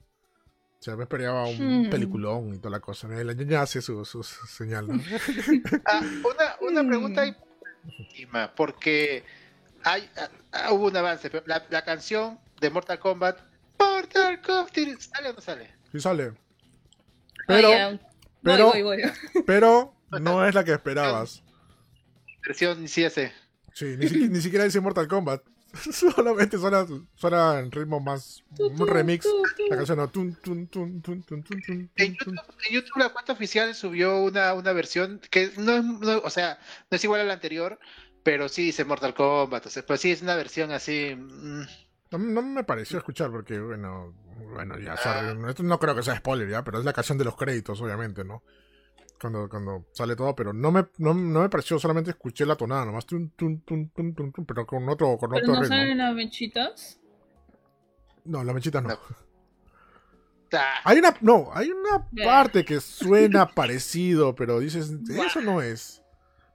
O 0.80 0.82
sea, 0.82 0.96
me 0.96 1.02
esperaba 1.02 1.44
un 1.46 1.86
Hmm. 1.86 1.90
peliculón 1.90 2.54
y 2.54 2.58
toda 2.58 2.70
la 2.70 2.80
cosa. 2.80 3.06
La 3.08 3.34
ñaña 3.34 3.60
hace 3.60 3.82
su, 3.82 4.02
su- 4.06 4.22
su 4.22 4.46
señal, 4.46 4.88
¿no? 4.88 4.94
Ah, 5.84 6.00
una, 6.60 6.80
una 6.80 6.88
pregunta 6.88 7.22
última, 7.98 8.54
porque 8.54 9.24
hay, 9.84 10.08
ah, 10.16 10.28
ah, 10.52 10.72
hubo 10.72 10.86
un 10.86 10.96
avance, 10.96 11.28
pero 11.28 11.44
la, 11.46 11.66
la 11.68 11.84
canción 11.84 12.38
de 12.60 12.70
Mortal 12.70 12.98
Kombat, 12.98 13.38
Mortal 13.78 14.40
Kombat, 14.40 14.74
¿sale 14.98 15.28
o 15.28 15.32
no 15.34 15.40
sale? 15.42 15.70
Sí 15.92 16.00
sale. 16.00 16.32
Pero, 17.46 17.68
pero- 18.42 18.70
Voy, 18.70 18.82
voy, 18.82 19.02
voy. 19.02 19.12
pero 19.46 19.94
no 20.18 20.46
es 20.46 20.54
la 20.54 20.64
que 20.64 20.72
esperabas. 20.72 21.42
Versión. 22.46 22.88
Sí, 22.88 23.96
ni, 23.98 24.08
si- 24.08 24.28
ni 24.30 24.40
siquiera 24.40 24.64
dice 24.64 24.80
Mortal 24.80 25.08
Kombat. 25.08 25.42
Solamente 25.92 26.58
suena, 26.58 26.86
suena 27.14 27.58
en 27.58 27.70
ritmo 27.70 28.00
más. 28.00 28.42
Un 28.58 28.86
remix. 28.86 29.26
La 29.68 29.76
canción 29.76 29.98
no. 29.98 30.08
Tun, 30.08 30.34
tun, 30.36 30.68
tun, 30.68 31.00
tun, 31.00 31.22
tun, 31.22 31.42
tun, 31.42 31.62
tun, 31.62 31.90
En 31.96 32.12
YouTube, 32.14 32.38
en 32.68 32.74
YouTube 32.74 32.96
la 32.98 33.08
cuenta 33.10 33.32
oficial 33.32 33.74
subió 33.74 34.18
una, 34.22 34.54
una 34.54 34.72
versión 34.72 35.20
que 35.30 35.52
no 35.58 35.76
es, 35.76 35.84
no- 35.84 36.18
o 36.18 36.30
sea, 36.30 36.58
no 36.90 36.96
es 36.96 37.04
igual 37.04 37.20
a 37.20 37.24
la 37.24 37.34
anterior, 37.34 37.78
pero 38.22 38.48
sí 38.48 38.62
dice 38.66 38.84
Mortal 38.84 39.14
Kombat, 39.14 39.66
o 39.66 39.70
sea, 39.70 39.84
pues 39.86 40.00
sí 40.00 40.10
es 40.10 40.22
una 40.22 40.34
versión 40.34 40.72
así. 40.72 41.14
mm, 41.16 41.62
No, 42.12 42.18
no 42.18 42.42
me 42.42 42.64
pareció 42.64 42.98
escuchar 42.98 43.30
porque, 43.30 43.58
bueno, 43.60 44.12
bueno, 44.52 44.78
ya, 44.78 44.96
sorry, 44.96 45.38
no, 45.38 45.48
esto 45.48 45.62
no 45.62 45.78
creo 45.78 45.94
que 45.94 46.02
sea 46.02 46.16
spoiler 46.16 46.48
ya, 46.50 46.64
pero 46.64 46.78
es 46.80 46.84
la 46.84 46.92
canción 46.92 47.16
de 47.18 47.24
los 47.24 47.36
créditos, 47.36 47.80
obviamente, 47.80 48.24
¿no? 48.24 48.42
Cuando, 49.20 49.48
cuando 49.50 49.84
sale 49.92 50.16
todo, 50.16 50.34
pero 50.34 50.52
no 50.54 50.70
me, 50.72 50.86
no, 50.98 51.12
no 51.12 51.40
me 51.42 51.48
pareció, 51.50 51.78
solamente 51.78 52.10
escuché 52.10 52.46
la 52.46 52.56
tonada, 52.56 52.86
nomás, 52.86 53.04
tun, 53.04 53.30
tun, 53.32 53.60
tun, 53.60 53.90
pero 54.46 54.66
con 54.66 54.88
otro, 54.88 55.18
con 55.18 55.30
Pero 55.30 55.42
otro 55.42 55.54
no 55.54 55.60
ritmo. 55.60 55.76
salen 55.76 55.98
las 55.98 56.14
mechitas. 56.14 56.98
No, 58.24 58.42
la 58.42 58.54
mechita 58.54 58.80
no. 58.80 58.88
No. 58.88 58.98
Hay 60.84 60.98
una, 60.98 61.14
no, 61.20 61.48
hay 61.54 61.70
una 61.70 62.08
parte 62.24 62.64
que 62.64 62.80
suena 62.80 63.46
parecido, 63.54 64.34
pero 64.34 64.58
dices, 64.58 64.90
eso 65.08 65.40
no 65.42 65.62
es. 65.62 66.02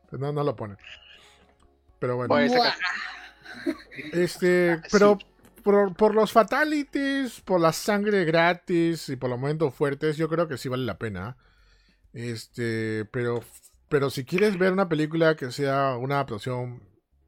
Pero 0.10 0.22
no, 0.24 0.34
no 0.34 0.44
lo 0.44 0.54
pone. 0.56 0.76
Pero 2.00 2.18
bueno. 2.18 2.34
Canción- 2.36 2.62
Este, 4.12 4.82
pero 4.92 5.18
por, 5.64 5.96
por 5.96 6.14
los 6.14 6.32
fatalities, 6.34 7.40
por 7.42 7.62
la 7.62 7.72
sangre 7.72 8.26
gratis 8.26 9.08
y 9.10 9.16
por 9.16 9.30
los 9.30 9.40
momentos 9.40 9.74
fuertes, 9.74 10.18
yo 10.18 10.28
creo 10.28 10.48
que 10.48 10.58
sí 10.58 10.68
vale 10.68 10.84
la 10.84 10.98
pena. 10.98 11.38
Este, 12.16 13.04
pero, 13.12 13.44
pero 13.90 14.10
si 14.10 14.24
quieres 14.24 14.58
ver 14.58 14.72
una 14.72 14.88
película 14.88 15.36
que 15.36 15.52
sea 15.52 15.98
una 15.98 16.16
adaptación, 16.16 16.82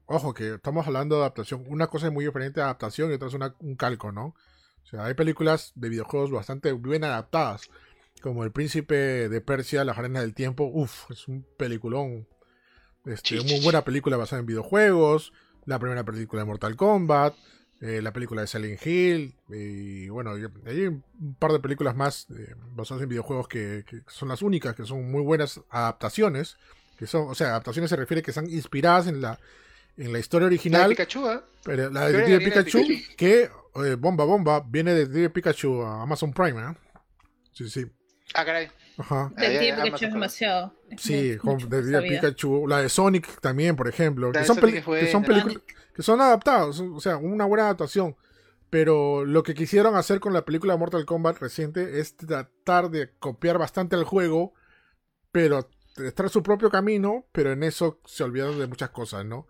ojo 0.06 0.32
que 0.32 0.54
estamos 0.54 0.86
hablando 0.86 1.16
de 1.16 1.20
adaptación, 1.22 1.64
una 1.68 1.88
cosa 1.88 2.06
es 2.06 2.12
muy 2.12 2.24
diferente 2.24 2.60
a 2.60 2.64
adaptación 2.64 3.10
y 3.10 3.14
otra 3.14 3.28
es 3.28 3.34
una- 3.34 3.54
un 3.60 3.76
calco, 3.76 4.12
¿no? 4.12 4.28
O 4.82 4.86
sea, 4.90 5.04
hay 5.04 5.12
películas 5.12 5.72
de 5.74 5.90
videojuegos 5.90 6.30
bastante 6.30 6.72
bien 6.72 7.04
adaptadas, 7.04 7.68
como 8.22 8.44
El 8.44 8.50
Príncipe 8.50 9.28
de 9.28 9.40
Persia, 9.42 9.84
Las 9.84 9.98
Arenas 9.98 10.22
del 10.22 10.34
Tiempo, 10.34 10.64
uff, 10.64 11.10
es 11.10 11.28
un 11.28 11.46
peliculón. 11.58 12.26
Este, 13.04 13.40
muy 13.42 13.60
buena 13.62 13.84
película 13.84 14.16
basada 14.16 14.40
en 14.40 14.46
videojuegos, 14.46 15.32
la 15.66 15.78
primera 15.78 16.04
película 16.04 16.40
de 16.42 16.46
Mortal 16.46 16.76
Kombat, 16.76 17.34
eh, 17.80 18.02
la 18.02 18.12
película 18.12 18.40
de 18.40 18.48
Silent 18.48 18.84
Hill, 18.84 19.34
y 19.50 20.08
bueno, 20.08 20.32
hay 20.66 20.86
un 20.86 21.04
par 21.38 21.52
de 21.52 21.60
películas 21.60 21.94
más 21.94 22.26
eh, 22.36 22.54
basadas 22.74 23.04
en 23.04 23.08
videojuegos 23.08 23.46
que, 23.46 23.84
que 23.86 24.00
son 24.08 24.28
las 24.28 24.42
únicas, 24.42 24.74
que 24.74 24.84
son 24.84 25.08
muy 25.08 25.22
buenas 25.22 25.60
adaptaciones, 25.70 26.56
que 26.98 27.06
son, 27.06 27.28
o 27.28 27.34
sea, 27.36 27.50
adaptaciones 27.50 27.90
se 27.90 27.96
refiere 27.96 28.20
que 28.22 28.32
están 28.32 28.50
inspiradas 28.50 29.06
en 29.06 29.20
la, 29.20 29.38
en 29.96 30.12
la 30.12 30.18
historia 30.18 30.46
La 30.46 30.50
de 30.50 30.54
original, 30.56 30.88
Pikachu, 30.90 31.24
pero 31.62 31.90
la 31.90 32.06
de 32.06 32.12
Detective 32.14 32.44
Pikachu, 32.44 32.78
Pikachu. 32.86 33.16
que, 33.16 33.42
eh, 33.42 33.94
bomba, 33.96 34.24
bomba, 34.24 34.60
viene 34.60 34.92
de 34.92 35.00
Detective 35.00 35.30
Pikachu 35.30 35.82
a 35.82 36.02
Amazon 36.02 36.32
Prime, 36.32 36.60
¿eh? 36.60 36.74
Sí, 37.52 37.70
sí. 37.70 37.86
Ah, 38.34 38.44
caray. 38.44 38.68
Ajá. 38.96 39.32
Que 39.38 39.70
Amazon 39.70 40.08
es 40.08 40.12
demasiado. 40.12 40.74
Sí, 40.96 41.30
mucho, 41.30 41.40
con 41.42 41.54
mucho 41.54 41.66
de 41.68 41.78
esa 41.78 42.00
vida. 42.00 42.20
Pikachu, 42.20 42.66
la 42.66 42.82
de 42.82 42.88
Sonic 42.88 43.40
también, 43.40 43.76
por 43.76 43.86
ejemplo, 43.86 44.32
son, 44.44 44.60
que 44.60 45.12
son 45.12 45.22
películas 45.22 45.62
que 45.98 46.04
son 46.04 46.20
adaptados, 46.20 46.78
o 46.78 47.00
sea, 47.00 47.16
una 47.16 47.44
buena 47.44 47.64
adaptación. 47.64 48.14
Pero 48.70 49.24
lo 49.24 49.42
que 49.42 49.54
quisieron 49.54 49.96
hacer 49.96 50.20
con 50.20 50.32
la 50.32 50.44
película 50.44 50.76
Mortal 50.76 51.04
Kombat 51.04 51.38
reciente 51.38 51.98
es 51.98 52.16
tratar 52.16 52.88
de 52.90 53.10
copiar 53.18 53.58
bastante 53.58 53.96
al 53.96 54.04
juego, 54.04 54.54
pero 55.32 55.68
estar 55.96 56.30
su 56.30 56.44
propio 56.44 56.70
camino, 56.70 57.26
pero 57.32 57.50
en 57.50 57.64
eso 57.64 57.98
se 58.04 58.22
olvidaron 58.22 58.60
de 58.60 58.68
muchas 58.68 58.90
cosas, 58.90 59.24
¿no? 59.24 59.48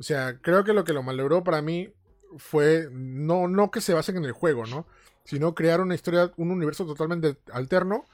O 0.00 0.02
sea, 0.02 0.38
creo 0.40 0.64
que 0.64 0.72
lo 0.72 0.82
que 0.84 0.94
lo 0.94 1.02
malogró 1.02 1.44
para 1.44 1.60
mí 1.60 1.92
fue 2.38 2.88
no, 2.90 3.46
no 3.46 3.70
que 3.70 3.82
se 3.82 3.92
basen 3.92 4.16
en 4.16 4.24
el 4.24 4.32
juego, 4.32 4.64
¿no? 4.64 4.86
Sino 5.26 5.54
crear 5.54 5.82
una 5.82 5.94
historia, 5.94 6.32
un 6.38 6.52
universo 6.52 6.86
totalmente 6.86 7.36
alterno, 7.52 8.06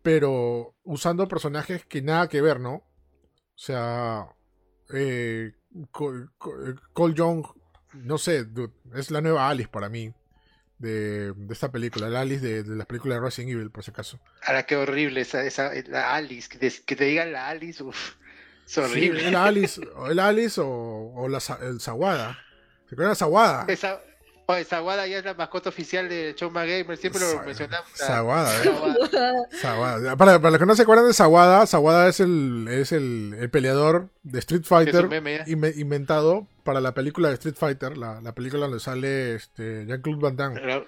pero 0.00 0.74
usando 0.82 1.28
personajes 1.28 1.84
que 1.84 2.00
nada 2.00 2.30
que 2.30 2.40
ver, 2.40 2.58
¿no? 2.58 2.72
O 2.72 3.62
sea, 3.62 4.34
eh, 4.94 5.52
Cole, 5.90 6.26
Cole- 6.38 6.74
Cole 6.92 7.14
Young, 7.14 7.44
no 7.94 8.18
sé, 8.18 8.44
dude, 8.44 8.72
es 8.94 9.10
la 9.10 9.20
nueva 9.20 9.48
Alice 9.48 9.68
para 9.68 9.88
mí 9.88 10.12
de, 10.78 11.32
de 11.32 11.52
esta 11.54 11.70
película, 11.70 12.08
la 12.08 12.20
Alice 12.22 12.44
de, 12.44 12.62
de 12.62 12.76
las 12.76 12.86
películas 12.86 13.18
de 13.18 13.24
Resident 13.24 13.52
Evil, 13.52 13.70
por 13.70 13.84
si 13.84 13.90
acaso. 13.90 14.18
Ahora 14.44 14.64
qué 14.64 14.76
horrible 14.76 15.20
esa, 15.20 15.44
esa 15.44 15.72
la 15.88 16.14
Alice, 16.14 16.48
que 16.48 16.58
te, 16.58 16.72
que 16.84 16.96
te 16.96 17.04
digan 17.04 17.32
la 17.32 17.48
Alice, 17.48 17.82
uff, 17.82 18.14
es 18.66 18.78
horrible. 18.78 19.20
Sí, 19.20 19.26
el 19.26 19.34
Alice, 19.36 19.80
o 19.96 20.10
el 20.10 20.18
Alice 20.18 20.60
o, 20.60 21.12
o 21.14 21.28
la, 21.28 21.40
el 21.62 21.80
Sawada. 21.80 22.38
¿Se 22.88 22.94
acuerdan 22.94 23.12
de 23.12 23.16
Sawada? 23.16 23.64
Esa, 23.68 24.00
oye, 24.56 24.64
Sawada 24.64 25.06
ya 25.06 25.18
es 25.18 25.24
la 25.24 25.34
mascota 25.34 25.68
oficial 25.68 26.08
de 26.08 26.34
Choma 26.34 26.64
Gamer, 26.64 26.96
siempre 26.96 27.20
Sa- 27.20 27.34
lo 27.34 27.42
mencionamos. 27.44 27.88
¿eh? 27.90 27.94
Sawada. 27.96 28.52
Sawada. 29.60 30.16
Para, 30.16 30.38
para 30.40 30.50
los 30.50 30.58
que 30.58 30.66
no 30.66 30.74
se 30.74 30.82
acuerdan 30.82 31.06
de 31.06 31.14
Sawada, 31.14 31.66
Sawada 31.66 32.08
es 32.08 32.20
el, 32.20 32.66
es 32.70 32.92
el, 32.92 33.34
el 33.38 33.50
peleador 33.50 34.08
de 34.22 34.38
Street 34.40 34.62
Fighter 34.64 35.08
meme 35.08 35.44
inve- 35.46 35.76
inventado 35.76 36.46
para 36.64 36.80
la 36.80 36.94
película 36.94 37.28
de 37.28 37.34
Street 37.34 37.56
Fighter, 37.56 37.96
la, 37.96 38.20
la 38.20 38.34
película 38.34 38.62
donde 38.66 38.80
sale 38.80 39.34
este, 39.34 39.86
Jean-Claude 39.86 40.20
Van 40.20 40.36
Damme 40.36 40.60
Ra- 40.60 40.84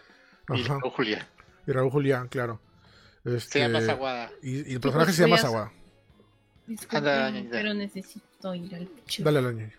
y. 0.54 0.62
Raúl 0.64 0.82
Julia. 0.94 1.28
y 1.66 1.72
Raúl 1.72 1.90
Julián, 1.90 2.28
claro. 2.28 2.60
Se 3.24 3.36
Este, 3.36 3.58
llama 3.60 3.80
Sawada. 3.80 4.30
Y, 4.42 4.70
y 4.70 4.74
el 4.74 4.80
personaje 4.80 5.12
se 5.12 5.22
llama 5.22 5.36
voy 5.36 5.38
a- 5.38 5.42
Sawada. 5.42 5.72
Disculpen, 6.66 7.48
pero 7.50 7.74
necesito 7.74 8.54
ir 8.54 8.74
al 8.74 8.86
picho. 8.86 9.22
Dale 9.24 9.38
a 9.38 9.42
la 9.42 9.52
ñoña. 9.52 9.72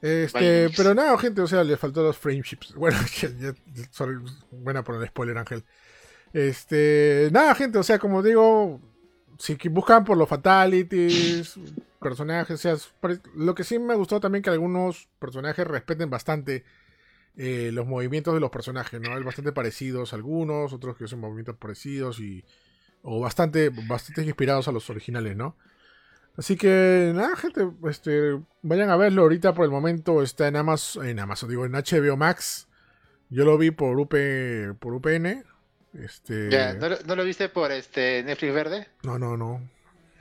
Este, 0.00 0.70
pero 0.76 0.94
nada, 0.94 1.18
gente, 1.18 1.40
o 1.42 1.46
sea, 1.46 1.64
le 1.64 1.76
faltó 1.76 2.02
los 2.02 2.16
frameships. 2.16 2.74
Bueno, 2.76 2.96
ya, 3.20 3.28
ya- 3.38 3.54
sorry, 3.90 4.16
buena 4.50 4.84
por 4.84 4.94
el 5.00 5.06
spoiler, 5.08 5.38
Ángel. 5.38 5.64
Este, 6.32 7.28
nada, 7.32 7.54
gente, 7.54 7.78
o 7.78 7.82
sea, 7.82 7.98
como 7.98 8.22
digo, 8.22 8.80
si 9.38 9.56
buscan 9.68 10.04
por 10.04 10.16
los 10.16 10.28
fatalities, 10.28 11.54
personajes, 12.00 12.54
o 12.54 12.58
sea, 12.58 12.76
lo 13.34 13.54
que 13.54 13.64
sí 13.64 13.78
me 13.78 13.94
gustó 13.94 14.20
también 14.20 14.42
que 14.42 14.50
algunos 14.50 15.08
personajes 15.18 15.66
respeten 15.66 16.10
bastante 16.10 16.64
eh, 17.36 17.70
los 17.72 17.86
movimientos 17.86 18.34
de 18.34 18.40
los 18.40 18.50
personajes, 18.50 19.00
¿no? 19.00 19.16
Es 19.16 19.24
bastante 19.24 19.52
parecidos 19.52 20.12
algunos, 20.12 20.72
otros 20.72 20.96
que 20.96 21.08
son 21.08 21.20
movimientos 21.20 21.56
parecidos 21.56 22.20
y 22.20 22.44
o 23.02 23.20
bastante 23.20 23.70
bastante 23.70 24.22
inspirados 24.24 24.68
a 24.68 24.72
los 24.72 24.90
originales, 24.90 25.36
¿no? 25.36 25.56
Así 26.38 26.56
que 26.56 27.12
nada, 27.14 27.34
gente, 27.36 27.68
este 27.90 28.38
vayan 28.62 28.90
a 28.90 28.96
verlo 28.96 29.22
ahorita 29.22 29.54
por 29.54 29.64
el 29.64 29.70
momento 29.72 30.22
está 30.22 30.46
en 30.46 30.54
Amazon, 30.56 31.06
en 31.08 31.18
Amazon 31.18 31.50
digo 31.50 31.66
en 31.66 31.72
HBO 31.72 32.16
Max. 32.16 32.68
Yo 33.28 33.44
lo 33.44 33.58
vi 33.58 33.70
por 33.72 33.98
UP 33.98 34.14
por 34.78 34.94
UPN. 34.94 35.44
Este 35.94 36.48
Ya, 36.50 36.74
¿no, 36.74 36.88
lo- 36.88 36.98
no 37.06 37.16
lo 37.16 37.24
viste 37.24 37.48
por 37.48 37.72
este 37.72 38.22
Netflix 38.22 38.54
verde? 38.54 38.86
no, 39.02 39.18
no, 39.18 39.36
no. 39.36 39.60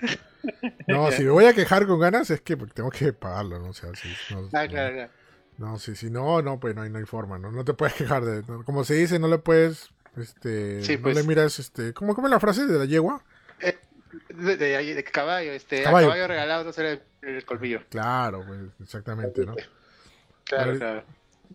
No, 0.88 1.11
si 1.11 1.23
me 1.23 1.31
voy 1.31 1.45
a 1.45 1.53
quejar 1.53 1.85
con 1.88 1.99
ganas 1.99 2.30
es 2.30 2.39
que 2.41 2.56
tengo 2.56 2.89
que 2.89 3.11
pagarlo, 3.11 3.60
¿no? 3.60 3.69
O 3.69 3.73
sea, 3.73 3.89
si, 3.95 4.07
no, 4.34 4.49
Ah, 4.53 4.64
no. 4.64 4.69
claro, 4.69 4.94
claro. 4.94 5.11
No, 5.57 5.77
si, 5.80 5.95
si 5.95 6.10
no, 6.10 6.41
no, 6.41 6.60
pues 6.60 6.73
no 6.76 6.84
hay, 6.84 6.89
no 6.89 6.99
hay 6.99 7.06
forma, 7.06 7.38
¿no? 7.38 7.52
No 7.52 7.65
te 7.65 7.73
puedes 7.73 7.95
quejar 7.95 8.23
de... 8.23 8.44
no, 8.48 8.64
como 8.64 8.84
se 8.85 8.94
dice, 8.94 9.19
no 9.19 9.27
le 9.27 9.39
puedes, 9.39 9.89
este... 10.15 10.84
Sí, 10.84 10.95
no 10.98 11.02
pues. 11.03 11.15
le 11.18 11.23
miras, 11.23 11.60
este... 11.60 11.94
¿Cómo, 11.94 12.14
es 12.14 12.30
la 12.31 12.39
frase 12.39 12.65
de 12.65 12.77
la 12.80 12.85
yegua? 12.85 13.23
De, 14.29 14.57
de- 14.57 14.95
de 14.95 15.03
caballo, 15.03 15.51
este, 15.51 15.81
a 15.81 15.84
Caballo. 15.85 16.07
caballo 16.07 16.27
regalado 16.27 16.63
no 16.63 16.73
será 16.73 16.91
el, 16.91 17.01
el 17.21 17.45
colmillo. 17.45 17.81
Claro, 17.89 18.43
pues, 18.47 18.59
exactamente, 18.81 19.45
¿no? 19.45 19.55
Claro, 20.45 20.77
claro. 20.77 21.03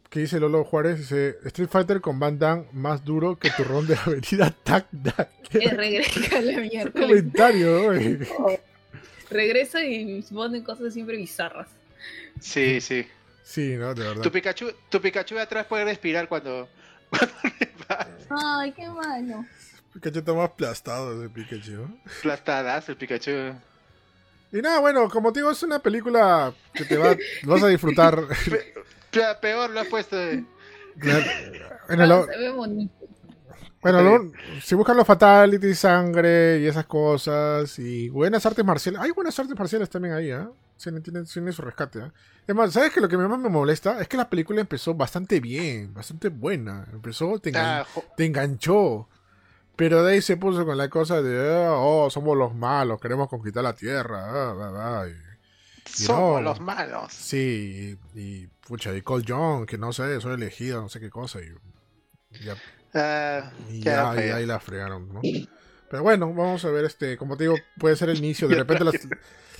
¿Qué 0.08 0.20
dice 0.20 0.38
Lolo 0.40 0.64
Juárez? 0.64 0.98
Dice, 0.98 1.38
Street 1.44 1.68
Fighter 1.68 2.00
con 2.00 2.18
Van 2.18 2.38
Damme 2.38 2.66
más 2.72 3.04
duro 3.04 3.38
que 3.38 3.50
turrón 3.50 3.86
de 3.86 3.96
avenida 3.96 4.50
Tac 4.64 4.86
Tac. 5.02 5.30
Que 5.48 5.68
regresa 5.70 6.40
la 6.40 6.60
miércoles. 6.60 7.08
comentario, 7.08 7.92
¿no? 7.92 7.98
Regresa 9.30 9.82
y 9.84 10.22
ponen 10.30 10.62
cosas 10.62 10.92
siempre 10.92 11.16
bizarras. 11.16 11.68
Sí, 12.40 12.80
sí. 12.80 13.06
Sí, 13.42 13.76
¿no? 13.76 13.94
De 13.94 14.02
verdad. 14.06 14.22
Tu 14.22 14.30
Pikachu, 14.30 14.70
tu 14.90 15.00
Pikachu 15.00 15.34
de 15.36 15.40
atrás 15.42 15.66
puede 15.66 15.84
respirar 15.84 16.28
cuando, 16.28 16.68
cuando 17.10 17.34
Ay, 18.30 18.72
qué 18.72 18.88
malo. 18.88 19.44
Pikachu 19.92 20.18
está 20.20 20.32
más 20.34 20.50
aplastado 20.50 21.20
de 21.20 21.28
Pikachu. 21.28 21.72
¿no? 21.72 21.96
aplastadazo 22.18 22.92
el 22.92 22.98
Pikachu. 22.98 23.30
Y 24.52 24.60
nada, 24.60 24.80
bueno, 24.80 25.08
como 25.08 25.32
te 25.32 25.40
digo, 25.40 25.50
es 25.50 25.62
una 25.62 25.78
película 25.78 26.52
que 26.74 26.84
te 26.84 26.96
va, 26.98 27.16
vas 27.44 27.62
a 27.62 27.68
disfrutar. 27.68 28.18
Pe- 28.50 28.74
Peor 29.40 29.70
lo 29.70 29.80
has 29.80 29.86
puesto. 29.88 30.18
eh. 30.20 30.44
Se 32.30 32.38
ve 32.38 32.50
bonito. 32.50 32.94
Bueno, 33.80 34.00
lo- 34.02 34.32
si 34.62 34.74
buscan 34.74 34.96
los 34.96 35.06
fatalities, 35.06 35.78
sangre 35.78 36.60
y 36.60 36.66
esas 36.66 36.86
cosas, 36.86 37.78
y 37.78 38.08
buenas 38.10 38.44
artes 38.46 38.64
marciales, 38.64 39.00
hay 39.00 39.10
buenas 39.10 39.36
artes 39.38 39.58
marciales 39.58 39.90
también 39.90 40.14
ahí, 40.14 40.30
¿ah? 40.30 40.48
Tiene, 40.80 41.00
tiene- 41.00 41.24
tiene 41.24 41.52
su 41.52 41.62
rescate, 41.62 42.00
¿ah? 42.00 42.12
Es 42.46 42.54
más, 42.54 42.72
¿sabes 42.72 42.92
que 42.92 43.00
lo 43.00 43.08
que 43.08 43.16
más 43.16 43.38
me 43.38 43.48
molesta? 43.48 44.00
Es 44.00 44.06
que 44.08 44.16
la 44.16 44.28
película 44.30 44.60
empezó 44.60 44.94
bastante 44.94 45.40
bien, 45.40 45.92
bastante 45.94 46.28
buena. 46.28 46.86
Empezó, 46.92 47.38
te, 47.38 47.50
engan- 47.52 47.84
Ah, 47.84 47.86
te 48.16 48.24
enganchó. 48.24 49.08
Pero 49.82 50.04
de 50.04 50.12
ahí 50.12 50.22
se 50.22 50.36
puso 50.36 50.64
con 50.64 50.78
la 50.78 50.88
cosa 50.88 51.22
de, 51.22 51.64
ah, 51.66 51.72
oh, 51.72 52.08
somos 52.08 52.38
los 52.38 52.54
malos, 52.54 53.00
queremos 53.00 53.28
conquistar 53.28 53.64
la 53.64 53.72
tierra, 53.74 54.52
ah, 54.52 55.06
y- 55.08 55.90
somos 55.90 56.40
no. 56.40 56.50
los 56.50 56.60
malos. 56.60 57.12
Sí, 57.12 57.98
y, 58.14 58.20
y, 58.20 58.46
pucha, 58.64 58.94
y 58.94 59.02
Cole 59.02 59.24
Young, 59.24 59.66
que 59.66 59.78
no 59.78 59.92
sé, 59.92 60.20
soy 60.20 60.34
elegido, 60.34 60.80
no 60.82 60.88
sé 60.88 61.00
qué 61.00 61.10
cosa, 61.10 61.40
y, 61.40 61.48
ya 62.44 62.54
y 63.72 63.80
ya, 63.80 64.04
ya, 64.04 64.12
y 64.12 64.14
pues. 64.14 64.34
ahí 64.34 64.46
la 64.46 64.60
fregaron, 64.60 65.12
¿no? 65.12 65.20
Pero 65.90 66.04
bueno, 66.04 66.32
vamos 66.32 66.64
a 66.64 66.70
ver, 66.70 66.84
este, 66.84 67.16
como 67.16 67.36
te 67.36 67.42
digo, 67.42 67.56
puede 67.76 67.96
ser 67.96 68.08
el 68.10 68.18
inicio, 68.18 68.46
de 68.46 68.54
repente 68.58 68.84
las- 68.84 69.08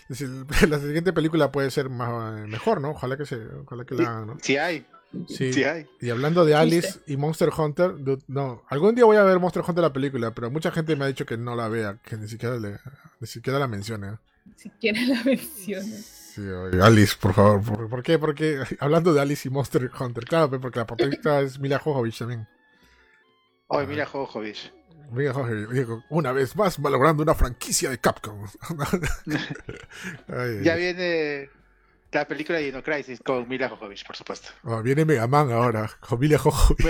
la, 0.69 0.79
siguiente 0.79 1.13
película 1.13 1.51
puede 1.51 1.73
ser 1.73 1.91
más, 1.91 2.47
mejor, 2.47 2.81
¿no? 2.81 2.91
Ojalá 2.91 3.17
que 3.17 3.27
se, 3.27 3.45
ojalá 3.45 3.85
que 3.85 3.97
la 3.97 4.09
hagan, 4.09 4.27
¿no? 4.29 4.39
Sí 4.41 4.57
hay, 4.57 4.87
Sí. 5.29 5.53
sí 5.53 5.65
hay. 5.65 5.87
Y 6.01 6.11
hablando 6.11 6.45
de 6.45 6.55
Alice 6.55 7.01
y 7.07 7.17
Monster 7.17 7.51
Hunter, 7.57 7.97
dude, 7.99 8.23
no, 8.29 8.63
algún 8.69 8.95
día 8.95 9.05
voy 9.05 9.17
a 9.17 9.25
ver 9.25 9.39
Monster 9.39 9.63
Hunter 9.67 9.83
la 9.83 9.93
película, 9.93 10.33
pero 10.35 10.51
mucha 10.51 10.71
gente 10.71 10.97
me 10.97 11.05
ha 11.05 11.09
dicho 11.09 11.27
que 11.27 11.37
no 11.37 11.55
la 11.55 11.69
vea, 11.69 11.99
que 12.03 12.17
ni 12.17 12.29
siquiera 12.29 12.59
le, 12.59 12.79
ni 13.21 13.27
siquiera 13.27 13.59
la 13.59 13.69
mencione. 13.69 14.09
¿eh? 14.09 14.17
Si 14.57 14.71
quieren 14.71 15.09
la 15.11 15.23
menciones. 15.23 16.05
Sí, 16.35 16.41
oye, 16.41 16.81
Alice, 16.83 17.15
por 17.21 17.35
favor, 17.35 17.63
¿por, 17.63 17.89
por 17.89 18.03
qué? 18.03 18.19
Porque 18.19 18.59
hablando 18.81 19.13
de 19.13 19.21
Alice 19.21 19.47
y 19.47 19.51
Monster 19.51 19.91
Hunter, 19.99 20.25
claro, 20.25 20.49
pues, 20.49 20.61
porque 20.61 20.79
la 20.79 20.87
protagonista 20.87 21.41
es 21.43 21.59
Mila 21.59 21.79
Jovovich 21.79 22.19
también. 22.19 22.49
Hoy 23.69 23.87
mira 23.87 24.05
Jojovich. 24.05 24.73
Mira, 25.13 25.35
Jorge, 25.35 25.67
digo, 25.73 26.03
una 26.09 26.33
vez 26.33 26.57
más 26.57 26.79
valorando 26.79 27.23
una 27.23 27.35
franquicia 27.35 27.91
de 27.91 27.99
Capcom. 27.99 28.47
Ay, 30.29 30.63
Ya 30.63 30.75
viene 30.75 31.51
la 32.13 32.27
película 32.29 32.59
de 32.59 32.65
Dino 32.67 32.83
Crisis 32.83 33.21
con 33.25 33.49
Mila 33.49 33.69
Jojovich, 33.69 34.05
por 34.07 34.17
supuesto. 34.17 34.49
Oh, 34.65 34.83
viene 34.83 35.05
Mega 35.05 35.27
Man 35.27 35.51
ahora, 35.51 35.91
con 36.01 36.19
Mila 36.21 36.39
Jovovich. 36.39 36.87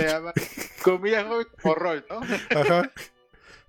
Con 0.83 1.01
Mila 1.01 1.23
Jovovich 1.23 1.47
por 1.61 1.79
rol, 1.79 2.05
¿no? 2.09 2.21
Ajá. 2.59 2.91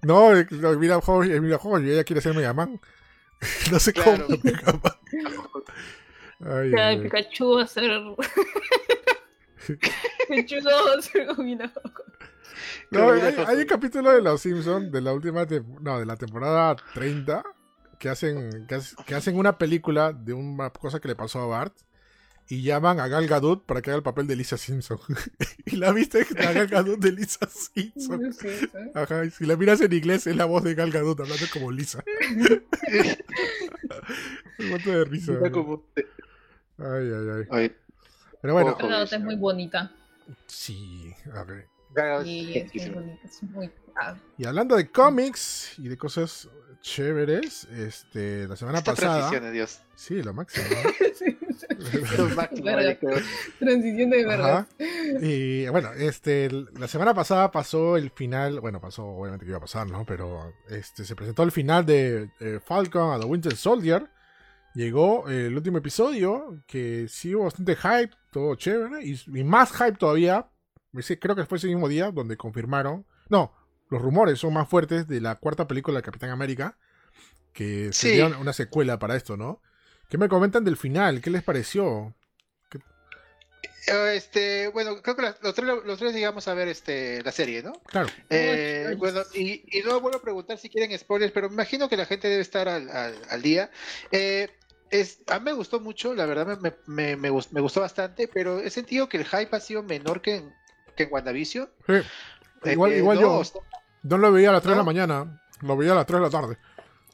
No, 0.02 0.32
no, 0.34 0.72
Mila 0.78 1.00
Jovovich, 1.00 1.30
eh, 1.32 1.40
Mila 1.40 1.58
Jovovich, 1.58 1.88
ella 1.88 2.04
quiere 2.04 2.20
ser 2.20 2.34
Mega 2.34 2.52
Man. 2.52 2.80
No 3.70 3.78
sé 3.78 3.92
Claro. 3.92 4.26
cómo. 4.26 4.38
Mega 4.42 4.72
Man. 4.72 4.92
Ay, 6.46 6.70
Ya, 6.72 6.88
ay. 6.88 7.00
Pikachu 7.02 7.56
va 7.56 7.62
a 7.62 7.66
ser. 7.66 7.90
Pikachu 10.28 10.60
no 10.62 10.70
va 10.70 10.94
a 10.98 11.02
ser 11.02 11.26
con- 11.26 11.36
No, 11.36 11.44
Con 11.46 13.14
Mila 13.14 13.26
hay, 13.26 13.32
hay 13.34 13.38
un 13.38 13.44
Jovovich. 13.46 13.68
capítulo 13.68 14.10
de 14.12 14.22
Los 14.22 14.40
Simpsons 14.42 14.90
de 14.92 15.00
la 15.00 15.12
última 15.12 15.46
tem- 15.46 15.78
no, 15.80 15.98
de 16.00 16.06
la 16.06 16.16
temporada 16.16 16.76
30 16.94 17.42
que 18.04 18.10
hacen 18.10 18.66
que, 18.66 18.74
hace- 18.74 18.94
que 19.06 19.14
hacen 19.14 19.38
una 19.38 19.56
película 19.56 20.12
de 20.12 20.34
una 20.34 20.68
cosa 20.68 21.00
que 21.00 21.08
le 21.08 21.16
pasó 21.16 21.40
a 21.40 21.46
Bart 21.46 21.74
y 22.50 22.60
llaman 22.60 23.00
a 23.00 23.08
Gal 23.08 23.26
Gadot 23.26 23.64
para 23.64 23.80
que 23.80 23.88
haga 23.88 23.96
el 23.96 24.02
papel 24.02 24.26
de 24.26 24.36
Lisa 24.36 24.58
Simpson. 24.58 24.98
y 25.64 25.76
la 25.76 25.90
viste 25.90 26.26
la 26.34 26.52
Gal 26.52 26.66
Gadot 26.66 26.98
de 27.00 27.12
Lisa 27.12 27.48
Simpson. 27.48 28.30
Sí. 28.34 28.48
Ajá, 28.94 29.24
y 29.24 29.30
si 29.30 29.46
la 29.46 29.56
miras 29.56 29.80
en 29.80 29.90
inglés 29.94 30.26
es 30.26 30.36
la 30.36 30.44
voz 30.44 30.62
de 30.64 30.74
Gal 30.74 30.90
Gadot 30.90 31.18
hablando 31.18 31.46
como 31.50 31.72
Lisa. 31.72 32.04
Un 34.58 34.68
montón 34.68 34.92
de 34.92 35.04
risa. 35.06 35.32
Ay, 36.76 37.10
ay, 37.10 37.46
ay. 37.50 37.74
Pero 38.42 38.52
bueno. 38.52 38.76
La 38.82 38.98
nota 38.98 39.16
es 39.16 39.22
muy 39.22 39.36
bonita. 39.36 39.90
sí, 40.46 41.10
a 41.32 41.42
ver. 41.44 41.68
Y 42.24 42.58
es 42.58 42.74
muy 42.74 42.88
bonita. 42.90 43.20
Es 43.24 43.42
muy. 43.42 43.70
ah, 43.96 44.16
Y 44.38 44.46
hablando 44.46 44.76
de 44.76 44.90
cómics 44.90 45.74
y 45.78 45.88
de 45.88 45.96
cosas 45.96 46.48
chéveres, 46.80 47.64
este, 47.64 48.46
la 48.46 48.56
semana 48.56 48.78
Esta 48.78 48.92
pasada. 48.92 49.14
transición 49.18 49.44
de 49.44 49.52
Dios. 49.52 49.80
Sí, 49.94 50.22
lo 50.22 50.34
máximo. 50.34 50.66
Transición 53.58 54.10
de 54.10 54.24
verdad. 54.26 54.58
Ajá. 54.58 54.68
Y 55.22 55.66
bueno, 55.68 55.92
este, 55.94 56.50
la 56.50 56.88
semana 56.88 57.14
pasada 57.14 57.50
pasó 57.50 57.96
el 57.96 58.10
final, 58.10 58.60
bueno, 58.60 58.80
pasó 58.80 59.06
obviamente 59.06 59.44
que 59.44 59.50
iba 59.50 59.58
a 59.58 59.62
pasar, 59.62 59.86
¿no? 59.88 60.04
Pero 60.04 60.52
este, 60.68 61.04
se 61.04 61.16
presentó 61.16 61.42
el 61.42 61.52
final 61.52 61.86
de 61.86 62.30
eh, 62.40 62.60
Falcon 62.64 63.12
a 63.14 63.20
The 63.20 63.26
Winter 63.26 63.56
Soldier. 63.56 64.10
Llegó 64.74 65.28
eh, 65.30 65.46
el 65.46 65.56
último 65.56 65.78
episodio, 65.78 66.62
que 66.66 67.06
sí 67.08 67.34
hubo 67.34 67.44
bastante 67.44 67.76
hype, 67.76 68.10
todo 68.32 68.56
chévere, 68.56 69.04
y, 69.04 69.18
y 69.26 69.44
más 69.44 69.72
hype 69.72 69.92
todavía. 69.96 70.48
Creo 71.20 71.36
que 71.36 71.44
fue 71.46 71.58
ese 71.58 71.66
mismo 71.68 71.88
día 71.88 72.10
donde 72.10 72.36
confirmaron. 72.36 73.06
No, 73.28 73.52
los 73.90 74.00
rumores 74.02 74.38
son 74.38 74.52
más 74.54 74.68
fuertes 74.68 75.06
de 75.08 75.20
la 75.20 75.36
cuarta 75.36 75.66
película 75.66 75.98
de 75.98 76.02
Capitán 76.02 76.30
América, 76.30 76.76
que 77.52 77.92
Sí. 77.92 78.08
sería 78.08 78.26
una- 78.26 78.38
una 78.38 78.52
secuela 78.52 78.98
para 78.98 79.16
esto, 79.16 79.36
¿no? 79.36 79.60
¿Qué 80.08 80.18
me 80.18 80.28
comentan 80.28 80.64
del 80.64 80.76
final? 80.76 81.20
¿Qué 81.20 81.30
les 81.30 81.42
pareció? 81.42 82.14
Eh, 83.86 84.14
Este, 84.16 84.68
bueno, 84.68 85.02
creo 85.02 85.14
que 85.16 85.22
los 85.42 85.54
tres, 85.54 85.68
los 85.84 85.98
tres 85.98 86.14
llegamos 86.14 86.48
a 86.48 86.54
ver 86.54 86.68
este, 86.68 87.22
la 87.22 87.32
serie, 87.32 87.62
¿no? 87.62 87.72
Claro. 87.86 88.08
Eh, 88.30 88.86
Ay, 88.88 88.94
bueno, 88.96 89.20
y, 89.34 89.62
y 89.78 89.82
no 89.82 90.00
vuelvo 90.00 90.18
a 90.18 90.22
preguntar 90.22 90.56
si 90.58 90.70
quieren 90.70 90.96
spoilers, 90.98 91.32
pero 91.32 91.48
me 91.48 91.54
imagino 91.54 91.88
que 91.88 91.96
la 91.98 92.06
gente 92.06 92.28
debe 92.28 92.40
estar 92.42 92.66
al, 92.68 92.88
al- 92.88 93.20
al 93.28 93.42
día. 93.42 93.70
Eh, 94.10 94.48
es, 94.90 95.18
a 95.26 95.38
mí 95.38 95.44
me 95.46 95.52
gustó 95.52 95.80
mucho, 95.80 96.14
la 96.14 96.24
verdad 96.24 96.58
me, 96.60 96.72
me, 96.86 97.16
me, 97.16 97.30
gust- 97.30 97.50
me 97.50 97.60
gustó 97.60 97.80
bastante, 97.80 98.26
pero 98.28 98.60
he 98.60 98.70
sentido 98.70 99.08
que 99.08 99.18
el 99.18 99.24
hype 99.26 99.54
ha 99.54 99.60
sido 99.60 99.82
menor 99.82 100.22
que 100.22 100.36
en, 100.36 100.54
que 100.96 101.04
en 101.04 101.12
WandaVision. 101.12 101.68
Sí. 101.86 102.70
Igual, 102.70 102.92
eh, 102.92 102.98
igual 102.98 103.20
no, 103.20 103.42
yo. 103.42 103.62
No 104.02 104.18
lo 104.18 104.32
veía 104.32 104.50
a 104.50 104.52
las 104.52 104.62
3 104.62 104.70
de 104.72 104.76
la 104.76 104.82
¿No? 104.82 104.86
mañana, 104.86 105.42
lo 105.62 105.76
veía 105.76 105.92
a 105.92 105.96
las 105.96 106.06
3 106.06 106.20
de 106.20 106.24
la 106.26 106.30
tarde. 106.30 106.58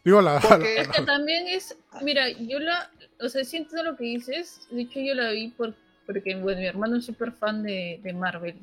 Digo, 0.05 0.19
a 0.19 0.23
la, 0.23 0.31
a 0.39 0.43
la- 0.43 0.49
Porque- 0.49 0.81
Es 0.81 0.89
que 0.89 1.03
también 1.03 1.47
es, 1.49 1.77
mira, 2.03 2.29
yo 2.31 2.59
la, 2.59 2.91
o 3.21 3.29
sea, 3.29 3.45
siento 3.45 3.83
lo 3.83 3.97
que 3.97 4.05
dices, 4.05 4.61
de 4.71 4.83
hecho 4.83 5.01
yo 5.01 5.15
la 5.15 5.31
vi 5.31 5.49
por, 5.49 5.75
porque, 6.07 6.35
bueno, 6.37 6.61
mi 6.61 6.67
hermano 6.67 6.97
es 6.97 7.05
súper 7.07 7.33
fan 7.33 7.63
de, 7.63 8.01
de 8.03 8.13
Marvel, 8.13 8.57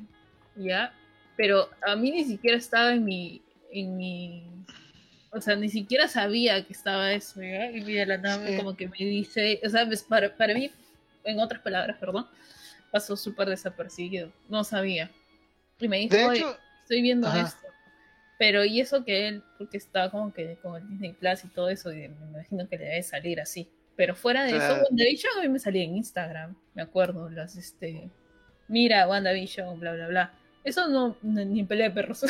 ¿ya? 0.56 0.92
Pero 1.36 1.68
a 1.86 1.94
mí 1.94 2.10
ni 2.10 2.24
siquiera 2.24 2.56
estaba 2.56 2.92
en 2.92 3.04
mi, 3.04 3.40
en 3.70 3.96
mi, 3.96 4.44
o 5.30 5.40
sea, 5.40 5.54
ni 5.56 5.68
siquiera 5.68 6.08
sabía 6.08 6.66
que 6.66 6.72
estaba 6.72 7.12
eso, 7.12 7.40
¿ya? 7.40 7.70
Y 7.70 7.82
mira, 7.82 8.04
la 8.06 8.18
nave 8.18 8.50
Sí. 8.52 8.56
como 8.56 8.76
que 8.76 8.88
me 8.88 8.96
dice, 8.98 9.60
o 9.64 9.68
sea, 9.68 9.86
pues, 9.86 10.02
para, 10.02 10.34
para 10.36 10.54
mí, 10.54 10.70
en 11.24 11.38
otras 11.38 11.60
palabras, 11.62 11.96
perdón, 12.00 12.26
pasó 12.90 13.16
súper 13.16 13.48
desapercibido, 13.48 14.32
no 14.48 14.64
sabía. 14.64 15.10
Y 15.78 15.88
me 15.88 15.98
dijo, 15.98 16.16
de 16.16 16.24
"Oye, 16.24 16.38
hecho, 16.38 16.56
estoy 16.82 17.02
viendo 17.02 17.28
Ajá. 17.28 17.42
esto. 17.42 17.66
Pero 18.38 18.64
y 18.64 18.80
eso 18.80 19.04
que 19.04 19.28
él, 19.28 19.42
porque 19.58 19.76
está 19.76 20.10
como 20.10 20.32
que 20.32 20.56
con 20.62 20.76
el 20.76 20.88
Disney 20.88 21.12
Plus 21.12 21.44
y 21.44 21.48
todo 21.48 21.68
eso, 21.68 21.92
y 21.92 22.08
me 22.08 22.26
imagino 22.30 22.68
que 22.68 22.78
le 22.78 22.84
debe 22.84 23.02
salir 23.02 23.40
así. 23.40 23.68
Pero 23.96 24.14
fuera 24.14 24.44
de 24.44 24.56
eso, 24.56 24.74
WandaVision 24.74 25.38
a 25.38 25.42
mí 25.42 25.48
me 25.48 25.58
salía 25.58 25.82
en 25.82 25.96
Instagram, 25.96 26.56
me 26.74 26.82
acuerdo, 26.82 27.28
las 27.30 27.56
este 27.56 28.08
mira, 28.68 29.08
WandaVision, 29.08 29.80
bla 29.80 29.94
bla 29.94 30.06
bla. 30.06 30.32
Eso 30.62 30.86
no, 30.88 31.16
ni 31.22 31.60
en 31.60 31.66
pelea 31.66 31.88
de 31.88 31.94
perros. 31.94 32.24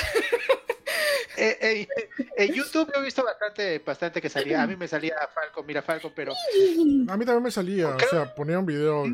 Eh, 1.36 1.56
eh, 1.60 1.88
en 2.36 2.52
YouTube 2.52 2.90
he 2.96 3.02
visto 3.02 3.22
bastante, 3.22 3.78
bastante 3.80 4.20
que 4.20 4.28
salía. 4.28 4.62
A 4.62 4.66
mí 4.66 4.76
me 4.76 4.88
salía 4.88 5.14
Falcon, 5.34 5.66
mira 5.66 5.82
Falcon, 5.82 6.12
pero. 6.14 6.32
A 6.32 7.16
mí 7.16 7.24
también 7.24 7.42
me 7.42 7.50
salía. 7.50 7.88
O 7.88 8.00
sea, 8.00 8.34
ponía 8.34 8.58
un 8.58 8.66
video 8.66 9.04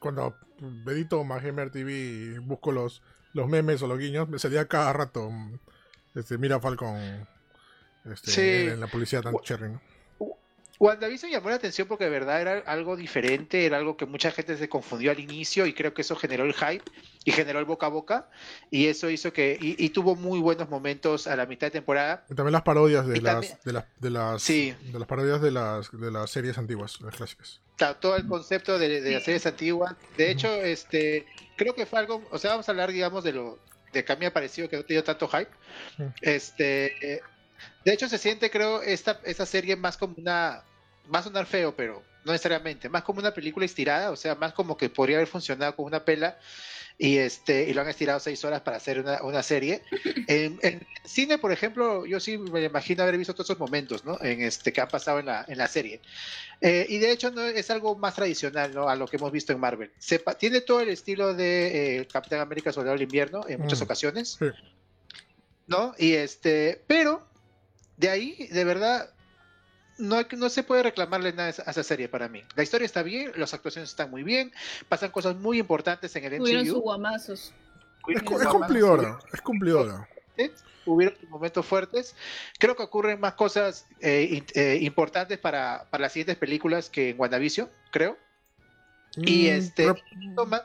cuando 0.00 0.36
edito 0.86 1.24
Gamer 1.24 1.70
TV 1.70 1.92
y 1.92 2.38
busco 2.38 2.72
los, 2.72 3.02
los 3.32 3.48
memes 3.48 3.82
o 3.82 3.86
los 3.86 3.98
guiños, 3.98 4.28
me 4.28 4.38
salía 4.38 4.66
cada 4.66 4.92
rato. 4.92 5.30
Este, 6.14 6.38
mira 6.38 6.60
Falcon 6.60 7.26
este, 8.04 8.72
en 8.72 8.80
la 8.80 8.86
publicidad 8.86 9.22
tan 9.22 9.36
cherry, 9.38 9.70
¿no? 9.70 9.80
WandaVision 10.80 11.32
llamó 11.32 11.50
la 11.50 11.56
atención 11.56 11.88
porque 11.88 12.04
de 12.04 12.10
verdad 12.10 12.40
era 12.40 12.58
algo 12.60 12.96
diferente, 12.96 13.66
era 13.66 13.78
algo 13.78 13.96
que 13.96 14.06
mucha 14.06 14.30
gente 14.30 14.56
se 14.56 14.68
confundió 14.68 15.10
al 15.10 15.18
inicio 15.18 15.66
y 15.66 15.74
creo 15.74 15.92
que 15.92 16.02
eso 16.02 16.14
generó 16.14 16.44
el 16.44 16.54
hype 16.54 16.84
y 17.24 17.32
generó 17.32 17.58
el 17.58 17.64
boca 17.64 17.86
a 17.86 17.88
boca 17.88 18.30
y 18.70 18.86
eso 18.86 19.10
hizo 19.10 19.32
que 19.32 19.58
y, 19.60 19.88
tuvo 19.90 20.14
muy 20.14 20.38
buenos 20.38 20.68
momentos 20.68 21.26
a 21.26 21.34
la 21.34 21.46
mitad 21.46 21.66
de 21.66 21.72
temporada. 21.72 22.24
Y 22.30 22.34
también 22.34 22.52
las 22.52 22.62
parodias 22.62 23.06
de 23.06 23.20
las, 23.20 23.62
de 23.64 23.72
las 23.72 23.86
de 23.98 24.10
las 24.10 24.46
de 24.46 24.76
las 24.92 25.08
parodias 25.08 25.42
de 25.42 25.50
las 25.50 25.90
de 25.90 26.10
las 26.12 26.30
series 26.30 26.58
antiguas, 26.58 27.00
las 27.00 27.16
clásicas. 27.16 27.60
Todo 28.00 28.16
el 28.16 28.26
concepto 28.26 28.78
de, 28.78 29.00
las 29.00 29.22
series 29.22 29.46
antiguas. 29.46 29.94
De 30.16 30.30
hecho, 30.30 30.52
este 30.52 31.26
creo 31.56 31.74
que 31.74 31.86
fue 31.86 31.98
algo, 31.98 32.26
o 32.30 32.38
sea, 32.38 32.50
vamos 32.52 32.68
a 32.68 32.72
hablar 32.72 32.92
digamos 32.92 33.24
de 33.24 33.32
lo 33.32 33.58
de 33.92 34.04
que 34.04 34.12
a 34.12 34.16
mí 34.16 34.20
me 34.20 34.26
ha 34.26 34.32
parecido 34.32 34.68
que 34.68 34.76
no 34.76 34.84
tenía 34.84 35.02
tanto 35.02 35.28
hype. 35.28 35.50
Este 36.20 37.22
de 37.84 37.92
hecho, 37.92 38.08
se 38.08 38.18
siente, 38.18 38.50
creo, 38.50 38.82
esta, 38.82 39.20
esta 39.24 39.46
serie 39.46 39.76
más 39.76 39.96
como 39.96 40.14
una. 40.18 40.62
Va 41.12 41.20
a 41.20 41.22
sonar 41.22 41.46
feo, 41.46 41.74
pero 41.74 42.02
no 42.24 42.32
necesariamente. 42.32 42.88
Más 42.88 43.02
como 43.02 43.20
una 43.20 43.32
película 43.32 43.64
estirada, 43.64 44.10
o 44.10 44.16
sea, 44.16 44.34
más 44.34 44.52
como 44.52 44.76
que 44.76 44.90
podría 44.90 45.16
haber 45.16 45.28
funcionado 45.28 45.74
como 45.74 45.86
una 45.86 46.04
pela 46.04 46.38
y 47.00 47.18
este 47.18 47.70
y 47.70 47.74
lo 47.74 47.82
han 47.82 47.88
estirado 47.88 48.18
seis 48.18 48.44
horas 48.44 48.60
para 48.62 48.76
hacer 48.76 49.00
una, 49.00 49.42
serie. 49.42 49.82
En, 50.26 50.86
cine, 51.04 51.38
por 51.38 51.52
ejemplo, 51.52 52.04
yo 52.04 52.20
sí 52.20 52.36
me 52.36 52.62
imagino 52.62 53.02
haber 53.02 53.16
visto 53.16 53.32
todos 53.32 53.46
esos 53.46 53.58
momentos, 53.58 54.04
¿no? 54.04 54.18
En 54.20 54.42
este 54.42 54.72
que 54.72 54.80
ha 54.80 54.88
pasado 54.88 55.20
en 55.20 55.26
la, 55.26 55.44
en 55.48 55.56
la 55.56 55.68
serie. 55.68 56.02
Eh, 56.60 56.84
y 56.88 56.98
de 56.98 57.12
hecho 57.12 57.30
no 57.30 57.42
es 57.44 57.70
algo 57.70 57.96
más 57.96 58.14
tradicional, 58.14 58.74
¿no? 58.74 58.88
A 58.88 58.96
lo 58.96 59.06
que 59.06 59.16
hemos 59.16 59.32
visto 59.32 59.52
en 59.52 59.60
Marvel. 59.60 59.90
tiene 60.38 60.60
todo 60.60 60.80
el 60.80 60.90
estilo 60.90 61.32
de 61.32 62.00
eh, 62.00 62.08
Capitán 62.08 62.40
América 62.40 62.72
Soldado 62.72 62.94
del 62.94 63.04
Invierno 63.04 63.44
en 63.48 63.60
muchas 63.60 63.80
mm. 63.80 63.84
ocasiones. 63.84 64.38
¿No? 65.66 65.94
Y 65.98 66.14
este, 66.14 66.82
pero 66.86 67.26
de 67.96 68.08
ahí, 68.10 68.48
de 68.50 68.64
verdad, 68.64 69.10
no, 69.98 70.16
no 70.36 70.48
se 70.48 70.62
puede 70.62 70.82
reclamarle 70.84 71.32
nada 71.32 71.48
a 71.48 71.70
esa 71.70 71.82
serie 71.82 72.08
para 72.08 72.28
mí. 72.28 72.42
La 72.54 72.62
historia 72.62 72.86
está 72.86 73.02
bien, 73.02 73.32
las 73.36 73.52
actuaciones 73.54 73.90
están 73.90 74.10
muy 74.10 74.22
bien, 74.22 74.52
pasan 74.88 75.10
cosas 75.10 75.36
muy 75.36 75.58
importantes 75.58 76.14
en 76.16 76.24
el 76.24 76.40
Hubieron 76.40 76.66
sus 76.66 76.80
guamazos. 76.80 77.52
Es, 78.06 78.22
cumplidora, 78.22 79.18
es 79.32 79.40
cumplidora. 79.42 80.08
Hubieron 80.86 81.14
momentos 81.28 81.66
fuertes. 81.66 82.14
Creo 82.58 82.74
que 82.74 82.82
ocurren 82.82 83.20
más 83.20 83.34
cosas 83.34 83.86
eh, 84.00 84.42
eh, 84.54 84.78
importantes 84.80 85.38
para, 85.38 85.86
para, 85.90 86.02
las 86.02 86.12
siguientes 86.12 86.36
películas 86.36 86.88
que 86.88 87.10
en 87.10 87.20
WandaVision, 87.20 87.68
creo. 87.90 88.16
y 89.16 89.48
mm, 89.48 89.52
este. 89.52 89.94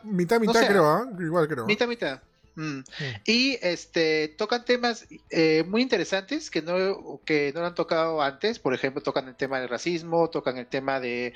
mitad, 0.04 0.40
mitad, 0.40 0.68
creo, 0.68 0.86
¿ah? 0.86 1.10
Igual 1.20 1.48
creo. 1.48 1.66
Mitad, 1.66 1.88
mitad. 1.88 2.22
Mm. 2.56 2.82
Y 3.26 3.58
este 3.62 4.28
tocan 4.38 4.64
temas 4.64 5.08
eh, 5.32 5.64
muy 5.68 5.82
interesantes 5.82 6.52
que 6.52 6.62
no, 6.62 7.20
que 7.26 7.52
no 7.54 7.62
lo 7.62 7.68
han 7.68 7.76
tocado 7.76 8.22
antes. 8.22 8.60
Por 8.60 8.74
ejemplo, 8.74 9.02
tocan 9.02 9.28
el 9.28 9.36
tema 9.36 9.60
del 9.60 9.70
racismo, 9.70 10.30
tocan 10.30 10.58
el 10.58 10.68
tema 10.68 11.00
de, 11.00 11.34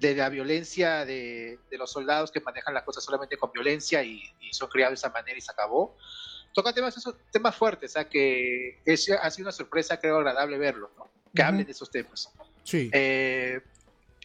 la 0.00 0.28
violencia 0.28 1.04
de, 1.04 1.58
los 1.72 1.90
soldados 1.90 2.30
que 2.30 2.40
manejan 2.40 2.74
las 2.74 2.84
cosas 2.84 3.04
solamente 3.04 3.36
con 3.36 3.50
violencia 3.52 4.02
y, 4.02 4.22
son 4.52 4.68
criados 4.68 4.92
de 4.92 5.06
esa 5.06 5.10
manera 5.10 5.36
y 5.36 5.40
se 5.40 5.52
acabó. 5.52 5.96
Tocan 6.52 6.74
temas, 6.74 6.96
esos, 6.96 7.14
temas 7.30 7.54
fuertes, 7.54 7.96
o 7.96 8.08
que 8.08 8.80
es, 8.84 9.08
ha 9.10 9.30
sido 9.30 9.46
una 9.46 9.52
sorpresa, 9.52 10.00
creo, 10.00 10.18
agradable 10.18 10.58
verlo, 10.58 10.90
que 11.32 11.42
hablen 11.42 11.64
de 11.64 11.72
esos 11.72 11.90
temas. 11.90 12.28
Sí. 12.64 12.90
Eh, 12.92 13.60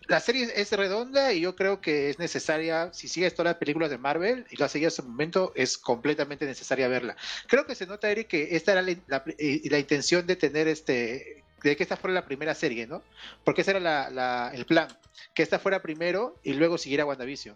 la 0.07 0.19
serie 0.19 0.47
es 0.55 0.71
redonda 0.71 1.33
y 1.33 1.41
yo 1.41 1.55
creo 1.55 1.81
que 1.81 2.09
es 2.09 2.19
necesaria, 2.19 2.93
si 2.93 3.07
sigues 3.07 3.33
todas 3.33 3.51
las 3.51 3.59
películas 3.59 3.89
de 3.89 3.97
Marvel 3.97 4.45
y 4.49 4.57
lo 4.57 4.65
has 4.65 4.71
seguido 4.71 4.89
hasta 4.89 5.01
el 5.01 5.07
momento, 5.07 5.51
es 5.55 5.77
completamente 5.77 6.45
necesaria 6.45 6.87
verla. 6.87 7.15
Creo 7.47 7.65
que 7.65 7.75
se 7.75 7.87
nota, 7.87 8.09
Eric, 8.09 8.27
que 8.27 8.55
esta 8.55 8.73
era 8.73 8.81
la, 8.81 9.23
eh, 9.37 9.61
intención 9.63 10.27
de 10.27 10.35
tener 10.35 10.67
este, 10.67 11.43
de 11.63 11.75
que 11.75 11.83
esta 11.83 11.97
fuera 11.97 12.13
la 12.13 12.25
primera 12.25 12.53
serie, 12.53 12.85
¿no? 12.85 13.01
Porque 13.43 13.61
ese 13.61 13.71
era 13.71 14.51
el 14.53 14.65
plan, 14.65 14.87
que 15.33 15.43
esta 15.43 15.59
fuera 15.59 15.81
primero 15.81 16.39
y 16.43 16.53
luego 16.53 16.77
siguiera 16.77 17.05
WandaVision. 17.05 17.55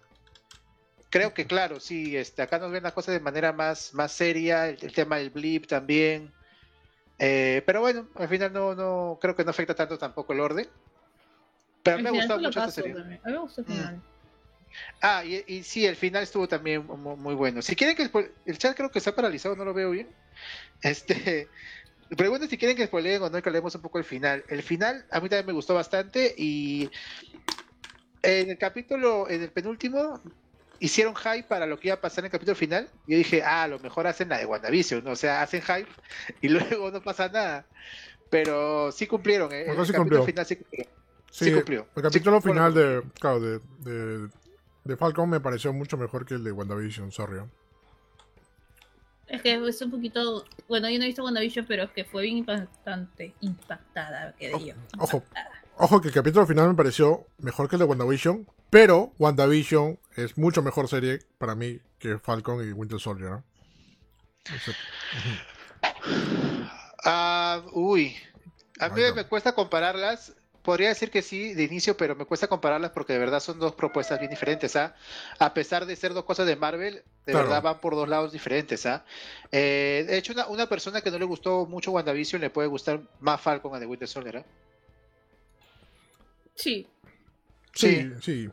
Creo 1.12 1.34
que 1.34 1.46
claro, 1.46 1.80
sí, 1.80 2.16
este, 2.18 2.42
acá 2.42 2.60
nos 2.60 2.72
ven 2.72 2.84
las 2.84 2.94
cosas 2.94 3.14
de 3.14 3.20
manera 3.20 3.52
más, 3.52 3.94
más 3.94 4.12
seria, 4.12 4.68
el, 4.68 4.94
tema 4.94 5.18
del 5.18 5.32
blip 5.32 5.66
también. 5.68 6.32
Eh, 7.18 7.64
pero 7.66 7.82
bueno, 7.82 8.08
al 8.16 8.28
final 8.28 8.54
no, 8.54 8.76
no, 8.76 9.18
creo 9.20 9.36
que 9.36 9.44
no 9.44 9.50
afecta 9.50 9.76
tanto 9.76 9.98
tampoco 9.98 10.34
el 10.34 10.40
orden. 10.40 10.70
Pero 11.96 12.10
a 12.10 12.12
mí 12.12 12.18
me 12.18 12.24
gustó 12.26 12.40
mucho 12.40 12.60
esta 12.60 12.72
serie. 12.72 12.94
A 12.94 13.04
mí 13.04 13.20
me 13.24 13.38
gustó 13.38 13.62
el 13.62 13.68
mm. 13.68 13.72
final. 13.72 14.02
Ah, 15.02 15.24
y, 15.26 15.44
y, 15.48 15.64
sí, 15.64 15.86
el 15.86 15.96
final 15.96 16.24
estuvo 16.24 16.48
también 16.48 16.86
muy, 16.86 17.36
bueno. 17.36 17.62
Si 17.62 17.76
quieren 17.76 17.96
que 17.96 18.10
el, 18.46 18.58
chat 18.58 18.76
creo 18.76 18.92
que 18.92 19.00
está 19.00 19.16
paralizado, 19.16 19.56
no 19.56 19.66
lo 19.66 19.74
veo 19.74 19.92
bien. 19.92 20.08
Este, 20.82 21.50
pregunten 22.16 22.50
si 22.50 22.58
quieren 22.58 22.78
que 22.78 22.86
spoileen 22.86 23.22
o 23.22 23.30
no, 23.30 23.42
que 23.42 23.52
leemos 23.52 23.76
un 23.76 23.82
poco 23.82 23.98
el 23.98 24.06
final. 24.06 24.46
El 24.48 24.64
final 24.64 25.06
a 25.12 25.20
mí 25.20 25.28
también 25.28 25.48
me 25.48 25.52
gustó 25.52 25.74
bastante 25.74 26.34
y 26.38 26.90
en 28.22 28.50
el 28.50 28.58
capítulo, 28.58 29.30
en 29.30 29.44
el 29.44 29.52
penúltimo, 29.52 30.22
hicieron 30.80 31.16
hype 31.16 31.44
para 31.44 31.66
lo 31.66 31.78
que 31.78 31.90
iba 31.90 31.96
a 31.96 32.02
pasar 32.02 32.20
en 32.20 32.28
el 32.28 32.32
capítulo 32.32 32.56
final. 32.56 32.90
Yo 33.08 33.18
dije, 33.18 33.44
ah, 33.44 33.64
a 33.64 33.68
lo 33.68 33.80
mejor 33.80 34.08
hacen 34.08 34.30
la 34.30 34.38
de 34.38 34.46
WandaVision, 34.46 35.06
o 35.06 35.16
sea, 35.18 35.42
hacen 35.42 35.62
hype 35.62 35.90
y 36.42 36.48
luego 36.48 36.92
no 36.92 37.02
pasa 37.02 37.28
nada. 37.28 37.66
Pero 38.30 38.94
sí 38.94 39.06
cumplieron, 39.06 39.52
¿eh? 39.52 39.66
el 39.68 39.76
capítulo 39.76 40.24
final 40.24 40.46
sí 40.46 40.56
cumplieron. 40.56 40.99
Sí, 41.32 41.54
cumplió. 41.54 41.88
El 41.96 42.02
capítulo 42.02 42.42
final 42.42 42.74
de, 42.74 43.04
claro, 43.20 43.40
de, 43.40 43.60
de, 43.80 44.30
de, 44.84 44.98
Falcon 44.98 45.30
me 45.30 45.40
pareció 45.40 45.72
mucho 45.74 45.98
mejor 45.98 46.26
que 46.26 46.36
el 46.36 46.44
de 46.44 46.52
WandaVision, 46.52 47.12
sorry. 47.12 47.42
Es 49.28 49.42
que 49.42 49.54
es 49.54 49.82
un 49.82 49.92
poquito. 49.92 50.44
Bueno, 50.68 50.90
yo 50.90 50.98
no 50.98 51.04
he 51.04 51.08
visto 51.08 51.24
WandaVision, 51.24 51.66
pero 51.68 51.84
es 51.84 51.92
que 51.92 52.04
fue 52.04 52.24
bien 52.24 52.38
impactante. 52.38 53.36
Impactada, 53.42 54.34
que 54.38 54.48
digo. 54.48 54.80
Ojo, 54.98 55.24
ojo, 55.78 56.02
que 56.02 56.08
el 56.08 56.14
capítulo 56.14 56.48
final 56.48 56.70
me 56.70 56.76
pareció 56.76 57.28
mejor 57.38 57.70
que 57.70 57.76
el 57.76 57.80
de 57.82 57.86
WandaVision, 57.86 58.48
pero 58.72 59.14
WandaVision 59.20 60.00
es 60.16 60.38
mucho 60.38 60.64
mejor 60.64 60.88
serie 60.88 61.20
para 61.38 61.54
mí 61.54 61.80
que 62.00 62.18
Falcon 62.18 62.68
y 62.68 62.72
Winter 62.72 63.00
Soldier. 63.00 63.30
¿no? 63.30 63.44
Ah, 67.06 67.64
uy, 67.72 68.16
a 68.80 68.90
mí 68.90 69.02
me 69.16 69.26
cuesta 69.26 69.54
compararlas 69.54 70.34
podría 70.62 70.90
decir 70.90 71.10
que 71.10 71.22
sí 71.22 71.54
de 71.54 71.64
inicio, 71.64 71.96
pero 71.98 72.16
me 72.16 72.26
cuesta 72.26 72.48
compararlas 72.48 72.92
porque 72.92 73.14
de 73.14 73.20
verdad 73.20 73.40
son 73.40 73.60
dos 73.60 73.74
propuestas 73.74 74.20
bien 74.20 74.30
diferentes. 74.30 74.76
¿ah? 74.76 74.96
A 75.40 75.54
pesar 75.54 75.86
de 75.86 75.96
ser 75.96 76.14
dos 76.14 76.26
cosas 76.26 76.48
de 76.48 76.56
Marvel, 76.56 77.04
de 77.26 77.34
verdad 77.34 77.62
van 77.62 77.80
por 77.80 77.96
dos 77.96 78.08
lados 78.08 78.32
diferentes. 78.32 78.86
¿ah? 78.86 79.06
Eh, 79.52 80.06
de 80.08 80.18
hecho, 80.18 80.34
una, 80.34 80.48
una, 80.48 80.68
persona 80.68 81.02
que 81.02 81.12
no 81.12 81.20
le 81.20 81.26
gustó 81.26 81.66
mucho 81.66 81.92
WandaVision 81.92 82.42
le 82.42 82.50
puede 82.50 82.68
gustar 82.68 83.02
más 83.20 83.42
Falcon 83.42 83.76
a 83.76 83.80
The 83.80 83.86
Winter 83.86 84.08
Soldier. 84.08 84.38
¿ah? 84.38 84.46
Sí. 86.56 86.88
Sí, 87.74 88.12
sí. 88.22 88.50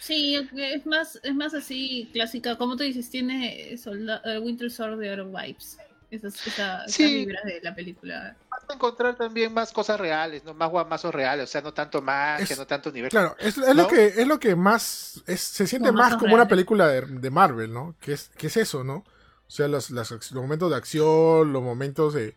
Sí, 0.00 0.36
es 0.36 0.86
más, 0.86 1.20
es 1.22 1.34
más 1.34 1.54
así 1.54 2.08
clásica. 2.12 2.56
Como 2.56 2.76
tú 2.76 2.84
dices, 2.84 3.10
tiene 3.10 3.74
eh, 3.74 4.38
Winter 4.40 4.70
Soldier 4.70 5.24
vibes. 5.24 5.78
Esas, 6.10 6.46
esa, 6.46 6.84
de 6.86 7.60
la 7.62 7.74
película. 7.74 8.34
A 8.68 8.74
encontrar 8.74 9.16
también 9.16 9.54
más 9.54 9.72
cosas 9.72 9.98
reales, 9.98 10.44
¿no? 10.44 10.52
Más 10.52 10.70
guamazos 10.70 11.14
reales, 11.14 11.44
o 11.44 11.46
sea, 11.46 11.62
no 11.62 11.72
tanto 11.72 12.02
magia, 12.02 12.54
no 12.56 12.66
tanto 12.66 12.90
universo. 12.90 13.16
Claro, 13.16 13.36
es, 13.38 13.56
lo, 13.56 13.88
que, 13.88 14.06
es 14.06 14.26
lo 14.26 14.38
que 14.38 14.54
más. 14.56 15.22
se 15.26 15.66
siente 15.66 15.90
más 15.90 16.16
como 16.16 16.34
una 16.34 16.48
película 16.48 16.88
de, 16.88 17.30
Marvel, 17.30 17.72
¿no? 17.72 17.94
Que 18.00 18.12
es, 18.12 18.30
que 18.36 18.48
es 18.48 18.56
eso, 18.58 18.84
¿no? 18.84 18.96
O 18.96 19.50
sea, 19.50 19.68
los, 19.68 19.90
los 19.90 20.32
momentos 20.32 20.70
de 20.70 20.76
acción, 20.76 21.52
los 21.52 21.62
momentos 21.62 22.14
de. 22.14 22.34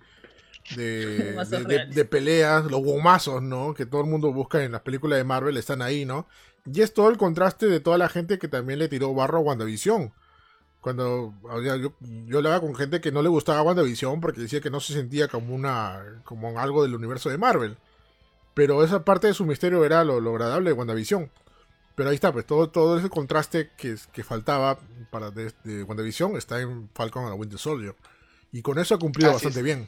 De, 0.75 1.33
de, 1.93 2.05
peleas, 2.05 2.65
los 2.65 2.81
guamazos, 2.81 3.41
¿no? 3.41 3.73
Que 3.73 3.85
todo 3.85 4.01
el 4.01 4.07
mundo 4.07 4.31
busca 4.31 4.63
en 4.63 4.71
las 4.71 4.81
películas 4.81 5.17
de 5.17 5.23
Marvel 5.23 5.57
están 5.57 5.81
ahí, 5.81 6.05
¿no? 6.05 6.27
Y 6.71 6.81
es 6.81 6.93
todo 6.93 7.09
el 7.09 7.17
contraste 7.17 7.65
de 7.65 7.79
toda 7.79 7.97
la 7.97 8.07
gente 8.07 8.39
que 8.39 8.47
también 8.47 8.79
le 8.79 8.87
tiró 8.87 9.13
barro 9.13 9.39
a 9.39 9.41
WandaVision 9.41 10.13
cuando 10.81 11.33
yo, 11.63 11.93
yo 12.01 12.37
hablaba 12.37 12.59
con 12.59 12.75
gente 12.75 12.99
que 13.01 13.11
no 13.11 13.21
le 13.21 13.29
gustaba 13.29 13.61
WandaVision 13.61 14.19
porque 14.19 14.41
decía 14.41 14.61
que 14.61 14.71
no 14.71 14.79
se 14.79 14.93
sentía 14.93 15.27
como 15.27 15.53
una 15.53 16.21
como 16.25 16.59
algo 16.59 16.81
del 16.81 16.95
universo 16.95 17.29
de 17.29 17.37
Marvel. 17.37 17.77
Pero 18.53 18.83
esa 18.83 19.05
parte 19.05 19.27
de 19.27 19.33
su 19.33 19.45
misterio 19.45 19.85
era 19.85 20.03
lo, 20.03 20.17
agradable 20.17 20.71
de 20.71 20.73
WandaVision. 20.73 21.29
Pero 21.95 22.09
ahí 22.09 22.15
está, 22.15 22.33
pues 22.33 22.45
todo, 22.45 22.69
todo 22.69 22.97
ese 22.97 23.09
contraste 23.09 23.69
que, 23.77 23.95
que 24.11 24.23
faltaba 24.23 24.79
para 25.11 25.29
de, 25.29 25.53
WandaVision 25.83 26.35
está 26.35 26.59
en 26.59 26.89
Falcon 26.93 27.25
and 27.25 27.39
Winter 27.39 27.59
Soldier. 27.59 27.95
Y 28.51 28.61
con 28.61 28.79
eso 28.79 28.95
ha 28.95 28.99
cumplido 28.99 29.31
bastante 29.31 29.61
bien. 29.61 29.87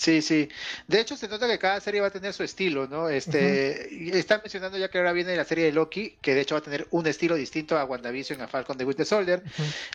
Sí, 0.00 0.22
sí. 0.22 0.48
De 0.88 0.98
hecho, 0.98 1.14
se 1.14 1.28
nota 1.28 1.46
que 1.46 1.58
cada 1.58 1.78
serie 1.78 2.00
va 2.00 2.06
a 2.06 2.10
tener 2.10 2.32
su 2.32 2.42
estilo, 2.42 2.86
¿no? 2.86 3.10
Este, 3.10 4.16
Están 4.18 4.40
mencionando 4.42 4.78
ya 4.78 4.88
que 4.88 4.96
ahora 4.96 5.12
viene 5.12 5.36
la 5.36 5.44
serie 5.44 5.66
de 5.66 5.72
Loki, 5.72 6.16
que 6.22 6.34
de 6.34 6.40
hecho 6.40 6.54
va 6.54 6.60
a 6.60 6.62
tener 6.62 6.86
un 6.90 7.06
estilo 7.06 7.34
distinto 7.34 7.76
a 7.76 7.84
WandaVision, 7.84 8.40
a 8.40 8.48
Falcon 8.48 8.78
de 8.78 8.86
Winter 8.86 9.04
Soldier. 9.04 9.42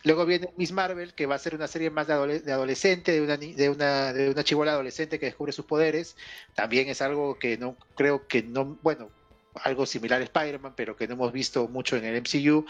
Luego 0.04 0.28
viene 0.28 0.52
Miss 0.58 0.72
Marvel, 0.72 1.16
que 1.16 1.26
va 1.26 1.34
a 1.34 1.40
ser 1.40 1.56
una 1.56 1.68
serie 1.68 1.90
más 1.90 2.06
de, 2.06 2.14
adolescente, 2.14 3.14
de 3.14 3.22
una, 3.22 3.36
de 3.36 3.68
una, 3.68 4.14
de 4.14 4.30
una 4.30 4.44
chivola 4.44 4.74
adolescente 4.74 5.18
que 5.18 5.26
descubre 5.26 5.52
sus 5.52 5.66
poderes. 5.66 6.16
También 6.54 6.88
es 6.88 7.02
algo 7.02 7.40
que 7.40 7.58
no 7.58 7.76
creo 7.96 8.28
que 8.28 8.44
no, 8.44 8.78
bueno, 8.84 9.10
algo 9.56 9.88
similar 9.88 10.22
a 10.22 10.26
Spider-Man, 10.26 10.74
pero 10.76 10.96
que 10.96 11.08
no 11.08 11.16
hemos 11.16 11.34
visto 11.34 11.68
mucho 11.68 11.98
en 11.98 12.06
el 12.06 12.22
MCU. 12.22 12.60
O 12.60 12.66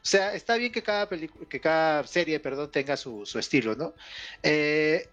sea, 0.00 0.32
está 0.32 0.56
bien 0.56 0.72
que 0.72 0.82
cada, 0.82 1.06
que 1.06 1.60
cada 1.60 2.06
serie 2.06 2.40
perdón, 2.40 2.70
tenga 2.70 2.96
su, 2.96 3.26
su 3.26 3.38
estilo, 3.38 3.74
¿no? 3.74 3.92
Eh, 4.42 5.06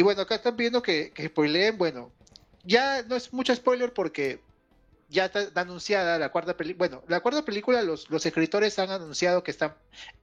y 0.00 0.02
bueno, 0.02 0.22
acá 0.22 0.36
están 0.36 0.56
pidiendo 0.56 0.80
que, 0.80 1.10
que 1.10 1.28
spoileen. 1.28 1.76
Bueno, 1.76 2.10
ya 2.64 3.02
no 3.02 3.16
es 3.16 3.34
mucho 3.34 3.54
spoiler 3.54 3.92
porque 3.92 4.40
ya 5.10 5.26
está 5.26 5.50
anunciada 5.60 6.18
la 6.18 6.30
cuarta 6.30 6.56
película. 6.56 6.88
Bueno, 6.88 7.04
la 7.06 7.20
cuarta 7.20 7.44
película, 7.44 7.82
los, 7.82 8.08
los 8.08 8.24
escritores 8.24 8.78
han 8.78 8.90
anunciado 8.90 9.44
que 9.44 9.50
están 9.50 9.74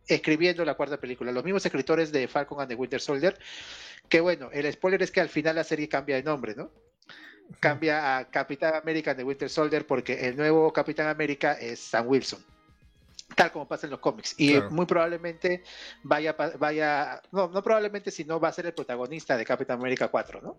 escribiendo 0.08 0.66
la 0.66 0.74
cuarta 0.74 0.98
película. 0.98 1.32
Los 1.32 1.44
mismos 1.44 1.64
escritores 1.64 2.12
de 2.12 2.28
Falcon 2.28 2.60
and 2.60 2.70
the 2.70 2.74
Winter 2.74 3.00
Soldier. 3.00 3.38
Que 4.10 4.20
bueno, 4.20 4.50
el 4.52 4.74
spoiler 4.74 5.04
es 5.04 5.12
que 5.12 5.22
al 5.22 5.30
final 5.30 5.56
la 5.56 5.64
serie 5.64 5.88
cambia 5.88 6.16
de 6.16 6.24
nombre, 6.24 6.56
¿no? 6.56 6.72
Cambia 7.60 8.18
a 8.18 8.32
Capitán 8.32 8.74
América 8.74 9.12
and 9.12 9.20
the 9.20 9.24
Winter 9.26 9.48
Soldier 9.48 9.86
porque 9.86 10.28
el 10.28 10.38
nuevo 10.38 10.74
Capitán 10.74 11.06
América 11.06 11.54
es 11.54 11.80
Sam 11.80 12.08
Wilson 12.08 12.57
tal 13.36 13.52
como 13.52 13.68
pasa 13.68 13.88
en 13.88 13.92
los 13.92 14.00
cómics. 14.00 14.36
Y 14.38 14.60
muy 14.70 14.86
probablemente 14.86 15.64
vaya, 16.04 16.36
vaya, 16.60 17.22
no, 17.32 17.48
no 17.50 17.64
probablemente, 17.64 18.12
sino 18.12 18.40
va 18.40 18.50
a 18.50 18.54
ser 18.54 18.66
el 18.66 18.74
protagonista 18.74 19.38
de 19.38 19.46
Capitán 19.46 19.80
América 19.80 20.08
4, 20.08 20.42
¿no? 20.42 20.58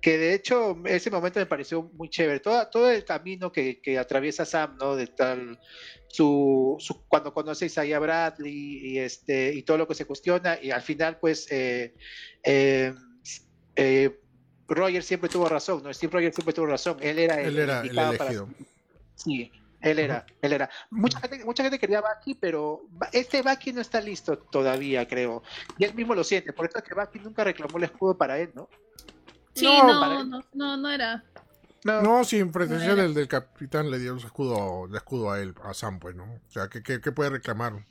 Que 0.00 0.16
de 0.16 0.34
hecho 0.34 0.76
ese 0.84 1.10
momento 1.10 1.40
me 1.40 1.46
pareció 1.46 1.82
muy 1.94 2.08
chévere. 2.08 2.40
Todo, 2.40 2.68
todo 2.68 2.90
el 2.90 3.04
camino 3.04 3.50
que, 3.50 3.80
que 3.80 3.98
atraviesa 3.98 4.44
Sam, 4.44 4.76
¿no? 4.78 4.94
De 4.94 5.08
tal, 5.08 5.58
su, 6.08 6.76
su, 6.78 7.04
cuando 7.06 7.34
conoce 7.34 7.64
a 7.64 7.66
Isaiah 7.66 7.98
Bradley 7.98 8.80
y, 8.82 8.98
este, 8.98 9.52
y 9.54 9.62
todo 9.62 9.78
lo 9.78 9.88
que 9.88 9.94
se 9.94 10.04
cuestiona, 10.04 10.58
y 10.60 10.70
al 10.70 10.82
final, 10.82 11.18
pues, 11.18 11.50
eh, 11.50 11.94
eh, 12.44 12.94
eh, 13.76 14.20
Roger 14.68 15.02
siempre 15.02 15.28
tuvo 15.28 15.48
razón, 15.48 15.82
¿no? 15.82 15.92
Steve 15.92 16.12
Roger 16.12 16.32
siempre 16.32 16.54
tuvo 16.54 16.66
razón. 16.66 16.98
Él 17.00 17.18
era 17.18 17.40
el, 17.40 17.48
Él 17.48 17.58
era 17.58 17.80
el 17.80 17.98
elegido. 17.98 18.48
Sí, 19.14 19.50
él 19.80 19.98
era, 19.98 20.26
él 20.42 20.52
era. 20.52 20.70
Mucha 20.90 21.20
gente, 21.20 21.44
mucha 21.44 21.62
gente 21.62 21.78
quería 21.78 22.00
Bucky, 22.00 22.34
pero 22.34 22.82
este 23.12 23.42
Bucky 23.42 23.72
no 23.72 23.80
está 23.80 24.00
listo 24.00 24.38
todavía, 24.38 25.06
creo. 25.06 25.42
Y 25.78 25.84
él 25.84 25.94
mismo 25.94 26.14
lo 26.14 26.24
siente, 26.24 26.52
por 26.52 26.66
eso 26.66 26.78
es 26.78 26.84
que 26.84 26.94
Bucky 26.94 27.20
nunca 27.20 27.44
reclamó 27.44 27.78
el 27.78 27.84
escudo 27.84 28.16
para 28.16 28.38
él, 28.38 28.50
¿no? 28.54 28.68
Sí, 29.54 29.66
no, 29.66 30.24
no, 30.24 30.42
no, 30.52 30.76
no, 30.76 30.90
era. 30.90 31.24
No, 31.84 32.24
sin 32.24 32.52
pretensión 32.52 32.98
el 32.98 33.14
del 33.14 33.28
capitán 33.28 33.90
le 33.90 33.98
dio 33.98 34.12
el 34.12 34.18
escudo, 34.18 34.86
el 34.86 34.94
escudo 34.94 35.30
a 35.30 35.40
él, 35.40 35.54
a 35.64 35.74
Sam, 35.74 35.98
pues, 35.98 36.14
¿no? 36.14 36.24
O 36.24 36.50
sea, 36.50 36.68
¿qué, 36.68 36.82
qué, 36.82 37.12
puede 37.12 37.30
reclamar? 37.30 37.86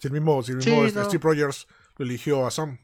Si 0.00 0.08
el 0.08 0.12
mismo, 0.12 0.42
si 0.42 0.52
el 0.52 0.58
mismo 0.58 0.88
Steve 0.88 1.22
Rogers 1.22 1.66
lo 1.96 2.04
eligió 2.04 2.46
a 2.46 2.50
Sam. 2.50 2.78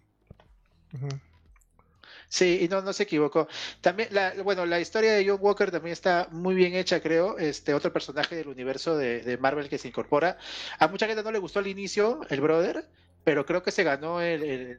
Sí, 2.28 2.58
y 2.62 2.68
no, 2.68 2.82
no 2.82 2.92
se 2.92 3.04
equivocó. 3.04 3.48
También, 3.80 4.10
la, 4.12 4.34
bueno, 4.42 4.66
la 4.66 4.80
historia 4.80 5.14
de 5.14 5.26
John 5.26 5.38
Walker 5.40 5.70
también 5.70 5.92
está 5.92 6.28
muy 6.30 6.54
bien 6.54 6.74
hecha, 6.74 7.00
creo. 7.00 7.38
Este 7.38 7.72
otro 7.72 7.92
personaje 7.92 8.36
del 8.36 8.48
universo 8.48 8.96
de, 8.96 9.38
Marvel 9.40 9.68
que 9.68 9.78
se 9.78 9.88
incorpora. 9.88 10.36
A 10.78 10.88
mucha 10.88 11.06
gente 11.06 11.22
no 11.22 11.32
le 11.32 11.38
gustó 11.38 11.60
al 11.60 11.66
inicio, 11.66 12.20
el 12.28 12.40
brother, 12.40 12.86
pero 13.24 13.46
creo 13.46 13.62
que 13.62 13.70
se 13.70 13.82
ganó 13.82 14.20
el, 14.20 14.78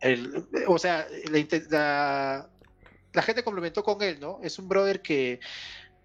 el, 0.00 0.46
o 0.66 0.78
sea, 0.78 1.06
la, 1.70 2.48
la, 3.12 3.22
gente 3.22 3.44
complementó 3.44 3.82
con 3.82 4.02
él, 4.02 4.18
¿no? 4.20 4.40
Es 4.42 4.58
un 4.58 4.68
brother 4.68 5.02
que 5.02 5.40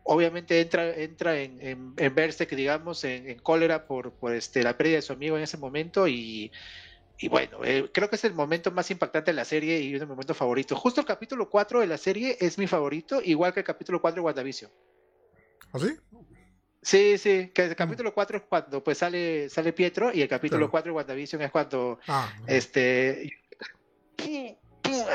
obviamente 0.04 0.60
entra, 0.60 0.94
entra 0.96 1.40
en, 1.40 1.60
en, 1.62 1.94
en 1.98 2.16
digamos, 2.52 3.04
en, 3.06 3.30
en, 3.30 3.40
cólera 3.40 3.88
por, 3.88 4.12
por 4.14 4.34
este, 4.34 4.64
la 4.64 4.78
pérdida 4.78 4.98
de 4.98 5.02
su 5.02 5.14
amigo 5.14 5.38
en 5.38 5.44
ese 5.44 5.58
momento 5.58 6.08
y 6.08 6.52
y 7.24 7.30
bueno, 7.30 7.64
eh, 7.64 7.90
creo 7.94 8.10
que 8.10 8.18
es 8.18 8.24
el 8.26 8.34
momento 8.34 8.70
más 8.72 8.92
impactante 8.92 9.32
de 9.32 9.36
la 9.36 9.46
serie 9.46 9.80
y 9.80 9.96
es 9.96 10.02
mi 10.02 10.08
momento 10.08 10.34
favorito. 10.34 10.76
Justo 10.76 11.00
el 11.00 11.08
capítulo 11.08 11.50
4 11.50 11.80
de 11.80 11.88
la 11.88 11.98
serie 11.98 12.38
es 12.42 12.58
mi 12.58 12.68
favorito, 12.68 13.22
igual 13.24 13.54
que 13.54 13.62
el 13.62 13.66
capítulo 13.66 14.02
4 14.02 14.22
de 14.22 14.26
WandaVision. 14.26 14.70
¿Ah, 15.72 15.80
sí? 15.80 15.96
Sí, 16.82 17.18
sí, 17.18 17.52
que 17.54 17.64
el 17.64 17.76
capítulo 17.78 18.14
4 18.14 18.38
es 18.38 18.44
cuando 18.44 18.84
pues 18.84 18.98
sale, 18.98 19.50
sale 19.50 19.72
Pietro 19.72 20.12
y 20.14 20.22
el 20.22 20.28
capítulo 20.28 20.70
4 20.70 20.92
de 20.92 20.96
WandaVision 20.98 21.42
es 21.44 21.52
cuando 21.52 21.98
ah, 22.10 22.30
este 22.46 23.40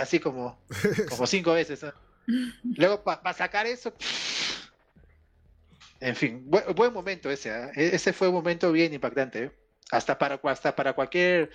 así 0.00 0.18
como, 0.18 0.58
como 1.10 1.26
cinco 1.26 1.52
veces. 1.52 1.84
Luego 2.62 3.04
para 3.04 3.34
sacar 3.34 3.66
eso 3.66 3.92
en 6.00 6.16
fin, 6.16 6.44
buen, 6.46 6.92
momento 6.92 7.30
ese, 7.30 7.50
¿eh? 7.50 7.70
E-, 7.74 7.94
ese 7.96 8.14
fue 8.14 8.28
un 8.28 8.34
momento 8.34 8.72
bien 8.72 8.94
impactante. 8.94 9.44
¿eh? 9.44 9.50
Hasta 9.90 10.18
para, 10.18 10.40
hasta 10.44 10.76
para 10.76 10.92
cualquier. 10.92 11.50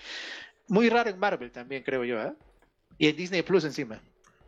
Muy 0.68 0.90
raro 0.90 1.10
en 1.10 1.20
Marvel 1.20 1.52
también, 1.52 1.84
creo 1.84 2.04
yo, 2.04 2.22
¿eh? 2.22 2.34
Y 2.98 3.08
en 3.08 3.16
Disney 3.16 3.42
Plus 3.42 3.66
encima. 3.66 4.02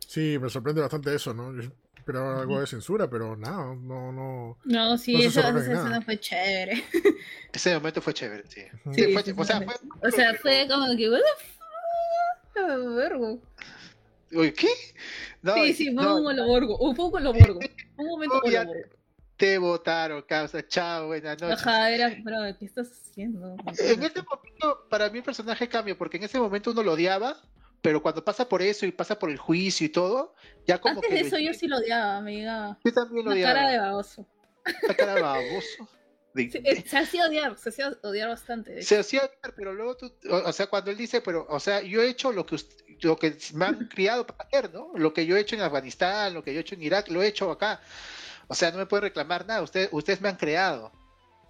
Sí, 0.06 0.38
me 0.40 0.48
sorprende 0.48 0.80
bastante 0.80 1.14
eso, 1.14 1.34
¿no? 1.34 1.52
Yo 1.54 1.68
esperaba 1.96 2.40
algo 2.40 2.60
de 2.60 2.66
censura, 2.66 3.10
pero 3.10 3.36
nada, 3.36 3.74
no, 3.74 4.12
no. 4.12 4.58
No, 4.64 4.96
sí, 4.96 5.24
eso, 5.24 5.42
no 5.52 6.02
fue 6.02 6.20
chévere. 6.20 6.84
Ese 7.52 7.74
momento 7.74 8.00
fue 8.00 8.14
chévere, 8.14 8.44
sí. 8.48 8.62
sí, 8.92 9.12
fue, 9.12 9.34
o 9.36 9.44
sea, 9.44 9.60
fue, 9.60 9.74
o 10.02 10.10
sea, 10.12 10.34
fue 10.34 10.66
como 10.70 10.96
que, 10.96 11.10
what 11.10 11.20
the. 12.54 14.36
Uy, 14.36 14.52
¿qué? 14.52 14.68
No, 15.42 15.54
sí, 15.54 15.74
sí, 15.74 15.94
fue 15.94 16.04
no, 16.04 16.16
un 16.16 16.36
lo 16.36 16.46
borgo, 16.46 16.78
un 16.78 16.94
poco 16.94 17.18
lo 17.18 17.32
borgo. 17.32 17.60
Un 17.96 18.06
momento 18.06 18.40
no, 18.44 18.50
ya, 18.50 18.66
te 19.36 19.58
votaron, 19.58 20.22
causa. 20.22 20.66
Chao, 20.66 21.08
buenas 21.08 21.40
noches. 21.40 21.60
Ajá, 21.60 21.90
era, 21.90 22.16
pero 22.24 22.38
¿qué 22.58 22.64
estás 22.64 22.90
haciendo? 22.90 23.56
En 23.78 24.02
ese 24.02 24.22
momento, 24.22 24.86
para 24.88 25.10
mí 25.10 25.18
el 25.18 25.24
personaje 25.24 25.68
cambia, 25.68 25.96
porque 25.96 26.16
en 26.16 26.24
ese 26.24 26.38
momento 26.38 26.70
uno 26.70 26.82
lo 26.82 26.92
odiaba, 26.92 27.36
pero 27.82 28.02
cuando 28.02 28.24
pasa 28.24 28.48
por 28.48 28.62
eso 28.62 28.86
y 28.86 28.92
pasa 28.92 29.18
por 29.18 29.30
el 29.30 29.36
juicio 29.36 29.86
y 29.86 29.90
todo, 29.90 30.34
ya 30.66 30.80
como 30.80 30.96
Antes 30.96 31.08
que... 31.08 31.14
de 31.14 31.20
eso 31.20 31.38
yo 31.38 31.52
sí 31.52 31.68
lo 31.68 31.78
odiaba, 31.78 32.16
amiga. 32.16 32.78
Yo 32.84 32.92
también 32.92 33.24
lo 33.26 33.32
odiaba. 33.32 33.52
La 33.52 33.60
cara 33.60 33.72
de 33.72 33.78
baboso. 33.78 34.26
La 34.88 34.94
cara 34.94 35.14
de 35.14 35.22
baboso. 35.22 35.88
Eh, 36.38 36.84
se, 36.86 36.98
hacía 36.98 37.24
odiar, 37.26 37.56
se 37.56 37.70
hacía 37.70 37.96
odiar 38.02 38.28
bastante. 38.28 38.82
Se 38.82 38.98
hacía 38.98 39.20
odiar, 39.20 39.54
pero 39.56 39.72
luego 39.72 39.96
tú, 39.96 40.12
o, 40.28 40.52
sea, 40.52 40.66
cuando 40.66 40.90
él 40.90 40.98
dice, 40.98 41.22
pero, 41.22 41.46
o 41.48 41.58
sea, 41.58 41.80
yo 41.80 42.02
he 42.02 42.10
hecho 42.10 42.30
lo 42.30 42.44
que, 42.44 42.58
lo 43.00 43.18
que 43.18 43.38
me 43.54 43.64
han 43.64 43.88
criado 43.88 44.26
para 44.26 44.46
hacer, 44.46 44.70
¿no? 44.70 44.90
Lo 44.96 45.14
que 45.14 45.24
yo 45.24 45.34
he 45.34 45.40
hecho 45.40 45.56
en 45.56 45.62
Afganistán, 45.62 46.34
lo 46.34 46.44
que 46.44 46.52
yo 46.52 46.58
he 46.58 46.60
hecho 46.60 46.74
en 46.74 46.82
Irak, 46.82 47.08
lo 47.08 47.22
he 47.22 47.28
hecho 47.28 47.50
acá. 47.50 47.80
O 48.48 48.54
sea, 48.54 48.70
no 48.70 48.78
me 48.78 48.86
puede 48.86 49.02
reclamar 49.02 49.46
nada, 49.46 49.62
ustedes, 49.62 49.88
ustedes 49.92 50.20
me 50.20 50.28
han 50.28 50.36
creado. 50.36 50.92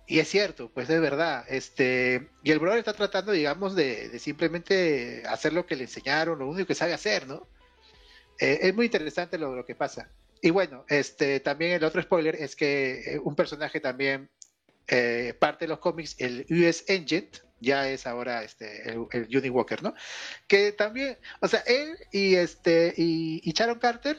Y 0.07 0.21
es 0.21 0.29
cierto, 0.29 0.71
pues 0.73 0.89
es 0.89 1.01
verdad. 1.01 1.45
Este, 1.49 2.29
y 2.45 2.53
el 2.53 2.61
brother 2.61 2.79
está 2.79 2.93
tratando, 2.93 3.33
digamos, 3.33 3.75
de, 3.75 4.19
simplemente 4.21 5.25
hacer 5.29 5.53
lo 5.53 5.67
que 5.67 5.77
le 5.77 5.85
enseñaron, 5.85 6.39
lo 6.39 6.49
único 6.49 6.69
que 6.69 6.75
sabe 6.75 6.95
hacer, 6.95 7.27
¿no? 7.27 7.49
Eh, 8.39 8.59
es 8.63 8.75
muy 8.75 8.87
interesante 8.87 9.37
lo, 9.37 9.55
lo, 9.55 9.65
que 9.65 9.75
pasa. 9.75 10.09
Y 10.41 10.51
bueno, 10.51 10.85
este, 10.89 11.41
también 11.41 11.73
el 11.73 11.85
otro 11.85 12.01
spoiler 12.01 12.37
es 12.37 12.55
que 12.55 13.15
eh, 13.15 13.19
un 13.19 13.35
personaje 13.35 13.81
también, 13.81 14.31
eh, 14.87 15.35
parte 15.39 15.65
de 15.65 15.71
los 15.71 15.81
cómics, 15.81 16.15
el 16.19 16.47
US 16.51 16.85
Engine, 16.87 17.31
ya 17.61 17.89
es 17.89 18.07
ahora 18.07 18.45
este, 18.45 18.89
el, 18.89 19.09
el 19.11 19.51
Walker, 19.51 19.83
¿no? 19.83 19.95
Que 20.47 20.71
también, 20.71 21.19
o 21.41 21.49
sea, 21.49 21.61
él 21.67 21.97
y, 22.13 22.37
este, 22.37 22.95
y, 22.97 23.41
y 23.43 23.53
Sharon 23.53 23.81
Carter, 23.81 24.19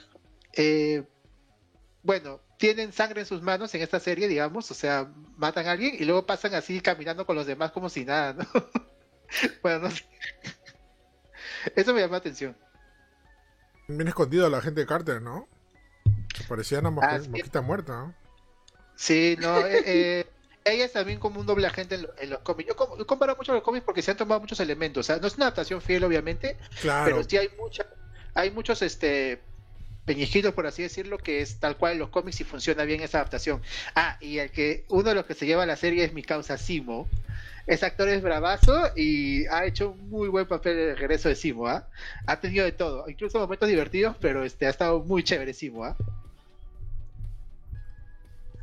bueno, 2.03 2.41
tienen 2.57 2.91
sangre 2.91 3.21
en 3.21 3.27
sus 3.27 3.41
manos 3.41 3.73
en 3.75 3.81
esta 3.81 3.99
serie, 3.99 4.27
digamos, 4.27 4.69
o 4.71 4.73
sea, 4.73 5.11
matan 5.37 5.67
a 5.67 5.71
alguien 5.71 5.95
y 5.97 6.05
luego 6.05 6.25
pasan 6.25 6.55
así 6.55 6.81
caminando 6.81 7.25
con 7.25 7.35
los 7.35 7.45
demás 7.45 7.71
como 7.71 7.89
si 7.89 8.03
nada, 8.03 8.33
¿no? 8.33 8.45
bueno, 9.61 9.79
no 9.79 9.91
sé. 9.91 10.03
Eso 11.75 11.93
me 11.93 12.01
llama 12.01 12.13
la 12.13 12.17
atención. 12.17 12.57
Bien 13.87 14.07
escondido 14.07 14.49
la 14.49 14.61
gente 14.61 14.81
de 14.81 14.87
Carter, 14.87 15.21
¿no? 15.21 15.47
Parecía 16.47 16.79
una 16.79 16.89
mosquita 16.89 17.61
muerta, 17.61 17.93
¿no? 17.93 18.15
Sí, 18.95 19.37
no, 19.39 19.59
eh, 19.59 19.83
eh, 19.85 20.27
ella 20.65 20.85
es 20.85 20.93
también 20.93 21.19
como 21.19 21.39
un 21.39 21.45
doble 21.45 21.67
agente 21.67 21.95
en, 21.95 22.29
los 22.29 22.39
cómics. 22.39 22.69
Yo, 22.69 23.05
comparo 23.05 23.35
mucho 23.35 23.53
los 23.53 23.63
cómics 23.63 23.85
porque 23.85 24.01
se 24.01 24.11
han 24.11 24.17
tomado 24.17 24.41
muchos 24.41 24.59
elementos. 24.59 25.05
O 25.05 25.07
sea, 25.07 25.17
no 25.17 25.27
es 25.27 25.35
una 25.35 25.45
adaptación 25.45 25.81
fiel, 25.81 26.03
obviamente, 26.03 26.57
claro. 26.81 27.05
pero 27.05 27.23
sí 27.23 27.37
hay 27.37 27.49
mucha, 27.57 27.85
hay 28.33 28.51
muchos 28.51 28.81
este 28.81 29.41
peñijitos, 30.07 30.53
por 30.53 30.65
así 30.65 30.81
decirlo, 30.81 31.17
que 31.17 31.41
es 31.41 31.59
tal 31.59 31.75
cual 31.75 31.93
en 31.93 31.99
los 31.99 32.09
cómics 32.09 32.39
y 32.39 32.45
funciona 32.45 32.85
bien 32.85 33.01
esa 33.01 33.19
adaptación. 33.19 33.61
Ah, 33.93 34.17
y 34.21 34.39
el 34.39 34.49
que 34.49 34.85
uno 34.87 35.03
de 35.03 35.15
los 35.15 35.25
que 35.25 35.33
se 35.33 35.45
lleva 35.45 35.65
la 35.65 35.75
serie 35.75 36.05
es 36.05 36.13
mi 36.13 36.23
causa 36.23 36.57
Simo. 36.57 37.07
Ese 37.67 37.85
actor 37.85 38.07
es 38.07 38.21
bravazo 38.23 38.91
y 38.95 39.45
ha 39.47 39.65
hecho 39.65 39.91
un 39.91 40.09
muy 40.09 40.29
buen 40.29 40.47
papel 40.47 40.77
el 40.77 40.97
regreso 40.97 41.27
de 41.27 41.35
Simo, 41.35 41.67
¿ah? 41.67 41.89
Ha 42.25 42.39
tenido 42.39 42.63
de 42.63 42.71
todo, 42.71 43.07
incluso 43.09 43.37
momentos 43.37 43.67
divertidos, 43.67 44.15
pero 44.21 44.45
este 44.45 44.65
ha 44.65 44.69
estado 44.69 45.03
muy 45.03 45.23
chévere 45.23 45.53
Simo, 45.53 45.83
¿ah? 45.83 45.97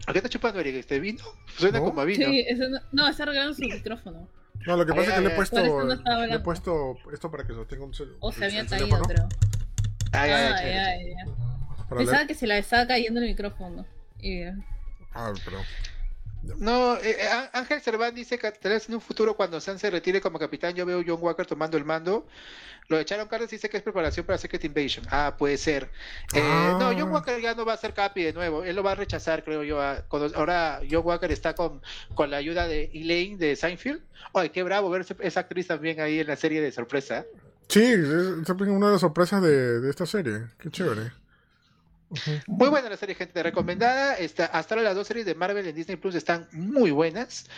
¿A 0.06 0.12
qué 0.12 0.18
está 0.18 0.30
chupando 0.30 0.60
Eric? 0.60 0.76
¿Este 0.76 0.98
vino? 0.98 1.22
Suena 1.58 1.78
como 1.78 2.00
a 2.00 2.04
vino. 2.06 2.26
Sí, 2.26 2.46
no, 2.56 2.80
no, 2.92 3.08
está 3.08 3.24
arreglando 3.24 3.54
su 3.54 3.62
micrófono. 3.62 4.26
No, 4.66 4.76
lo 4.78 4.86
que 4.86 4.94
pasa 4.94 5.10
es 5.10 5.14
que 5.16 5.20
le 5.20 5.28
he 5.28 5.36
puesto, 5.36 5.84
le 5.84 6.34
he 6.34 6.38
puesto 6.38 6.96
esto 7.12 7.30
para 7.30 7.46
que 7.46 7.52
sostenga 7.52 7.84
un 7.84 7.92
O 8.20 8.32
se 8.32 8.44
había 8.46 8.66
caído, 8.66 9.02
creo. 9.02 9.28
Ay, 10.14 10.30
ay, 10.30 11.14
Ah. 11.14 11.84
Para 11.88 11.98
Pensaba 11.98 12.18
leer- 12.22 12.26
que 12.28 12.34
se 12.34 12.46
la 12.46 12.58
estaba 12.58 12.86
cayendo 12.86 13.20
el 13.20 13.26
micrófono. 13.26 13.86
Y, 14.20 14.42
Ah, 15.12 15.32
pero. 15.44 15.58
No, 16.58 16.96
eh, 16.98 17.16
eh, 17.20 17.28
Ángel 17.54 17.80
Cerván 17.80 18.14
dice 18.14 18.38
que 18.38 18.50
tal 18.52 18.72
vez 18.72 18.86
en 18.88 18.94
un 18.96 19.00
futuro 19.00 19.34
cuando 19.34 19.60
Sam 19.62 19.78
se 19.78 19.88
retire 19.90 20.20
como 20.20 20.38
capitán 20.38 20.74
yo 20.74 20.84
veo 20.84 21.00
a 21.00 21.04
John 21.06 21.18
Walker 21.22 21.46
tomando 21.46 21.78
el 21.78 21.84
mando. 21.86 22.26
Lo 22.88 22.98
de 22.98 23.04
Sharon 23.04 23.28
Carter 23.28 23.48
dice 23.48 23.70
que 23.70 23.78
es 23.78 23.82
preparación 23.82 24.26
para 24.26 24.36
Secret 24.36 24.62
Invasion. 24.64 25.06
Ah, 25.10 25.36
puede 25.38 25.56
ser. 25.56 25.84
Eh, 26.34 26.40
Ah. 26.42 26.76
No, 26.78 26.92
John 26.98 27.10
Walker 27.12 27.40
ya 27.40 27.54
no 27.54 27.64
va 27.64 27.72
a 27.72 27.76
ser 27.78 27.94
capi 27.94 28.22
de 28.24 28.34
nuevo. 28.34 28.62
Él 28.62 28.76
lo 28.76 28.82
va 28.82 28.92
a 28.92 28.94
rechazar, 28.94 29.42
creo 29.42 29.62
yo. 29.62 29.80
a- 29.80 30.02
cuando- 30.08 30.36
ahora 30.36 30.80
John 30.90 31.02
Walker 31.06 31.30
está 31.32 31.54
con, 31.54 31.80
con 32.14 32.30
la 32.30 32.36
ayuda 32.36 32.66
de 32.68 32.90
Elaine 32.92 33.38
de 33.38 33.56
Seinfeld. 33.56 34.02
Ay, 34.34 34.50
qué 34.50 34.62
bravo 34.62 34.90
ver 34.90 35.06
esa 35.20 35.40
actriz 35.40 35.66
también 35.68 35.98
ahí 36.00 36.20
en 36.20 36.26
la 36.26 36.36
serie 36.36 36.60
de 36.60 36.72
sorpresa. 36.72 37.24
Sí, 37.68 37.82
es 37.82 38.48
una 38.48 38.86
de 38.86 38.92
las 38.92 39.00
sorpresas 39.00 39.42
de, 39.42 39.80
de 39.80 39.90
esta 39.90 40.06
serie. 40.06 40.46
Qué 40.58 40.70
chévere. 40.70 41.12
Muy 42.46 42.68
buena 42.68 42.88
la 42.88 42.96
serie, 42.96 43.14
gente. 43.14 43.42
Recomendada. 43.42 44.16
Está, 44.16 44.46
hasta 44.46 44.74
ahora 44.74 44.84
las 44.84 44.94
dos 44.94 45.06
series 45.06 45.26
de 45.26 45.34
Marvel 45.34 45.66
en 45.66 45.74
Disney 45.74 45.96
Plus 45.96 46.14
están 46.14 46.48
muy 46.52 46.90
buenas. 46.90 47.48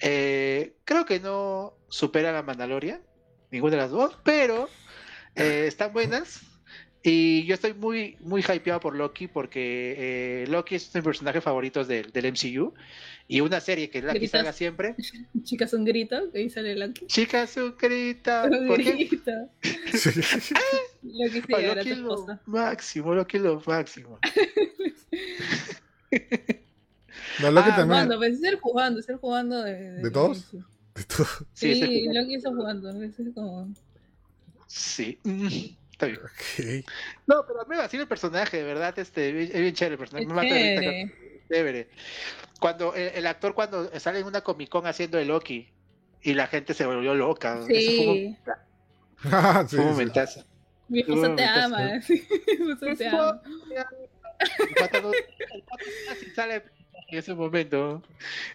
Eh, 0.00 0.76
creo 0.84 1.04
que 1.04 1.20
no 1.20 1.74
superan 1.88 2.36
a 2.36 2.42
Mandalorian, 2.42 3.00
ninguna 3.50 3.76
de 3.76 3.82
las 3.82 3.90
dos, 3.90 4.16
pero 4.24 4.68
eh, 5.34 5.64
están 5.66 5.92
buenas. 5.92 6.40
Y 7.02 7.44
yo 7.46 7.54
estoy 7.54 7.72
muy, 7.74 8.16
muy 8.20 8.42
hypeado 8.42 8.80
por 8.80 8.96
Loki 8.96 9.28
porque 9.28 10.42
eh, 10.42 10.46
Loki 10.48 10.74
es 10.74 10.84
uno 10.86 10.92
de 10.94 10.98
mis 11.00 11.04
personajes 11.04 11.44
favoritos 11.44 11.86
del, 11.86 12.10
del 12.10 12.32
MCU. 12.32 12.74
Y 13.28 13.40
una 13.40 13.60
serie 13.60 13.90
que 13.90 14.00
Loki 14.02 14.18
Gritas. 14.18 14.30
salga 14.30 14.52
siempre. 14.52 14.94
Chicas, 15.42 15.72
un 15.72 15.84
grito 15.84 16.30
que 16.30 16.38
ahí 16.38 16.50
sale 16.50 16.76
Loki. 16.76 17.06
Chica 17.06 17.46
sucrita. 17.46 18.44
Un 18.50 18.66
¿Por 18.68 18.76
qué? 18.82 18.92
grito. 18.92 19.32
Sí. 19.96 20.20
Loki 21.02 21.40
se 21.42 21.54
Ay, 21.54 21.62
llevará 21.62 21.80
a 21.80 21.84
Loki 21.84 21.88
tu 21.88 21.94
es 21.94 21.98
lo 21.98 22.38
máximo, 22.46 23.14
Loki 23.14 23.36
es 23.38 23.42
lo 23.42 23.62
máximo. 23.66 24.18
No, 27.40 27.50
Loki 27.50 27.68
Ah, 27.70 27.76
también. 27.76 27.86
Jugando, 27.88 28.16
pues 28.18 28.32
es 28.34 28.42
el 28.44 28.56
jugando, 28.60 29.00
es 29.00 29.08
el 29.08 29.16
jugando 29.16 29.62
de, 29.62 29.74
¿De 30.02 30.10
todos? 30.10 30.50
De 30.52 31.04
todo. 31.04 31.26
Sí, 31.52 31.72
Sí, 31.74 31.82
es 31.82 31.82
el- 31.82 32.14
Loki 32.14 32.34
está 32.36 32.50
jugando. 32.50 33.02
Es 33.02 33.14
como... 33.34 33.68
Sí. 34.66 35.18
Mm, 35.24 35.46
Está 35.92 36.06
bien. 36.06 36.20
No, 37.26 37.44
pero 37.46 37.64
me 37.68 37.76
vacila 37.78 38.02
el 38.02 38.08
personaje, 38.08 38.58
de 38.58 38.64
verdad, 38.64 38.98
este, 38.98 39.42
es 39.44 39.52
bien 39.52 39.72
chévere 39.74 39.94
el 39.94 39.98
personaje. 39.98 40.24
Es 40.24 40.28
Me 40.28 40.34
mata 40.34 40.48
chévere. 41.48 41.88
Cuando 42.60 42.94
el, 42.94 43.08
el 43.14 43.26
actor 43.26 43.54
cuando 43.54 43.90
sale 44.00 44.20
en 44.20 44.26
una 44.26 44.40
Comic 44.42 44.68
Con 44.68 44.86
haciendo 44.86 45.18
de 45.18 45.24
Loki 45.24 45.68
y 46.22 46.34
la 46.34 46.46
gente 46.46 46.74
se 46.74 46.86
volvió 46.86 47.14
loca. 47.14 47.60
Eso 47.68 47.92
fue 47.96 48.06
un, 48.08 48.14
Sí. 48.14 48.36
Sí, 49.22 49.28
fue 49.28 49.38
un 49.60 49.68
sí. 49.68 49.76
momentazo. 49.78 50.44
Mi 50.88 51.00
esposa 51.00 51.34
te 51.34 51.44
ama. 51.44 51.78
Mi 52.08 52.72
esposa 52.72 52.94
te 52.96 53.06
ama. 53.08 53.40
El 54.58 55.04
el 56.24 56.34
sale 56.34 56.62
en 57.08 57.18
ese 57.18 57.34
momento. 57.34 58.02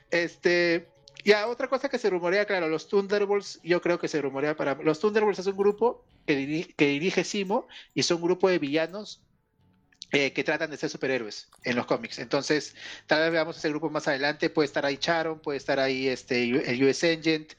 Este, 0.10 0.88
ya, 1.26 1.48
otra 1.48 1.68
cosa 1.68 1.90
que 1.90 1.98
se 1.98 2.10
rumorea, 2.10 2.46
claro, 2.46 2.68
los 2.70 2.88
Thunderbolts, 2.88 3.60
yo 3.64 3.82
creo 3.82 4.00
que 4.00 4.08
se 4.08 4.22
rumorea 4.22 4.56
para. 4.56 4.76
Los 4.76 5.00
Thunderbolts 5.00 5.40
es 5.40 5.48
un 5.48 5.58
grupo 5.58 6.04
que, 6.26 6.38
diri- 6.38 6.74
que 6.76 6.88
dirige 6.88 7.24
Simo 7.24 7.68
y 7.94 8.04
son 8.04 8.18
un 8.18 8.24
grupo 8.24 8.50
de 8.50 8.60
villanos 8.60 9.22
eh, 10.12 10.34
que 10.34 10.44
tratan 10.44 10.70
de 10.72 10.78
ser 10.78 10.90
superhéroes 10.90 11.50
en 11.64 11.76
los 11.76 11.86
cómics. 11.86 12.20
Entonces, 12.20 12.76
tal 13.08 13.22
vez 13.22 13.32
veamos 13.32 13.58
ese 13.58 13.70
grupo 13.70 13.90
más 13.90 14.08
adelante. 14.08 14.50
Puede 14.50 14.66
estar 14.66 14.86
ahí 14.86 14.98
Charon, 14.98 15.40
puede 15.40 15.58
estar 15.58 15.80
ahí 15.80 16.08
este, 16.08 16.44
el 16.44 16.84
US 16.84 17.04
Agent. 17.04 17.54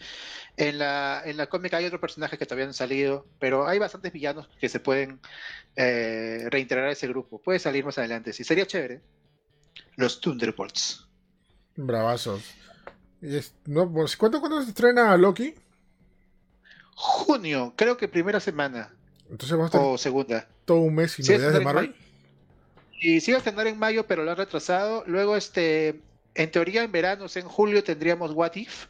En 0.59 0.79
la, 0.79 1.23
en 1.25 1.39
la 1.39 1.47
cómica 1.49 1.79
hay 1.79 1.87
otro 1.87 1.99
personaje 2.01 2.37
que 2.37 2.45
todavía 2.45 2.67
no 2.67 2.71
han 2.71 2.75
salido, 2.75 3.27
pero 3.39 3.67
hay 3.67 3.79
bastantes 3.79 4.13
villanos 4.13 4.49
que 4.61 4.69
se 4.69 4.81
pueden 4.81 5.19
eh, 5.77 6.47
reintegrar 6.51 6.89
a 6.89 6.93
ese 6.93 7.09
grupo. 7.09 7.41
Puede 7.41 7.59
salir 7.59 7.85
más 7.87 7.97
adelante, 7.97 8.35
sí, 8.35 8.45
sería 8.45 8.67
chévere. 8.67 9.01
Los 9.97 10.21
Thunderbolts. 10.21 11.07
Bravazos. 11.75 12.43
Y 13.23 13.37
es- 13.37 13.55
no, 13.65 13.91
pues, 13.91 14.15
¿cuánto, 14.19 14.41
¿Cuándo 14.41 14.61
se 14.63 14.69
estrena 14.69 15.17
Loki? 15.17 15.55
Junio, 16.95 17.73
creo 17.77 17.97
que 17.97 18.09
primera 18.09 18.39
semana 18.41 18.95
Entonces 19.31 19.53
vamos 19.53 19.75
a 19.75 19.79
estar 19.79 19.81
o 19.81 19.97
segunda. 19.99 20.49
todo 20.67 20.79
un 20.81 20.95
mes 20.95 21.13
sin 21.13 21.25
Sí, 21.25 21.33
novedades 21.33 21.53
de 21.55 21.59
en 21.59 21.65
Marvel. 21.65 21.97
Y 23.03 23.21
sí 23.21 23.33
iba 23.33 23.39
a 23.39 23.41
estrenar 23.41 23.67
en 23.67 23.79
mayo, 23.79 24.07
pero 24.07 24.23
lo 24.23 24.31
han 24.31 24.37
retrasado. 24.37 25.03
Luego, 25.07 25.37
este, 25.37 26.01
en 26.35 26.51
teoría, 26.53 26.85
en 26.85 26.93
verano, 26.93 27.25
o 27.25 27.29
sea, 27.29 27.43
en 27.43 27.49
julio 27.49 27.83
tendríamos 27.83 28.31
What 28.33 28.55
If, 28.55 28.87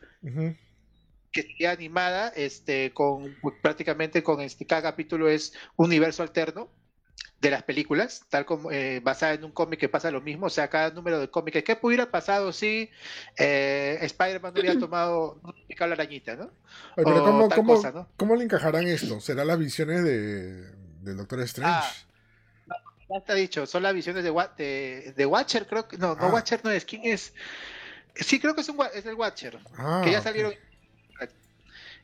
que 1.32 1.42
sería 1.42 1.70
animada, 1.70 2.28
este, 2.36 2.92
con 2.92 3.34
prácticamente 3.62 4.22
con 4.22 4.42
este, 4.42 4.66
cada 4.66 4.82
capítulo 4.82 5.30
es 5.30 5.54
un 5.76 5.86
universo 5.86 6.22
alterno 6.22 6.70
de 7.40 7.50
las 7.50 7.62
películas, 7.62 8.26
tal 8.28 8.44
como 8.44 8.70
eh, 8.70 9.00
basada 9.00 9.32
en 9.32 9.44
un 9.44 9.50
cómic 9.50 9.80
que 9.80 9.88
pasa 9.88 10.10
lo 10.10 10.20
mismo, 10.20 10.46
o 10.46 10.50
sea, 10.50 10.68
cada 10.68 10.90
número 10.90 11.18
de 11.18 11.28
cómic, 11.28 11.64
¿qué 11.64 11.78
hubiera 11.82 12.10
pasado 12.10 12.52
si 12.52 12.90
eh, 13.38 13.98
Spider-Man 14.00 14.52
no 14.54 14.60
hubiera 14.60 14.78
tomado, 14.78 15.40
no 15.42 15.86
la 15.86 15.94
arañita, 15.94 16.36
¿no? 16.36 16.44
Oye, 16.96 17.04
pero 17.04 17.22
O 17.22 17.24
¿cómo, 17.24 17.48
tal 17.48 17.56
cómo, 17.56 17.74
cosa, 17.74 17.90
¿no? 17.90 18.08
cómo 18.16 18.36
le 18.36 18.44
encajarán 18.44 18.86
esto? 18.86 19.20
¿Serán 19.20 19.48
las 19.48 19.58
visiones 19.58 20.04
de, 20.04 20.70
del 21.00 21.16
Doctor 21.16 21.40
Strange? 21.40 21.74
Ah, 21.74 21.92
Ya 23.12 23.18
está 23.18 23.34
dicho, 23.34 23.66
son 23.66 23.82
las 23.82 23.94
visiones 23.94 24.24
de, 24.24 24.30
de, 24.56 25.12
de 25.14 25.26
Watcher, 25.26 25.66
creo 25.66 25.86
que, 25.86 25.98
no, 25.98 26.14
no 26.14 26.26
Ah. 26.26 26.32
Watcher 26.32 26.60
no 26.64 26.70
es, 26.70 26.84
¿quién 26.84 27.02
es? 27.04 27.34
Sí, 28.14 28.40
creo 28.40 28.54
que 28.54 28.62
es, 28.62 28.68
un, 28.68 28.78
es 28.94 29.04
el 29.04 29.14
Watcher, 29.14 29.58
Ah, 29.76 30.00
que 30.04 30.12
ya 30.12 30.20
salieron. 30.20 30.54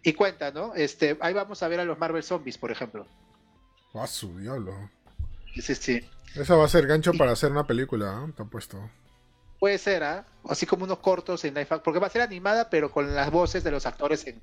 Y 0.02 0.12
cuenta, 0.12 0.51
¿no? 0.51 0.74
Este, 0.74 1.16
ahí 1.20 1.35
vamos 1.35 1.62
a 1.62 1.68
ver 1.68 1.80
a 1.80 1.85
los 1.85 1.98
Marvel 1.98 2.22
Zombies, 2.22 2.56
por 2.56 2.70
ejemplo. 2.70 3.06
Ah, 3.94 4.06
su 4.06 4.39
diablo. 4.39 4.90
Sí, 5.60 5.74
sí. 5.74 6.09
Esa 6.35 6.55
va 6.55 6.66
a 6.66 6.68
ser 6.68 6.86
gancho 6.86 7.12
para 7.14 7.32
hacer 7.32 7.51
una 7.51 7.66
película, 7.66 8.24
¿eh? 8.26 8.32
Te 8.36 8.44
puesto. 8.44 8.90
Puede 9.59 9.78
ser, 9.78 10.05
¿ah? 10.05 10.24
Así 10.48 10.66
como 10.66 10.85
unos 10.85 10.98
cortos 10.98 11.44
en 11.44 11.55
live 11.55 11.80
porque 11.82 11.98
va 11.98 12.06
a 12.06 12.10
ser 12.10 12.22
animada, 12.22 12.70
pero 12.70 12.93
con 12.93 13.12
las 13.14 13.30
voces 13.30 13.64
de 13.64 13.72
los 13.72 13.86
actores 13.86 14.26
en, 14.26 14.40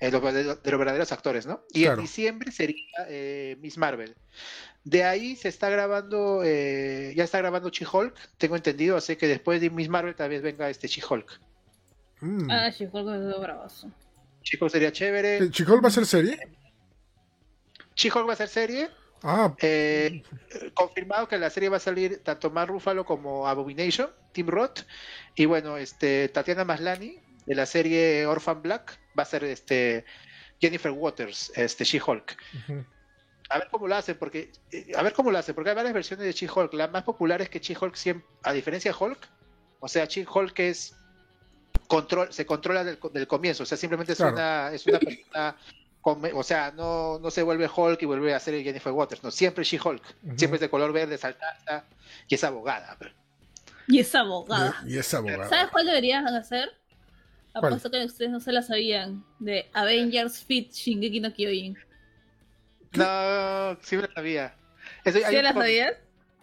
los, 0.00 0.34
de 0.34 0.44
los 0.44 0.78
verdaderos 0.78 1.12
actores, 1.12 1.46
¿no? 1.46 1.62
Y 1.72 1.82
Claro. 1.82 1.96
en 1.98 2.02
diciembre 2.02 2.52
sería 2.52 2.84
eh, 3.08 3.56
Miss 3.60 3.78
Marvel. 3.78 4.14
De 4.84 5.04
ahí 5.04 5.34
se 5.36 5.48
está 5.48 5.70
grabando, 5.70 6.42
eh, 6.44 7.12
ya 7.16 7.24
está 7.24 7.38
grabando 7.38 7.70
She-Hulk, 7.70 8.14
tengo 8.36 8.54
entendido, 8.56 8.96
así 8.98 9.16
que 9.16 9.26
después 9.26 9.60
de 9.60 9.70
Miss 9.70 9.88
Marvel 9.88 10.14
tal 10.14 10.28
vez 10.28 10.42
venga 10.42 10.68
este 10.68 10.88
She-Hulk. 10.88 11.40
Mm. 12.20 12.50
Ah, 12.50 12.70
chico, 12.70 12.98
es 13.00 13.40
bravazo. 13.40 13.90
She-Hulk 14.42 14.70
sería 14.70 14.92
chévere. 14.92 15.50
¿Chicol 15.50 15.82
va 15.82 15.88
a 15.88 15.92
ser 15.92 16.04
serie? 16.04 16.38
She-Hulk 17.96 18.28
va 18.28 18.32
a 18.34 18.36
ser 18.36 18.48
serie. 18.48 18.90
Ah, 19.22 19.54
Eh, 19.62 20.22
confirmado 20.74 21.28
que 21.28 21.38
la 21.38 21.48
serie 21.48 21.70
va 21.70 21.78
a 21.78 21.80
salir 21.80 22.20
tanto 22.22 22.50
Mark 22.50 22.70
Ruffalo 22.70 23.06
como 23.06 23.48
Abomination, 23.48 24.10
Tim 24.32 24.48
Roth. 24.48 24.80
Y 25.34 25.46
bueno, 25.46 25.78
este 25.78 26.28
Tatiana 26.28 26.64
Maslany 26.64 27.18
de 27.46 27.54
la 27.54 27.64
serie 27.64 28.26
Orphan 28.26 28.60
Black 28.60 28.98
va 29.18 29.22
a 29.22 29.26
ser 29.26 29.44
este 29.44 30.04
Jennifer 30.60 30.90
Waters, 30.92 31.52
este 31.56 31.84
She-Hulk. 31.84 32.36
A 33.50 33.58
ver 33.58 33.68
cómo 33.70 33.86
lo 33.86 33.94
hacen, 33.94 34.16
porque 34.18 34.50
eh, 34.72 34.92
a 34.96 35.02
ver 35.02 35.12
cómo 35.12 35.30
lo 35.30 35.38
hacen, 35.38 35.54
porque 35.54 35.70
hay 35.70 35.76
varias 35.76 35.94
versiones 35.94 36.24
de 36.26 36.32
She-Hulk. 36.32 36.72
La 36.74 36.88
más 36.88 37.02
popular 37.02 37.42
es 37.42 37.50
que 37.50 37.60
She-Hulk 37.60 37.94
siempre, 37.94 38.26
a 38.42 38.52
diferencia 38.52 38.90
de 38.92 38.96
Hulk, 38.98 39.28
o 39.80 39.88
sea, 39.88 40.06
She-Hulk 40.06 40.58
es 40.60 40.96
control, 41.86 42.32
se 42.32 42.46
controla 42.46 42.84
del, 42.84 42.98
del 43.12 43.26
comienzo, 43.26 43.64
o 43.64 43.66
sea, 43.66 43.76
simplemente 43.76 44.12
es 44.12 44.18
Claro. 44.18 44.34
una 44.34 44.72
es 44.72 44.86
una 44.86 44.98
persona 44.98 45.56
o 46.04 46.42
sea, 46.42 46.70
no, 46.70 47.18
no 47.18 47.30
se 47.30 47.42
vuelve 47.42 47.68
Hulk 47.74 48.02
y 48.02 48.04
vuelve 48.06 48.34
a 48.34 48.40
ser 48.40 48.62
Jennifer 48.62 48.92
Waters, 48.92 49.22
no, 49.24 49.30
siempre 49.30 49.62
es 49.62 49.68
She-Hulk, 49.68 50.02
siempre 50.36 50.56
es 50.56 50.60
de 50.60 50.68
color 50.68 50.92
verde, 50.92 51.16
saltada 51.16 51.86
y 52.28 52.34
es 52.34 52.44
abogada. 52.44 52.96
Y 53.86 54.00
es 54.00 54.14
abogada. 54.14 54.82
Y, 54.86 54.94
y 54.94 54.98
es 54.98 55.14
abogado. 55.14 55.48
¿Sabes 55.48 55.70
cuál 55.70 55.86
deberían 55.86 56.26
hacer? 56.26 56.70
¿Cuál? 57.54 57.72
Apuesto 57.74 57.90
que 57.90 58.04
ustedes 58.04 58.30
no 58.30 58.40
se 58.40 58.52
la 58.52 58.62
sabían. 58.62 59.24
De 59.38 59.68
Avengers 59.72 60.42
Fit 60.44 60.72
Shingeki 60.72 61.20
no 61.20 61.32
Kyojin. 61.32 61.76
No, 62.92 63.76
sí 63.82 63.96
me 63.96 64.02
la 64.02 64.12
sabía. 64.14 64.54
Eso- 65.04 65.18
¿Sí 65.28 65.36
un 65.36 65.42
la 65.42 65.52
sabías? 65.52 65.94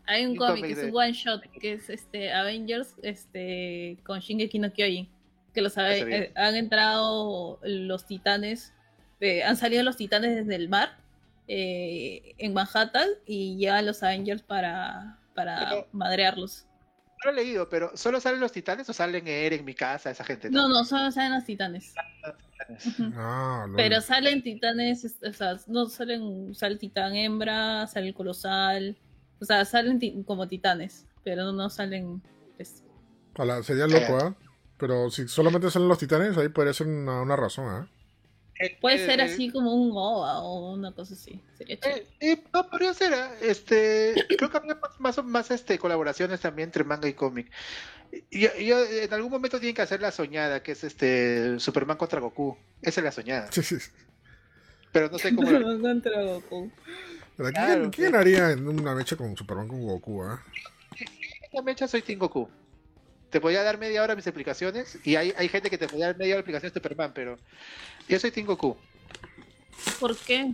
Hay 0.07 0.25
un 0.25 0.31
un 0.31 0.37
cómic, 0.37 0.61
cómic 0.63 0.77
es 0.77 0.83
un 0.85 0.95
one 0.97 1.11
shot, 1.13 1.41
que 1.59 1.73
es 1.73 1.89
este 1.89 2.33
Avengers 2.33 2.95
este 3.03 3.97
con 4.03 4.19
Shingeki 4.19 4.59
no 4.59 4.71
Kyojin. 4.73 5.09
Que 5.53 5.61
los 5.61 5.77
eh, 5.77 6.31
han 6.35 6.55
entrado 6.55 7.59
los 7.63 8.05
titanes, 8.07 8.73
eh, 9.19 9.43
han 9.43 9.57
salido 9.57 9.83
los 9.83 9.97
titanes 9.97 10.35
desde 10.35 10.55
el 10.55 10.69
mar 10.69 10.97
eh, 11.47 12.35
en 12.37 12.53
Manhattan 12.53 13.09
y 13.25 13.57
llegan 13.57 13.85
los 13.85 14.01
Avengers 14.01 14.41
para, 14.43 15.19
para 15.35 15.59
Pero- 15.59 15.87
madrearlos. 15.91 16.65
No 17.23 17.31
lo 17.31 17.37
he 17.37 17.43
leído, 17.43 17.69
pero 17.69 17.91
¿solo 17.95 18.19
salen 18.19 18.39
los 18.39 18.51
titanes 18.51 18.89
o 18.89 18.93
salen 18.93 19.27
Eren, 19.27 19.59
en 19.59 19.65
mi 19.65 19.75
casa, 19.75 20.09
esa 20.09 20.23
gente? 20.23 20.49
No, 20.49 20.67
no, 20.67 20.83
solo 20.85 21.11
salen 21.11 21.33
los 21.33 21.45
titanes. 21.45 21.93
Lol. 22.97 23.75
Pero 23.75 24.01
salen 24.01 24.41
titanes, 24.41 25.03
es- 25.03 25.17
o 25.23 25.33
sea, 25.33 25.57
no 25.67 25.87
salen, 25.87 26.53
sale 26.55 26.77
titán 26.77 27.15
hembra, 27.15 27.85
sale 27.87 28.07
el 28.09 28.13
colosal, 28.13 28.97
o 29.39 29.45
sea, 29.45 29.65
salen 29.65 29.99
ti- 29.99 30.23
como 30.25 30.47
titanes, 30.47 31.05
pero 31.23 31.43
no, 31.43 31.51
no 31.53 31.69
salen, 31.69 32.21
pues, 32.57 32.83
Ojalá, 33.35 33.63
sería 33.63 33.87
loco, 33.87 34.19
¿eh? 34.19 34.33
Pero 34.77 35.09
si 35.09 35.27
solamente 35.27 35.69
salen 35.69 35.87
los 35.87 35.99
titanes, 35.99 36.37
ahí 36.37 36.49
podría 36.49 36.73
ser 36.73 36.87
una, 36.87 37.21
una 37.21 37.35
razón, 37.35 37.83
¿eh? 37.83 37.87
Eh, 38.61 38.77
Puede 38.79 38.95
eh, 38.97 39.05
ser 39.05 39.19
eh, 39.19 39.23
así 39.23 39.49
como 39.49 39.73
un 39.73 39.91
OVA 39.93 40.39
o 40.41 40.73
una 40.73 40.91
cosa 40.93 41.13
así. 41.15 41.41
Sería 41.57 41.79
chévere. 41.79 42.01
Eh, 42.19 42.33
eh, 42.33 42.43
no, 42.53 42.69
podría 42.69 42.93
ser, 42.93 43.13
¿ah? 43.13 43.31
este, 43.41 44.13
creo 44.37 44.49
que 44.49 44.57
habría 44.57 44.75
más, 44.75 44.99
más, 44.99 45.25
más, 45.25 45.51
este, 45.51 45.79
colaboraciones 45.79 46.39
también 46.41 46.67
entre 46.67 46.83
manga 46.83 47.07
y 47.07 47.13
cómic. 47.13 47.49
Y, 48.29 48.45
y- 48.45 48.49
y 48.59 48.71
en 48.71 49.13
algún 49.13 49.31
momento 49.31 49.59
tienen 49.59 49.75
que 49.75 49.81
hacer 49.81 50.01
la 50.01 50.11
soñada, 50.11 50.61
que 50.61 50.73
es 50.73 50.83
este 50.83 51.59
Superman 51.59 51.97
contra 51.97 52.19
Goku. 52.19 52.57
Esa 52.81 52.99
es 52.99 53.05
la 53.05 53.11
soñada. 53.11 53.51
Sí, 53.51 53.63
sí. 53.63 53.77
Pero 54.91 55.09
no 55.09 55.17
sé 55.17 55.33
cómo. 55.33 55.49
la- 55.51 55.59
Pero 55.59 55.79
contra 55.81 56.21
Goku. 56.21 56.71
¿quién, 57.37 57.51
Claro, 57.53 57.91
quién 57.91 58.15
haría 58.15 58.51
en 58.51 58.67
una 58.67 58.93
mecha 58.93 59.15
con 59.15 59.35
Superman 59.35 59.67
con 59.67 59.81
Goku? 59.81 60.23
ah? 60.23 60.43
Esta 61.41 61.61
mecha 61.63 61.87
soy 61.87 62.01
Team 62.01 62.19
Goku. 62.19 62.49
Te 63.29 63.39
podía 63.39 63.63
dar 63.63 63.77
media 63.77 64.03
hora 64.03 64.13
mis 64.15 64.27
explicaciones. 64.27 64.99
Y 65.05 65.15
hay, 65.15 65.33
hay 65.37 65.47
gente 65.47 65.69
que 65.69 65.77
te 65.77 65.87
podía 65.87 66.07
dar 66.07 66.17
media 66.17 66.33
hora 66.35 66.37
de 66.37 66.41
explicaciones 66.41 66.73
de 66.73 66.79
Superman, 66.81 67.13
pero 67.15 67.39
yo 68.07 68.19
soy 68.19 68.31
Team 68.31 68.45
Goku. 68.47 68.75
¿Por 69.99 70.15
qué? 70.17 70.53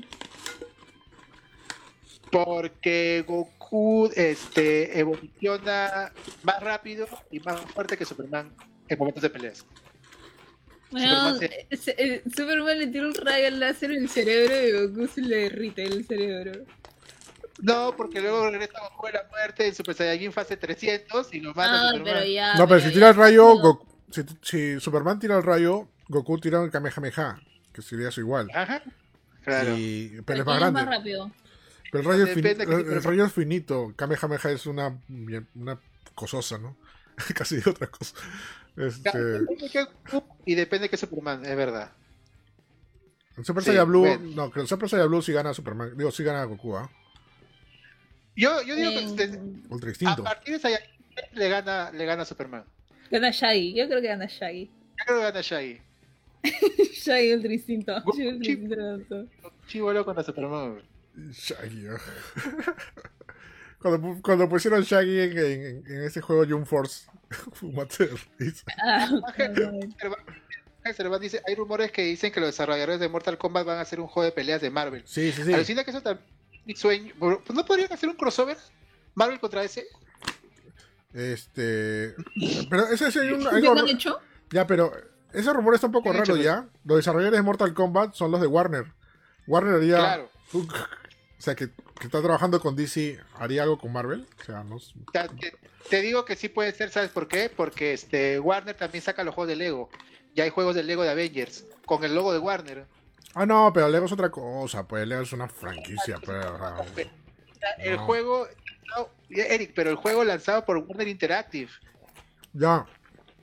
Porque 2.32 3.24
Goku 3.26 4.10
este, 4.16 5.00
evoluciona 5.00 6.12
más 6.44 6.62
rápido 6.62 7.08
y 7.32 7.40
más 7.40 7.60
fuerte 7.72 7.98
que 7.98 8.06
Superman 8.06 8.54
en 8.90 9.00
momentos 9.00 9.24
de 9.24 9.30
peleas. 9.30 9.66
Bueno, 10.92 11.34
Superman 11.34 11.40
se- 11.40 11.46
eh, 11.46 11.68
eh, 11.98 12.24
Superman 12.36 12.80
le 12.80 12.88
tira 12.88 13.08
un 13.08 13.14
rayo 13.16 13.50
láser 13.52 13.92
en 13.92 14.04
el 14.04 14.10
cerebro 14.10 14.56
y 14.62 14.88
Goku 14.88 15.08
se 15.08 15.22
le 15.22 15.38
derrite 15.38 15.84
el 15.84 16.06
cerebro. 16.06 16.66
No, 17.60 17.96
porque 17.96 18.22
luego 18.22 18.50
regresa 18.52 18.80
Goku 18.90 19.08
de 19.08 19.14
la 19.14 19.28
muerte 19.32 19.68
en 19.68 19.74
Super 19.76 19.96
Saiyajin 19.96 20.32
fase 20.34 20.58
300 20.58 21.34
y 21.34 21.40
lo 21.40 21.54
mata 21.54 21.72
a 21.72 21.76
Ah, 21.76 21.92
Superman. 21.92 22.14
pero 22.14 22.26
ya. 22.26 22.56
no, 22.56 22.68
pero 22.68 22.80
si 22.82 22.88
ya- 22.88 22.94
tira 22.94 23.10
el 23.10 23.16
rayo, 23.16 23.44
no. 23.56 23.62
Goku- 23.62 23.86
si, 24.12 24.22
si 24.42 24.80
Superman 24.82 25.20
tira 25.20 25.38
el 25.38 25.44
rayo, 25.44 25.88
Goku 26.10 26.40
tira 26.40 26.64
el 26.64 26.72
Kamehameha, 26.72 27.40
que 27.74 27.82
sería 27.82 28.10
eso 28.10 28.22
igual. 28.22 28.50
Ajá. 28.54 28.82
Claro. 29.44 29.76
Y, 29.78 30.22
pero 30.26 30.26
Pero 30.26 30.40
es 30.40 30.46
más 30.46 30.58
¿quién 30.60 30.74
grande. 30.74 30.92
rápido. 30.98 31.32
Pero 31.92 32.02
el 32.02 32.06
rayo, 32.10 32.24
es 32.26 32.36
de 32.36 32.36
tipo 32.36 32.48
el, 32.74 32.86
de- 32.86 32.94
el 32.96 33.04
rayo 33.04 33.26
es 33.26 33.34
finito. 33.34 33.94
Kamehameha 33.96 34.52
es 34.52 34.66
una, 34.66 35.00
una 35.56 35.80
cososa, 36.16 36.58
¿no? 36.58 36.78
Casi 37.36 37.58
otra 37.68 37.88
cosa. 37.88 38.16
Este, 38.76 39.18
de 39.18 39.46
Y 40.46 40.56
depende 40.56 40.84
de 40.84 40.90
qué 40.90 40.98
Superman, 40.98 41.44
es 41.46 41.56
verdad. 41.56 41.92
el 43.38 43.46
Super 43.46 43.64
Sí, 43.64 43.68
Saiyan 43.70 43.88
Blue, 43.88 44.02
bueno. 44.02 44.30
no, 44.36 44.52
que 44.52 44.60
el 44.60 44.68
Super 44.68 44.88
Saiyan 44.90 45.08
Blue 45.08 45.22
sí 45.22 45.32
gana 45.32 45.50
a 45.50 45.54
Superman. 45.54 45.98
Digo, 45.98 46.12
sí 46.12 46.24
gana 46.24 46.42
a 46.42 46.46
Goku, 46.46 46.76
¿ah? 46.78 46.90
Yo, 48.36 48.62
yo 48.62 48.76
digo 48.76 48.92
que 48.92 49.00
En- 49.00 49.08
este, 49.20 49.40
Ultra 49.70 49.88
a 49.88 49.92
instinto. 49.92 50.24
partir 50.24 50.54
de 50.56 50.60
Saiyajin 50.60 50.90
le 51.34 51.50
gana, 51.50 51.92
le 51.92 52.06
gana 52.06 52.22
a 52.22 52.26
Superman. 52.26 52.66
Gana 53.10 53.32
Shaggy. 53.32 53.74
Yo 53.76 53.88
creo 53.88 54.02
que 54.02 54.08
gana 54.10 54.28
Shaggy. 54.28 54.66
Yo 54.66 55.06
creo 55.06 55.18
que 55.18 55.24
gana 55.24 55.42
Shaggy. 55.42 55.82
Shaggy 56.94 57.34
Ultra 57.34 57.54
Instinto. 57.54 57.94
Goku, 58.04 58.18
Shaggy. 58.18 59.30
Chivolo 59.68 60.04
contra 60.06 60.24
Superman. 60.24 60.82
Shaggy, 61.32 61.88
cuando, 63.80 64.20
cuando 64.22 64.50
pusieron 64.50 64.82
Shaggy 64.84 65.20
en, 65.20 65.38
en- 65.38 65.84
en 65.88 66.04
ese 66.04 66.22
juego 66.22 66.46
Jump 66.48 66.66
Force, 66.66 67.06
mate 67.62 68.08
de 68.08 68.18
risa. 68.40 68.64
Ah, 68.84 69.10
Ángel, 70.84 71.20
dice, 71.20 71.42
hay 71.46 71.56
rumores 71.56 71.92
que 71.92 72.02
dicen 72.04 72.32
que 72.32 72.40
los 72.40 72.48
desarrolladores 72.50 73.00
de 73.00 73.10
Mortal 73.10 73.38
Kombat 73.38 73.66
van 73.66 73.78
a 73.78 73.82
hacer 73.82 74.00
un 74.00 74.08
juego 74.08 74.26
de 74.26 74.32
peleas 74.32 74.62
de 74.62 74.70
Marvel. 74.70 75.04
Sí, 75.06 75.32
sí, 75.32 75.44
sí. 75.44 75.54
Alucina 75.54 75.84
que 75.84 75.92
eso 75.92 76.02
también 76.02 76.26
sueño. 76.76 77.14
Pues, 77.20 77.40
¿No 77.54 77.66
podrían 77.66 77.92
hacer 77.92 78.10
un 78.10 78.16
crossover? 78.16 78.58
Marvel 79.16 79.40
contra 79.40 79.64
ese. 79.64 79.86
Este. 81.14 82.16
Pero 82.70 82.88
ese 82.88 83.12
sí 83.12 83.20
hay 83.20 83.32
un. 83.32 83.42
¿Ya 83.42 83.50
algo- 83.50 83.74
lo 83.76 83.82
han 83.82 83.90
hecho? 83.90 84.20
ya, 84.52 84.66
pero 84.68 84.92
ese 85.40 85.54
rumor 85.54 85.76
está 85.76 85.88
un 85.88 85.94
poco 85.94 86.06
¿Qué 86.06 86.10
han 86.10 86.26
raro 86.26 86.36
hecho, 86.36 86.44
ya. 86.44 86.68
Los 86.84 86.98
desarrolladores 86.98 87.40
de 87.40 87.44
Mortal 87.44 87.74
Kombat 87.74 88.14
son 88.14 88.32
los 88.32 88.42
de 88.42 88.48
Warner. 88.48 88.86
Warner 89.46 89.76
haría. 89.76 89.98
Claro. 89.98 90.30
O 90.54 91.42
sea, 91.42 91.56
que, 91.56 91.70
que 91.70 92.06
está 92.06 92.22
trabajando 92.22 92.60
con 92.60 92.76
DC, 92.76 93.20
¿haría 93.36 93.64
algo 93.64 93.78
con 93.78 93.94
Marvel? 93.94 94.28
O 94.42 94.44
sea, 94.44 94.64
no. 94.64 94.78
te, 95.12 95.54
te 95.90 96.02
digo 96.02 96.26
que 96.26 96.36
sí 96.36 96.50
puede 96.50 96.72
ser, 96.72 96.90
¿sabes 96.90 97.12
por 97.12 97.28
qué? 97.28 97.52
Porque 97.56 97.94
este 97.94 98.40
Warner 98.40 98.76
también 98.76 99.04
saca 99.04 99.24
los 99.24 99.36
juegos 99.36 99.50
de 99.50 99.56
Lego. 99.56 99.90
Ya 100.34 100.44
hay 100.44 100.50
juegos 100.50 100.76
de 100.76 100.84
Lego 100.84 101.04
de 101.04 101.10
Avengers 101.10 101.66
con 101.86 102.04
el 102.04 102.16
logo 102.16 102.34
de 102.34 102.40
Warner. 102.40 102.86
Ah, 103.36 103.46
no, 103.46 103.72
pero 103.72 103.88
Lego 103.88 104.08
es 104.08 104.12
otra 104.12 104.32
cosa. 104.32 104.88
Pues 104.88 105.08
Lego 105.08 105.22
es 105.22 105.34
una 105.34 105.48
franquicia, 105.48 106.20
pero. 106.26 106.56
o 106.56 106.86
sea, 107.60 107.70
El 107.78 107.98
juego, 107.98 108.48
no, 108.96 109.10
Eric, 109.30 109.74
pero 109.76 109.92
el 109.92 109.96
juego 109.96 110.24
lanzado 110.24 110.66
por 110.66 110.78
Warner 110.78 111.08
Interactive. 111.08 111.70
Ya, 112.54 112.86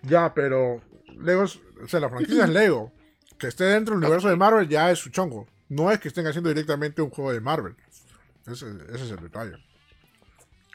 ya, 0.02 0.34
pero 0.34 0.80
Lego 1.16 1.44
es, 1.44 1.60
o 1.82 1.88
sea, 1.88 2.00
la 2.00 2.08
franquicia 2.08 2.44
es 2.44 2.50
Lego. 2.50 2.92
Que 3.38 3.48
esté 3.48 3.64
dentro 3.64 3.94
del 3.94 4.04
universo 4.04 4.28
de 4.28 4.36
Marvel 4.36 4.68
ya 4.68 4.90
es 4.90 4.98
su 4.98 5.10
chongo. 5.10 5.46
No 5.68 5.90
es 5.90 5.98
que 5.98 6.08
estén 6.08 6.26
haciendo 6.26 6.48
directamente 6.50 7.02
un 7.02 7.10
juego 7.10 7.32
de 7.32 7.40
Marvel. 7.40 7.74
Ese, 8.46 8.66
ese 8.92 9.04
es 9.04 9.10
el 9.10 9.20
detalle. 9.20 9.56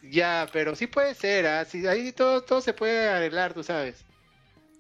Ya, 0.04 0.48
pero 0.52 0.76
sí 0.76 0.88
puede 0.88 1.14
ser, 1.14 1.46
¿ah? 1.48 1.66
Sí, 1.66 1.86
ahí 1.88 2.12
todo, 2.12 2.42
todo 2.44 2.62
se 2.62 2.74
puede 2.74 3.08
arreglar, 3.10 3.54
tú 3.54 3.64
sabes. 3.64 4.06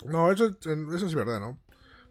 No, 0.06 0.32
eso, 0.32 0.58
eso 0.62 1.06
es 1.06 1.14
verdad, 1.16 1.40
¿no? 1.40 1.58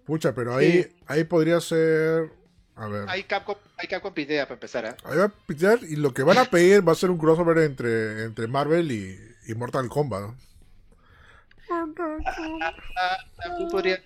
Pucha, 0.05 0.35
pero 0.35 0.55
ahí, 0.55 0.83
Sí. 0.85 0.97
ahí 1.07 1.25
podría 1.25 1.61
ser. 1.61 2.31
A 2.77 2.87
ver. 2.87 3.05
Hay 3.09 3.25
Capcom, 3.25 3.57
hay 3.77 3.89
Capcom 3.89 4.13
idea 4.17 4.45
para 4.45 4.55
empezar, 4.55 4.87
¿ah? 4.87 4.97
Ahí 5.05 5.19
va 5.19 5.25
a 5.25 5.29
pitear 5.29 5.81
y 5.83 5.97
lo 5.97 6.15
que 6.15 6.23
van 6.23 6.39
a 6.39 6.45
pedir 6.45 6.87
va 6.87 6.93
a 6.93 6.97
ser 6.97 7.11
un 7.11 7.19
crossover 7.19 7.59
entre, 7.59 8.25
entre 8.25 8.47
Marvel 8.47 8.93
y, 8.93 9.19
y 9.47 9.55
Mortal 9.55 9.89
Kombat. 9.89 10.21
¿no? 10.23 10.37
Ah, 11.71 13.17
también 13.43 13.71
podría. 13.71 14.03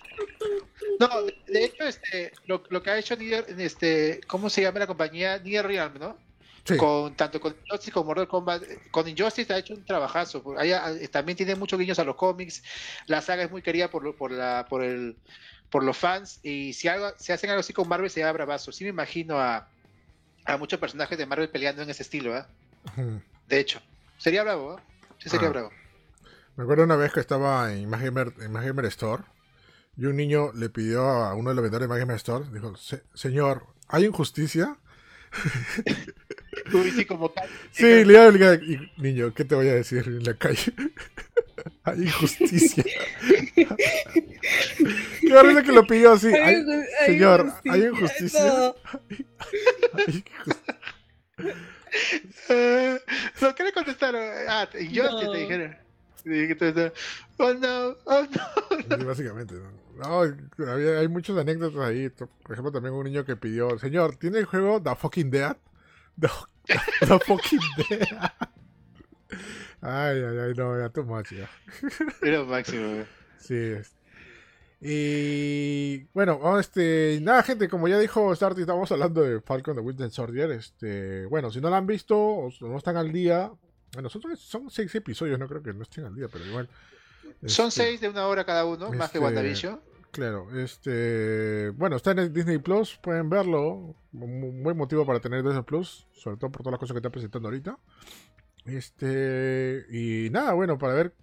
No, 0.99 1.23
de, 1.23 1.35
de 1.47 1.63
hecho, 1.65 1.83
este, 1.83 2.31
lo, 2.45 2.63
lo 2.69 2.81
que 2.83 2.89
ha 2.91 2.97
hecho 2.97 3.15
Nier, 3.15 3.45
este, 3.57 4.21
¿cómo 4.27 4.49
se 4.49 4.61
llama 4.61 4.79
la 4.79 4.87
compañía? 4.87 5.37
Nier 5.39 5.65
Realm, 5.65 5.97
¿no? 5.99 6.17
Sí. 6.65 6.77
Con 6.77 7.15
tanto 7.15 7.41
con 7.41 7.53
Injustice 7.53 7.91
como 7.91 8.05
Mortal 8.07 8.27
Kombat, 8.27 8.63
eh, 8.63 8.79
con 8.91 9.07
Injustice 9.07 9.51
ha 9.53 9.57
hecho 9.57 9.73
un 9.73 9.83
trabajazo. 9.85 10.43
ah, 10.57 10.91
también 11.11 11.35
tiene 11.35 11.55
muchos 11.55 11.77
guiños 11.79 11.99
a 11.99 12.03
los 12.05 12.15
cómics. 12.15 12.63
La 13.07 13.21
saga 13.21 13.43
es 13.43 13.51
muy 13.51 13.61
querida 13.61 13.89
por 13.89 14.03
lo- 14.03 14.15
por 14.15 14.31
la 14.31 14.65
por 14.69 14.83
el 14.83 15.17
por 15.69 15.83
los 15.83 15.97
fans 15.97 16.39
y 16.43 16.71
si 16.73 16.87
algo 16.87 17.11
si 17.17 17.31
hacen 17.33 17.49
algo 17.49 17.59
así 17.61 17.73
con 17.73 17.87
Marvel 17.89 18.09
sería 18.09 18.31
bravazo. 18.31 18.71
Sí 18.71 18.83
me 18.85 18.91
imagino 18.91 19.39
a 19.39 19.67
a 20.45 20.57
muchos 20.57 20.79
personajes 20.79 21.17
de 21.17 21.25
Marvel 21.25 21.49
peleando 21.49 21.81
en 21.81 21.89
ese 21.89 22.03
estilo. 22.03 22.33
Ujú. 22.85 23.21
De 23.47 23.59
hecho, 23.59 23.81
sería 24.17 24.43
bravo, 24.43 24.71
¿ah? 24.73 24.83
Sí 25.19 25.29
sería 25.29 25.47
Ah. 25.47 25.51
bravo. 25.51 25.71
Me 26.55 26.63
acuerdo 26.63 26.83
una 26.83 26.95
vez 26.95 27.11
que 27.13 27.19
estaba 27.19 27.73
en 27.73 27.89
Magimer, 27.89 28.33
en 28.41 28.51
Magimer 28.51 28.85
Store 28.85 29.23
y 29.97 30.05
un 30.05 30.15
niño 30.15 30.51
le 30.53 30.69
pidió 30.69 31.01
a 31.03 31.33
uno 31.35 31.49
de 31.49 31.55
los 31.55 31.63
vendedores 31.63 31.87
de 31.89 31.93
Magimer 31.95 32.15
Store, 32.17 32.45
dijo, 32.51 32.75
"Se- 32.77 33.03
señor, 33.13 33.65
¿hay 33.87 34.05
injusticia? 34.05 34.77
Sí, 36.95 37.05
como 37.05 37.29
tal. 37.31 37.49
Sí, 37.71 38.05
le 38.05 38.13
iba 38.13 38.53
y, 38.55 38.91
niño, 38.97 39.33
¿qué 39.33 39.45
te 39.45 39.55
voy 39.55 39.67
a 39.67 39.73
decir 39.73 40.03
en 40.05 40.23
la 40.23 40.35
calle? 40.35 40.73
hay 41.83 42.01
injusticia. 42.03 42.83
Qué 45.21 45.33
horrible 45.33 45.63
que 45.63 45.71
lo 45.71 45.87
pidió 45.87 46.11
así. 46.13 46.27
"Hay- 46.27 46.55
inju- 46.57 46.85
hay 47.01 47.05
señor, 47.07 47.51
¿hay 47.69 47.83
injusticia. 47.83 48.45
injusticia? 48.45 48.45
No. 48.45 48.75
hay 49.93 50.23
injusticia". 50.23 50.73
No, 53.41 53.55
¿qué 53.55 53.63
le 53.63 53.71
contestaron? 53.73 54.21
Ah, 54.47 54.67
Injustice 54.79 55.25
No. 55.25 55.31
te 55.31 55.37
dijeron. 55.39 55.77
Oh 57.37 57.53
no, 57.53 57.95
oh 58.05 58.23
no. 58.29 58.97
Sí, 58.97 59.03
básicamente, 59.05 59.55
¿no? 59.55 59.71
No, 59.97 60.71
había- 60.71 60.99
hay 60.99 61.07
muchas 61.07 61.37
anécdotas 61.37 61.79
ahí. 61.81 62.09
Por 62.09 62.29
ejemplo, 62.51 62.71
también 62.71 62.93
un 62.93 63.03
niño 63.03 63.25
que 63.25 63.35
pidió, 63.35 63.77
señor, 63.79 64.15
¿tiene 64.15 64.39
el 64.39 64.45
juego 64.45 64.81
The 64.81 64.95
Fucking 64.95 65.29
Dead? 65.29 65.57
The, 66.19 66.29
The 67.07 67.19
Fucking 67.19 67.59
Dead. 67.89 68.07
Ay, 69.81 70.17
ay, 70.23 70.37
ay, 70.39 70.53
no, 70.55 70.79
ya 70.79 70.89
too 70.89 71.03
much, 71.03 71.31
ya. 71.33 71.49
Era 72.21 72.43
máximo, 72.43 72.87
güey. 72.87 73.05
Sí. 73.37 73.55
es. 73.55 73.95
Y 74.85 76.03
bueno, 76.13 76.39
oh, 76.41 76.59
este, 76.59 77.19
nada, 77.21 77.41
gente, 77.43 77.69
como 77.69 77.87
ya 77.87 77.97
dijo 77.99 78.35
Starty, 78.35 78.61
estamos 78.61 78.91
hablando 78.91 79.21
de 79.21 79.39
Falcon 79.41 79.75
de 79.75 79.81
Winter 79.81 80.09
Soldier. 80.09 80.51
Este, 80.51 81.25
bueno, 81.27 81.51
si 81.51 81.61
no 81.61 81.69
lo 81.69 81.75
han 81.75 81.87
visto 81.87 82.17
o 82.17 82.49
no 82.61 82.77
están 82.77 82.97
al 82.97 83.11
día, 83.13 83.49
bueno, 83.93 84.09
son, 84.09 84.21
son 84.37 84.69
seis 84.69 84.93
episodios, 84.95 85.39
no 85.39 85.47
creo 85.47 85.61
que 85.63 85.73
no 85.73 85.83
estén 85.83 86.05
al 86.05 86.15
día, 86.15 86.27
pero 86.31 86.45
igual. 86.45 86.69
Son 87.45 87.67
Este, 87.67 87.83
seis 87.83 88.01
de 88.01 88.09
una 88.09 88.27
hora 88.27 88.45
cada 88.45 88.65
uno, 88.65 88.89
más 88.91 89.11
que 89.11 89.17
este, 89.17 89.19
WandaVision. 89.19 89.79
Claro, 90.11 90.47
este, 90.55 91.71
bueno, 91.71 91.95
está 91.95 92.11
en 92.11 92.31
Disney 92.31 92.59
Plus, 92.59 92.97
pueden 93.01 93.29
verlo, 93.29 93.95
un 94.13 94.63
buen 94.63 94.77
motivo 94.77 95.05
para 95.05 95.19
tener 95.19 95.43
Disney 95.43 95.63
Plus, 95.63 96.07
sobre 96.13 96.37
todo 96.37 96.51
por 96.51 96.61
todas 96.61 96.73
las 96.73 96.79
cosas 96.79 96.93
que 96.93 96.99
está 96.99 97.09
presentando 97.09 97.47
ahorita. 97.47 97.77
Este, 98.65 99.85
y 99.89 100.29
nada, 100.29 100.53
bueno, 100.53 100.77
para 100.77 100.93
ver, 100.93 101.13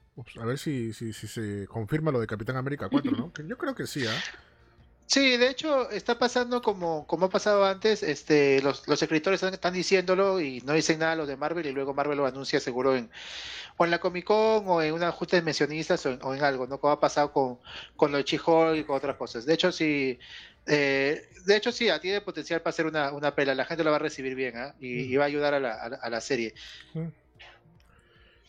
a 0.40 0.44
ver 0.44 0.58
si, 0.58 0.92
si, 0.92 1.12
si 1.12 1.28
se 1.28 1.66
confirma 1.68 2.10
lo 2.10 2.20
de 2.20 2.26
Capitán 2.26 2.56
América 2.56 2.88
4, 2.90 3.12
¿no? 3.12 3.32
Que 3.32 3.46
yo 3.46 3.56
creo 3.56 3.74
que 3.74 3.86
sí, 3.86 4.04
¿ah? 4.06 4.20
Sí, 5.10 5.36
de 5.36 5.48
hecho 5.48 5.90
está 5.90 6.20
pasando 6.20 6.62
como, 6.62 7.04
como 7.08 7.26
ha 7.26 7.30
pasado 7.30 7.64
antes, 7.64 8.04
este, 8.04 8.62
los, 8.62 8.86
los 8.86 9.02
escritores 9.02 9.38
están, 9.38 9.52
están 9.52 9.74
diciéndolo 9.74 10.40
y 10.40 10.60
no 10.60 10.72
dicen 10.72 11.00
nada 11.00 11.16
los 11.16 11.26
de 11.26 11.36
Marvel 11.36 11.66
y 11.66 11.72
luego 11.72 11.92
Marvel 11.94 12.16
lo 12.16 12.26
anuncia 12.26 12.60
seguro 12.60 12.94
en, 12.94 13.10
o 13.76 13.84
en 13.84 13.90
la 13.90 13.98
Comic 13.98 14.24
Con 14.24 14.68
o 14.68 14.80
en 14.80 14.94
una 14.94 15.10
junta 15.10 15.34
de 15.34 15.42
mencionistas 15.42 16.06
o 16.06 16.10
en, 16.10 16.20
o 16.22 16.32
en 16.32 16.44
algo, 16.44 16.68
¿no? 16.68 16.78
Como 16.78 16.92
ha 16.92 17.00
pasado 17.00 17.32
con, 17.32 17.58
con 17.96 18.12
lo 18.12 18.18
de 18.18 18.24
Chihol 18.24 18.78
y 18.78 18.84
con 18.84 18.98
otras 18.98 19.16
cosas. 19.16 19.44
De 19.44 19.54
hecho, 19.54 19.72
sí, 19.72 20.16
eh, 20.66 21.28
de 21.44 21.56
hecho 21.56 21.72
sí, 21.72 21.88
tiene 22.00 22.20
potencial 22.20 22.62
para 22.62 22.70
hacer 22.70 22.86
una, 22.86 23.10
una 23.10 23.34
pela, 23.34 23.52
la 23.56 23.64
gente 23.64 23.82
lo 23.82 23.90
va 23.90 23.96
a 23.96 23.98
recibir 23.98 24.36
bien 24.36 24.56
¿ah? 24.58 24.76
y, 24.78 25.12
y 25.12 25.16
va 25.16 25.24
a 25.24 25.26
ayudar 25.26 25.54
a 25.54 25.58
la, 25.58 25.74
a 25.74 25.88
la, 25.88 25.96
a 25.96 26.08
la 26.08 26.20
serie. 26.20 26.54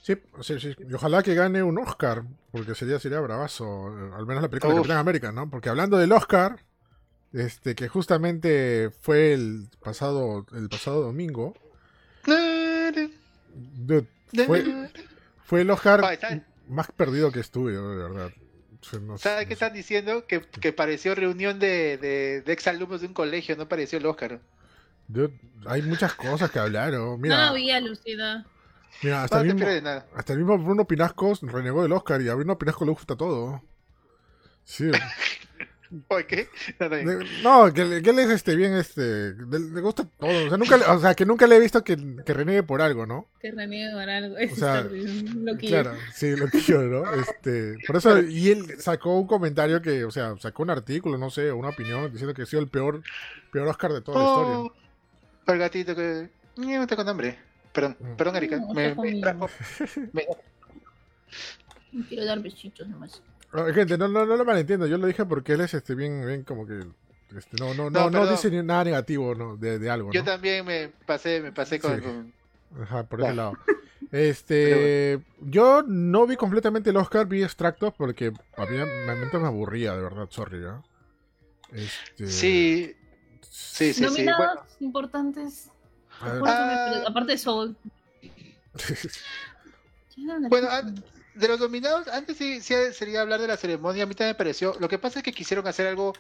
Sí, 0.02 0.16
sí, 0.42 0.60
sí. 0.60 0.76
Y 0.80 0.94
ojalá 0.94 1.22
que 1.24 1.36
gane 1.36 1.62
un 1.64 1.78
Oscar, 1.78 2.24
porque 2.52 2.74
sería, 2.76 3.00
sería 3.00 3.20
bravazo, 3.20 3.88
eh, 3.90 4.12
al 4.16 4.26
menos 4.26 4.42
la 4.42 4.50
película 4.50 4.74
de 4.74 4.80
Uf. 4.80 4.88
Capitán 4.88 4.98
América, 4.98 5.32
¿no? 5.32 5.50
Porque 5.50 5.70
hablando 5.70 5.98
del 5.98 6.12
Oscar, 6.12 6.60
este, 7.34 7.76
que 7.76 7.88
justamente 7.90 8.92
fue 9.02 9.34
el 9.34 9.70
pasado, 9.84 10.46
el 10.54 10.70
pasado 10.70 11.02
domingo, 11.02 11.56
dude, 13.54 14.08
fue, 14.46 14.64
fue 15.44 15.62
el 15.62 15.70
Oscar 15.70 16.02
más 16.68 16.92
perdido 16.92 17.32
que 17.32 17.40
estuve, 17.40 17.74
de 17.74 17.82
verdad. 17.82 18.32
No 19.02 19.18
¿Sabes 19.18 19.46
no 19.46 19.48
qué 19.48 19.54
sé. 19.54 19.54
están 19.54 19.74
diciendo? 19.74 20.26
Que, 20.28 20.42
que 20.42 20.74
pareció 20.74 21.16
reunión 21.16 21.60
de, 21.60 21.98
de, 21.98 22.42
de 22.42 22.54
exalumnos 22.54 23.02
de 23.02 23.08
un 23.08 23.14
colegio, 23.14 23.56
no 23.56 23.68
pareció 23.70 24.00
el 24.00 24.06
Oscar. 24.08 24.42
Dude, 25.08 25.40
hay 25.66 25.82
muchas 25.84 26.16
cosas 26.16 26.50
que 26.52 26.60
hablar, 26.60 26.94
¿no? 26.94 27.18
Mira, 27.18 27.38
No 27.38 27.42
había 27.42 27.80
Lucida. 27.80 28.46
Mira 29.04 29.24
hasta, 29.24 29.38
No 29.38 29.50
el 29.50 29.56
mismo, 29.56 29.70
nada. 29.82 30.06
hasta 30.16 30.34
el 30.34 30.40
mismo 30.40 30.58
Bruno 30.58 30.86
Pinasco 30.86 31.34
renegó 31.42 31.84
del 31.84 31.92
Oscar 31.94 32.22
y 32.22 32.30
a 32.30 32.36
Bruno 32.36 32.58
Pinasco 32.58 32.86
le 32.86 32.92
gusta 32.92 33.16
todo. 33.16 33.62
Sí. 34.64 34.92
Oye, 36.08 36.26
¿qué? 36.26 36.48
No, 36.80 36.88
no, 36.88 36.96
De- 36.96 37.28
No, 37.44 37.74
que, 37.74 38.02
que 38.02 38.10
él 38.12 38.20
es 38.20 38.30
este 38.30 38.56
bien 38.56 38.74
este, 38.76 39.34
le, 39.34 39.60
le 39.60 39.82
gusta 39.82 40.06
todo, 40.06 40.46
o 40.46 40.48
sea, 40.48 40.58
nunca 40.58 40.78
o 40.94 41.00
sea, 41.02 41.14
que 41.16 41.26
nunca 41.26 41.48
le 41.48 41.58
he 41.58 41.60
visto 41.60 41.84
que, 41.84 41.98
que 42.26 42.34
reniegue 42.34 42.64
por 42.64 42.82
algo, 42.82 43.06
¿no? 43.06 43.28
Que 43.42 43.52
reniegue 43.52 43.92
por 43.92 44.10
algo. 44.10 44.38
Es 44.38 44.56
sea, 44.56 44.84
lo 44.84 45.58
que 45.58 45.68
Claro, 45.68 45.94
sí, 46.14 46.34
lo 46.38 46.48
yo, 46.50 46.82
¿no? 46.84 47.14
Este, 47.16 47.76
por 47.86 47.98
eso 47.98 48.22
y 48.22 48.52
él 48.52 48.80
sacó 48.80 49.20
un 49.20 49.28
comentario 49.28 49.82
que, 49.82 50.06
o 50.06 50.12
sea, 50.12 50.36
sacó 50.40 50.64
un 50.64 50.70
artículo, 50.70 51.18
no 51.18 51.30
sé, 51.30 51.52
una 51.52 51.70
opinión 51.70 52.10
diciendo 52.10 52.34
que 52.34 52.44
ha 52.44 52.46
sido 52.46 52.62
el 52.62 52.70
peor 52.70 53.04
peor 53.52 53.68
Oscar 53.68 53.92
de 53.92 54.00
toda 54.02 54.18
la 54.18 54.30
historia. 54.30 54.58
Oh, 54.60 55.52
el 55.52 55.60
gatito 55.60 55.94
que. 55.94 56.30
No 56.56 56.88
tengo 56.88 57.04
nombre. 57.04 57.38
Perdón, 57.74 57.98
Mm. 58.00 58.16
perdón, 58.16 58.36
Erika. 58.36 58.58
No, 58.58 58.74
me, 58.74 58.96
me 58.96 59.22
trajo- 59.22 59.50
me- 60.14 60.28
Quiero 62.08 62.26
dar 62.26 62.40
besitos 62.40 62.88
nomás. 62.88 63.22
Ah, 63.54 63.66
Gente, 63.74 63.98
no, 63.98 64.08
no, 64.08 64.26
no 64.26 64.38
lo 64.38 64.46
malentiendo, 64.46 64.88
yo 64.88 64.98
lo 64.98 65.08
dije 65.08 65.26
porque 65.26 65.54
él 65.54 65.62
es 65.62 65.74
este 65.74 65.94
bien, 65.94 66.26
bien 66.26 66.44
como 66.44 66.66
que 66.66 66.80
este, 67.36 67.58
no, 67.60 67.74
no, 67.74 67.90
no, 67.90 68.10
No, 68.10 68.32
dice 68.32 68.50
ni 68.50 68.62
nada 68.64 68.84
negativo 68.86 69.36
¿no? 69.36 69.58
de, 69.58 69.78
de 69.80 69.90
algo, 69.90 70.12
Yo 70.12 70.24
también 70.24 70.66
me 70.66 70.90
pasé, 71.06 71.42
me 71.42 71.52
pasé 71.52 71.80
con. 71.80 71.96
Sí. 71.96 72.02
con- 72.02 72.34
Ajá, 72.82 73.04
por 73.04 73.22
ese 73.22 73.34
lado. 73.34 73.54
Este, 74.14 75.22
yo 75.40 75.84
no 75.88 76.28
vi 76.28 76.36
completamente 76.36 76.90
el 76.90 76.98
Oscar, 76.98 77.28
vi 77.28 77.44
extractos 77.44 77.94
porque 77.94 78.34
a 78.58 78.66
mí 78.66 78.76
realmente 78.76 79.38
me 79.40 79.48
aburría, 79.48 79.94
de 79.96 80.02
verdad, 80.02 80.28
sorry, 80.30 80.62
¿ya? 80.62 80.82
Este, 81.72 82.28
Sí, 82.28 82.94
sí, 83.42 83.94
sí, 83.94 83.94
sí. 83.94 84.02
Nominados 84.04 84.38
Bueno, 84.56 84.62
importantes. 84.82 85.71
Ah. 86.22 87.04
aparte 87.08 87.32
de 87.34 87.38
Soul. 87.38 87.76
Bueno, 90.50 90.68
de 91.34 91.48
los 91.48 91.60
nominados, 91.60 92.08
antes 92.10 92.38
sí, 92.38 92.62
sí 92.62 92.76
sería 92.94 93.22
hablar 93.22 93.42
de 93.42 93.48
la 93.48 93.58
ceremonia, 93.58 94.04
a 94.04 94.06
mí 94.06 94.14
también 94.14 94.36
me 94.36 94.38
pareció. 94.38 94.76
Lo 94.80 94.88
que 94.88 95.00
pasa 95.00 95.20
es 95.20 95.24
que 95.24 95.32
quisieron 95.32 95.66
hacer 95.66 95.88
algo 95.88 96.14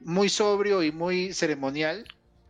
muy 0.00 0.28
sobrio 0.28 0.82
y 0.82 0.90
muy 0.90 1.32
ceremonial, 1.32 2.04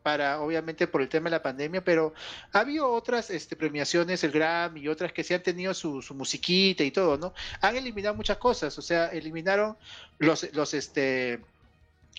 para 0.04 0.42
obviamente 0.42 0.86
por 0.86 1.00
el 1.00 1.08
tema 1.08 1.30
de 1.30 1.36
la 1.36 1.42
pandemia, 1.42 1.82
pero 1.82 2.12
ha 2.52 2.60
habido 2.60 2.92
otras 2.92 3.30
este, 3.30 3.56
premiaciones, 3.56 4.22
el 4.22 4.32
Grammy 4.32 4.80
y 4.82 4.88
otras 4.88 5.14
que 5.14 5.24
sí 5.24 5.32
han 5.32 5.42
tenido 5.42 5.72
su, 5.72 6.02
su 6.02 6.14
musiquita 6.14 6.84
y 6.84 6.90
todo, 6.90 7.16
¿no? 7.16 7.32
Han 7.62 7.74
eliminado 7.76 8.14
muchas 8.14 8.36
cosas, 8.36 8.78
o 8.78 8.82
sea, 8.82 9.06
eliminaron 9.08 9.78
los, 10.18 10.52
los, 10.54 10.74
este, 10.74 11.40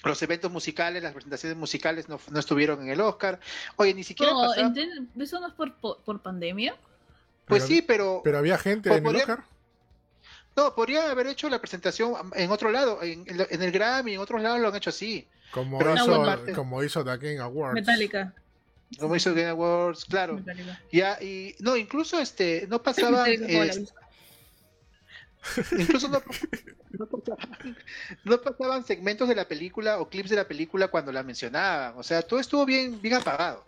los 0.04 0.22
eventos 0.22 0.52
musicales, 0.52 1.02
las 1.02 1.14
presentaciones 1.14 1.58
musicales 1.58 2.08
no, 2.10 2.20
no 2.30 2.40
estuvieron 2.40 2.82
en 2.84 2.90
el 2.90 3.02
Oscar. 3.02 3.40
Oye, 3.78 3.94
ni 3.94 4.04
siquiera 4.04 4.34
No, 4.34 4.42
pasaron- 4.42 4.76
enten- 4.76 5.08
¿Eso 5.22 5.40
no 5.40 5.48
es 5.48 5.54
por, 5.54 5.74
por, 5.76 6.00
por 6.02 6.22
pandemia? 6.22 6.76
Pues 7.48 7.64
pero- 7.64 7.68
sí, 7.76 7.82
pero... 7.82 8.22
Pero 8.24 8.38
había 8.38 8.58
gente 8.58 8.90
en 8.90 8.96
el 8.98 9.04
podría- 9.04 9.22
Oscar. 9.22 9.44
No, 10.56 10.74
podrían 10.74 11.10
haber 11.10 11.28
hecho 11.28 11.50
la 11.50 11.60
presentación 11.60 12.14
en 12.34 12.50
otro 12.52 12.72
lado, 12.72 13.02
en, 13.04 13.24
en- 13.28 13.48
en 13.50 13.62
el 13.62 13.72
Grammy, 13.72 14.14
en 14.14 14.20
otros 14.22 14.42
lados 14.42 14.60
lo 14.62 14.70
han 14.70 14.76
hecho 14.76 14.90
así, 14.90 15.28
Como 15.52 15.78
Pero 15.80 15.96
hizo, 15.96 16.08
no, 16.26 16.54
como 16.54 16.84
hizo 16.84 17.04
The 17.04 17.18
Game 17.18 17.40
Awards. 17.40 17.74
Metallica. 17.76 18.34
como 19.00 19.16
hizo 19.16 19.32
Game 19.34 19.50
Awards, 19.50 20.06
claro. 20.06 20.36
Metallica. 20.36 20.82
Ya, 20.92 21.22
y 21.22 21.56
no, 21.60 21.76
incluso 21.76 22.20
este, 22.20 22.68
no 22.70 22.82
pasaban, 22.84 23.28
eh. 23.30 23.86
incluso 25.78 26.08
no, 26.10 26.20
pasaban, 26.22 27.78
no 28.24 28.42
pasaban 28.42 28.86
segmentos 28.86 29.28
de 29.28 29.36
la 29.36 29.48
película 29.48 30.00
o 30.00 30.10
clips 30.10 30.30
de 30.30 30.36
la 30.38 30.48
película 30.48 30.88
cuando 30.88 31.12
la 31.12 31.24
mencionaban, 31.24 31.94
o 31.98 32.04
sea, 32.04 32.22
todo 32.22 32.40
estuvo 32.40 32.66
bien, 32.66 33.02
bien 33.02 33.16
apagado. 33.16 33.64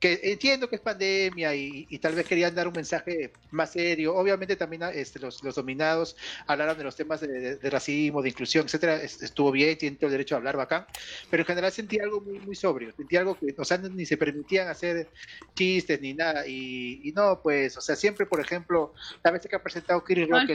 Que 0.00 0.18
entiendo 0.22 0.66
que 0.70 0.76
es 0.76 0.80
pandemia 0.80 1.54
y, 1.54 1.86
y 1.90 1.98
tal 1.98 2.14
vez 2.14 2.26
querían 2.26 2.54
dar 2.54 2.66
un 2.66 2.72
mensaje 2.72 3.32
más 3.50 3.72
serio. 3.72 4.16
Obviamente 4.16 4.56
también 4.56 4.82
este, 4.94 5.18
los, 5.18 5.44
los 5.44 5.54
dominados 5.54 6.16
hablaron 6.46 6.78
de 6.78 6.84
los 6.84 6.96
temas 6.96 7.20
de, 7.20 7.28
de- 7.28 7.56
de 7.56 7.70
racismo, 7.70 8.22
de 8.22 8.30
inclusión, 8.30 8.64
etcétera. 8.64 8.96
Es- 9.02 9.20
Estuvo 9.22 9.52
bien, 9.52 9.76
tienen 9.76 9.98
todo 9.98 10.06
el 10.06 10.12
derecho 10.12 10.34
a 10.34 10.38
hablar 10.38 10.56
bacán. 10.56 10.86
Pero 11.28 11.42
en 11.42 11.46
general 11.46 11.70
sentí 11.70 11.98
algo 12.00 12.22
muy, 12.22 12.38
muy 12.40 12.54
sobrio. 12.56 12.92
Sentí 12.96 13.16
algo 13.16 13.38
que, 13.38 13.54
o 13.58 13.64
sea, 13.64 13.76
ni 13.76 14.06
se 14.06 14.16
permitían 14.16 14.68
hacer 14.68 15.06
chistes 15.54 16.00
ni 16.00 16.14
nada. 16.14 16.46
Y, 16.46 17.02
y 17.04 17.12
no, 17.12 17.40
pues, 17.42 17.76
o 17.76 17.82
sea, 17.82 17.94
siempre, 17.94 18.24
por 18.24 18.40
ejemplo, 18.40 18.94
la 19.22 19.30
vez 19.32 19.46
que 19.46 19.54
ha 19.54 19.62
presentado 19.62 20.02
No, 20.26 20.38
Rock 20.38 20.48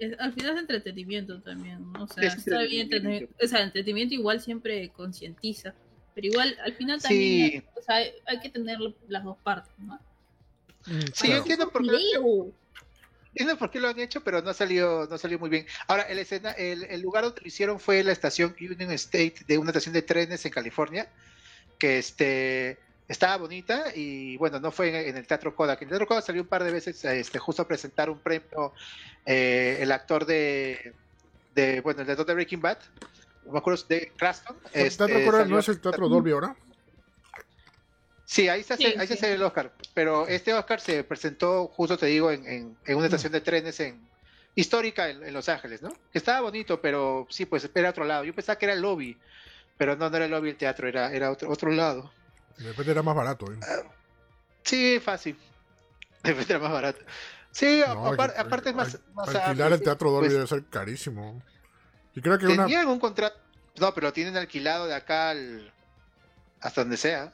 al, 0.00 0.16
al 0.18 0.32
final 0.32 0.54
es 0.54 0.60
entretenimiento 0.62 1.42
también, 1.42 1.92
¿no? 1.92 2.04
O 2.04 2.06
sea, 2.08 2.24
Es 2.26 2.36
está 2.36 2.62
bien 2.62 2.84
entretenimiento. 2.84 3.34
O 3.44 3.46
sea, 3.46 3.60
entretenimiento 3.62 4.14
igual 4.14 4.40
siempre 4.40 4.88
concientiza. 4.96 5.74
Pero 6.16 6.28
igual, 6.28 6.58
al 6.64 6.72
final 6.72 6.98
Sí. 6.98 7.06
también, 7.08 7.64
o 7.76 7.82
sea, 7.82 7.96
hay, 8.24 8.40
que 8.40 8.48
tener 8.48 8.78
las 9.06 9.22
dos 9.22 9.36
partes, 9.44 9.70
¿no? 9.78 10.00
Mm, 10.86 11.00
Sí, 11.12 11.28
yo 11.28 11.36
entiendo 11.36 11.70
por 11.70 11.82
qué. 11.82 11.90
Entiendo 13.28 13.58
por 13.58 13.70
qué 13.70 13.80
lo 13.80 13.88
han 13.88 13.98
hecho, 14.00 14.24
pero 14.24 14.40
no 14.40 14.54
salió, 14.54 15.06
no 15.10 15.18
salió 15.18 15.38
muy 15.38 15.50
bien. 15.50 15.66
Ahora, 15.86 16.04
el, 16.04 16.18
escena, 16.18 16.52
el, 16.52 16.84
el 16.84 17.02
lugar 17.02 17.24
donde 17.24 17.42
lo 17.42 17.46
hicieron 17.46 17.78
fue 17.78 18.02
la 18.02 18.12
estación 18.12 18.56
Union 18.58 18.90
State 18.92 19.34
de 19.46 19.58
una 19.58 19.72
estación 19.72 19.92
de 19.92 20.00
trenes 20.00 20.42
en 20.46 20.52
California, 20.52 21.06
que 21.78 21.98
este 21.98 22.78
estaba 23.08 23.36
bonita 23.36 23.92
y 23.94 24.38
bueno, 24.38 24.58
no 24.58 24.72
fue 24.72 24.88
en, 24.88 25.10
en 25.10 25.16
el 25.18 25.26
Teatro 25.26 25.54
Kodak. 25.54 25.82
En 25.82 25.88
el 25.88 25.90
Teatro 25.90 26.06
Kodak 26.06 26.24
salió 26.24 26.40
un 26.40 26.48
par 26.48 26.64
de 26.64 26.72
veces 26.72 27.04
este, 27.04 27.38
justo 27.38 27.60
a 27.60 27.68
presentar 27.68 28.08
un 28.08 28.18
premio 28.18 28.72
eh, 29.26 29.76
el 29.80 29.92
actor 29.92 30.24
de, 30.24 30.94
de, 31.54 31.82
bueno, 31.82 32.00
el 32.00 32.10
actor 32.10 32.24
de 32.24 32.34
Breaking 32.34 32.62
Bad, 32.62 32.78
me 33.50 33.58
acuerdo, 33.58 33.82
de 33.88 34.12
Craston. 34.16 34.56
¿El 34.72 34.86
este, 34.86 35.06
Teatro 35.06 35.24
Corea 35.24 35.40
salió- 35.40 35.54
no 35.54 35.60
es 35.60 35.68
el 35.68 35.80
Teatro 35.80 36.08
Dolby 36.08 36.32
ahora? 36.32 36.56
Sí, 38.24 38.48
ahí 38.48 38.62
se 38.64 38.74
hace, 38.74 38.82
Sí, 38.92 38.94
ahí 38.98 39.06
se 39.06 39.14
hace 39.14 39.34
el 39.34 39.42
Oscar. 39.42 39.72
Pero 39.94 40.26
este 40.26 40.52
Oscar 40.52 40.80
se 40.80 41.04
presentó, 41.04 41.68
justo 41.68 41.96
te 41.96 42.06
digo, 42.06 42.30
en, 42.32 42.44
en- 42.46 42.76
en 42.84 42.96
una 42.96 43.06
estación 43.06 43.32
de 43.32 43.40
trenes 43.40 43.78
en 43.80 44.00
histórica 44.56 45.08
en, 45.08 45.22
en 45.22 45.32
Los 45.32 45.48
Ángeles, 45.48 45.82
¿no? 45.82 45.90
Que 46.10 46.18
estaba 46.18 46.40
bonito, 46.40 46.80
pero 46.80 47.26
sí, 47.30 47.46
pues 47.46 47.68
era 47.74 47.90
otro 47.90 48.04
lado. 48.04 48.24
Yo 48.24 48.34
pensaba 48.34 48.58
que 48.58 48.64
era 48.66 48.74
el 48.74 48.82
lobby, 48.82 49.16
pero 49.76 49.94
no, 49.96 50.10
no 50.10 50.16
era 50.16 50.24
el 50.24 50.30
lobby 50.32 50.48
del 50.48 50.56
teatro, 50.56 50.88
era, 50.88 51.12
era 51.12 51.30
otro, 51.30 51.50
otro 51.50 51.70
lado. 51.70 52.10
De 52.58 52.64
repente 52.68 52.90
era 52.90 53.02
más 53.02 53.14
barato. 53.14 53.52
¿eh? 53.52 53.58
Sí, 54.64 54.98
fácil. 55.00 55.38
De 56.24 56.30
repente 56.30 56.52
era 56.54 56.62
más 56.62 56.72
barato. 56.72 56.98
Sí, 57.52 57.80
a- 57.82 57.94
No, 57.94 58.12
apar- 58.12 58.32
que- 58.34 58.40
aparte 58.40 58.70
es 58.70 58.74
más, 58.74 58.98
más 59.14 59.34
Alquilar 59.34 59.72
el. 59.72 59.82
Teatro 59.82 60.10
Dolby 60.10 60.26
Pues, 60.26 60.32
debe 60.34 60.46
ser 60.48 60.64
carísimo. 60.64 61.40
Y 62.16 62.20
creo 62.20 62.36
que 62.38 62.46
una... 62.46 62.64
Tenían 62.64 62.88
un 62.88 62.98
contrato, 62.98 63.36
no, 63.78 63.94
pero 63.94 64.08
lo 64.08 64.12
tienen 64.12 64.36
alquilado 64.36 64.86
de 64.86 64.94
acá 64.94 65.30
al- 65.30 65.72
hasta 66.60 66.80
donde 66.80 66.96
sea. 66.96 67.30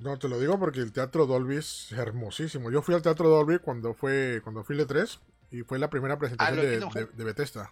No, 0.00 0.18
te 0.18 0.28
lo 0.28 0.40
digo 0.40 0.58
porque 0.58 0.80
el 0.80 0.92
Teatro 0.92 1.26
Dolby 1.26 1.56
es 1.58 1.92
hermosísimo. 1.92 2.70
Yo 2.72 2.82
fui 2.82 2.94
al 2.94 3.02
Teatro 3.02 3.28
Dolby 3.28 3.58
cuando 3.60 3.94
fue 3.94 4.40
cuando 4.42 4.64
fui 4.64 4.74
el 4.74 4.80
de 4.80 4.86
3 4.86 5.20
y 5.52 5.62
fue 5.62 5.78
la 5.78 5.88
primera 5.88 6.18
presentación 6.18 6.56
lo 6.56 6.62
de, 6.62 6.74
entiendo. 6.74 6.98
de, 7.12 7.16
de 7.16 7.24
Bethesda. 7.24 7.70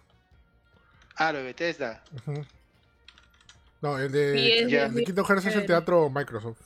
Ah, 1.17 1.31
lo 1.31 1.39
de 1.39 1.43
Bethesda. 1.45 2.03
No, 3.81 3.99
el 3.99 4.11
de, 4.11 4.33
Sí, 4.33 4.51
es- 4.51 4.73
el 4.73 4.93
de 4.95 5.03
Kingdom 5.03 5.25
Hearts 5.25 5.45
es 5.45 5.55
el. 5.55 5.65
Teatro 5.65 6.09
Microsoft. 6.09 6.59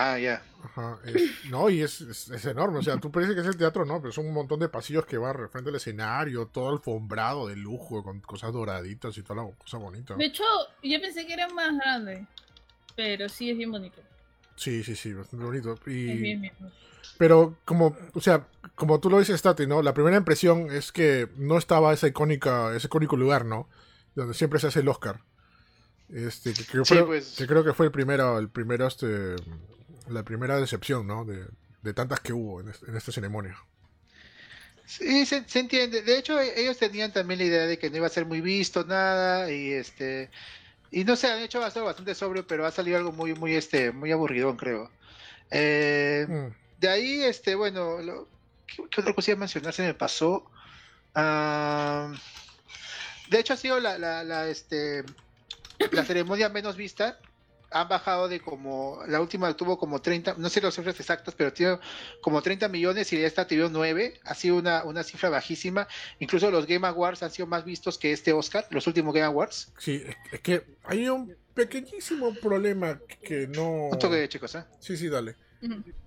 Ah, 0.00 0.18
ya. 0.18 0.42
Ajá. 0.62 0.98
es- 1.04 1.44
no, 1.50 1.68
y 1.70 1.82
es, 1.82 2.00
es, 2.00 2.28
es 2.30 2.44
enorme. 2.44 2.78
O 2.78 2.82
sea, 2.82 2.98
tú 2.98 3.10
parece 3.10 3.34
que 3.34 3.40
es 3.40 3.46
el 3.46 3.56
teatro, 3.56 3.84
no, 3.84 4.00
pero 4.00 4.12
son 4.12 4.26
un 4.26 4.34
montón 4.34 4.60
de 4.60 4.68
pasillos 4.68 5.04
que 5.06 5.18
va 5.18 5.32
frente 5.48 5.70
al 5.70 5.76
escenario, 5.76 6.46
todo 6.46 6.68
alfombrado 6.70 7.48
de 7.48 7.56
lujo, 7.56 8.02
con 8.04 8.20
cosas 8.20 8.52
doraditas 8.52 9.16
y 9.18 9.22
toda 9.22 9.42
la 9.42 9.50
cosa 9.56 9.78
bonita. 9.78 10.14
De 10.14 10.26
hecho, 10.26 10.44
yo 10.82 11.00
pensé 11.00 11.26
que 11.26 11.32
era 11.32 11.48
más 11.48 11.76
grande. 11.76 12.26
Pero 12.94 13.28
sí 13.28 13.50
es 13.50 13.56
bien 13.56 13.70
bonito. 13.72 14.00
Sí, 14.56 14.82
sí, 14.84 14.94
sí, 14.94 15.14
bastante 15.14 15.44
bonito. 15.44 15.74
Es 15.74 15.84
bien, 15.84 16.20
bien 16.22 16.40
bonito. 16.58 16.76
pero 17.16 17.56
como, 17.64 17.96
o 18.14 18.20
sea, 18.20 18.46
como 18.74 19.00
tú 19.00 19.10
lo 19.10 19.18
dices, 19.18 19.40
Tati, 19.42 19.66
¿no? 19.66 19.82
La 19.82 19.94
primera 19.94 20.16
impresión 20.16 20.70
es 20.70 20.92
que 20.92 21.28
no 21.36 21.58
estaba 21.58 21.92
esa 21.92 22.06
icónica, 22.08 22.74
ese 22.76 22.86
icónico 22.86 23.16
lugar, 23.16 23.44
¿no? 23.44 23.68
donde 24.18 24.34
siempre 24.34 24.58
se 24.58 24.66
hace 24.66 24.80
el 24.80 24.88
Oscar. 24.88 25.20
Este, 26.08 26.52
que, 26.52 26.64
creo, 26.64 26.84
fue, 26.84 27.04
pues. 27.04 27.34
que 27.36 27.46
creo 27.46 27.62
que 27.64 27.72
fue 27.72 27.86
el 27.86 27.92
primero, 27.92 28.38
el 28.38 28.48
primero 28.48 28.86
este, 28.86 29.36
la 30.10 30.22
primera 30.22 30.58
decepción, 30.58 31.06
¿no? 31.06 31.24
De, 31.24 31.46
tantas 31.94 32.20
que 32.20 32.34
hubo 32.34 32.60
en, 32.60 32.68
en 32.86 32.96
esta 32.96 33.12
ceremonia. 33.12 33.56
Sí, 34.88 35.26
se, 35.26 35.44
entiende. 35.58 36.00
De 36.00 36.18
hecho, 36.18 36.40
e, 36.40 36.60
ellos 36.60 36.78
tenían 36.78 37.12
también 37.12 37.38
la 37.40 37.44
idea 37.44 37.66
de 37.66 37.78
que 37.78 37.90
no 37.90 37.98
iba 37.98 38.06
a 38.06 38.10
ser 38.10 38.24
muy 38.24 38.40
visto 38.40 38.84
nada 38.84 39.52
y 39.52 39.72
este 39.72 40.30
y 40.90 41.04
no 41.04 41.14
sé, 41.14 41.30
han 41.30 41.40
hecho 41.40 41.60
bastante 41.60 42.14
sobrio, 42.14 42.46
pero 42.46 42.64
ha 42.64 42.70
salido 42.70 42.96
algo 42.96 43.12
muy 43.12 43.34
muy 43.34 43.54
este 43.54 43.92
muy 43.92 44.12
aburridón, 44.12 44.56
creo. 44.56 44.90
Eh, 45.50 46.26
mm. 46.28 46.80
De 46.80 46.88
ahí, 46.88 47.22
este, 47.22 47.54
bueno, 47.54 47.98
¿qué, 48.66 48.82
otra 49.00 49.14
cosa 49.14 49.32
iba 49.32 49.38
a 49.38 49.40
mencionar? 49.40 49.74
Se 49.74 49.82
me 49.82 49.94
pasó. 49.94 50.50
De 53.28 53.40
hecho, 53.40 53.52
ha 53.54 53.56
sido 53.56 53.80
la, 53.80 53.98
la, 53.98 54.24
la, 54.24 54.48
este, 54.48 55.04
la 55.90 56.04
ceremonia 56.04 56.48
menos 56.48 56.76
vista 56.76 57.18
han 57.70 57.88
bajado 57.88 58.28
de 58.28 58.40
como, 58.40 59.00
la 59.06 59.20
última 59.20 59.54
tuvo 59.56 59.78
como 59.78 60.00
30, 60.00 60.34
no 60.38 60.48
sé 60.48 60.60
las 60.60 60.74
cifras 60.74 60.98
exactas, 60.98 61.34
pero 61.34 61.52
tiene 61.52 61.78
como 62.20 62.40
30 62.40 62.68
millones 62.68 63.12
y 63.12 63.22
esta 63.22 63.46
tuvo 63.46 63.68
9, 63.68 64.20
ha 64.24 64.34
sido 64.34 64.56
una, 64.56 64.84
una 64.84 65.02
cifra 65.02 65.28
bajísima. 65.28 65.86
Incluso 66.18 66.50
los 66.50 66.66
Game 66.66 66.86
Awards 66.86 67.22
han 67.22 67.30
sido 67.30 67.46
más 67.46 67.64
vistos 67.64 67.98
que 67.98 68.12
este 68.12 68.32
Oscar, 68.32 68.66
los 68.70 68.86
últimos 68.86 69.14
Game 69.14 69.26
Awards. 69.26 69.72
Sí, 69.78 70.02
es 70.32 70.40
que 70.40 70.64
hay 70.84 71.08
un 71.08 71.34
pequeñísimo 71.54 72.34
problema 72.34 73.00
que 73.22 73.46
no... 73.48 73.88
Un 73.88 73.98
toque 73.98 74.28
chicos, 74.28 74.54
¿eh? 74.54 74.64
Sí, 74.80 74.96
sí, 74.96 75.08
dale. 75.08 75.36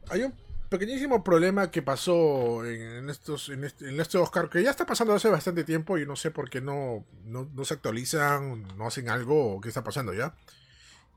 Hay 0.09 0.23
un 0.23 0.33
pequeñísimo 0.69 1.23
problema 1.23 1.69
que 1.69 1.81
pasó 1.81 2.65
en, 2.65 3.09
estos 3.09 3.49
en 3.49 3.65
este, 3.65 3.89
en 3.89 3.99
este, 3.99 4.17
Oscar 4.17 4.49
que 4.49 4.63
ya 4.63 4.69
está 4.69 4.85
pasando 4.85 5.13
hace 5.13 5.27
bastante 5.27 5.65
tiempo 5.65 5.97
y 5.97 6.05
no 6.05 6.15
sé 6.15 6.31
por 6.31 6.49
qué 6.49 6.61
no, 6.61 7.05
no, 7.25 7.49
no 7.53 7.65
se 7.65 7.73
actualizan, 7.73 8.65
no 8.77 8.87
hacen 8.87 9.09
algo 9.09 9.55
o 9.55 9.61
qué 9.61 9.67
está 9.67 9.83
pasando 9.83 10.13
ya 10.13 10.33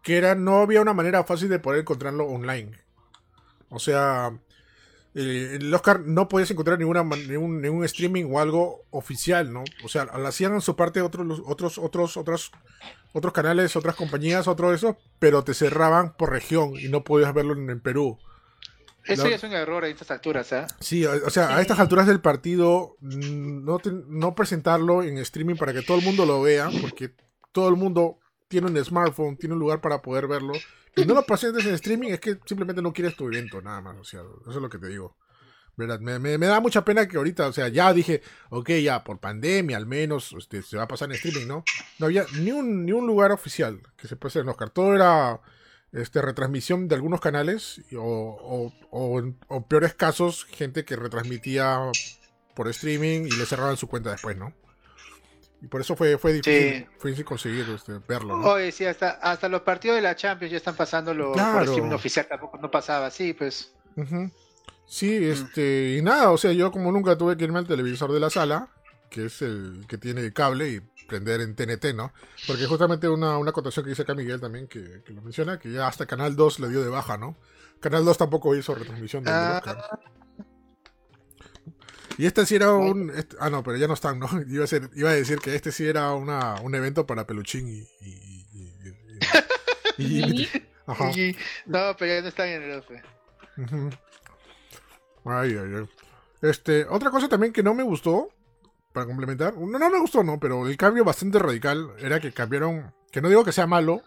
que 0.04 0.18
era 0.18 0.34
no 0.34 0.58
había 0.58 0.82
una 0.82 0.92
manera 0.92 1.24
fácil 1.24 1.48
de 1.48 1.58
poder 1.58 1.80
encontrarlo 1.80 2.26
online. 2.26 2.78
O 3.70 3.80
sea, 3.80 4.38
eh, 5.14 5.56
el 5.58 5.72
Oscar 5.72 6.00
no 6.00 6.28
podías 6.28 6.50
encontrar 6.50 6.78
ninguna 6.78 7.02
ningún, 7.02 7.62
ningún, 7.62 7.84
streaming 7.86 8.26
o 8.30 8.38
algo 8.38 8.84
oficial, 8.90 9.52
¿no? 9.52 9.64
O 9.82 9.88
sea, 9.88 10.04
lo 10.04 10.26
hacían 10.26 10.52
en 10.52 10.60
su 10.60 10.76
parte 10.76 11.00
otros 11.00 11.40
otros 11.46 11.78
otros 11.78 12.16
otros 12.18 12.52
otros 13.14 13.32
canales, 13.32 13.76
otras 13.76 13.96
compañías, 13.96 14.46
otro 14.46 14.74
eso, 14.74 14.98
pero 15.18 15.42
te 15.42 15.54
cerraban 15.54 16.14
por 16.16 16.30
región 16.30 16.74
y 16.76 16.88
no 16.88 17.02
podías 17.02 17.32
verlo 17.32 17.54
en, 17.54 17.80
Perú. 17.80 18.18
Eso 19.04 19.28
ya 19.28 19.36
es 19.36 19.42
un 19.42 19.52
error 19.52 19.84
a 19.84 19.88
estas 19.88 20.10
alturas, 20.10 20.52
¿eh? 20.52 20.66
Sí, 20.80 21.06
o 21.06 21.30
sea, 21.30 21.56
a 21.56 21.62
estas 21.62 21.78
alturas 21.78 22.06
del 22.06 22.20
partido, 22.20 22.96
mm, 23.00 23.64
no, 23.64 23.80
no 24.08 24.34
presentarlo 24.34 25.02
en 25.02 25.16
streaming 25.18 25.56
para 25.56 25.72
que 25.72 25.82
todo 25.82 25.98
el 25.98 26.04
mundo 26.04 26.26
lo 26.26 26.42
vea, 26.42 26.70
porque 26.82 27.14
todo 27.52 27.68
el 27.68 27.76
mundo 27.76 28.18
tiene 28.60 28.68
un 28.68 28.84
smartphone, 28.84 29.36
tiene 29.36 29.54
un 29.54 29.58
lugar 29.58 29.80
para 29.80 30.00
poder 30.00 30.28
verlo, 30.28 30.52
y 30.94 31.04
no 31.04 31.14
lo 31.14 31.26
presentes 31.26 31.66
en 31.66 31.74
streaming, 31.74 32.10
es 32.10 32.20
que 32.20 32.38
simplemente 32.46 32.80
no 32.80 32.92
quieres 32.92 33.16
tu 33.16 33.26
evento, 33.26 33.60
nada 33.60 33.80
más. 33.80 33.96
O 33.98 34.04
sea, 34.04 34.20
eso 34.20 34.50
es 34.50 34.56
lo 34.56 34.68
que 34.68 34.78
te 34.78 34.88
digo. 34.88 35.16
¿Verdad? 35.76 35.98
Me, 35.98 36.38
da 36.38 36.60
mucha 36.60 36.84
pena 36.84 37.08
que 37.08 37.16
ahorita, 37.16 37.48
o 37.48 37.52
sea, 37.52 37.66
ya 37.66 37.92
dije, 37.92 38.22
ok, 38.50 38.70
ya 38.74 39.02
por 39.02 39.18
pandemia 39.18 39.76
al 39.76 39.86
menos 39.86 40.32
este, 40.38 40.62
se 40.62 40.76
va 40.76 40.84
a 40.84 40.88
pasar 40.88 41.08
en 41.08 41.16
streaming, 41.16 41.48
¿no? 41.48 41.64
No 41.98 42.06
había 42.06 42.24
ni 42.38 42.52
un, 42.52 42.86
ni 42.86 42.92
un 42.92 43.08
lugar 43.08 43.32
oficial 43.32 43.80
que 43.96 44.06
se 44.06 44.14
pusiera 44.14 44.44
en 44.44 44.50
Oscar. 44.50 44.70
Todo 44.70 44.94
era 44.94 45.40
este, 45.90 46.22
retransmisión 46.22 46.86
de 46.86 46.94
algunos 46.94 47.20
canales 47.20 47.82
o, 47.96 48.72
o, 48.92 49.34
o, 49.48 49.66
peores 49.66 49.94
casos, 49.94 50.44
gente 50.44 50.84
que 50.84 50.94
retransmitía 50.94 51.80
por 52.54 52.68
streaming 52.68 53.22
y 53.22 53.32
le 53.32 53.44
cerraban 53.44 53.76
su 53.76 53.88
cuenta 53.88 54.12
después, 54.12 54.36
¿no? 54.36 54.54
Y 55.64 55.66
por 55.66 55.80
eso 55.80 55.96
fue, 55.96 56.18
fue 56.18 56.34
difícil, 56.34 56.86
fue 56.98 57.10
difícil 57.12 57.24
conseguir 57.24 57.66
este, 57.70 57.98
verlo. 58.06 58.34
Oye, 58.34 58.70
sí, 58.70 58.84
hasta, 58.84 59.12
hasta 59.12 59.48
los 59.48 59.62
partidos 59.62 59.96
de 59.96 60.02
la 60.02 60.14
Champions 60.14 60.50
ya 60.50 60.58
están 60.58 60.76
pasando 60.76 61.14
lo 61.14 61.32
por 61.32 61.94
oficial, 61.94 62.26
tampoco 62.28 62.58
no 62.58 62.70
pasaba, 62.70 63.10
sí, 63.10 63.32
pues. 63.32 63.72
Sí, 64.84 65.26
este, 65.26 65.96
y 65.98 66.02
nada, 66.02 66.32
o 66.32 66.36
sea, 66.36 66.52
yo 66.52 66.70
como 66.70 66.92
nunca 66.92 67.16
tuve 67.16 67.38
que 67.38 67.44
irme 67.44 67.60
al 67.60 67.66
televisor 67.66 68.12
de 68.12 68.20
la 68.20 68.28
sala, 68.28 68.68
que 69.08 69.24
es 69.24 69.40
el 69.40 69.86
que 69.88 69.96
tiene 69.96 70.30
cable 70.34 70.68
y 70.68 70.80
prender 71.08 71.40
en 71.40 71.54
TNT, 71.54 71.94
¿no? 71.94 72.12
Porque 72.46 72.66
justamente 72.66 73.08
una, 73.08 73.38
una 73.38 73.48
acotación 73.48 73.84
que 73.84 73.90
dice 73.90 74.02
acá 74.02 74.14
Miguel 74.14 74.42
también, 74.42 74.68
que, 74.68 75.02
lo 75.06 75.22
menciona, 75.22 75.58
que 75.58 75.72
ya 75.72 75.88
hasta 75.88 76.04
Canal 76.04 76.36
2 76.36 76.60
le 76.60 76.68
dio 76.68 76.82
de 76.82 76.90
baja, 76.90 77.16
¿no? 77.16 77.38
Canal 77.80 78.04
2 78.04 78.18
tampoco 78.18 78.54
hizo 78.54 78.74
retransmisión 78.74 79.24
de 79.24 79.30
ah, 79.30 79.62
y 82.18 82.26
este 82.26 82.46
sí 82.46 82.56
era 82.56 82.72
un. 82.72 83.10
Este, 83.10 83.36
ah, 83.40 83.50
no, 83.50 83.62
pero 83.62 83.76
ya 83.76 83.88
no 83.88 83.94
están, 83.94 84.18
¿no? 84.18 84.28
Iba 84.48 84.64
a, 84.64 84.66
ser, 84.66 84.90
iba 84.94 85.10
a 85.10 85.14
decir 85.14 85.38
que 85.38 85.54
este 85.54 85.72
sí 85.72 85.86
era 85.86 86.12
una, 86.12 86.60
un 86.62 86.74
evento 86.74 87.06
para 87.06 87.26
Peluchín 87.26 87.68
y. 87.68 87.88
y, 89.98 90.48
ajá. 90.86 91.10
no, 91.66 91.96
pero 91.98 92.14
ya 92.14 92.22
no 92.22 92.28
están 92.28 92.48
en 92.48 92.62
el 92.62 92.78
OFE. 92.78 93.02
Ay, 95.24 95.56
ay, 95.56 95.74
ay. 95.76 95.88
Este, 96.42 96.84
otra 96.86 97.10
cosa 97.10 97.28
también 97.28 97.52
que 97.52 97.62
no 97.62 97.72
me 97.72 97.82
gustó, 97.82 98.28
para 98.92 99.06
complementar, 99.06 99.56
no, 99.56 99.78
no 99.78 99.90
me 99.90 99.98
gustó, 99.98 100.22
no, 100.22 100.38
pero 100.38 100.66
el 100.66 100.76
cambio 100.76 101.04
bastante 101.04 101.38
radical 101.38 101.92
era 101.98 102.20
que 102.20 102.32
cambiaron, 102.32 102.94
que 103.10 103.22
no 103.22 103.28
digo 103.28 103.44
que 103.44 103.52
sea 103.52 103.66
malo, 103.66 104.02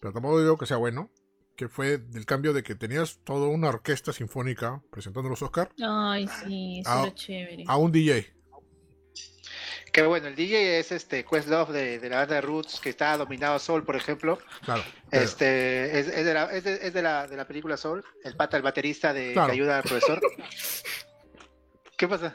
pero 0.00 0.12
tampoco 0.12 0.40
digo 0.40 0.56
que 0.56 0.66
sea 0.66 0.76
bueno, 0.76 1.10
que 1.58 1.68
fue 1.68 1.98
del 1.98 2.24
cambio 2.24 2.52
de 2.52 2.62
que 2.62 2.76
tenías 2.76 3.18
toda 3.24 3.48
una 3.48 3.68
orquesta 3.68 4.12
sinfónica 4.12 4.80
presentando 4.92 5.28
los 5.28 5.42
Oscars. 5.42 5.72
Ay, 5.84 6.28
sí, 6.28 6.78
eso 6.78 6.90
a, 6.90 7.12
chévere. 7.12 7.64
A 7.66 7.76
un 7.76 7.90
DJ. 7.90 8.32
Que 9.92 10.02
bueno, 10.02 10.28
el 10.28 10.36
DJ 10.36 10.78
es 10.78 10.92
este 10.92 11.24
Questlove 11.24 11.72
de, 11.72 11.98
de 11.98 12.08
la 12.10 12.18
banda 12.18 12.40
Roots, 12.40 12.78
que 12.78 12.90
está 12.90 13.16
dominado 13.16 13.58
Soul, 13.58 13.84
por 13.84 13.96
ejemplo. 13.96 14.38
Claro. 14.64 14.84
Este, 15.10 15.98
es, 15.98 16.06
es, 16.06 16.24
de, 16.24 16.32
la, 16.32 16.44
es, 16.44 16.62
de, 16.62 16.74
es 16.74 16.92
de, 16.94 17.02
la, 17.02 17.26
de 17.26 17.36
la 17.36 17.44
película 17.44 17.76
Soul, 17.76 18.04
el 18.22 18.36
pata, 18.36 18.56
el 18.56 18.62
baterista 18.62 19.12
de 19.12 19.32
que 19.34 19.40
ayuda 19.40 19.78
al 19.78 19.82
profesor. 19.82 20.20
¿Qué 21.96 22.06
pasa? 22.06 22.32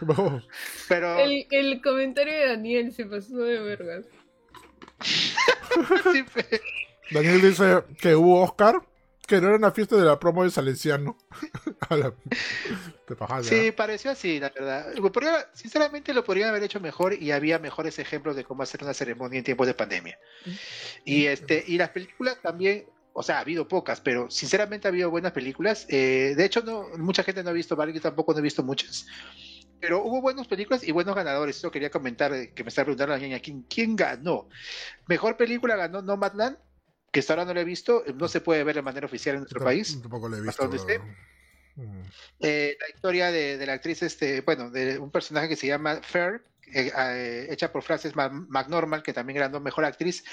Pero... 0.89 1.17
El, 1.19 1.47
el, 1.49 1.81
comentario 1.81 2.33
de 2.33 2.47
Daniel 2.47 2.91
se 2.91 3.05
pasó 3.05 3.37
de 3.37 3.59
vergas. 3.61 4.05
Daniel 7.11 7.41
dice 7.41 7.83
que 8.01 8.15
hubo 8.15 8.43
Oscar 8.43 8.81
que 9.27 9.39
no 9.39 9.47
era 9.47 9.57
una 9.57 9.71
fiesta 9.71 9.95
de 9.95 10.03
la 10.03 10.19
promo 10.19 10.43
de 10.43 10.51
Salenciano. 10.51 11.17
sí, 13.43 13.71
pareció 13.71 14.11
así, 14.11 14.39
la 14.39 14.49
verdad. 14.49 14.93
sinceramente 15.53 16.13
lo 16.13 16.23
podrían 16.23 16.49
haber 16.49 16.63
hecho 16.63 16.79
mejor 16.79 17.13
y 17.13 17.31
había 17.31 17.59
mejores 17.59 17.99
ejemplos 17.99 18.35
de 18.35 18.43
cómo 18.43 18.63
hacer 18.63 18.83
una 18.83 18.93
ceremonia 18.93 19.37
en 19.37 19.45
tiempos 19.45 19.67
de 19.67 19.73
pandemia. 19.73 20.19
Y 21.05 21.25
este 21.25 21.63
y 21.65 21.77
las 21.77 21.89
películas 21.89 22.37
también, 22.41 22.85
o 23.13 23.23
sea, 23.23 23.37
ha 23.37 23.41
habido 23.41 23.67
pocas, 23.67 24.01
pero 24.01 24.29
sinceramente 24.29 24.87
ha 24.87 24.89
habido 24.89 25.09
buenas 25.09 25.31
películas. 25.31 25.85
Eh, 25.89 26.33
de 26.35 26.45
hecho, 26.45 26.61
no 26.61 26.89
mucha 26.97 27.23
gente 27.23 27.43
no 27.43 27.49
ha 27.49 27.53
visto 27.53 27.75
varias, 27.75 27.95
yo 27.95 28.01
tampoco 28.01 28.33
no 28.33 28.39
he 28.39 28.43
visto 28.43 28.63
muchas. 28.63 29.05
Pero 29.79 30.03
hubo 30.03 30.21
buenas 30.21 30.47
películas 30.47 30.83
y 30.83 30.91
buenos 30.91 31.15
ganadores. 31.15 31.57
Eso 31.57 31.69
quería 31.69 31.89
comentar, 31.89 32.33
eh, 32.33 32.53
que 32.53 32.63
me 32.63 32.69
está 32.69 32.83
preguntando 32.83 33.13
la 33.13 33.19
niña, 33.19 33.39
¿quién, 33.39 33.63
¿quién 33.63 33.95
ganó? 33.95 34.47
Mejor 35.07 35.35
película 35.35 35.75
ganó 35.75 36.01
Nomadland 36.01 36.57
que 37.13 37.19
hasta 37.19 37.33
ahora 37.33 37.45
no 37.45 37.53
lo 37.53 37.61
he 37.61 37.63
visto, 37.63 38.03
no 38.15 38.27
se 38.27 38.41
puede 38.41 38.63
ver 38.63 38.75
de 38.75 38.81
manera 38.81 39.05
oficial 39.05 39.35
en 39.35 39.41
nuestro 39.41 39.63
país. 39.63 40.01
Tampoco 40.01 40.27
lo 40.27 40.35
he 40.35 40.41
visto. 40.41 40.67
Mm. 41.75 42.01
Eh, 42.39 42.75
la 42.79 42.89
historia 42.89 43.31
de, 43.31 43.63
la 43.67 43.73
actriz, 43.73 44.01
este, 44.01 44.41
bueno, 44.41 44.71
de 44.71 44.97
un 44.97 45.11
personaje 45.11 45.47
que 45.47 45.55
se 45.55 45.67
llama 45.67 46.01
Fair, 46.01 46.43
eh, 46.73 46.91
eh, 46.97 47.47
hecha 47.51 47.71
por 47.71 47.83
Frances 47.83 48.15
McNormal, 48.15 49.03
que 49.03 49.13
también 49.13 49.37
ganó 49.37 49.59
mejor 49.59 49.85
actriz, 49.85 50.23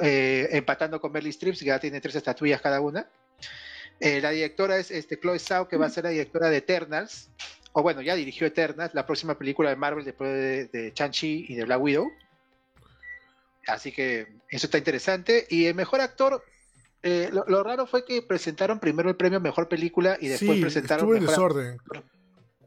empatando 0.00 1.02
con 1.02 1.12
Meryl 1.12 1.28
Streep, 1.28 1.58
que 1.58 1.66
ya 1.66 1.78
tiene 1.78 2.00
tres 2.00 2.16
estatuillas 2.16 2.62
cada 2.62 2.80
una. 2.80 3.06
la 4.00 4.30
directora 4.30 4.78
es 4.78 4.90
este, 4.90 5.20
Chloe 5.20 5.38
Zhao, 5.38 5.68
que 5.68 5.76
va 5.76 5.84
a 5.84 5.90
ser 5.90 6.04
la 6.04 6.10
directora 6.10 6.48
de 6.48 6.56
Eternals, 6.56 7.28
o 7.72 7.82
bueno, 7.82 8.00
ya 8.00 8.14
dirigió 8.14 8.46
Eternals, 8.46 8.94
la 8.94 9.04
próxima 9.04 9.36
película 9.36 9.68
de 9.68 9.76
Marvel 9.76 10.06
después 10.06 10.30
de, 10.30 10.64
de 10.68 10.94
Chan-Chi 10.94 11.44
y 11.46 11.56
de 11.56 11.64
Black 11.66 11.80
Widow. 11.82 12.10
Así 13.66 13.92
que 13.92 14.28
eso 14.48 14.66
está 14.66 14.78
interesante. 14.78 15.46
Y 15.50 15.66
el 15.66 15.74
mejor 15.74 16.00
actor, 16.00 16.44
eh, 17.02 17.30
lo, 17.32 17.62
raro 17.62 17.86
fue 17.86 18.04
que 18.04 18.22
presentaron 18.22 18.78
primero 18.78 19.08
el 19.08 19.16
premio 19.16 19.40
Mejor 19.40 19.68
Película 19.68 20.16
y 20.20 20.28
después 20.28 20.60
presentaron. 20.60 21.04
Estuvo 21.04 21.16
en 21.16 21.26
desorden. 21.26 21.78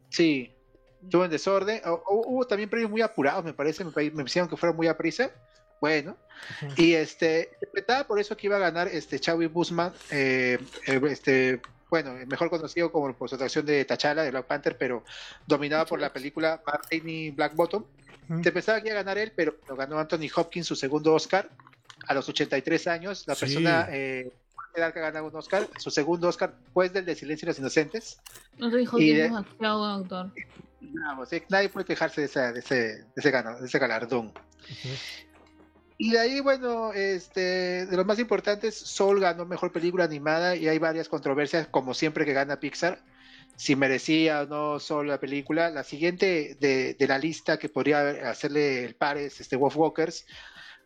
Sí, 0.10 0.54
estuvo 1.04 1.26
en 1.26 1.32
desorden. 1.32 1.82
hubo 2.08 2.46
también 2.48 2.70
premios 2.70 2.92
muy 2.92 3.02
apurados, 3.02 3.44
me 3.44 3.54
parece. 3.54 3.84
Me, 3.84 3.92
me 4.12 4.24
hicieron 4.24 4.50
que 4.50 4.58
fueron 4.58 4.76
muy 4.76 4.88
a 4.88 4.98
prisa. 4.98 5.32
Bueno, 5.82 6.18
y 6.78 6.94
este, 6.94 7.50
interpretaba 7.54 8.08
por 8.08 8.20
eso 8.20 8.36
que 8.36 8.48
iba 8.48 8.56
a 8.56 8.60
ganar 8.60 8.88
este 8.88 9.20
Chadwick 9.20 9.52
Busman, 9.52 9.94
eh, 10.10 10.58
eh, 10.88 11.02
este, 11.10 11.62
bueno, 11.90 12.14
mejor 12.28 12.50
conocido 12.50 12.92
como 12.92 13.14
por 13.14 13.30
su 13.30 13.36
actuación 13.36 13.66
de 13.66 13.86
T'Challa 13.86 14.24
de 14.24 14.32
Black 14.32 14.46
Panther, 14.46 14.78
pero 14.78 15.04
dominada 15.46 15.86
por 15.86 16.00
la 16.00 16.12
película 16.12 16.62
Martini 16.66 17.32
Black 17.32 17.56
Bottom. 17.56 17.84
Se 18.44 18.52
pensaba 18.52 18.82
que 18.82 18.90
iba 18.90 19.00
a 19.00 19.04
ganar 19.04 19.18
él, 19.18 19.32
pero 19.36 19.58
lo 19.68 19.76
ganó 19.76 20.00
Anthony 20.00 20.30
Hopkins, 20.36 20.68
su 20.68 20.76
segundo 20.76 21.14
Oscar, 21.14 21.50
a 22.08 22.14
los 22.14 22.28
83 22.28 22.88
años. 22.88 23.24
La 23.28 23.36
persona 23.36 23.88
eh, 23.92 24.32
que 24.76 24.82
ha 24.82 24.90
ganado 24.92 25.28
un 25.28 25.36
Oscar, 25.36 25.68
su 25.78 25.90
segundo 25.90 26.28
Oscar, 26.28 26.54
después 26.64 26.92
del 26.94 27.06
de 27.06 27.16
Silencio 27.16 27.46
y 27.46 27.50
los 27.50 27.60
Inocentes. 27.60 28.20
No 28.58 28.70
se 28.70 28.78
dijo 28.78 28.98
que 28.98 29.26
es 29.26 29.32
actor. 29.32 30.32
nadie 31.50 31.70
puede 31.70 31.86
quejarse 31.86 32.22
de, 32.22 32.28
ese, 32.28 32.40
de, 32.52 32.60
ese, 32.60 32.76
de, 32.76 33.66
ese, 33.66 33.80
galardón. 33.80 34.34
Y 35.98 36.12
de 36.12 36.20
ahí, 36.20 36.40
bueno, 36.42 36.92
este, 36.94 37.86
de 37.86 37.98
los 37.98 38.06
más 38.06 38.20
importantes, 38.20 38.76
Soul 38.76 39.22
ganó 39.22 39.46
mejor 39.46 39.72
película 39.72 40.04
animada 40.04 40.56
y 40.56 40.68
hay 40.68 40.78
varias 40.78 41.08
controversias, 41.08 41.68
como 41.68 41.94
siempre 41.94 42.26
que 42.26 42.34
gana 42.34 42.60
Pixar, 42.60 43.02
si 43.56 43.76
merecía 43.76 44.42
o 44.42 44.46
no 44.46 44.80
Soul 44.80 45.08
la 45.08 45.20
película. 45.20 45.70
La 45.70 45.84
siguiente 45.84 46.58
de, 46.60 46.94
de 46.94 47.08
la 47.08 47.18
lista 47.18 47.58
que 47.58 47.70
podría 47.70 48.30
hacerle 48.30 48.86
el 48.86 48.96
par 48.96 49.18
es 49.18 49.40
este, 49.42 49.56
Wolf 49.56 49.78
Walkers, 49.78 50.26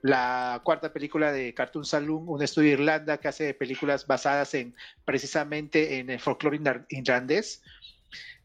la 0.01 0.61
cuarta 0.63 0.93
película 0.93 1.31
de 1.31 1.53
Cartoon 1.53 1.85
Saloon, 1.85 2.23
un 2.27 2.41
estudio 2.41 2.69
de 2.69 2.73
Irlanda 2.73 3.17
que 3.17 3.27
hace 3.27 3.53
películas 3.53 4.07
basadas 4.07 4.53
en 4.53 4.75
precisamente 5.05 5.99
en 5.99 6.09
el 6.09 6.19
folclore 6.19 6.59
irlandés. 6.89 7.61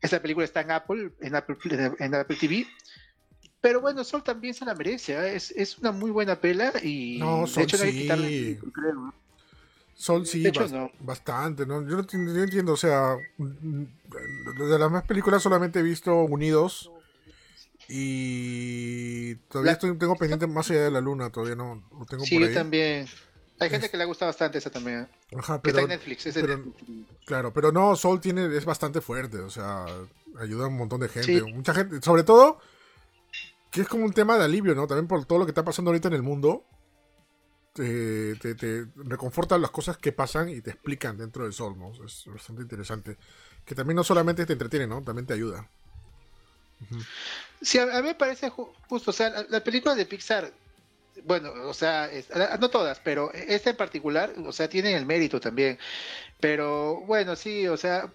Esta 0.01 0.21
película 0.21 0.45
está 0.45 0.61
en 0.61 0.71
Apple, 0.71 1.13
en 1.21 1.35
Apple, 1.35 1.57
en 1.99 2.15
Apple 2.15 2.37
TV 2.37 2.67
pero 3.65 3.81
bueno, 3.81 4.05
Sol 4.05 4.23
también 4.23 4.53
se 4.53 4.67
la 4.67 4.75
merece. 4.75 5.15
¿eh? 5.15 5.37
Es, 5.37 5.51
es, 5.53 5.79
una 5.79 5.91
muy 5.91 6.11
buena 6.11 6.39
pela 6.39 6.71
y 6.83 7.17
no, 7.19 7.47
Sol 7.47 7.63
de 7.63 7.63
hecho, 7.63 7.79
sí. 7.79 7.93
Quitarle, 8.03 8.61
Sol 9.95 10.27
sí, 10.27 10.47
hecho, 10.47 10.67
no. 10.69 10.91
bastante. 11.01 11.67
¿no? 11.67 11.87
Yo 11.89 11.97
no 11.97 12.43
entiendo, 12.43 12.73
o 12.73 12.77
sea, 12.77 13.17
de 13.39 14.79
las 14.79 14.91
más 14.91 15.05
películas 15.05 15.43
solamente 15.43 15.81
he 15.81 15.83
visto 15.83 16.15
Unidos 16.15 16.91
y 17.89 19.35
todavía 19.49 19.73
estoy, 19.73 19.97
tengo 19.99 20.17
pendiente 20.17 20.47
más 20.47 20.71
allá 20.71 20.85
de 20.85 20.91
la 20.91 21.01
luna, 21.01 21.31
todavía 21.31 21.55
no 21.55 21.83
lo 21.99 22.07
tengo 22.07 22.25
sí, 22.25 22.37
por 22.37 22.49
ahí. 22.49 22.55
yo 22.55 22.61
también. 22.61 23.07
Hay 23.61 23.71
gente 23.71 23.89
que 23.89 23.97
le 23.97 24.05
gusta 24.05 24.27
bastante 24.27 24.59
esa 24.59 24.71
también. 24.71 25.09
Ajá, 25.37 25.63
pero, 25.63 25.79
está 25.79 25.93
en 25.93 25.99
Netflix, 25.99 26.27
es 26.27 26.35
pero, 26.35 26.57
Netflix. 26.57 27.09
Claro, 27.25 27.53
pero 27.53 27.71
no, 27.71 27.95
Sol 27.95 28.21
tiene, 28.21 28.47
es 28.57 28.65
bastante 28.65 29.01
fuerte, 29.01 29.39
o 29.39 29.51
sea, 29.51 29.87
ayuda 30.41 30.65
a 30.65 30.69
un 30.69 30.77
montón 30.77 31.01
de 31.01 31.09
gente. 31.09 31.41
Sí. 31.41 31.53
Mucha 31.53 31.73
gente, 31.73 32.01
sobre 32.03 32.25
todo 32.25 32.59
que 33.75 33.81
es 33.81 33.89
como 33.89 34.05
un 34.05 34.13
tema 34.13 34.39
de 34.39 34.45
alivio, 34.45 34.73
¿no? 34.77 34.87
También 34.87 35.09
por 35.09 35.25
todo 35.25 35.41
lo 35.41 35.47
que 35.47 35.51
está 35.51 35.65
pasando 35.65 35.91
ahorita 35.91 36.07
en 36.07 36.15
el 36.15 36.23
mundo. 36.23 36.63
Te, 37.75 38.37
te, 38.37 38.55
te 38.55 38.87
reconfortan 38.95 39.61
las 39.61 39.73
cosas 39.73 39.99
que 39.99 40.13
pasan 40.13 40.49
y 40.49 40.61
te 40.61 40.71
explican 40.71 41.19
dentro 41.19 41.43
del 41.43 41.53
sol, 41.53 41.77
¿no? 41.77 41.93
Es 42.07 42.25
bastante 42.27 42.63
interesante. 42.63 43.19
Que 43.65 43.75
también 43.75 43.97
no 43.97 44.05
solamente 44.05 44.47
te 44.47 44.53
entretiene, 44.55 44.87
¿no? 44.87 45.03
También 45.03 45.27
te 45.27 45.35
ayuda. 45.35 45.69
Sí, 47.61 47.79
a, 47.79 47.87
mí 47.87 48.03
me 48.03 48.15
parece 48.15 48.49
ju 48.49 48.73
justo, 48.89 49.11
o 49.11 49.15
sea, 49.15 49.31
la, 49.31 49.47
la, 49.49 49.65
película 49.65 49.95
de 49.95 50.07
Pixar, 50.07 50.53
bueno, 51.25 51.53
o 51.67 51.75
sea, 51.75 52.11
no 52.61 52.71
todas, 52.71 53.01
pero 53.01 53.33
esta 53.33 53.71
en 53.71 53.77
particular, 53.77 54.33
o 54.45 54.53
sea, 54.53 54.69
tiene 54.69 54.95
el 54.97 55.07
mérito 55.07 55.41
también. 55.41 55.79
Pero 56.41 57.01
bueno, 57.07 57.37
sí, 57.37 57.67
o 57.69 57.77
sea, 57.77 58.13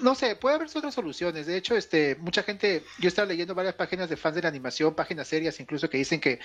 no 0.00 0.14
sé, 0.14 0.36
puede 0.36 0.56
haber 0.56 0.68
otras 0.74 0.94
soluciones. 0.94 1.46
De 1.46 1.56
hecho, 1.56 1.76
este, 1.76 2.16
mucha 2.16 2.42
gente, 2.42 2.82
yo 2.98 3.08
estaba 3.08 3.28
leyendo 3.28 3.54
varias 3.54 3.74
páginas 3.74 4.08
de 4.08 4.16
fans 4.16 4.34
de 4.34 4.42
la 4.42 4.48
animación, 4.48 4.94
páginas 4.94 5.28
serias 5.28 5.60
incluso, 5.60 5.88
que 5.90 5.98
dicen 5.98 6.20
que 6.20 6.40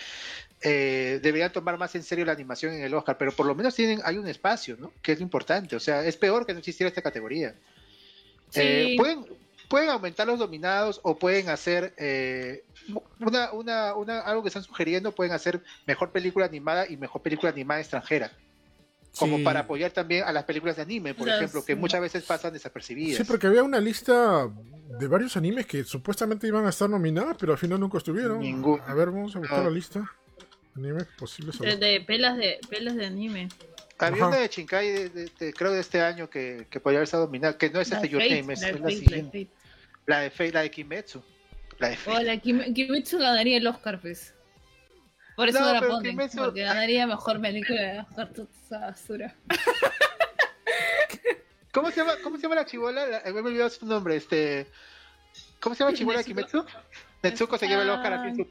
eh, 0.62 1.20
deberían 1.22 1.52
tomar 1.52 1.78
más 1.78 1.96
en 1.96 2.04
serio 2.04 2.26
la 2.26 2.34
animación 2.34 2.74
en 2.74 2.84
el 2.84 2.94
Oscar, 2.94 3.18
pero 3.18 3.32
por 3.32 3.46
lo 3.46 3.56
menos 3.56 3.74
tienen, 3.74 4.02
hay 4.04 4.18
un 4.18 4.28
espacio, 4.28 4.76
¿no? 4.78 4.92
Que 5.02 5.14
es 5.14 5.20
lo 5.20 5.24
importante. 5.24 5.76
O 5.76 5.80
sea, 5.80 6.06
es 6.06 6.18
peor 6.18 6.46
que 6.46 6.54
no 6.54 6.60
existiera 6.60 6.90
esta 6.90 7.02
categoría. 7.02 7.56
Sí. 8.50 8.62
Eh, 8.62 8.96
pueden, 8.98 9.26
pueden 9.70 9.90
aumentar 9.90 10.28
los 10.28 10.40
dominados 10.40 11.00
o 11.04 11.18
pueden 11.18 11.50
hacer 11.50 11.94
eh, 11.98 12.64
una, 13.20 13.52
una, 13.54 13.96
una, 13.96 14.20
algo 14.20 14.44
que 14.44 14.50
están 14.50 14.64
sugiriendo, 14.64 15.14
pueden 15.14 15.34
hacer 15.34 15.62
mejor 15.86 16.12
película 16.12 16.46
animada 16.46 16.86
y 16.88 16.98
mejor 16.98 17.22
película 17.22 17.52
animada 17.52 17.80
extranjera 17.80 18.32
como 19.18 19.38
sí. 19.38 19.44
para 19.44 19.62
apoyar 19.62 19.92
también 19.92 20.24
a 20.24 20.32
las 20.32 20.44
películas 20.44 20.76
de 20.76 20.84
anime, 20.84 21.14
por 21.14 21.28
ejemplo, 21.28 21.64
que 21.64 21.76
muchas 21.76 22.02
veces 22.02 22.24
pasan 22.24 22.54
desapercibidas. 22.54 23.18
Sí, 23.18 23.24
porque 23.24 23.48
había 23.48 23.64
una 23.64 23.80
lista 23.80 24.50
de 25.00 25.08
varios 25.08 25.36
animes 25.38 25.66
que 25.66 25.84
supuestamente 25.84 26.48
iban 26.48 26.66
a 26.66 26.70
estar 26.70 26.90
nominadas, 26.90 27.36
pero 27.40 27.54
al 27.54 27.58
final 27.58 27.80
nunca 27.80 27.98
estuvieron. 27.98 28.40
Ningún. 28.40 28.80
A 28.86 28.94
ver, 28.94 29.08
vamos 29.12 29.36
a 29.36 29.40
buscar 29.40 29.60
no. 29.60 29.66
la 29.66 29.72
lista. 29.72 30.12
Animes 30.76 31.06
posibles. 31.18 31.60
De, 31.60 31.76
de, 31.76 32.02
pelas 32.02 32.38
de 32.38 32.60
pelas 32.70 32.96
de 32.96 33.06
anime. 33.06 33.50
Había 34.00 34.24
Ajá. 34.24 34.28
una 34.28 34.38
de 34.38 34.48
Shinkai, 34.48 34.92
de, 34.92 35.10
de, 35.10 35.32
de, 35.40 35.54
creo 35.54 35.72
de 35.72 35.80
este 35.80 36.02
año, 36.02 36.30
que, 36.30 36.68
que 36.70 36.80
podría 36.80 37.00
haber 37.00 37.06
estado 37.06 37.26
nominada, 37.26 37.58
que 37.58 37.70
no 37.72 37.82
es 37.82 37.92
este 37.92 38.10
Your 38.10 38.22
Name, 38.22 38.54
es, 38.54 38.62
la, 38.62 38.70
es 38.70 38.80
la 38.80 38.90
siguiente. 38.90 39.48
La 40.06 40.20
de 40.20 40.30
Fate, 40.30 40.52
la 40.52 40.62
de 40.62 40.72
Kimetsu. 40.72 41.24
La 41.80 41.90
de 41.90 41.98
Fate. 41.98 42.18
Oh, 42.18 42.22
la 42.22 42.38
Kim 42.38 42.74
Kimetsu 42.74 43.18
ganaría 43.18 43.58
el 43.58 43.68
Oscar, 43.68 44.00
pues. 44.00 44.34
Por 45.38 45.48
eso 45.50 45.60
no, 45.60 45.72
la 45.72 45.82
ponen, 45.82 46.18
porque 46.36 46.64
ganaría 46.64 47.06
mejor 47.06 47.40
película 47.40 47.80
de 47.80 48.04
toda 48.26 48.48
esa 48.66 48.80
basura. 48.80 49.36
¿Cómo 51.72 51.92
se 51.92 51.98
llama, 51.98 52.14
cómo 52.24 52.38
se 52.38 52.42
llama 52.42 52.56
la 52.56 52.66
chivola? 52.66 53.22
Me 53.24 53.30
he 53.30 53.44
olvidado 53.44 53.70
su 53.70 53.86
nombre, 53.86 54.16
este... 54.16 54.66
¿Cómo 55.60 55.76
se 55.76 55.84
llama 55.84 55.92
la 55.92 55.98
chivola 55.98 56.18
de 56.18 56.24
Kimetsu? 56.24 56.66
Netsuko 57.22 57.60
se 57.60 57.68
lleva 57.68 57.84
el 57.84 57.90
Oscar 57.92 58.14
así 58.14 58.30
en 58.30 58.38
su 58.38 58.48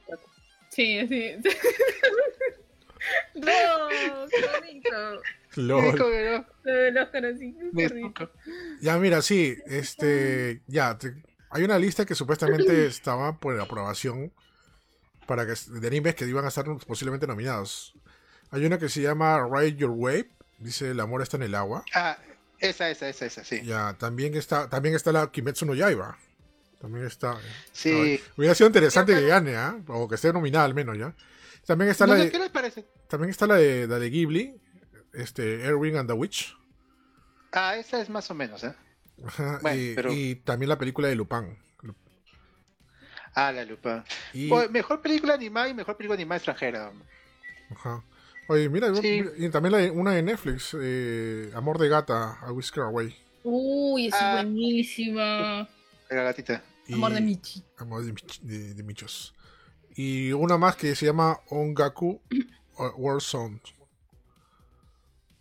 Sí, 0.69 1.09
sí. 1.09 1.35
no, 3.35 3.49
qué 4.31 4.47
bonito. 4.61 5.23
LOL. 5.57 6.47
El 6.67 6.99
Oscar 6.99 7.27
así, 7.27 7.53
Ya, 8.81 8.97
mira, 8.99 9.23
sí, 9.23 9.57
este... 9.67 10.63
Ya, 10.69 10.97
te, 10.97 11.17
hay 11.51 11.65
una 11.65 11.81
lista 11.81 12.07
que 12.07 12.15
supuestamente 12.15 12.87
estaba 12.87 13.41
por 13.41 13.61
aprobación 13.61 14.33
para 15.27 15.47
que 15.47 15.55
de 15.55 15.87
animes 15.87 16.15
que 16.15 16.27
iban 16.27 16.45
a 16.45 16.49
estar 16.49 16.65
posiblemente 16.87 17.27
nominados. 17.27 17.95
Hay 18.51 18.65
una 18.65 18.79
que 18.79 18.89
se 18.89 19.03
llama 19.03 19.47
Ride 19.51 19.77
Your 19.77 19.91
Wave, 19.91 20.31
dice 20.59 20.91
El 20.91 21.01
amor 21.01 21.23
está 21.23 21.37
en 21.37 21.45
el 21.45 21.55
agua. 21.55 21.85
Ah, 21.95 22.17
esa, 22.59 22.89
esa, 22.89 23.09
esa, 23.09 23.27
esa, 23.27 23.45
sí. 23.45 23.63
Ya, 23.65 23.95
también 23.99 24.35
está, 24.35 24.69
también 24.69 24.95
está 24.95 25.13
la 25.13 25.31
Kimetsu 25.31 25.67
no 25.67 25.75
Yaiba. 25.75 26.17
También 26.81 27.07
está. 27.07 27.39
Sí. 27.73 27.91
No, 27.91 28.35
hubiera 28.37 28.55
sido 28.55 28.69
interesante 28.69 29.15
que 29.15 29.27
gane, 29.27 29.53
¿eh? 29.53 29.83
O 29.89 30.09
que 30.09 30.15
esté 30.15 30.33
nominada 30.33 30.65
al 30.65 30.75
menos, 30.75 30.97
¿ya? 30.97 31.15
También 31.67 31.91
está 31.91 32.07
no, 32.07 32.15
la 32.15 32.25
de. 32.25 32.31
¿Qué 32.31 32.39
les 32.39 32.51
parece? 32.51 32.87
También 33.09 33.31
está 33.31 33.47
la 33.47 33.57
de, 33.57 33.87
la 33.87 33.99
de 33.99 34.11
Ghibli, 34.11 34.61
este, 35.13 35.65
Erwin 35.65 35.97
and 35.97 36.09
the 36.09 36.15
Witch. 36.15 36.57
Ah, 37.53 37.77
esa 37.77 38.01
es 38.01 38.09
más 38.09 38.31
o 38.31 38.35
menos, 38.35 38.63
¿eh? 38.65 38.75
Ajá, 39.25 39.59
bueno, 39.63 39.81
y, 39.81 39.95
pero... 39.95 40.13
y, 40.13 40.37
también 40.37 40.69
la 40.69 40.79
película 40.79 41.09
de 41.09 41.17
Lupin. 41.17 41.59
Ah, 43.37 43.53
la 43.53 43.67
lupa. 43.67 44.03
Y... 44.33 44.51
Mejor 44.71 45.03
película 45.03 45.35
animada 45.35 45.69
y 45.69 45.75
mejor 45.75 45.95
película 45.95 46.15
animada 46.15 46.39
extranjera. 46.39 46.91
Ajá. 47.71 48.03
Oye, 48.49 48.71
mira, 48.71 48.95
sí. 48.95 49.23
y 49.37 49.51
también 49.51 49.73
la, 49.73 49.93
una 49.93 50.13
de 50.13 50.23
Netflix, 50.23 50.75
eh, 50.81 51.51
Amor 51.55 51.79
de 51.79 51.89
Gata, 51.89 52.39
A 52.41 52.51
Whisker 52.53 52.85
Away. 52.85 53.15
Uy, 53.45 54.07
es 54.07 54.15
ah, 54.15 54.37
buenísima. 54.37 55.69
La 56.09 56.23
gatita. 56.23 56.63
Y... 56.87 56.95
Amor 56.95 57.13
de 57.13 57.21
Michi. 57.21 57.63
Amor 57.77 58.05
de, 58.07 58.13
Mich 58.13 58.41
de, 58.41 58.73
de, 58.73 58.83
Michos. 58.83 59.35
Y 59.95 60.33
una 60.33 60.57
más 60.57 60.77
que 60.77 60.95
se 60.95 61.05
llama 61.05 61.39
Ongaku 61.51 62.23
World 62.97 63.21
Sound. 63.21 63.61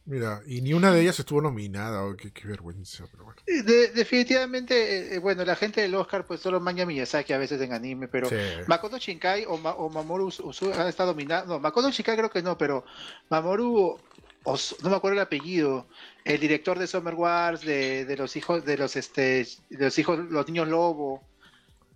Mira, 0.08 0.42
y 0.46 0.62
ni 0.62 0.72
una 0.74 0.92
de 0.92 1.02
ellas 1.02 1.20
estuvo 1.20 1.42
nominada, 1.42 2.06
oh, 2.06 2.16
qué, 2.16 2.32
qué, 2.32 2.48
vergüenza, 2.48 3.06
pero 3.10 3.24
bueno. 3.24 3.42
De, 3.48 3.88
definitivamente, 3.88 5.16
eh, 5.16 5.20
bueno, 5.20 5.44
la 5.44 5.56
gente 5.56 5.82
del 5.82 5.96
Oscar 5.96 6.28
pues 6.28 6.42
solo 6.42 6.60
manga 6.60 6.86
Miyazaki 6.86 7.34
a 7.34 7.40
veces 7.40 7.60
en 7.60 7.74
anime, 7.74 8.08
pero 8.08 8.30
sí. 8.30 8.36
Makoto 8.68 9.00
Shinkai 9.00 9.46
o, 9.48 9.58
Ma, 9.58 9.72
o 9.72 9.90
Mamoru 9.90 10.28
Usu 10.28 10.72
han 10.74 10.88
estado 10.88 11.12
nominados, 11.12 11.48
no, 11.48 11.60
Makoto 11.60 11.90
Shinkai 11.90 12.18
creo 12.18 12.30
que 12.30 12.44
no, 12.44 12.56
pero 12.56 12.86
Mamoru, 13.30 13.98
Os, 14.44 14.76
no 14.84 14.92
me 14.92 14.96
acuerdo 14.96 15.16
el 15.16 15.24
apellido, 15.24 15.88
el 16.24 16.40
director 16.40 16.78
de 16.78 16.86
Summer 16.86 17.16
Wars, 17.16 17.62
de, 17.62 18.06
de 18.06 18.16
los 18.16 18.36
hijos, 18.36 18.64
de 18.64 18.78
los 18.78 18.96
este, 18.96 19.48
de 19.72 19.86
los 19.86 19.98
hijos, 19.98 20.20
los 20.20 20.48
niños 20.48 20.68
lobo, 20.68 21.24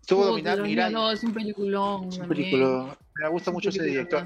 estuvo 0.01 0.23
oh, 0.23 0.29
nominado, 0.29 0.63
mira, 0.63 0.89
no, 0.89 1.11
es 1.11 1.23
un 1.23 1.31
peliculón. 1.31 2.09
Es 2.09 2.17
un 2.17 2.27
peliculón, 2.27 2.97
me 3.21 3.29
gusta 3.29 3.51
mucho 3.51 3.69
ese 3.69 3.83
director. 3.83 4.25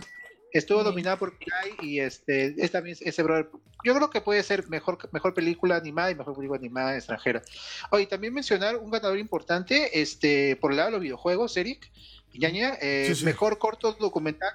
Estuvo 0.54 0.80
sí. 0.80 0.86
dominada 0.86 1.18
por 1.18 1.38
Mirai 1.40 1.76
y 1.82 2.00
este 2.00 2.54
es 2.58 2.72
también 2.72 2.96
ese 3.02 3.24
brother. 3.24 3.50
Yo 3.84 3.96
creo 3.96 4.10
que 4.10 4.22
puede 4.22 4.44
ser 4.44 4.70
mejor, 4.70 4.98
mejor 5.12 5.34
película 5.34 5.76
animada 5.76 6.12
y 6.12 6.16
mejor 6.16 6.36
película 6.36 6.60
animada 6.60 6.96
extranjera. 6.96 7.42
Oye, 7.90 8.06
también 8.06 8.34
mencionar 8.34 8.78
un 8.78 8.92
ganador 8.92 9.18
importante, 9.18 10.00
este, 10.00 10.56
por 10.56 10.72
el 10.72 10.78
lado 10.78 10.90
de 10.90 10.92
los 10.94 11.02
videojuegos, 11.02 11.58
Eric 11.58 11.92
Piñaña, 12.32 12.78
eh, 12.82 13.06
sí, 13.08 13.16
sí. 13.16 13.26
mejor 13.26 13.58
corto 13.58 13.94
documental 13.94 14.54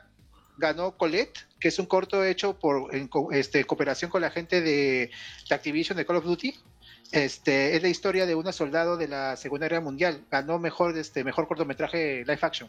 ganó 0.59 0.97
Colette, 0.97 1.47
que 1.61 1.69
es 1.69 1.79
un 1.79 1.87
corto 1.87 2.25
hecho 2.25 2.59
por 2.59 2.95
en 2.95 3.09
este, 3.33 3.65
cooperación 3.65 4.11
con 4.11 4.21
la 4.21 4.31
gente 4.31 4.61
de, 4.61 5.11
de 5.49 5.55
Activision 5.55 5.97
de 5.97 6.05
Call 6.05 6.17
of 6.17 6.25
Duty. 6.25 6.55
Este, 7.13 7.75
es 7.75 7.83
la 7.83 7.89
historia 7.89 8.27
de 8.27 8.35
una 8.35 8.53
soldado 8.53 8.97
de 8.97 9.09
la 9.09 9.37
Segunda 9.37 9.67
Guerra 9.67 9.81
Mundial. 9.81 10.25
Ganó 10.31 10.59
mejor, 10.59 10.97
este, 10.99 11.25
mejor 11.25 11.49
cortometraje 11.49 12.25
live 12.27 12.39
action. 12.43 12.69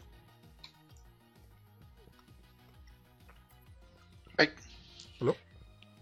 ¿Aló? 5.20 5.36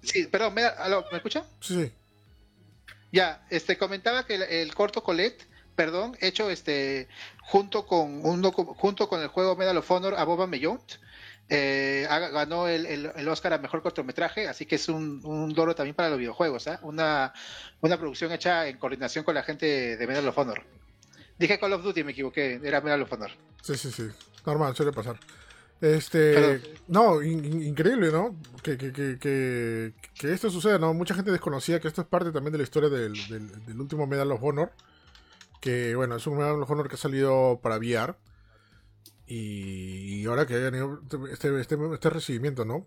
Sí, 0.03 0.27
perdón, 0.27 0.55
¿me, 0.55 0.63
aló, 0.65 1.05
¿me 1.11 1.19
escucha? 1.19 1.45
Sí, 1.61 1.85
sí. 1.85 1.93
Ya, 3.13 3.47
este, 3.51 3.79
comentaba 3.79 4.27
que 4.27 4.35
el, 4.35 4.43
el, 4.43 4.75
corto 4.75 5.03
Colette, 5.03 5.47
perdón, 5.75 6.17
hecho 6.21 6.51
este, 6.51 7.09
junto 7.41 7.87
con 7.87 8.25
un 8.25 8.43
junto 8.43 9.09
con 9.09 9.23
el 9.23 9.29
juego 9.29 9.57
Medal 9.57 9.79
of 9.79 9.91
Honor 9.91 10.15
a 10.15 10.25
Boba 10.25 10.47
Mellont, 10.47 10.93
eh, 11.49 12.07
ganó 12.09 12.69
el, 12.69 12.85
el, 12.85 13.13
el, 13.17 13.29
Oscar 13.29 13.55
a 13.55 13.59
mejor 13.59 13.83
cortometraje, 13.83 14.49
así 14.49 14.67
que 14.67 14.75
es 14.75 14.89
un, 14.91 15.25
un 15.25 15.55
logro 15.55 15.75
también 15.75 15.95
para 15.95 16.11
los 16.11 16.19
videojuegos, 16.19 16.67
¿eh? 16.67 16.79
una, 16.83 17.33
una 17.81 17.97
producción 17.97 18.31
hecha 18.33 18.69
en 18.69 18.77
coordinación 18.77 19.25
con 19.25 19.35
la 19.35 19.43
gente 19.43 19.97
de 19.97 20.07
Medal 20.07 20.29
of 20.29 20.37
Honor. 20.37 20.63
Dije 21.39 21.59
Call 21.59 21.73
of 21.73 21.83
Duty, 21.83 22.05
me 22.05 22.13
equivoqué, 22.13 22.61
era 22.63 22.83
Medal 22.83 23.03
of 23.03 23.13
Honor. 23.13 23.31
Sí, 23.63 23.77
sí, 23.77 23.91
sí, 23.91 24.09
normal, 24.45 24.77
suele 24.77 24.93
pasar. 24.93 25.19
Este, 25.81 26.61
no, 26.89 27.23
in- 27.23 27.45
in- 27.45 27.63
increíble, 27.63 28.11
¿no? 28.11 28.37
Que, 28.63 28.77
que, 28.77 28.93
que, 28.93 29.19
que, 29.19 29.95
que 30.19 30.33
esto 30.33 30.51
suceda, 30.51 30.79
¿no? 30.79 30.93
Mucha 30.93 31.15
gente 31.15 31.31
desconocía 31.31 31.79
que 31.81 31.87
esto 31.89 32.01
es 32.03 32.07
parte 32.09 32.33
también 32.33 32.53
de 32.53 32.59
la 32.59 32.65
historia 32.65 32.89
del, 32.89 33.13
del, 33.29 33.65
del 33.65 33.81
último 33.81 34.07
Medal 34.07 34.33
of 34.33 34.43
Honor. 34.43 34.73
Que, 35.61 35.95
bueno, 35.95 36.17
es 36.17 36.27
un 36.27 36.39
Medal 36.39 36.61
of 36.63 36.71
Honor 36.71 36.89
que 36.89 36.97
ha 36.97 36.99
salido 36.99 37.61
para 37.63 37.79
VR. 37.79 38.15
Y, 39.27 40.23
y 40.23 40.27
ahora 40.27 40.47
que 40.47 40.55
haya 40.55 40.71
tenido 40.71 41.01
este, 41.31 41.61
este, 41.61 41.77
este 41.95 42.11
recibimiento, 42.11 42.65
¿no? 42.65 42.87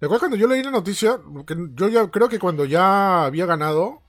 Recuerdo 0.00 0.20
cuando 0.20 0.36
yo 0.36 0.46
leí 0.46 0.62
la 0.62 0.70
noticia, 0.70 1.20
que 1.46 1.56
yo 1.74 1.88
ya 1.88 2.10
creo 2.10 2.28
que 2.28 2.38
cuando 2.38 2.64
ya 2.64 3.24
había 3.24 3.46
ganado, 3.46 4.02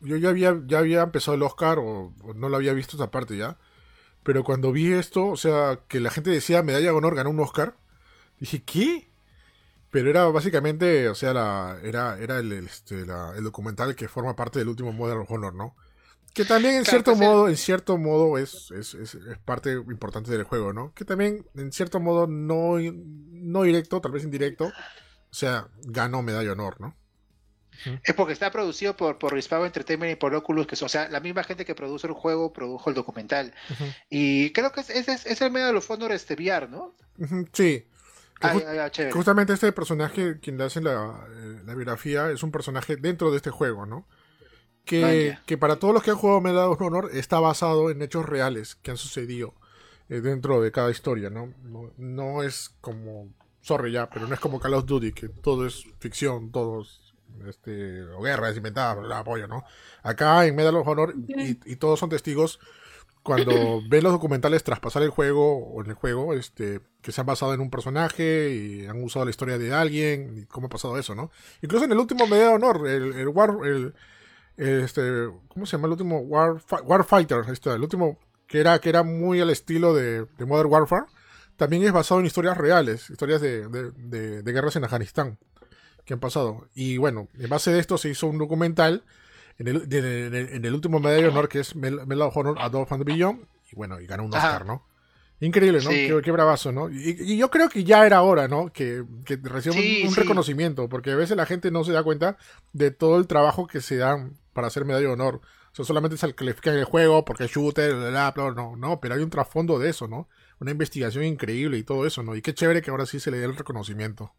yo 0.00 0.16
ya 0.16 0.28
había, 0.30 0.60
ya 0.66 0.78
había 0.78 1.02
empezado 1.02 1.34
el 1.36 1.42
Oscar 1.42 1.78
o, 1.78 2.12
o 2.22 2.34
no 2.34 2.48
lo 2.48 2.56
había 2.56 2.72
visto 2.74 2.96
esa 2.96 3.10
parte 3.10 3.36
ya. 3.36 3.58
Pero 4.24 4.44
cuando 4.44 4.72
vi 4.72 4.92
esto, 4.94 5.26
o 5.28 5.36
sea, 5.38 5.80
que 5.88 6.00
la 6.00 6.10
gente 6.10 6.30
decía 6.30 6.62
medalla 6.64 6.86
de 6.86 6.96
honor 6.98 7.16
ganó 7.16 7.30
un 7.30 7.40
Oscar, 7.40 7.76
dije, 8.40 8.62
¿qué? 8.64 9.10
Pero 9.90 10.10
era 10.10 10.26
básicamente, 10.26 11.08
o 11.08 11.14
sea, 11.14 11.32
la, 11.34 11.78
era, 11.82 12.18
era 12.18 12.38
el, 12.40 12.52
el, 12.52 12.66
este, 12.66 13.06
la- 13.06 13.34
el 13.36 13.44
documental 13.44 13.94
que 13.96 14.08
forma 14.08 14.36
parte 14.36 14.58
del 14.58 14.68
último 14.68 14.92
Modern 14.92 15.24
Honor, 15.28 15.54
¿no? 15.54 15.76
Que 16.34 16.44
también 16.44 16.74
en 16.76 16.84
Claro, 16.84 17.04
cierto 17.04 17.12
pues, 17.12 17.20
el- 17.20 17.26
modo, 17.28 17.48
en 17.48 17.56
cierto 17.56 17.98
modo 17.98 18.38
es, 18.38 18.70
es, 18.72 18.94
es- 18.94 19.14
es 19.14 19.38
parte 19.38 19.72
importante 19.74 20.30
del 20.32 20.44
juego, 20.44 20.72
¿no? 20.72 20.92
Que 20.94 21.04
también, 21.04 21.46
en 21.54 21.72
cierto 21.72 22.00
modo, 22.00 22.26
no, 22.26 22.76
no 22.80 23.62
directo, 23.62 24.00
tal 24.00 24.12
vez 24.12 24.24
indirecto, 24.24 24.66
o 24.66 24.72
sea, 25.34 25.68
ganó 25.84 26.22
medalla 26.22 26.46
de 26.48 26.52
honor, 26.52 26.80
¿no? 26.80 26.96
Es 28.02 28.14
porque 28.14 28.32
está 28.32 28.50
producido 28.50 28.96
por, 28.96 29.18
por 29.18 29.32
Respawn 29.32 29.66
Entertainment 29.66 30.12
y 30.12 30.16
por 30.16 30.34
Oculus, 30.34 30.66
que 30.66 30.76
son, 30.76 30.86
o 30.86 30.88
sea, 30.88 31.08
la 31.08 31.20
misma 31.20 31.44
gente 31.44 31.64
que 31.64 31.74
produce 31.74 32.06
el 32.06 32.12
juego 32.12 32.52
produjo 32.52 32.88
el 32.90 32.96
documental. 32.96 33.52
Y 34.10 34.50
creo 34.52 34.72
que 34.72 34.80
es, 34.80 34.90
es, 34.90 35.08
es- 35.08 35.26
es 35.26 35.40
el 35.42 35.50
medio 35.50 35.66
de 35.66 35.72
los 35.72 35.84
fondos 35.84 36.10
este 36.10 36.34
VR, 36.34 36.68
¿no? 36.68 36.94
Sí. 37.52 37.86
Ah. 38.40 38.52
Justamente 39.12 39.52
este 39.54 39.72
personaje, 39.72 40.38
quien 40.40 40.58
le 40.58 40.64
hace 40.64 40.80
la, 40.82 41.26
eh, 41.30 41.62
la 41.64 41.74
biografía, 41.74 42.30
es 42.30 42.42
un 42.42 42.50
personaje 42.50 42.96
dentro 42.96 43.30
de 43.30 43.36
este 43.38 43.50
juego, 43.50 43.86
¿no? 43.86 44.06
Que, 44.84 45.00
que 45.46 45.56
para 45.56 45.76
todos 45.76 45.94
los 45.94 46.02
que 46.02 46.10
han 46.10 46.16
jugado 46.18 46.42
Medal 46.42 46.68
of 46.70 46.80
Honor 46.82 47.08
está 47.14 47.40
basado 47.40 47.90
en 47.90 48.02
hechos 48.02 48.26
reales 48.26 48.74
que 48.74 48.90
han 48.90 48.98
sucedido 48.98 49.54
eh, 50.10 50.20
dentro 50.20 50.60
de 50.60 50.70
cada 50.72 50.90
historia, 50.90 51.30
¿no? 51.30 51.54
¿no? 51.62 51.90
no 51.96 52.42
es 52.42 52.70
como, 52.82 53.32
sorry 53.62 53.92
ya, 53.92 54.10
pero 54.10 54.26
no 54.28 54.34
es 54.34 54.40
como 54.40 54.60
Call 54.60 54.74
of 54.74 54.84
Duty, 54.84 55.12
que 55.12 55.28
todo 55.30 55.66
es 55.66 55.84
ficción, 56.00 56.52
todo 56.52 56.82
es, 56.82 57.00
este, 57.48 58.02
o 58.02 58.22
guerra 58.22 58.50
es 58.50 58.56
inventada, 58.56 58.94
bla, 58.94 59.18
apoyo, 59.18 59.46
¿no? 59.46 59.64
Acá 60.02 60.46
en 60.46 60.54
Medal 60.54 60.76
of 60.76 60.88
Honor, 60.88 61.14
y, 61.28 61.58
y 61.64 61.76
todos 61.76 62.00
son 62.00 62.10
testigos, 62.10 62.60
cuando 63.24 63.80
ven 63.88 64.04
los 64.04 64.12
documentales 64.12 64.62
tras 64.62 64.78
pasar 64.78 65.02
el 65.02 65.10
juego 65.10 65.56
o 65.56 65.82
en 65.82 65.90
el 65.90 65.94
juego, 65.94 66.34
este, 66.34 66.80
que 67.02 67.10
se 67.10 67.20
han 67.20 67.26
basado 67.26 67.52
en 67.54 67.60
un 67.60 67.70
personaje 67.70 68.50
y 68.54 68.86
han 68.86 69.02
usado 69.02 69.24
la 69.24 69.30
historia 69.30 69.58
de 69.58 69.74
alguien 69.74 70.38
y 70.38 70.46
cómo 70.46 70.68
ha 70.68 70.70
pasado 70.70 70.96
eso, 70.96 71.16
¿no? 71.16 71.32
Incluso 71.62 71.86
en 71.86 71.92
el 71.92 71.98
último 71.98 72.26
Medalla 72.28 72.50
de 72.50 72.54
Honor, 72.54 72.86
el, 72.86 73.14
el 73.14 73.28
War, 73.28 73.56
el, 73.64 73.94
este, 74.56 75.28
¿cómo 75.48 75.66
se 75.66 75.76
llama 75.76 75.86
el 75.86 75.92
último? 75.92 76.18
War, 76.20 76.60
Warfighter, 76.84 77.44
este, 77.50 77.70
el 77.70 77.82
último 77.82 78.18
que 78.46 78.60
era, 78.60 78.78
que 78.78 78.90
era 78.90 79.02
muy 79.02 79.40
al 79.40 79.50
estilo 79.50 79.94
de, 79.94 80.26
de 80.26 80.44
Modern 80.44 80.70
Warfare, 80.70 81.06
también 81.56 81.82
es 81.84 81.92
basado 81.92 82.20
en 82.20 82.26
historias 82.26 82.56
reales, 82.56 83.08
historias 83.10 83.40
de, 83.40 83.68
de 83.68 84.52
guerras 84.52 84.76
en 84.76 84.84
Afganistán 84.84 85.38
que 86.04 86.14
han 86.14 86.20
pasado. 86.20 86.68
Y 86.74 86.96
bueno, 86.98 87.28
en 87.38 87.48
base 87.48 87.72
de 87.72 87.78
esto 87.80 87.98
se 87.98 88.08
hizo 88.10 88.26
un 88.26 88.38
documental 88.38 89.04
en 89.58 89.68
el, 89.68 89.88
de- 89.88 90.02
de- 90.02 90.30
de- 90.30 90.56
en 90.56 90.64
el 90.64 90.74
último 90.74 91.00
medalla 91.00 91.22
de 91.22 91.28
honor 91.28 91.48
que 91.48 91.60
es 91.60 91.74
Mel- 91.76 92.06
Medal 92.06 92.28
of 92.28 92.36
Honor 92.36 92.56
Adolf 92.60 92.92
and 92.92 93.04
the 93.04 93.12
Beyond. 93.12 93.46
Y 93.72 93.76
bueno, 93.76 94.00
y 94.00 94.06
ganó 94.06 94.24
un 94.24 94.34
Ajá. 94.34 94.48
Oscar, 94.48 94.66
¿no? 94.66 94.86
Increíble, 95.40 95.78
¿no? 95.82 95.90
Sí. 95.90 96.06
Qué, 96.08 96.20
qué 96.22 96.30
bravazo, 96.30 96.70
¿no? 96.72 96.88
Y, 96.88 97.16
y 97.18 97.36
yo 97.36 97.50
creo 97.50 97.68
que 97.68 97.84
ya 97.84 98.06
era 98.06 98.22
hora, 98.22 98.46
¿no? 98.48 98.72
Que, 98.72 99.04
que 99.24 99.36
reciba 99.42 99.74
un- 99.74 99.80
Sí, 99.82 100.02
un, 100.06 100.14
sí. 100.14 100.20
reconocimiento, 100.20 100.88
porque 100.88 101.10
a 101.10 101.16
veces 101.16 101.36
la 101.36 101.44
gente 101.46 101.70
no 101.70 101.82
se 101.84 101.92
da 101.92 102.02
cuenta 102.02 102.36
de 102.72 102.90
todo 102.92 103.18
el 103.18 103.26
trabajo 103.26 103.66
que 103.66 103.80
se 103.80 103.96
dan 103.96 104.38
para 104.52 104.68
hacer 104.68 104.84
medalla 104.84 105.06
de 105.08 105.12
honor. 105.12 105.40
O 105.72 105.74
sea, 105.76 105.84
solamente 105.84 106.16
se 106.16 106.32
califican 106.34 106.74
el 106.76 106.84
juego 106.84 107.24
porque 107.24 107.44
es 107.44 107.50
shooter, 107.50 107.94
bla, 107.96 108.30
bla, 108.30 108.30
bla, 108.30 108.50
no, 108.54 108.76
no, 108.76 109.00
pero 109.00 109.14
hay 109.16 109.22
un 109.22 109.30
trasfondo 109.30 109.78
de 109.80 109.90
eso, 109.90 110.06
¿no? 110.06 110.28
Una 110.60 110.70
investigación 110.70 111.24
increíble 111.24 111.78
y 111.78 111.82
todo 111.82 112.06
eso, 112.06 112.22
¿no? 112.22 112.36
Y 112.36 112.42
qué 112.42 112.54
chévere 112.54 112.80
que 112.80 112.92
ahora 112.92 113.04
sí 113.06 113.18
se 113.18 113.32
le 113.32 113.38
dé 113.38 113.44
el 113.46 113.56
reconocimiento. 113.56 114.32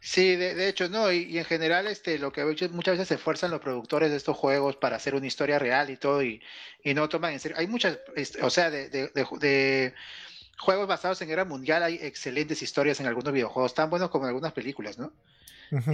Sí, 0.00 0.36
de, 0.36 0.54
de 0.54 0.68
hecho, 0.68 0.88
no, 0.88 1.10
y, 1.12 1.24
y 1.24 1.38
en 1.38 1.44
general, 1.44 1.86
este, 1.86 2.18
lo 2.18 2.32
que 2.32 2.44
muchas 2.44 2.70
veces 2.94 3.08
se 3.08 3.14
esfuerzan 3.14 3.50
los 3.50 3.60
productores 3.60 4.10
de 4.10 4.16
estos 4.16 4.36
juegos 4.36 4.76
para 4.76 4.96
hacer 4.96 5.14
una 5.14 5.26
historia 5.26 5.58
real 5.58 5.90
y 5.90 5.96
todo, 5.96 6.22
y, 6.22 6.40
y 6.82 6.94
no 6.94 7.08
toman 7.08 7.32
en 7.32 7.40
serio. 7.40 7.56
Hay 7.58 7.66
muchas, 7.66 7.98
este, 8.14 8.42
o 8.42 8.50
sea, 8.50 8.70
de, 8.70 8.88
de- 8.88 9.08
de 9.08 9.24
ju- 9.24 9.38
de 9.38 9.94
juegos 10.58 10.86
basados 10.86 11.20
en 11.22 11.28
guerra 11.28 11.44
mundial, 11.44 11.82
hay 11.82 11.96
excelentes 12.00 12.62
historias 12.62 13.00
en 13.00 13.06
algunos 13.06 13.32
videojuegos, 13.32 13.74
tan 13.74 13.90
buenos 13.90 14.10
como 14.10 14.24
en 14.24 14.28
algunas 14.30 14.52
películas, 14.52 14.98
¿no? 14.98 15.12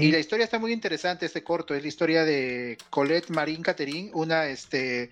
Y 0.01 0.13
la 0.13 0.19
historia 0.19 0.45
está 0.45 0.59
muy 0.59 0.73
interesante, 0.73 1.27
este 1.27 1.43
corto, 1.43 1.75
es 1.75 1.83
la 1.83 1.89
historia 1.89 2.25
de 2.25 2.79
Colette 2.91 3.31
Marín 3.31 3.63
Catherine, 3.63 4.11
una 4.15 4.47
este, 4.47 5.11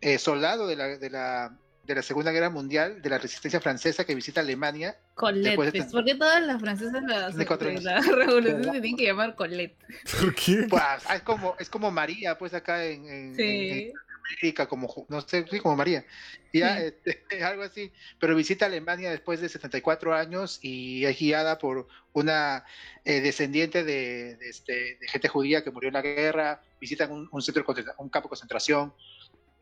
eh, 0.00 0.18
soldado 0.18 0.66
de 0.66 0.76
la, 0.76 0.86
de, 0.98 1.10
la, 1.10 1.58
de 1.88 1.94
la 1.94 2.02
Segunda 2.02 2.30
Guerra 2.30 2.50
Mundial, 2.50 3.00
de 3.00 3.08
la 3.10 3.16
resistencia 3.18 3.60
francesa 3.60 4.04
que 4.04 4.14
visita 4.14 4.40
Alemania. 4.42 4.96
Colette. 5.14 5.72
De- 5.72 5.84
¿Por 5.84 6.04
qué 6.04 6.14
todas 6.14 6.42
las 6.42 6.60
francesas 6.60 7.02
las, 7.02 7.34
De 7.34 7.46
cuatro 7.46 7.66
de 7.68 7.72
años. 7.76 7.84
la 7.84 8.00
revolución 8.02 8.62
se 8.64 8.70
tienen 8.72 8.96
que 8.96 9.06
llamar 9.06 9.34
Colette? 9.34 9.74
¿Por 10.20 10.34
qué? 10.34 10.66
Pues, 10.68 10.82
es, 11.14 11.22
como, 11.22 11.56
es 11.58 11.70
como 11.70 11.90
María, 11.90 12.36
pues 12.38 12.52
acá 12.54 12.84
en, 12.84 13.06
en- 13.06 13.28
en- 13.30 13.36
Sí. 13.36 13.92
América, 14.30 14.66
como, 14.68 15.06
no 15.08 15.22
sé, 15.22 15.46
sí, 15.50 15.58
como 15.58 15.74
María. 15.74 16.04
Y 16.52 16.58
ya, 16.58 16.76
Sí. 16.78 16.92
este, 17.06 17.24
algo 17.44 17.62
así. 17.62 17.90
Pero 18.20 18.36
visita 18.36 18.66
Alemania 18.66 19.10
después 19.10 19.40
de 19.40 19.48
74 19.48 20.14
años 20.14 20.58
y 20.60 21.06
es 21.06 21.18
guiada 21.18 21.58
por 21.58 21.88
una 22.12 22.66
eh, 23.06 23.22
descendiente 23.22 23.82
de, 23.84 24.36
de, 24.36 24.48
este, 24.50 24.98
de 25.00 25.08
gente 25.08 25.28
judía 25.28 25.64
que 25.64 25.70
murió 25.70 25.88
en 25.88 25.94
la 25.94 26.02
guerra. 26.02 26.60
Visitan 26.78 27.10
un, 27.10 27.26
un 27.32 27.40
centro 27.40 27.64
un 27.96 28.08
campo 28.10 28.26
de 28.26 28.30
concentración. 28.30 28.92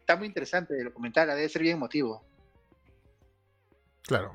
Está 0.06 0.14
muy 0.14 0.28
interesante 0.28 0.78
el 0.78 0.84
documental, 0.84 1.26
debe 1.26 1.48
ser 1.48 1.62
bien 1.62 1.78
emotivo. 1.78 2.24
Claro. 4.02 4.34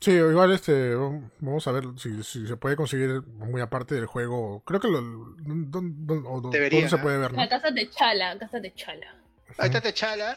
Sí, 0.00 0.10
igual 0.10 0.50
este, 0.50 0.96
vamos 0.96 1.64
a 1.68 1.70
ver 1.70 1.84
si, 1.96 2.24
si 2.24 2.44
se 2.44 2.56
puede 2.56 2.74
conseguir 2.74 3.22
muy 3.22 3.60
aparte 3.60 3.94
del 3.94 4.06
juego. 4.06 4.64
Creo 4.66 4.80
que 4.80 4.88
lo, 4.88 5.00
don- 5.00 5.70
don- 5.70 6.06
don- 6.08 6.24
o 6.26 6.40
don- 6.40 6.50
Debería, 6.50 6.80
¿dónde 6.80 6.90
se 6.96 6.98
puede 7.00 7.18
ver, 7.18 7.30
¿no? 7.30 7.36
La 7.38 7.48
casa 7.48 7.70
de 7.70 7.88
Chala, 7.88 8.36
casa 8.36 8.58
de 8.58 8.74
Chala. 8.74 9.14
Ahí 9.58 9.66
está 9.68 9.80
Techala. 9.80 10.36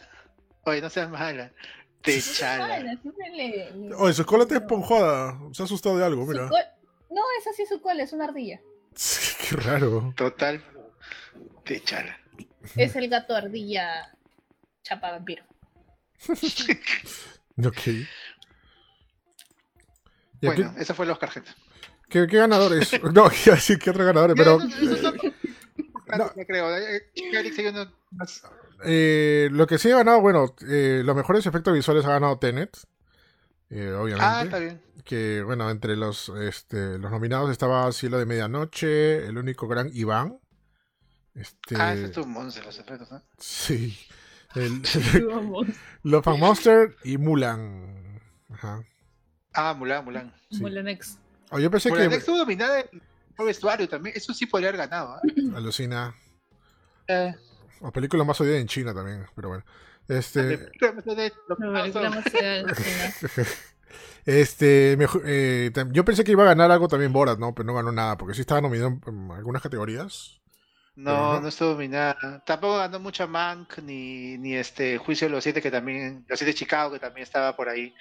Oye, 0.65 0.81
no 0.81 0.89
seas 0.91 1.09
mala. 1.09 1.51
Techala. 2.03 2.99
Oye, 3.97 4.13
su 4.13 4.23
cola 4.23 4.43
está 4.43 4.57
esponjada. 4.57 5.39
Se 5.51 5.63
ha 5.63 5.65
asustado 5.65 5.97
de 5.97 6.05
algo, 6.05 6.25
Su 6.25 6.31
mira. 6.31 6.43
No, 6.43 7.21
es 7.39 7.47
así 7.47 7.65
su 7.65 7.81
cola, 7.81 8.03
es 8.03 8.13
una 8.13 8.25
ardilla. 8.25 8.61
Qué 9.49 9.55
raro. 9.55 10.13
Total. 10.15 10.63
Techala. 11.63 12.19
Es 12.75 12.95
el 12.95 13.09
gato 13.09 13.33
ardilla 13.35 14.11
chapa 14.85 15.11
vampiro. 15.11 15.43
Ok. 17.65 17.87
¿Y 20.41 20.47
aquí- 20.47 20.61
Bueno, 20.63 20.73
ese 20.77 20.93
fue 20.93 21.05
el 21.05 21.11
Oscar, 21.11 21.31
gente. 21.31 21.51
¿qué, 22.09 22.27
qué 22.27 22.37
ganadores? 22.37 22.91
No, 23.13 23.25
iba 23.45 23.53
a 23.53 23.55
decir 23.55 23.79
que 23.79 23.89
otros 23.91 24.05
ganadores, 24.05 24.35
pero 24.37 24.59
no. 26.17 26.29
Creo. 26.45 26.77
eh, 26.77 27.01
más. 28.11 28.43
eh, 28.83 29.47
lo 29.51 29.65
que 29.67 29.77
sí 29.77 29.89
ha 29.91 29.97
ganado, 29.97 30.21
bueno, 30.21 30.53
eh, 30.67 31.01
los 31.03 31.15
mejores 31.15 31.45
efectos 31.45 31.73
visuales 31.73 32.05
ha 32.05 32.09
ganado 32.09 32.37
Tenet. 32.39 32.77
eh, 33.69 33.91
obviamente. 33.91 34.23
Ah, 34.25 34.43
está 34.43 34.59
bien. 34.59 34.81
que 35.03 35.41
bueno, 35.43 35.69
entre 35.71 35.95
los 35.95 36.29
este, 36.29 36.97
los 36.99 37.09
nominados 37.11 37.49
estaba 37.51 37.91
Cielo 37.91 38.17
de 38.19 38.25
Medianoche, 38.25 39.25
El 39.27 39.37
único 39.37 39.67
gran 39.67 39.89
Iván. 39.93 40.39
Este, 41.33 41.75
Ah, 41.77 41.93
ese 41.93 42.05
es 42.05 42.11
tu 42.11 42.25
monstruo, 42.25 42.65
los 42.67 42.79
efectos, 42.79 43.11
¿no? 43.11 43.23
sí. 43.39 43.97
El. 44.55 44.81
Love 46.03 46.27
and 46.27 46.39
Monster 46.39 46.95
y 47.03 47.17
Mulan. 47.17 48.21
Ajá. 48.53 48.83
Ah, 49.53 49.73
Mulan, 49.73 50.05
Mulan. 50.05 50.33
Sí. 50.51 50.61
Molanex. 50.61 51.17
Oh, 51.51 51.59
yo 51.59 51.69
pensé 51.71 51.89
Mulan 51.89 52.09
que 52.09 52.15
estuvo 52.15 52.37
dominada 52.37 52.79
el 52.79 53.01
vestuario 53.45 53.87
también. 53.87 54.15
Eso 54.15 54.33
sí 54.33 54.45
podría 54.45 54.69
haber 54.69 54.79
ganado. 54.79 55.17
¿eh? 55.23 55.33
alucina. 55.55 56.15
Eh, 57.07 57.33
O 57.81 57.91
película 57.91 58.23
más 58.23 58.39
odiada 58.41 58.59
en 58.59 58.67
China 58.67 58.93
también, 58.93 59.25
pero 59.35 59.49
bueno. 59.49 59.65
Este, 60.07 60.41
me 60.55 60.63
este, 64.25 64.95
mejor- 64.97 65.23
eh, 65.25 65.71
yo 65.91 66.05
pensé 66.05 66.23
que 66.23 66.31
iba 66.31 66.43
a 66.43 66.47
ganar 66.47 66.71
algo 66.71 66.87
también 66.87 67.11
Borat, 67.13 67.39
¿no? 67.39 67.53
Pero 67.55 67.65
no 67.67 67.73
ganó 67.73 67.91
nada, 67.91 68.17
porque 68.17 68.33
sí 68.35 68.41
estaba 68.41 68.61
nominado 68.61 68.89
en, 68.89 69.01
en 69.07 69.31
algunas 69.31 69.61
categorías. 69.61 70.41
No, 70.95 71.33
no. 71.33 71.41
no 71.41 71.47
estuvo 71.49 71.69
dominada. 71.69 72.41
Tampoco 72.45 72.77
ganó 72.77 72.99
mucha 72.99 73.27
Mank 73.27 73.79
ni, 73.79 74.37
ni 74.37 74.55
este 74.55 74.97
Juicio 74.97 75.27
de 75.27 75.31
los 75.33 75.43
Siete, 75.43 75.61
que 75.61 75.69
también, 75.71 76.25
los 76.27 76.39
Siete 76.39 76.51
de 76.51 76.57
Chicago, 76.57 76.93
que 76.93 76.99
también 76.99 77.23
estaba 77.23 77.55
por 77.55 77.67
ahí 77.67 77.93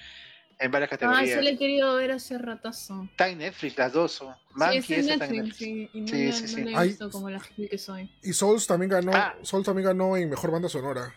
en 0.60 0.70
varias 0.70 0.88
Ah, 0.92 0.96
categorías. 0.96 1.38
sí 1.38 1.44
le 1.44 1.50
he 1.50 1.58
querido 1.58 1.96
ver 1.96 2.12
hace 2.12 2.38
ratazo. 2.38 3.08
Está 3.10 3.28
en 3.28 3.38
Netflix, 3.38 3.76
las 3.76 3.92
dos. 3.92 4.12
son. 4.12 4.34
Mank 4.54 4.82
sí, 4.82 4.94
y 4.94 4.94
está 4.94 4.94
en 4.94 5.00
esa 5.00 5.12
está 5.14 5.24
en 5.26 5.32
Netflix, 5.32 5.60
Netflix. 5.60 5.90
sí, 5.90 5.90
y 5.92 6.00
no, 6.00 6.06
Sí, 6.08 6.26
la- 6.26 6.32
sí, 6.32 6.42
no 6.42 6.48
sí. 6.48 6.64
la 6.64 6.70
he 6.70 6.76
Ay. 6.82 6.88
visto 6.88 7.10
como 7.10 7.30
la 7.30 7.40
gente 7.40 7.68
que 7.68 7.78
soy. 7.78 8.10
Y 8.22 8.32
Souls 8.32 8.66
también 8.68 8.90
ganó, 8.90 9.10
Ah. 9.12 9.34
Souls 9.42 9.66
también 9.66 9.86
ganó 9.86 10.16
en 10.16 10.30
mejor 10.30 10.52
banda 10.52 10.68
sonora. 10.68 11.12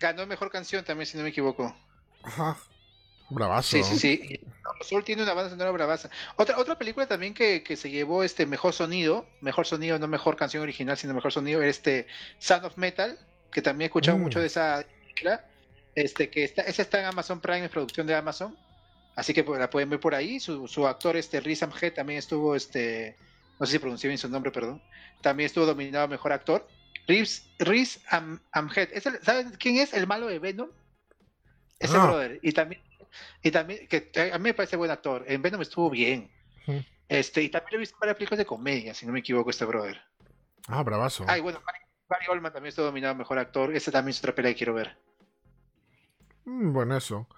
Ganó 0.00 0.26
mejor 0.26 0.50
canción 0.50 0.84
también, 0.84 1.06
si 1.06 1.16
no 1.18 1.22
me 1.22 1.28
equivoco. 1.28 1.76
Ajá. 2.22 2.56
Bravazo. 3.30 3.76
Sí, 3.76 3.82
sí, 3.82 3.98
sí. 3.98 4.40
Soul 4.80 5.04
tiene 5.04 5.22
una 5.22 5.34
banda 5.34 5.50
sonora 5.50 5.70
bravaza. 5.70 6.10
Otra, 6.36 6.58
otra 6.58 6.76
película 6.78 7.06
también 7.06 7.34
que, 7.34 7.62
que, 7.62 7.76
se 7.76 7.90
llevó 7.90 8.22
este 8.22 8.46
mejor 8.46 8.72
sonido, 8.72 9.26
mejor 9.40 9.66
sonido, 9.66 9.98
no 9.98 10.08
mejor 10.08 10.36
canción 10.36 10.62
original, 10.62 10.96
sino 10.96 11.14
mejor 11.14 11.32
sonido, 11.32 11.60
era 11.60 11.70
este 11.70 12.06
Sound 12.38 12.66
of 12.66 12.76
Metal, 12.76 13.18
que 13.50 13.62
también 13.62 13.86
he 13.86 13.86
escuchado 13.86 14.18
mm. 14.18 14.22
mucho 14.22 14.40
de 14.40 14.46
esa 14.46 14.84
película. 15.02 15.44
Este, 15.94 16.28
que 16.28 16.44
está, 16.44 16.62
esa 16.62 16.82
está 16.82 17.00
en 17.00 17.06
Amazon 17.06 17.40
Prime, 17.40 17.64
es 17.64 17.70
producción 17.70 18.06
de 18.06 18.14
Amazon. 18.14 18.56
Así 19.16 19.32
que 19.32 19.44
pues, 19.44 19.60
la 19.60 19.70
pueden 19.70 19.90
ver 19.90 20.00
por 20.00 20.14
ahí. 20.14 20.40
Su, 20.40 20.66
su 20.66 20.86
actor, 20.86 21.16
este 21.16 21.40
Riz 21.40 21.62
Ahmed, 21.62 21.92
también 21.92 22.18
estuvo, 22.18 22.56
este, 22.56 23.16
no 23.60 23.66
sé 23.66 23.72
si 23.72 23.78
pronuncié 23.78 24.08
bien 24.08 24.18
su 24.18 24.28
nombre, 24.28 24.50
perdón. 24.50 24.82
También 25.22 25.46
estuvo 25.46 25.66
dominado 25.66 26.08
mejor 26.08 26.32
actor. 26.32 26.66
Riz, 27.06 27.46
Riz 27.58 28.00
Ahmed. 28.08 28.88
¿Sabes 29.22 29.56
quién 29.58 29.76
es 29.76 29.94
el 29.94 30.06
malo 30.06 30.26
de 30.26 30.38
Venom? 30.38 30.68
Ese 31.78 31.96
ah. 31.96 32.06
brother. 32.06 32.40
Y 32.42 32.52
también, 32.52 32.82
y 33.42 33.50
también, 33.50 33.86
que 33.88 34.10
a 34.32 34.38
mí 34.38 34.44
me 34.44 34.54
parece 34.54 34.76
buen 34.76 34.90
actor. 34.90 35.24
En 35.26 35.42
Venom 35.42 35.62
estuvo 35.62 35.90
bien. 35.90 36.30
Este, 37.08 37.42
y 37.42 37.48
también 37.48 37.72
lo 37.72 37.76
he 37.76 37.80
visto 37.80 37.98
para 37.98 38.14
películas 38.14 38.38
de 38.38 38.46
comedia, 38.46 38.94
si 38.94 39.06
no 39.06 39.12
me 39.12 39.20
equivoco, 39.20 39.50
este 39.50 39.64
brother. 39.64 40.00
Ah, 40.68 40.82
bravazo. 40.82 41.24
Ah, 41.28 41.38
bueno, 41.40 41.60
Barry, 42.08 42.26
Oldman 42.28 42.52
también 42.52 42.70
estuvo 42.70 42.86
dominado 42.86 43.14
mejor 43.14 43.38
actor. 43.38 43.74
Ese 43.74 43.90
también 43.90 44.10
es 44.10 44.18
otra 44.18 44.34
pelea 44.34 44.52
que 44.52 44.58
quiero 44.58 44.74
ver. 44.74 44.96
Mm, 46.44 46.72
bueno, 46.72 46.96
eso. 46.96 47.28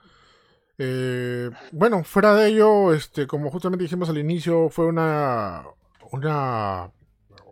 Eh, 0.79 1.51
bueno, 1.73 2.05
fuera 2.05 2.35
de 2.35 2.49
ello, 2.49 2.93
este, 2.93 3.27
como 3.27 3.51
justamente 3.51 3.85
dijimos 3.85 4.09
al 4.09 4.19
inicio, 4.19 4.69
fue 4.69 4.87
una 4.87 5.65
una 6.13 6.91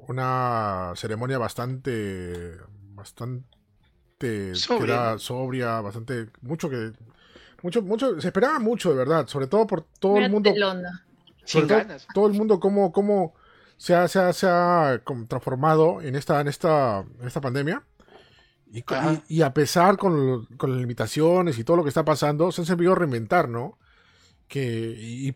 una 0.09 0.93
ceremonia 0.95 1.39
bastante 1.39 2.59
bastante 2.93 4.55
sobria, 4.55 5.19
sobria 5.19 5.81
bastante 5.81 6.29
mucho 6.43 6.69
que 6.69 6.93
mucho 7.65 7.83
mucho 7.83 8.21
se 8.21 8.29
esperaba 8.29 8.59
mucho 8.59 8.91
de 8.91 8.97
verdad, 8.97 9.27
sobre 9.27 9.47
todo 9.47 9.67
por 9.67 9.87
todo 9.99 10.19
el 10.19 10.31
mundo 10.31 10.53
todo, 12.13 12.27
el 12.27 12.35
mundo 12.35 12.61
cómo 12.61 12.93
cómo 12.93 13.35
se 13.77 13.95
ha, 13.95 14.07
se 14.07 14.19
ha, 14.19 14.33
se 14.33 14.47
ha 14.47 15.01
transformado 15.29 16.03
en 16.03 16.15
esta 16.15 16.41
en 16.41 16.49
esta 16.49 17.05
en 17.21 17.27
esta 17.27 17.41
pandemia 17.41 17.83
y, 19.29 19.43
a 19.43 19.55
pesar 19.55 19.97
con, 19.97 20.47
con, 20.57 20.73
las 20.73 20.81
limitaciones 20.81 21.59
y 21.59 21.65
todo 21.65 21.77
lo 21.77 21.85
que 21.85 21.91
está 21.91 22.05
pasando, 22.05 22.51
se 22.51 22.61
han 22.61 22.67
servido 22.67 22.97
reinventar, 22.97 23.49
¿no? 23.49 23.79
Que, 24.49 24.61
y, 24.99 25.33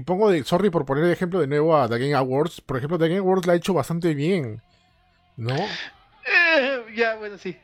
pongo 0.00 0.30
de, 0.30 0.42
sorry 0.42 0.68
por 0.68 0.84
poner 0.84 1.04
el 1.04 1.12
ejemplo 1.12 1.40
de 1.40 1.46
nuevo 1.46 1.76
a 1.76 1.88
The 1.88 1.98
Game 1.98 2.14
Awards. 2.14 2.60
Por 2.60 2.76
ejemplo, 2.76 2.98
The 2.98 3.08
Game 3.08 3.20
Awards 3.20 3.46
la 3.46 3.52
ha 3.52 3.56
hecho 3.56 3.72
bastante 3.72 4.14
bien, 4.14 4.60
¿no? 5.36 5.54
Eh, 5.54 6.84
ya, 6.96 7.14
bueno, 7.16 7.38
sí. 7.38 7.56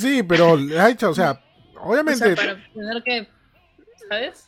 Sí, 0.00 0.24
pero 0.24 0.56
la 0.56 0.86
ha 0.86 0.90
hecho, 0.90 1.10
o 1.10 1.14
sea, 1.14 1.40
obviamente. 1.82 2.36
para 2.36 2.72
tener 2.72 3.02
que, 3.02 3.28
¿sabes? 4.08 4.46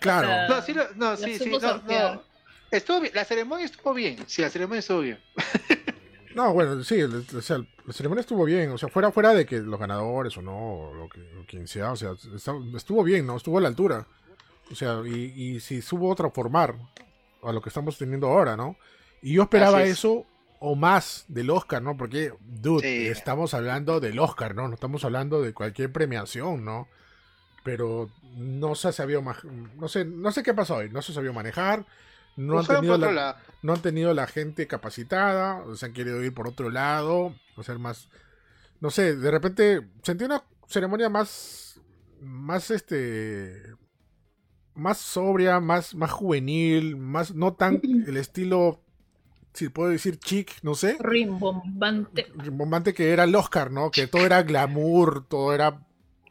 Claro. 0.00 0.54
no, 0.54 0.62
sí, 0.62 0.74
no, 0.96 1.16
sí, 1.16 1.38
sí, 1.38 1.50
no, 1.50 1.78
no. 1.78 2.22
Estuvo 2.70 3.00
bien, 3.00 3.14
la 3.14 3.24
ceremonia 3.24 3.66
estuvo 3.66 3.94
bien, 3.94 4.18
sí, 4.26 4.42
la 4.42 4.50
ceremonia 4.50 4.80
estuvo 4.80 5.00
bien. 5.00 5.18
No, 6.34 6.52
bueno, 6.52 6.82
sí, 6.82 7.00
o 7.00 7.40
sea, 7.40 7.58
la 7.86 7.92
ceremonia 7.92 8.22
estuvo 8.22 8.44
bien, 8.44 8.72
o 8.72 8.76
sea, 8.76 8.88
fuera 8.88 9.12
fuera 9.12 9.32
de 9.34 9.46
que 9.46 9.60
los 9.60 9.78
ganadores 9.78 10.36
o 10.36 10.42
no, 10.42 10.80
o 10.80 10.92
lo 10.92 11.08
que 11.08 11.20
quien 11.46 11.68
sea, 11.68 11.92
o 11.92 11.96
sea, 11.96 12.10
estuvo 12.74 13.04
bien, 13.04 13.24
¿no? 13.24 13.36
Estuvo 13.36 13.58
a 13.58 13.60
la 13.60 13.68
altura. 13.68 14.04
O 14.68 14.74
sea, 14.74 15.00
y, 15.06 15.32
y 15.36 15.60
si 15.60 15.80
supo 15.80 16.12
transformar 16.16 16.74
a 17.40 17.52
lo 17.52 17.62
que 17.62 17.68
estamos 17.68 17.96
teniendo 17.96 18.26
ahora, 18.26 18.56
¿no? 18.56 18.76
Y 19.22 19.34
yo 19.34 19.42
esperaba 19.42 19.84
eso 19.84 20.26
o 20.66 20.74
más 20.76 21.26
del 21.28 21.50
Oscar, 21.50 21.82
¿no? 21.82 21.94
Porque, 21.94 22.32
dude, 22.40 23.10
estamos 23.10 23.52
hablando 23.52 24.00
del 24.00 24.18
Oscar, 24.18 24.54
¿no? 24.54 24.66
No 24.66 24.72
estamos 24.72 25.04
hablando 25.04 25.42
de 25.42 25.52
cualquier 25.52 25.92
premiación, 25.92 26.64
¿no? 26.64 26.88
Pero 27.62 28.08
no 28.38 28.74
se 28.74 28.90
sabía 28.90 29.20
no 29.20 29.88
sé, 29.88 30.06
no 30.06 30.32
sé 30.32 30.42
qué 30.42 30.54
pasó 30.54 30.76
hoy, 30.76 30.88
no 30.88 31.02
se 31.02 31.12
sabía 31.12 31.32
manejar, 31.32 31.84
no 32.38 32.58
han, 32.58 32.66
tenido 32.66 32.96
la, 32.96 33.36
no 33.60 33.74
han 33.74 33.82
tenido 33.82 34.14
la 34.14 34.26
gente 34.26 34.66
capacitada, 34.66 35.62
o 35.64 35.74
se 35.74 35.84
han 35.84 35.92
querido 35.92 36.24
ir 36.24 36.32
por 36.32 36.48
otro 36.48 36.70
lado, 36.70 37.34
o 37.56 37.62
ser 37.62 37.78
más, 37.78 38.08
no 38.80 38.88
sé, 38.88 39.16
de 39.16 39.30
repente 39.30 39.86
sentí 40.02 40.24
una 40.24 40.44
ceremonia 40.66 41.10
más, 41.10 41.78
más 42.22 42.70
este, 42.70 43.74
más 44.74 44.96
sobria, 44.96 45.60
más, 45.60 45.94
más 45.94 46.10
juvenil, 46.10 46.96
más, 46.96 47.34
no 47.34 47.52
tan 47.52 47.82
el 48.06 48.16
estilo, 48.16 48.80
si 49.54 49.68
puedo 49.68 49.90
decir 49.90 50.18
chic, 50.18 50.52
no 50.62 50.74
sé. 50.74 50.96
Rimbombante. 50.98 52.26
Rimbombante 52.34 52.92
que 52.92 53.12
era 53.12 53.24
el 53.24 53.34
Oscar, 53.34 53.70
¿no? 53.70 53.90
Que 53.90 54.08
todo 54.08 54.26
era 54.26 54.42
glamour, 54.42 55.26
todo 55.28 55.54
era 55.54 55.78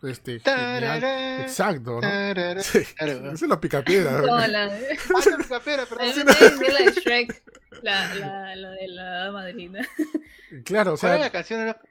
este, 0.04 0.42
genial. 0.42 1.04
Exacto, 1.42 2.02
¿no? 2.02 2.62
Sí. 2.62 2.80
Esa 3.00 3.32
es 3.32 3.42
la 3.44 3.62
picapiedra. 3.62 4.22
No, 4.22 4.48
la 4.48 4.68
de... 4.74 4.98
Ah, 5.16 5.30
la 5.30 5.38
picapiedra, 5.38 5.86
perdón. 5.86 6.08
la 6.26 6.92
de 6.92 6.92
Shrek, 6.92 7.44
la, 7.82 8.16
la, 8.16 8.56
la 8.56 8.70
de 8.72 8.88
la 8.90 9.32
madrina. 9.32 9.88
Claro, 10.66 10.94
o 10.94 10.98
sea... 10.98 11.12
¿Cuál 11.12 11.22
la 11.22 11.32
canción? 11.32 11.62
Era... 11.62 11.82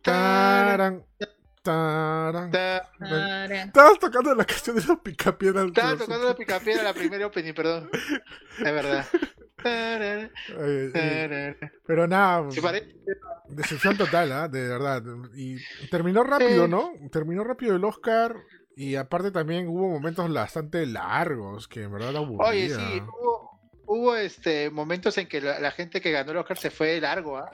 Taran, 0.00 1.04
taran, 1.62 2.50
taran. 2.50 3.52
Estabas 3.52 3.98
tocando 3.98 4.34
la 4.34 4.44
canción 4.44 4.76
de 4.76 4.86
la 4.86 4.96
picapiedra. 4.96 5.64
Estaba 5.64 5.96
tocando 5.96 6.28
la 6.28 6.34
picapiedra 6.34 6.82
la 6.82 6.94
primera 6.94 7.26
opening, 7.26 7.52
perdón. 7.52 7.90
Es 7.92 8.64
verdad. 8.64 9.04
Pero 11.86 12.06
nada, 12.06 12.46
decepción 13.48 13.96
total, 13.96 14.30
¿eh? 14.30 14.48
de 14.50 14.68
verdad. 14.68 15.02
Y 15.34 15.56
terminó 15.90 16.22
rápido, 16.24 16.68
¿no? 16.68 16.92
Terminó 17.10 17.42
rápido 17.44 17.76
el 17.76 17.84
Oscar. 17.84 18.36
Y 18.78 18.96
aparte 18.96 19.30
también 19.30 19.68
hubo 19.68 19.88
momentos 19.88 20.30
bastante 20.30 20.84
largos 20.84 21.66
que 21.66 21.84
en 21.84 21.92
verdad 21.92 22.14
aburría. 22.14 22.50
Oye, 22.50 22.68
sí, 22.68 23.02
hubo, 23.86 24.16
este, 24.16 24.68
momentos 24.68 25.16
en 25.16 25.28
que 25.28 25.40
la, 25.40 25.70
gente 25.70 26.02
que 26.02 26.10
ganó 26.10 26.32
el 26.32 26.36
Oscar 26.36 26.58
se 26.58 26.70
fue 26.70 27.00
largo, 27.00 27.38
¿ah? 27.38 27.50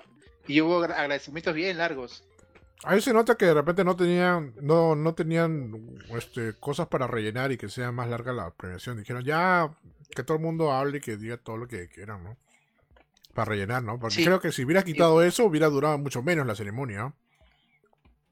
Y 0.48 0.60
hubo 0.60 0.82
agradecimientos 0.82 1.54
bien 1.54 1.78
largos. 1.78 2.24
Ahí 2.84 3.00
se 3.00 3.12
nota 3.12 3.36
que 3.36 3.46
de 3.46 3.54
repente 3.54 3.84
no 3.84 3.94
tenían, 3.94 4.54
no, 4.60 4.96
no 4.96 5.14
tenían 5.14 5.96
este, 6.16 6.54
cosas 6.54 6.88
para 6.88 7.06
rellenar 7.06 7.52
y 7.52 7.56
que 7.56 7.68
sea 7.68 7.92
más 7.92 8.08
larga 8.08 8.32
la 8.32 8.50
premiación. 8.50 8.98
Dijeron, 8.98 9.24
ya 9.24 9.70
que 10.14 10.24
todo 10.24 10.36
el 10.36 10.42
mundo 10.42 10.72
hable 10.72 10.98
y 10.98 11.00
que 11.00 11.16
diga 11.16 11.36
todo 11.36 11.56
lo 11.56 11.68
que 11.68 11.88
quieran, 11.88 12.24
¿no? 12.24 12.36
Para 13.34 13.50
rellenar, 13.50 13.84
¿no? 13.84 14.00
Porque 14.00 14.24
creo 14.24 14.40
que 14.40 14.50
si 14.50 14.64
hubiera 14.64 14.82
quitado 14.82 15.22
eso, 15.22 15.44
hubiera 15.44 15.68
durado 15.68 15.96
mucho 15.96 16.22
menos 16.22 16.46
la 16.46 16.56
ceremonia. 16.56 17.14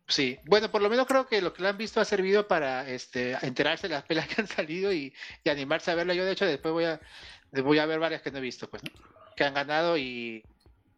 Sí, 0.09 0.39
bueno, 0.44 0.70
por 0.72 0.82
lo 0.82 0.90
menos 0.90 1.06
creo 1.06 1.28
que 1.28 1.40
lo 1.40 1.55
que 1.55 1.62
lo 1.62 1.68
han 1.68 1.78
visto 1.78 2.01
ha 2.01 2.05
servido 2.05 2.48
para 2.48 2.89
este, 2.89 3.36
enterarse 3.43 3.86
de 3.86 3.94
las 3.94 4.02
pelas 4.02 4.27
que 4.27 4.40
han 4.40 4.48
salido 4.48 4.93
y, 4.93 5.14
animarse 5.47 5.93
a 5.93 5.94
verla. 5.94 6.14
Yo, 6.14 6.24
de 6.24 6.32
hecho, 6.32 6.44
después 6.44 6.72
voy 6.72 6.85
a, 6.85 7.01
voy 7.62 7.78
a 7.78 7.86
ver 7.86 8.01
varias 8.01 8.20
que 8.20 8.32
no 8.32 8.39
he 8.39 8.43
visto, 8.43 8.68
pues, 8.68 8.82
que 9.36 9.44
han 9.44 9.55
ganado 9.55 9.97
y, 9.97 10.43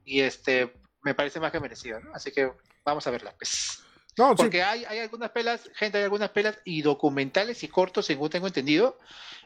y 0.07 0.21
este 0.21 0.73
me 1.03 1.15
parece 1.15 1.39
más 1.39 1.53
que 1.53 1.61
merecido, 1.61 2.01
¿no? 2.01 2.15
Así 2.15 2.33
que 2.33 2.51
vamos 2.85 3.07
a 3.07 3.11
verla, 3.11 3.35
pues. 3.37 3.79
No, 4.19 4.37
Porque 4.37 4.63
hay, 4.63 4.85
hay 4.85 4.99
algunas 4.99 5.31
pelas, 5.31 5.71
gente, 5.75 5.97
hay 5.97 6.05
algunas 6.05 6.29
pelas 6.31 6.59
y 6.67 6.83
documentales 6.83 7.63
y 7.63 7.69
cortos, 7.69 8.05
según 8.05 8.29
tengo 8.29 8.47
entendido, 8.47 8.99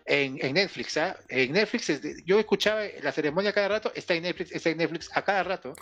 en, 0.05 0.45
en 0.45 0.55
Netflix. 0.55 0.97
¿ah? 0.97 1.17
En 1.29 1.53
Netflix, 1.53 2.01
yo 2.25 2.41
escuchaba 2.41 2.83
la 3.01 3.13
ceremonia 3.13 3.53
cada 3.53 3.69
rato, 3.69 3.93
está 3.95 4.15
en 4.15 4.25
Netflix, 4.25 4.51
está 4.51 4.71
en 4.71 4.79
Netflix 4.79 5.09
a 5.15 5.23
cada 5.23 5.45
rato. 5.45 5.73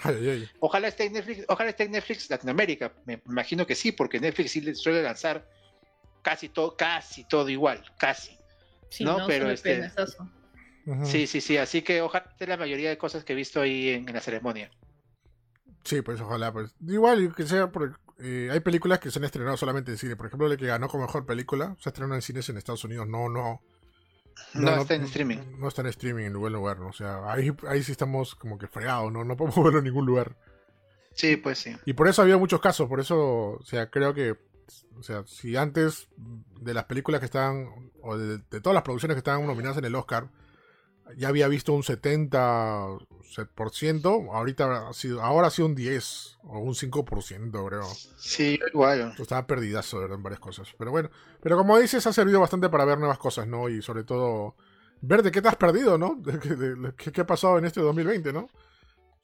Ojalá 0.61 0.89
esté 0.89 1.05
en 1.05 1.15
Netflix, 1.15 1.47
ojalá 1.49 1.71
esté 1.71 1.85
en 1.85 1.93
Netflix 1.93 2.29
Latinoamérica. 2.29 2.93
Me 3.07 3.23
imagino 3.27 3.67
que 3.67 3.75
sí, 3.75 3.91
porque 3.91 4.21
Netflix 4.21 4.51
sí 4.51 4.75
suele 4.75 5.03
lanzar 5.03 5.49
casi 6.21 6.51
todo, 6.51 6.77
casi 6.77 7.25
todo 7.25 7.49
igual, 7.49 7.83
casi. 7.97 8.37
Sí, 8.91 9.03
¿no? 9.03 9.27
Pero 9.27 9.51
este, 9.51 9.91
Sí, 11.05 11.27
sí, 11.27 11.41
sí. 11.41 11.57
Así 11.57 11.83
que 11.83 12.03
ojalá 12.03 12.27
esté 12.31 12.47
la 12.47 12.57
mayoría 12.57 12.91
de 12.91 12.99
cosas 12.99 13.25
que 13.25 13.33
he 13.33 13.37
visto 13.37 13.61
ahí 13.61 13.91
en, 13.91 14.13
la 14.13 14.21
ceremonia. 14.21 14.71
Sí, 15.85 16.03
pues 16.03 16.21
ojalá, 16.21 16.53
pues. 16.53 16.75
Igual 16.87 17.35
que 17.35 17.47
sea 17.47 17.71
por 17.71 18.01
eh, 18.19 18.49
hay 18.51 18.61
películas 18.61 19.01
que 19.01 19.11
se 19.11 19.19
han 19.19 19.25
estrenado 19.25 19.57
solamente 19.57 19.91
en 19.91 19.99
cine. 19.99 20.17
Por 20.17 20.27
ejemplo, 20.27 20.49
la 20.49 20.57
que 20.57 20.67
ganó 20.67 20.89
como 20.89 21.05
mejor 21.05 21.27
película 21.27 21.77
se 21.79 21.91
estrenó 21.91 22.15
en 22.15 22.23
cines 22.23 22.49
en 22.49 22.57
Estados 22.57 22.85
Unidos. 22.85 23.09
No, 23.09 23.29
no, 23.29 23.61
no, 24.55 24.83
está 24.83 24.95
en 24.95 25.03
streaming. 25.05 25.39
No, 25.59 25.69
está 25.69 25.83
en 25.83 25.89
streaming 25.89 26.25
en 26.25 26.39
buen 26.39 26.53
lugar, 26.53 26.79
¿no? 26.79 26.89
O 26.89 26.93
sea, 26.93 27.31
ahí, 27.31 27.53
ahí 27.69 27.83
sí 27.83 27.93
estamos 27.93 28.35
como 28.35 28.59
que 28.59 28.67
fregados, 28.67 29.13
¿no? 29.13 29.25
No 29.25 29.37
podemos 29.37 29.63
verlo 29.63 29.79
en 29.79 29.85
ningún 29.85 30.07
lugar. 30.07 30.37
Sí, 31.13 31.37
pues 31.37 31.59
sí. 31.59 31.77
Y 31.85 31.93
por 31.93 32.09
eso 32.09 32.23
había 32.23 32.37
muchos 32.37 32.61
casos, 32.61 32.89
por 32.89 32.99
eso, 32.99 33.19
o 33.53 33.63
sea, 33.65 33.89
creo 33.89 34.15
que, 34.15 34.33
o 34.99 35.03
sea, 35.03 35.23
si 35.27 35.57
antes 35.57 36.09
de 36.17 36.75
las 36.75 36.85
películas 36.87 37.21
que 37.21 37.27
estaban, 37.27 37.93
o 38.03 38.17
de, 38.17 38.39
de 38.39 38.61
todas 38.61 38.75
las 38.75 38.83
producciones 38.83 39.15
que 39.15 39.21
estaban 39.21 39.47
nominadas 39.47 39.79
en 39.79 39.85
el 39.85 39.95
Oscar, 39.95 40.29
ya 41.17 41.29
había 41.29 41.49
visto 41.49 41.73
un 41.73 41.83
70%, 41.83 44.33
ahorita 44.33 44.89
ha 44.89 44.93
sido, 44.93 45.23
ahora 45.23 45.49
ha 45.49 45.51
sido 45.51 45.69
un 45.69 45.75
10 45.75 46.39
o 46.45 46.61
un 46.61 46.75
5%, 46.75 47.69
creo. 47.69 47.85
Sí, 48.17 48.59
igual. 48.73 49.15
Estaba 49.19 49.47
perdidazo, 49.47 50.01
¿verdad? 50.01 50.17
En 50.17 50.23
varias 50.23 50.41
cosas. 50.41 50.69
Pero 50.79 50.91
bueno, 50.91 51.11
pero 51.43 51.57
como 51.57 51.79
dices, 51.79 52.07
ha 52.07 52.13
servido 52.13 52.41
bastante 52.41 52.69
para 52.69 52.85
ver 52.85 52.99
nuevas 52.99 53.19
cosas, 53.19 53.47
¿no? 53.47 53.69
Y 53.69 53.83
sobre 53.83 54.05
todo, 54.05 54.57
ver 55.01 55.23
de 55.23 55.31
qué 55.31 55.43
te 55.43 55.49
has 55.49 55.57
perdido, 55.57 55.99
¿no? 55.99 56.23
¿Qué, 56.97 57.21
ha 57.21 57.27
pasado 57.27 57.59
en 57.59 57.67
este 57.67 57.81
2020, 57.81 58.33
¿no? 58.33 58.49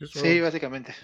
sí, 0.01 0.41
básicamente. 0.41 0.95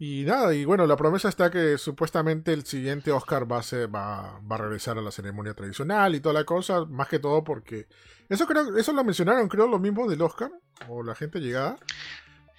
Y 0.00 0.24
nada, 0.24 0.54
y 0.54 0.64
bueno, 0.64 0.86
la 0.86 0.96
promesa 0.96 1.28
está 1.28 1.50
que 1.50 1.76
supuestamente 1.76 2.52
el 2.52 2.64
siguiente 2.64 3.10
Oscar 3.10 3.50
va 3.50 3.58
a, 3.58 3.62
ser, 3.62 3.92
va, 3.92 4.40
va 4.40 4.54
a 4.54 4.58
regresar 4.58 4.96
a 4.96 5.02
la 5.02 5.10
ceremonia 5.10 5.54
tradicional 5.54 6.14
y 6.14 6.20
toda 6.20 6.34
la 6.34 6.44
cosa, 6.44 6.84
más 6.84 7.08
que 7.08 7.18
todo 7.18 7.42
porque... 7.42 7.88
Eso 8.28 8.46
creo, 8.46 8.76
eso 8.76 8.92
lo 8.92 9.02
mencionaron, 9.02 9.48
creo, 9.48 9.66
lo 9.66 9.78
mismo 9.78 10.08
del 10.08 10.22
Oscar, 10.22 10.52
o 10.86 11.02
la 11.02 11.14
gente 11.14 11.40
llegada. 11.40 11.76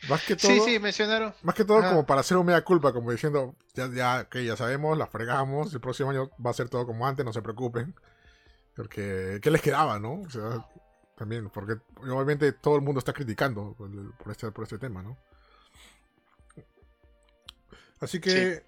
Más 0.09 0.25
que 0.25 0.35
todo, 0.35 0.51
Sí, 0.51 0.59
sí, 0.59 0.79
mencionaron. 0.79 1.33
Más 1.43 1.55
que 1.55 1.63
todo 1.63 1.81
como 1.81 2.05
para 2.05 2.21
hacer 2.21 2.37
un 2.37 2.45
mea 2.45 2.61
culpa, 2.63 2.91
como 2.91 3.11
diciendo, 3.11 3.55
ya, 3.73 3.89
ya, 3.89 4.27
que 4.29 4.43
ya 4.43 4.57
sabemos, 4.57 4.97
la 4.97 5.07
fregamos, 5.07 5.73
el 5.73 5.79
próximo 5.79 6.09
año 6.09 6.29
va 6.45 6.51
a 6.51 6.53
ser 6.53 6.67
todo 6.67 6.85
como 6.85 7.07
antes, 7.07 7.25
no 7.25 7.31
se 7.31 7.41
preocupen. 7.41 7.95
Porque, 8.75 9.39
¿qué 9.41 9.51
les 9.51 9.61
quedaba, 9.61 9.99
no? 9.99 10.21
O 10.21 10.29
sea, 10.29 10.65
también, 11.15 11.49
porque 11.49 11.77
obviamente 11.97 12.51
todo 12.53 12.75
el 12.75 12.81
mundo 12.81 12.99
está 12.99 13.13
criticando 13.13 13.75
por 14.17 14.31
este, 14.31 14.51
por 14.51 14.63
este 14.63 14.77
tema, 14.77 15.03
¿no? 15.03 15.17
Así 17.99 18.19
que, 18.19 18.63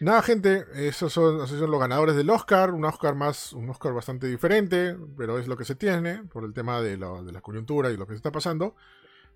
nada, 0.00 0.22
gente, 0.22 0.64
esos 0.74 1.12
son, 1.12 1.36
esos 1.42 1.58
son 1.58 1.70
los 1.70 1.80
ganadores 1.80 2.16
del 2.16 2.30
Oscar, 2.30 2.72
un 2.72 2.84
Oscar 2.84 3.14
más, 3.14 3.52
un 3.52 3.68
Oscar 3.70 3.92
bastante 3.94 4.26
diferente, 4.26 4.96
pero 5.16 5.38
es 5.38 5.48
lo 5.48 5.56
que 5.56 5.64
se 5.64 5.74
tiene 5.74 6.24
por 6.24 6.44
el 6.44 6.52
tema 6.52 6.80
de, 6.82 6.96
lo- 6.96 7.22
de 7.24 7.32
la 7.32 7.40
coyuntura 7.40 7.90
y 7.90 7.96
lo 7.96 8.06
que 8.06 8.12
se 8.12 8.16
está 8.18 8.30
pasando. 8.32 8.74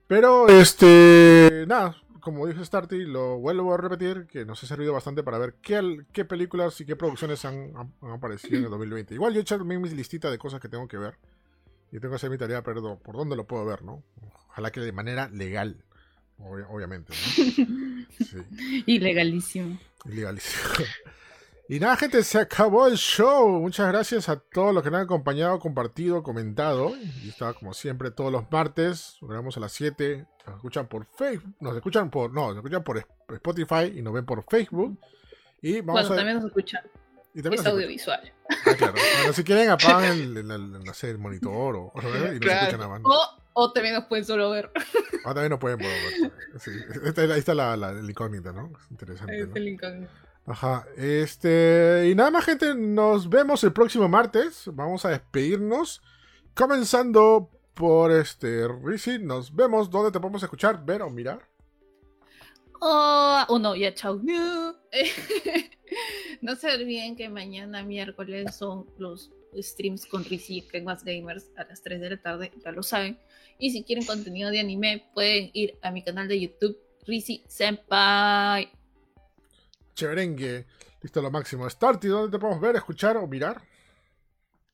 Pero, 0.07 0.49
este, 0.49 1.65
nada, 1.67 1.97
como 2.21 2.47
dice 2.47 2.65
Starty, 2.65 3.05
lo 3.05 3.39
vuelvo 3.39 3.75
a 3.75 3.77
repetir, 3.77 4.27
que 4.27 4.45
nos 4.45 4.63
ha 4.63 4.67
servido 4.67 4.93
bastante 4.93 5.23
para 5.23 5.39
ver 5.39 5.55
qué, 5.63 6.05
qué 6.13 6.25
películas 6.25 6.81
y 6.81 6.87
qué 6.87 6.97
producciones 6.97 7.45
han, 7.45 7.73
han- 7.77 7.95
han 8.03 8.11
aparecido 8.13 8.59
en 8.59 8.65
el 8.65 8.71
2020. 8.71 9.15
Igual 9.15 9.33
yo 9.35 9.41
he 9.41 9.43
hecho 9.43 9.59
también 9.59 9.81
mis 9.83 9.93
listita 9.93 10.31
de 10.31 10.39
cosas 10.39 10.61
que 10.61 10.69
tengo 10.69 10.89
que 10.89 10.99
ver. 10.99 11.19
Y 11.91 12.01
tengo 12.01 12.11
que 12.11 12.17
hacer 12.17 12.29
mi 12.31 12.37
tarea, 12.37 12.63
pero 12.63 12.99
por 12.99 13.17
dónde 13.17 13.35
lo 13.37 13.47
puedo 13.47 13.65
ver, 13.65 13.83
¿no? 13.83 14.03
Ojalá 14.51 14.71
que 14.71 14.81
de 14.81 14.93
manera 14.93 15.29
legal, 15.31 15.85
obvi- 16.39 16.67
obviamente, 16.71 17.13
¿no? 17.13 18.07
Sí. 18.25 18.83
Ilegalísimo. 18.87 19.79
Ilegalísimo. 20.05 20.63
Y 21.71 21.79
nada, 21.81 21.97
gente, 21.97 22.23
se 22.25 22.39
acabó 22.39 22.87
el 22.87 22.97
show. 22.97 23.61
Muchas 23.61 23.89
gracias 23.89 24.31
a 24.31 24.37
todos 24.41 24.73
los 24.73 24.83
que 24.83 24.91
nos 24.91 25.01
han 25.01 25.05
acompañado, 25.05 25.59
compartido, 25.59 26.23
comentado. 26.23 26.97
Y 27.23 27.29
está 27.29 27.53
como 27.53 27.75
siempre 27.75 28.11
todos 28.11 28.33
los 28.33 28.51
martes. 28.51 29.19
Grabamos 29.21 29.55
a 29.59 29.61
las 29.61 29.73
7. 29.73 30.25
Nos 30.47 30.57
escuchan 30.57 30.87
por 30.87 31.05
Facebook. 31.19 31.55
Nos 31.61 31.77
escuchan 31.77 32.09
por. 32.11 32.33
No, 32.33 32.47
nos 32.49 32.57
escuchan 32.57 32.83
por 32.83 33.07
Spotify 33.35 33.93
y 33.95 34.01
nos 34.01 34.15
ven 34.15 34.25
por 34.25 34.43
Facebook. 34.49 34.99
Y 35.61 35.83
vamos 35.83 36.09
Bueno, 36.09 36.13
a. 36.15 36.17
también 36.17 36.37
nos 36.39 36.47
escucha. 36.47 36.83
y 37.35 37.43
también 37.43 37.45
Es 37.45 37.45
nos 37.45 37.53
escuchan. 37.59 37.73
audiovisual. 37.75 38.33
Ah, 38.65 38.75
claro. 38.75 38.95
Bueno, 39.19 39.33
si 39.35 39.45
quieren, 39.45 39.69
apagan 39.71 40.19
el, 40.19 40.37
el- 40.39 41.19
monitor 41.19 41.77
o, 41.77 41.93
o- 41.95 42.01
y 42.01 42.03
nos 42.03 42.39
Claro. 42.39 42.61
escuchan 42.61 42.81
a 42.83 42.87
banda. 42.87 43.09
O, 43.59 43.65
o 43.65 43.73
también 43.73 43.95
nos 43.95 44.05
pueden 44.05 44.25
solo 44.25 44.51
ver. 44.51 44.71
Ah, 45.25 45.35
también 45.35 45.51
nos 45.51 45.59
pueden 45.59 45.79
ver. 45.79 46.33
Sí. 46.59 46.71
Esta- 47.05 47.23
ahí 47.23 47.39
está 47.39 47.53
la, 47.55 47.77
la, 47.77 47.91
el 47.91 48.09
incógnita, 48.09 48.51
¿no? 48.53 48.73
Es 48.81 48.91
interesante. 48.91 49.41
Es 49.41 49.49
¿no? 49.49 49.57
el 49.57 49.69
incógnito. 49.69 50.11
Ajá, 50.47 50.87
este. 50.97 52.09
Y 52.11 52.15
nada 52.15 52.31
más, 52.31 52.47
gente. 52.47 52.75
Nos 52.75 53.29
vemos 53.29 53.63
el 53.65 53.73
próximo 53.73 54.09
martes. 54.09 54.63
Vamos 54.73 55.05
a 55.05 55.11
despedirnos. 55.11 56.01
Comenzando 56.55 57.51
por 57.75 58.11
este. 58.13 58.67
Rizzi, 58.69 59.19
nos 59.19 59.55
vemos. 59.55 59.91
¿Dónde 59.91 60.13
te 60.13 60.21
podemos 60.21 60.43
escuchar, 60.43 60.83
ver 60.83 61.03
o 61.03 61.11
mirar? 61.11 61.47
Oh, 62.81 63.45
oh, 63.49 63.59
no, 63.59 63.75
ya 63.75 63.93
chao. 63.93 64.21
No. 64.23 64.77
no 66.41 66.57
se 66.57 66.75
olviden 66.75 67.17
que 67.17 67.29
mañana 67.29 67.83
miércoles 67.83 68.55
son 68.55 68.87
los 68.99 69.31
streams 69.57 70.07
con 70.07 70.25
Rizzy 70.25 70.63
que 70.63 70.81
más 70.81 71.05
gamers 71.05 71.51
a 71.57 71.65
las 71.65 71.83
3 71.83 72.01
de 72.01 72.11
la 72.11 72.17
tarde, 72.23 72.53
ya 72.65 72.73
lo 72.73 72.83
saben. 72.83 73.19
Y 73.59 73.71
si 73.71 73.83
quieren 73.83 74.05
contenido 74.05 74.51
de 74.51 74.61
anime, 74.61 75.05
pueden 75.15 75.51
ir 75.53 75.79
a 75.83 75.91
mi 75.91 76.03
canal 76.03 76.29
de 76.29 76.41
YouTube, 76.41 76.79
Rizzy 77.07 77.43
Senpai. 77.49 78.71
Cheverengue. 79.95 80.67
Listo, 81.03 81.21
lo 81.21 81.31
máximo. 81.31 81.69
Starty, 81.69 82.09
¿dónde 82.09 82.37
te 82.37 82.41
podemos 82.41 82.61
ver, 82.61 82.77
escuchar 82.77 83.17
o 83.17 83.27
mirar? 83.27 83.61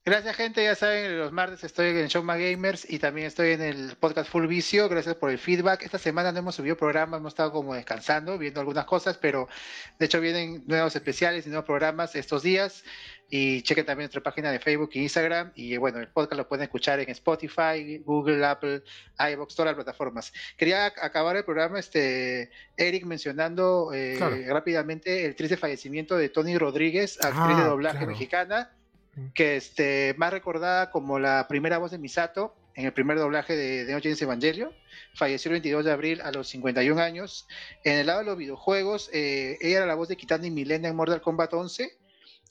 Gracias, 0.07 0.37
gente. 0.37 0.63
Ya 0.63 0.75
saben, 0.75 1.19
los 1.19 1.33
martes 1.33 1.65
estoy 1.65 1.87
en 1.99 2.09
Showma 2.09 2.37
Gamers 2.37 2.85
y 2.91 2.99
también 2.99 3.27
estoy 3.27 3.53
en 3.53 3.63
el 3.63 3.97
podcast 3.97 4.29
Full 4.31 4.47
Vicio. 4.47 4.87
Gracias 4.91 5.15
por 5.15 5.31
el 5.31 5.39
feedback. 5.39 5.83
Esta 5.83 5.97
semana 5.97 6.31
no 6.31 6.41
hemos 6.41 6.57
subido 6.57 6.77
programa, 6.77 7.17
hemos 7.17 7.33
estado 7.33 7.51
como 7.53 7.73
descansando, 7.75 8.37
viendo 8.37 8.61
algunas 8.61 8.85
cosas, 8.85 9.17
pero 9.17 9.49
de 9.99 10.05
hecho 10.05 10.21
vienen 10.21 10.63
nuevos 10.67 10.95
especiales 10.95 11.47
y 11.47 11.49
nuevos 11.49 11.65
programas 11.65 12.15
estos 12.17 12.43
días. 12.43 12.85
Y 13.31 13.63
chequen 13.63 13.87
también 13.87 14.05
nuestra 14.05 14.23
página 14.23 14.53
de 14.53 14.61
Facebook 14.61 14.91
e 14.93 14.99
Instagram. 14.99 15.53
Y 15.55 15.79
bueno, 15.79 15.99
el 16.01 16.09
podcast 16.09 16.37
lo 16.37 16.49
pueden 16.49 16.65
escuchar 16.65 17.01
en 17.01 17.09
Spotify, 17.09 17.97
Google, 18.05 18.45
Apple, 18.45 18.83
iVoox, 19.19 19.55
todas 19.55 19.69
las 19.75 19.75
plataformas. 19.83 20.35
Quería 20.59 20.87
ac- 20.93 20.99
acabar 21.01 21.35
el 21.37 21.45
programa, 21.47 21.79
este, 21.81 22.51
Eric, 22.77 23.07
mencionando 23.07 23.91
eh, 23.95 24.17
Claro. 24.19 24.37
rápidamente 24.49 25.25
el 25.25 25.35
triste 25.35 25.57
fallecimiento 25.57 26.15
de 26.19 26.29
Tony 26.29 26.59
Rodríguez, 26.59 27.17
actriz 27.25 27.57
de 27.57 27.63
Ah, 27.63 27.69
doblaje 27.69 27.97
claro. 27.97 28.13
mexicana 28.13 28.71
que 29.35 29.57
este, 29.57 30.15
más 30.17 30.33
recordada 30.33 30.91
como 30.91 31.19
la 31.19 31.47
primera 31.49 31.79
voz 31.79 31.91
de 31.91 31.99
Misato 31.99 32.55
en 32.75 32.87
el 32.87 32.93
primer 32.93 33.19
doblaje 33.19 33.57
de 33.57 33.85
Neo 33.85 34.01
Genesis 34.01 34.23
Evangelio. 34.23 34.73
Falleció 35.15 35.51
el 35.51 35.55
22 35.55 35.85
de 35.85 35.93
abril 35.93 36.21
a 36.23 36.33
los 36.33 36.49
51 36.49 37.01
años. 37.01 37.47
En 37.85 37.99
el 37.99 38.07
lado 38.07 38.21
de 38.21 38.25
los 38.27 38.37
videojuegos, 38.37 39.11
eh, 39.13 39.59
ella 39.61 39.79
era 39.79 39.87
la 39.87 39.95
voz 39.95 40.09
de 40.09 40.17
Kitana 40.17 40.47
y 40.47 40.51
Milena 40.51 40.89
en 40.89 40.97
Mortal 40.97 41.21
Kombat 41.21 41.53
11 41.53 41.97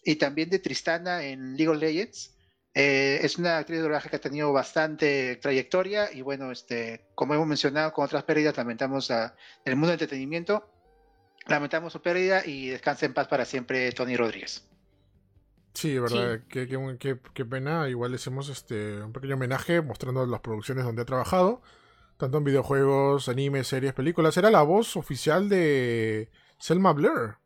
y 0.04 0.16
también 0.16 0.50
de 0.50 0.60
Tristana 0.60 1.24
en 1.24 1.56
League 1.58 1.70
of 1.70 1.78
Legends. 1.78 2.36
Eh, 2.76 3.20
es 3.22 3.38
una 3.38 3.60
actriz 3.60 3.78
de 3.78 3.84
doblaje 3.84 4.10
que 4.10 4.16
ha 4.16 4.22
tenido 4.22 4.52
bastante 4.52 5.36
trayectoria 5.36 6.12
y 6.12 6.22
bueno, 6.22 6.52
este, 6.52 7.06
como 7.14 7.36
hemos 7.36 7.48
mencionado 7.48 7.94
con 7.94 8.06
otras 8.06 8.24
pérdidas, 8.24 8.58
lamentamos 8.58 9.12
a, 9.12 9.36
el 9.66 9.76
mundo 9.76 9.90
del 9.90 10.02
entretenimiento. 10.02 10.70
Lamentamos 11.46 11.92
su 11.92 12.02
pérdida 12.02 12.44
y 12.46 12.70
descanse 12.70 13.06
en 13.06 13.14
paz 13.14 13.28
para 13.28 13.44
siempre 13.44 13.92
Tony 13.92 14.16
Rodríguez. 14.16 14.66
Sí, 15.74 15.98
verdad, 15.98 16.42
Qué, 16.50 16.68
qué- 16.68 16.98
qué- 17.00 17.20
qué 17.34 17.46
pena. 17.46 17.90
Igual 17.90 18.12
le 18.12 18.16
hicimos 18.18 18.50
este, 18.50 19.02
un 19.02 19.12
pequeño 19.12 19.36
homenaje 19.36 19.82
mostrando 19.82 20.26
las 20.26 20.40
producciones 20.42 20.86
donde 20.86 21.02
ha 21.02 21.06
trabajado, 21.06 21.62
tanto 22.18 22.38
en 22.38 22.44
videojuegos, 22.44 23.28
animes, 23.28 23.68
series, 23.68 23.94
películas. 23.94 24.38
Era 24.38 24.52
la 24.52 24.62
voz 24.62 24.96
oficial 24.96 25.50
de 25.50 26.30
Selma 26.60 26.94
Blair 26.94 27.38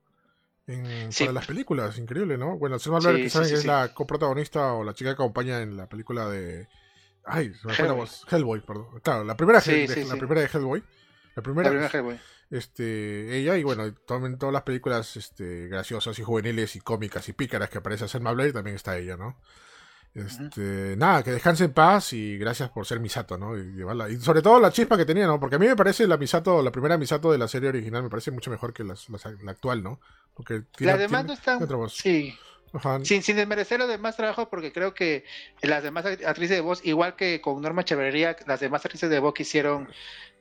en, 0.67 1.11
Sí. 1.13 1.23
para 1.23 1.33
las 1.33 1.47
películas, 1.47 1.97
increíble, 1.97 2.37
¿no? 2.37 2.57
Bueno, 2.57 2.77
Selma 2.79 2.99
Blair, 2.99 3.15
Sí, 3.17 3.23
que 3.23 3.29
sí, 3.29 3.33
saben 3.33 3.47
sí, 3.47 3.51
que 3.53 3.55
es 3.57 3.61
sí. 3.61 3.67
la 3.67 3.93
coprotagonista 3.93 4.73
o 4.73 4.83
la 4.83 4.93
chica 4.93 5.11
que 5.11 5.21
acompaña 5.23 5.61
en 5.61 5.77
la 5.77 5.87
película 5.87 6.27
de. 6.27 6.67
Ay, 7.23 7.53
se 7.53 7.67
me 7.67 7.73
fue 7.73 7.85
la 7.85 7.91
Hellboy. 7.91 7.97
voz. 7.99 8.25
Hellboy, 8.29 8.61
perdón. 8.61 8.87
Claro, 9.01 9.23
la 9.23 9.37
primera, 9.37 9.61
Sí, 9.61 9.71
de- 9.71 9.87
sí, 9.87 10.03
la 10.03 10.13
sí. 10.13 10.19
primera 10.19 10.41
de 10.41 10.47
Hellboy. 10.53 10.83
La 11.35 11.43
primera 11.43 11.69
Hellboy. 11.89 12.19
Este, 12.49 13.37
ella 13.37 13.57
y 13.57 13.63
bueno, 13.63 13.93
también 14.05 14.37
todas 14.37 14.53
las 14.53 14.63
películas 14.63 15.15
este, 15.17 15.67
graciosas 15.67 16.17
y 16.19 16.23
juveniles 16.23 16.75
y 16.75 16.79
cómicas 16.81 17.27
y 17.29 17.33
pícaras 17.33 17.69
que 17.69 17.79
aparece 17.79 18.07
Selma 18.07 18.31
Blair, 18.31 18.53
también 18.53 18.75
está 18.75 18.97
ella, 18.97 19.17
¿no? 19.17 19.37
Este, 20.15 20.95
Nada, 20.97 21.21
que 21.23 21.31
descanse 21.31 21.65
en 21.65 21.73
paz 21.73 22.11
y 22.13 22.37
gracias 22.39 22.69
por 22.71 22.87
ser 22.87 22.99
Misato, 22.99 23.37
¿no? 23.37 23.55
Y, 23.55 23.61
llevarla- 23.75 24.09
y 24.09 24.17
sobre 24.17 24.41
todo 24.41 24.59
la 24.59 24.71
chispa 24.71 24.97
que 24.97 25.05
tenía, 25.05 25.27
¿no? 25.27 25.39
Porque 25.39 25.57
a 25.57 25.59
mí 25.59 25.67
me 25.67 25.75
parece 25.75 26.07
la 26.07 26.17
Misato, 26.17 26.63
la 26.63 26.71
primera 26.71 26.97
Misato 26.97 27.31
de 27.31 27.37
la 27.37 27.47
serie 27.47 27.69
original, 27.69 28.01
me 28.01 28.09
parece 28.09 28.31
mucho 28.31 28.49
mejor 28.49 28.73
que 28.73 28.83
las- 28.83 29.07
las- 29.09 29.25
la 29.43 29.51
actual, 29.51 29.83
¿no? 29.83 29.99
Porque 30.33 30.63
tiene, 30.75 30.93
Las 30.93 30.99
demás 31.01 31.21
tiene- 31.21 31.27
no 31.27 31.33
están. 31.33 31.61
otra 31.63 31.77
voz. 31.77 31.93
Sí, 31.95 32.35
Ajá. 32.73 32.99
sin, 33.03 33.21
sin 33.21 33.35
desmerecer 33.35 33.77
los 33.79 33.87
demás 33.89 34.15
trabajos, 34.17 34.47
porque 34.49 34.73
creo 34.73 34.93
que 34.95 35.23
las 35.61 35.83
demás 35.83 36.05
act- 36.05 36.25
actrices 36.25 36.57
de 36.57 36.61
voz, 36.61 36.83
igual 36.83 37.15
que 37.15 37.39
con 37.39 37.61
Norma 37.61 37.81
Echeverría, 37.83 38.35
las 38.47 38.59
demás 38.59 38.83
actrices 38.85 39.09
de 39.11 39.19
voz 39.19 39.35
que 39.35 39.43
hicieron 39.43 39.87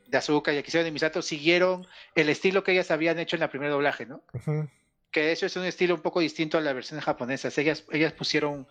de 0.09 0.19
Azúcar 0.19 0.55
y 0.55 0.63
que 0.63 0.69
hicieron 0.69 0.85
de 0.87 0.93
Misato, 0.93 1.23
siguieron 1.23 1.87
el 2.15 2.29
estilo 2.29 2.63
que 2.65 2.73
ellas 2.73 2.91
habían 2.91 3.19
hecho 3.19 3.37
en 3.37 3.41
la 3.41 3.51
primer 3.51 3.71
doblaje, 3.71 4.07
¿no? 4.07 4.23
Ujú. 4.33 4.69
Que 5.11 5.23
de 5.23 5.33
hecho 5.33 5.47
es 5.47 5.57
un 5.57 5.65
estilo 5.65 5.95
un 5.95 6.03
poco 6.03 6.21
distinto 6.21 6.59
a 6.59 6.61
la 6.61 6.73
versión 6.73 7.01
japonesa. 7.01 7.49
Ellas, 7.61 7.85
ellas 7.93 8.13
pusieron 8.13 8.67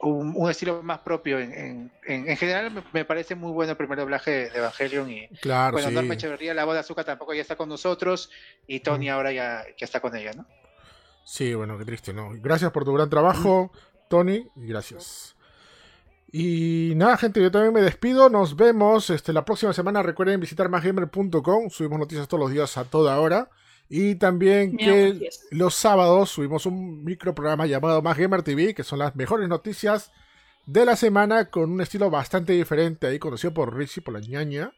un, 0.00 0.34
un 0.36 0.50
estilo 0.50 0.82
más 0.82 0.98
propio. 0.98 1.38
En, 1.38 1.52
en, 1.52 1.92
en- 2.06 2.28
en 2.28 2.36
general, 2.36 2.70
me, 2.70 2.82
me 2.92 3.04
parece 3.04 3.34
muy 3.34 3.52
bueno 3.52 3.70
el 3.70 3.76
primer 3.78 3.98
doblaje 3.98 4.30
de 4.50 4.58
Evangelion. 4.58 5.10
Y 5.10 5.28
Claro, 5.40 5.72
bueno, 5.72 5.88
sí. 5.88 5.94
Norma 5.94 6.14
Echeverría, 6.14 6.54
la 6.54 6.64
voz 6.64 6.74
de 6.74 6.80
Azúcar 6.80 7.04
tampoco 7.04 7.32
ya 7.34 7.40
está 7.42 7.56
con 7.56 7.68
nosotros. 7.68 8.30
Y 8.66 8.80
Tony 8.80 9.08
ahora 9.08 9.32
ya, 9.32 9.64
ya 9.78 9.84
está 9.84 10.00
con 10.00 10.14
ella, 10.16 10.32
¿no? 10.34 10.46
Sí, 11.24 11.54
bueno, 11.54 11.78
qué 11.78 11.84
triste, 11.84 12.12
¿no? 12.12 12.30
Gracias 12.34 12.70
por 12.72 12.84
tu 12.84 12.92
gran 12.92 13.08
trabajo, 13.10 13.72
Tony, 14.08 14.48
y 14.56 14.66
gracias. 14.66 15.35
Y 16.38 16.92
nada, 16.96 17.16
gente, 17.16 17.40
yo 17.40 17.50
también 17.50 17.72
me 17.72 17.80
despido. 17.80 18.28
Nos 18.28 18.56
vemos 18.56 19.08
este, 19.08 19.32
la 19.32 19.46
próxima 19.46 19.72
semana. 19.72 20.02
Recuerden 20.02 20.38
visitar 20.38 20.68
másgamer.com. 20.68 21.70
Subimos 21.70 21.98
noticias 21.98 22.28
todos 22.28 22.42
los 22.42 22.50
días 22.50 22.76
a 22.76 22.84
toda 22.84 23.18
hora. 23.18 23.48
Y 23.88 24.16
también 24.16 24.76
que 24.76 25.30
los 25.50 25.74
sábados 25.74 26.28
subimos 26.28 26.66
un 26.66 27.02
micro 27.04 27.34
programa 27.34 27.64
llamado 27.64 28.02
Más 28.02 28.18
Gamer 28.18 28.42
TV, 28.42 28.74
que 28.74 28.84
son 28.84 28.98
las 28.98 29.16
mejores 29.16 29.48
noticias 29.48 30.12
de 30.66 30.84
la 30.84 30.94
semana 30.94 31.48
con 31.48 31.70
un 31.70 31.80
estilo 31.80 32.10
bastante 32.10 32.52
diferente, 32.52 33.06
ahí 33.06 33.18
conocido 33.18 33.54
por 33.54 33.74
Richie, 33.74 34.02
por 34.02 34.12
la 34.12 34.20
ñaña. 34.20 34.72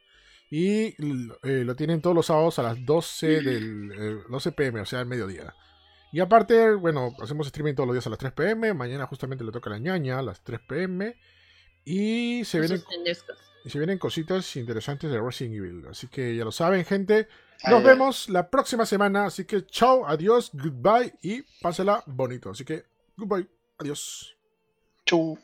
Y 0.53 0.95
eh, 1.43 1.65
lo 1.65 1.75
tienen 1.75 2.01
todos 2.01 2.15
los 2.15 2.27
sábados 2.27 2.61
a 2.61 2.63
las 2.63 2.87
12 2.87 3.27
del 3.43 3.93
eh, 3.99 4.23
12 4.31 4.53
pm, 4.53 4.83
o 4.83 4.87
sea, 4.87 5.01
al 5.01 5.07
mediodía. 5.07 5.53
Y 6.13 6.21
aparte, 6.21 6.77
bueno, 6.77 7.17
hacemos 7.21 7.49
streaming 7.49 7.75
todos 7.75 7.89
los 7.89 7.97
días 7.97 8.07
a 8.07 8.11
las 8.11 8.19
3 8.21 8.31
pm. 8.31 8.75
Mañana 8.75 9.07
justamente 9.07 9.43
le 9.43 9.51
toca 9.51 9.71
a 9.71 9.73
la 9.73 9.81
ñaña 9.81 10.21
a 10.21 10.23
las 10.23 10.45
3 10.45 10.61
pm. 10.61 11.17
Y 11.89 12.44
se 12.44 12.60
vienen. 12.60 12.82
Y 13.65 13.70
se 13.70 13.78
vienen 13.78 13.98
cositas 13.98 14.56
interesantes 14.56 15.10
de 15.10 15.20
Resident 15.20 15.56
Evil. 15.56 15.86
Así 15.90 16.06
que 16.06 16.36
ya 16.36 16.44
lo 16.44 16.52
saben, 16.52 16.85
gente. 16.85 17.28
Nos 17.69 17.82
vemos 17.82 18.28
la 18.28 18.51
próxima 18.51 18.85
semana. 18.85 19.27
Así 19.27 19.44
que 19.44 19.65
chao, 19.66 20.06
adiós, 20.06 20.51
goodbye 20.52 21.15
y 21.23 21.43
pásela 21.62 22.02
bonito. 22.06 22.51
Así 22.51 22.65
que 22.65 22.85
goodbye, 23.16 23.48
adiós. 23.78 24.36
Chau. 25.06 25.39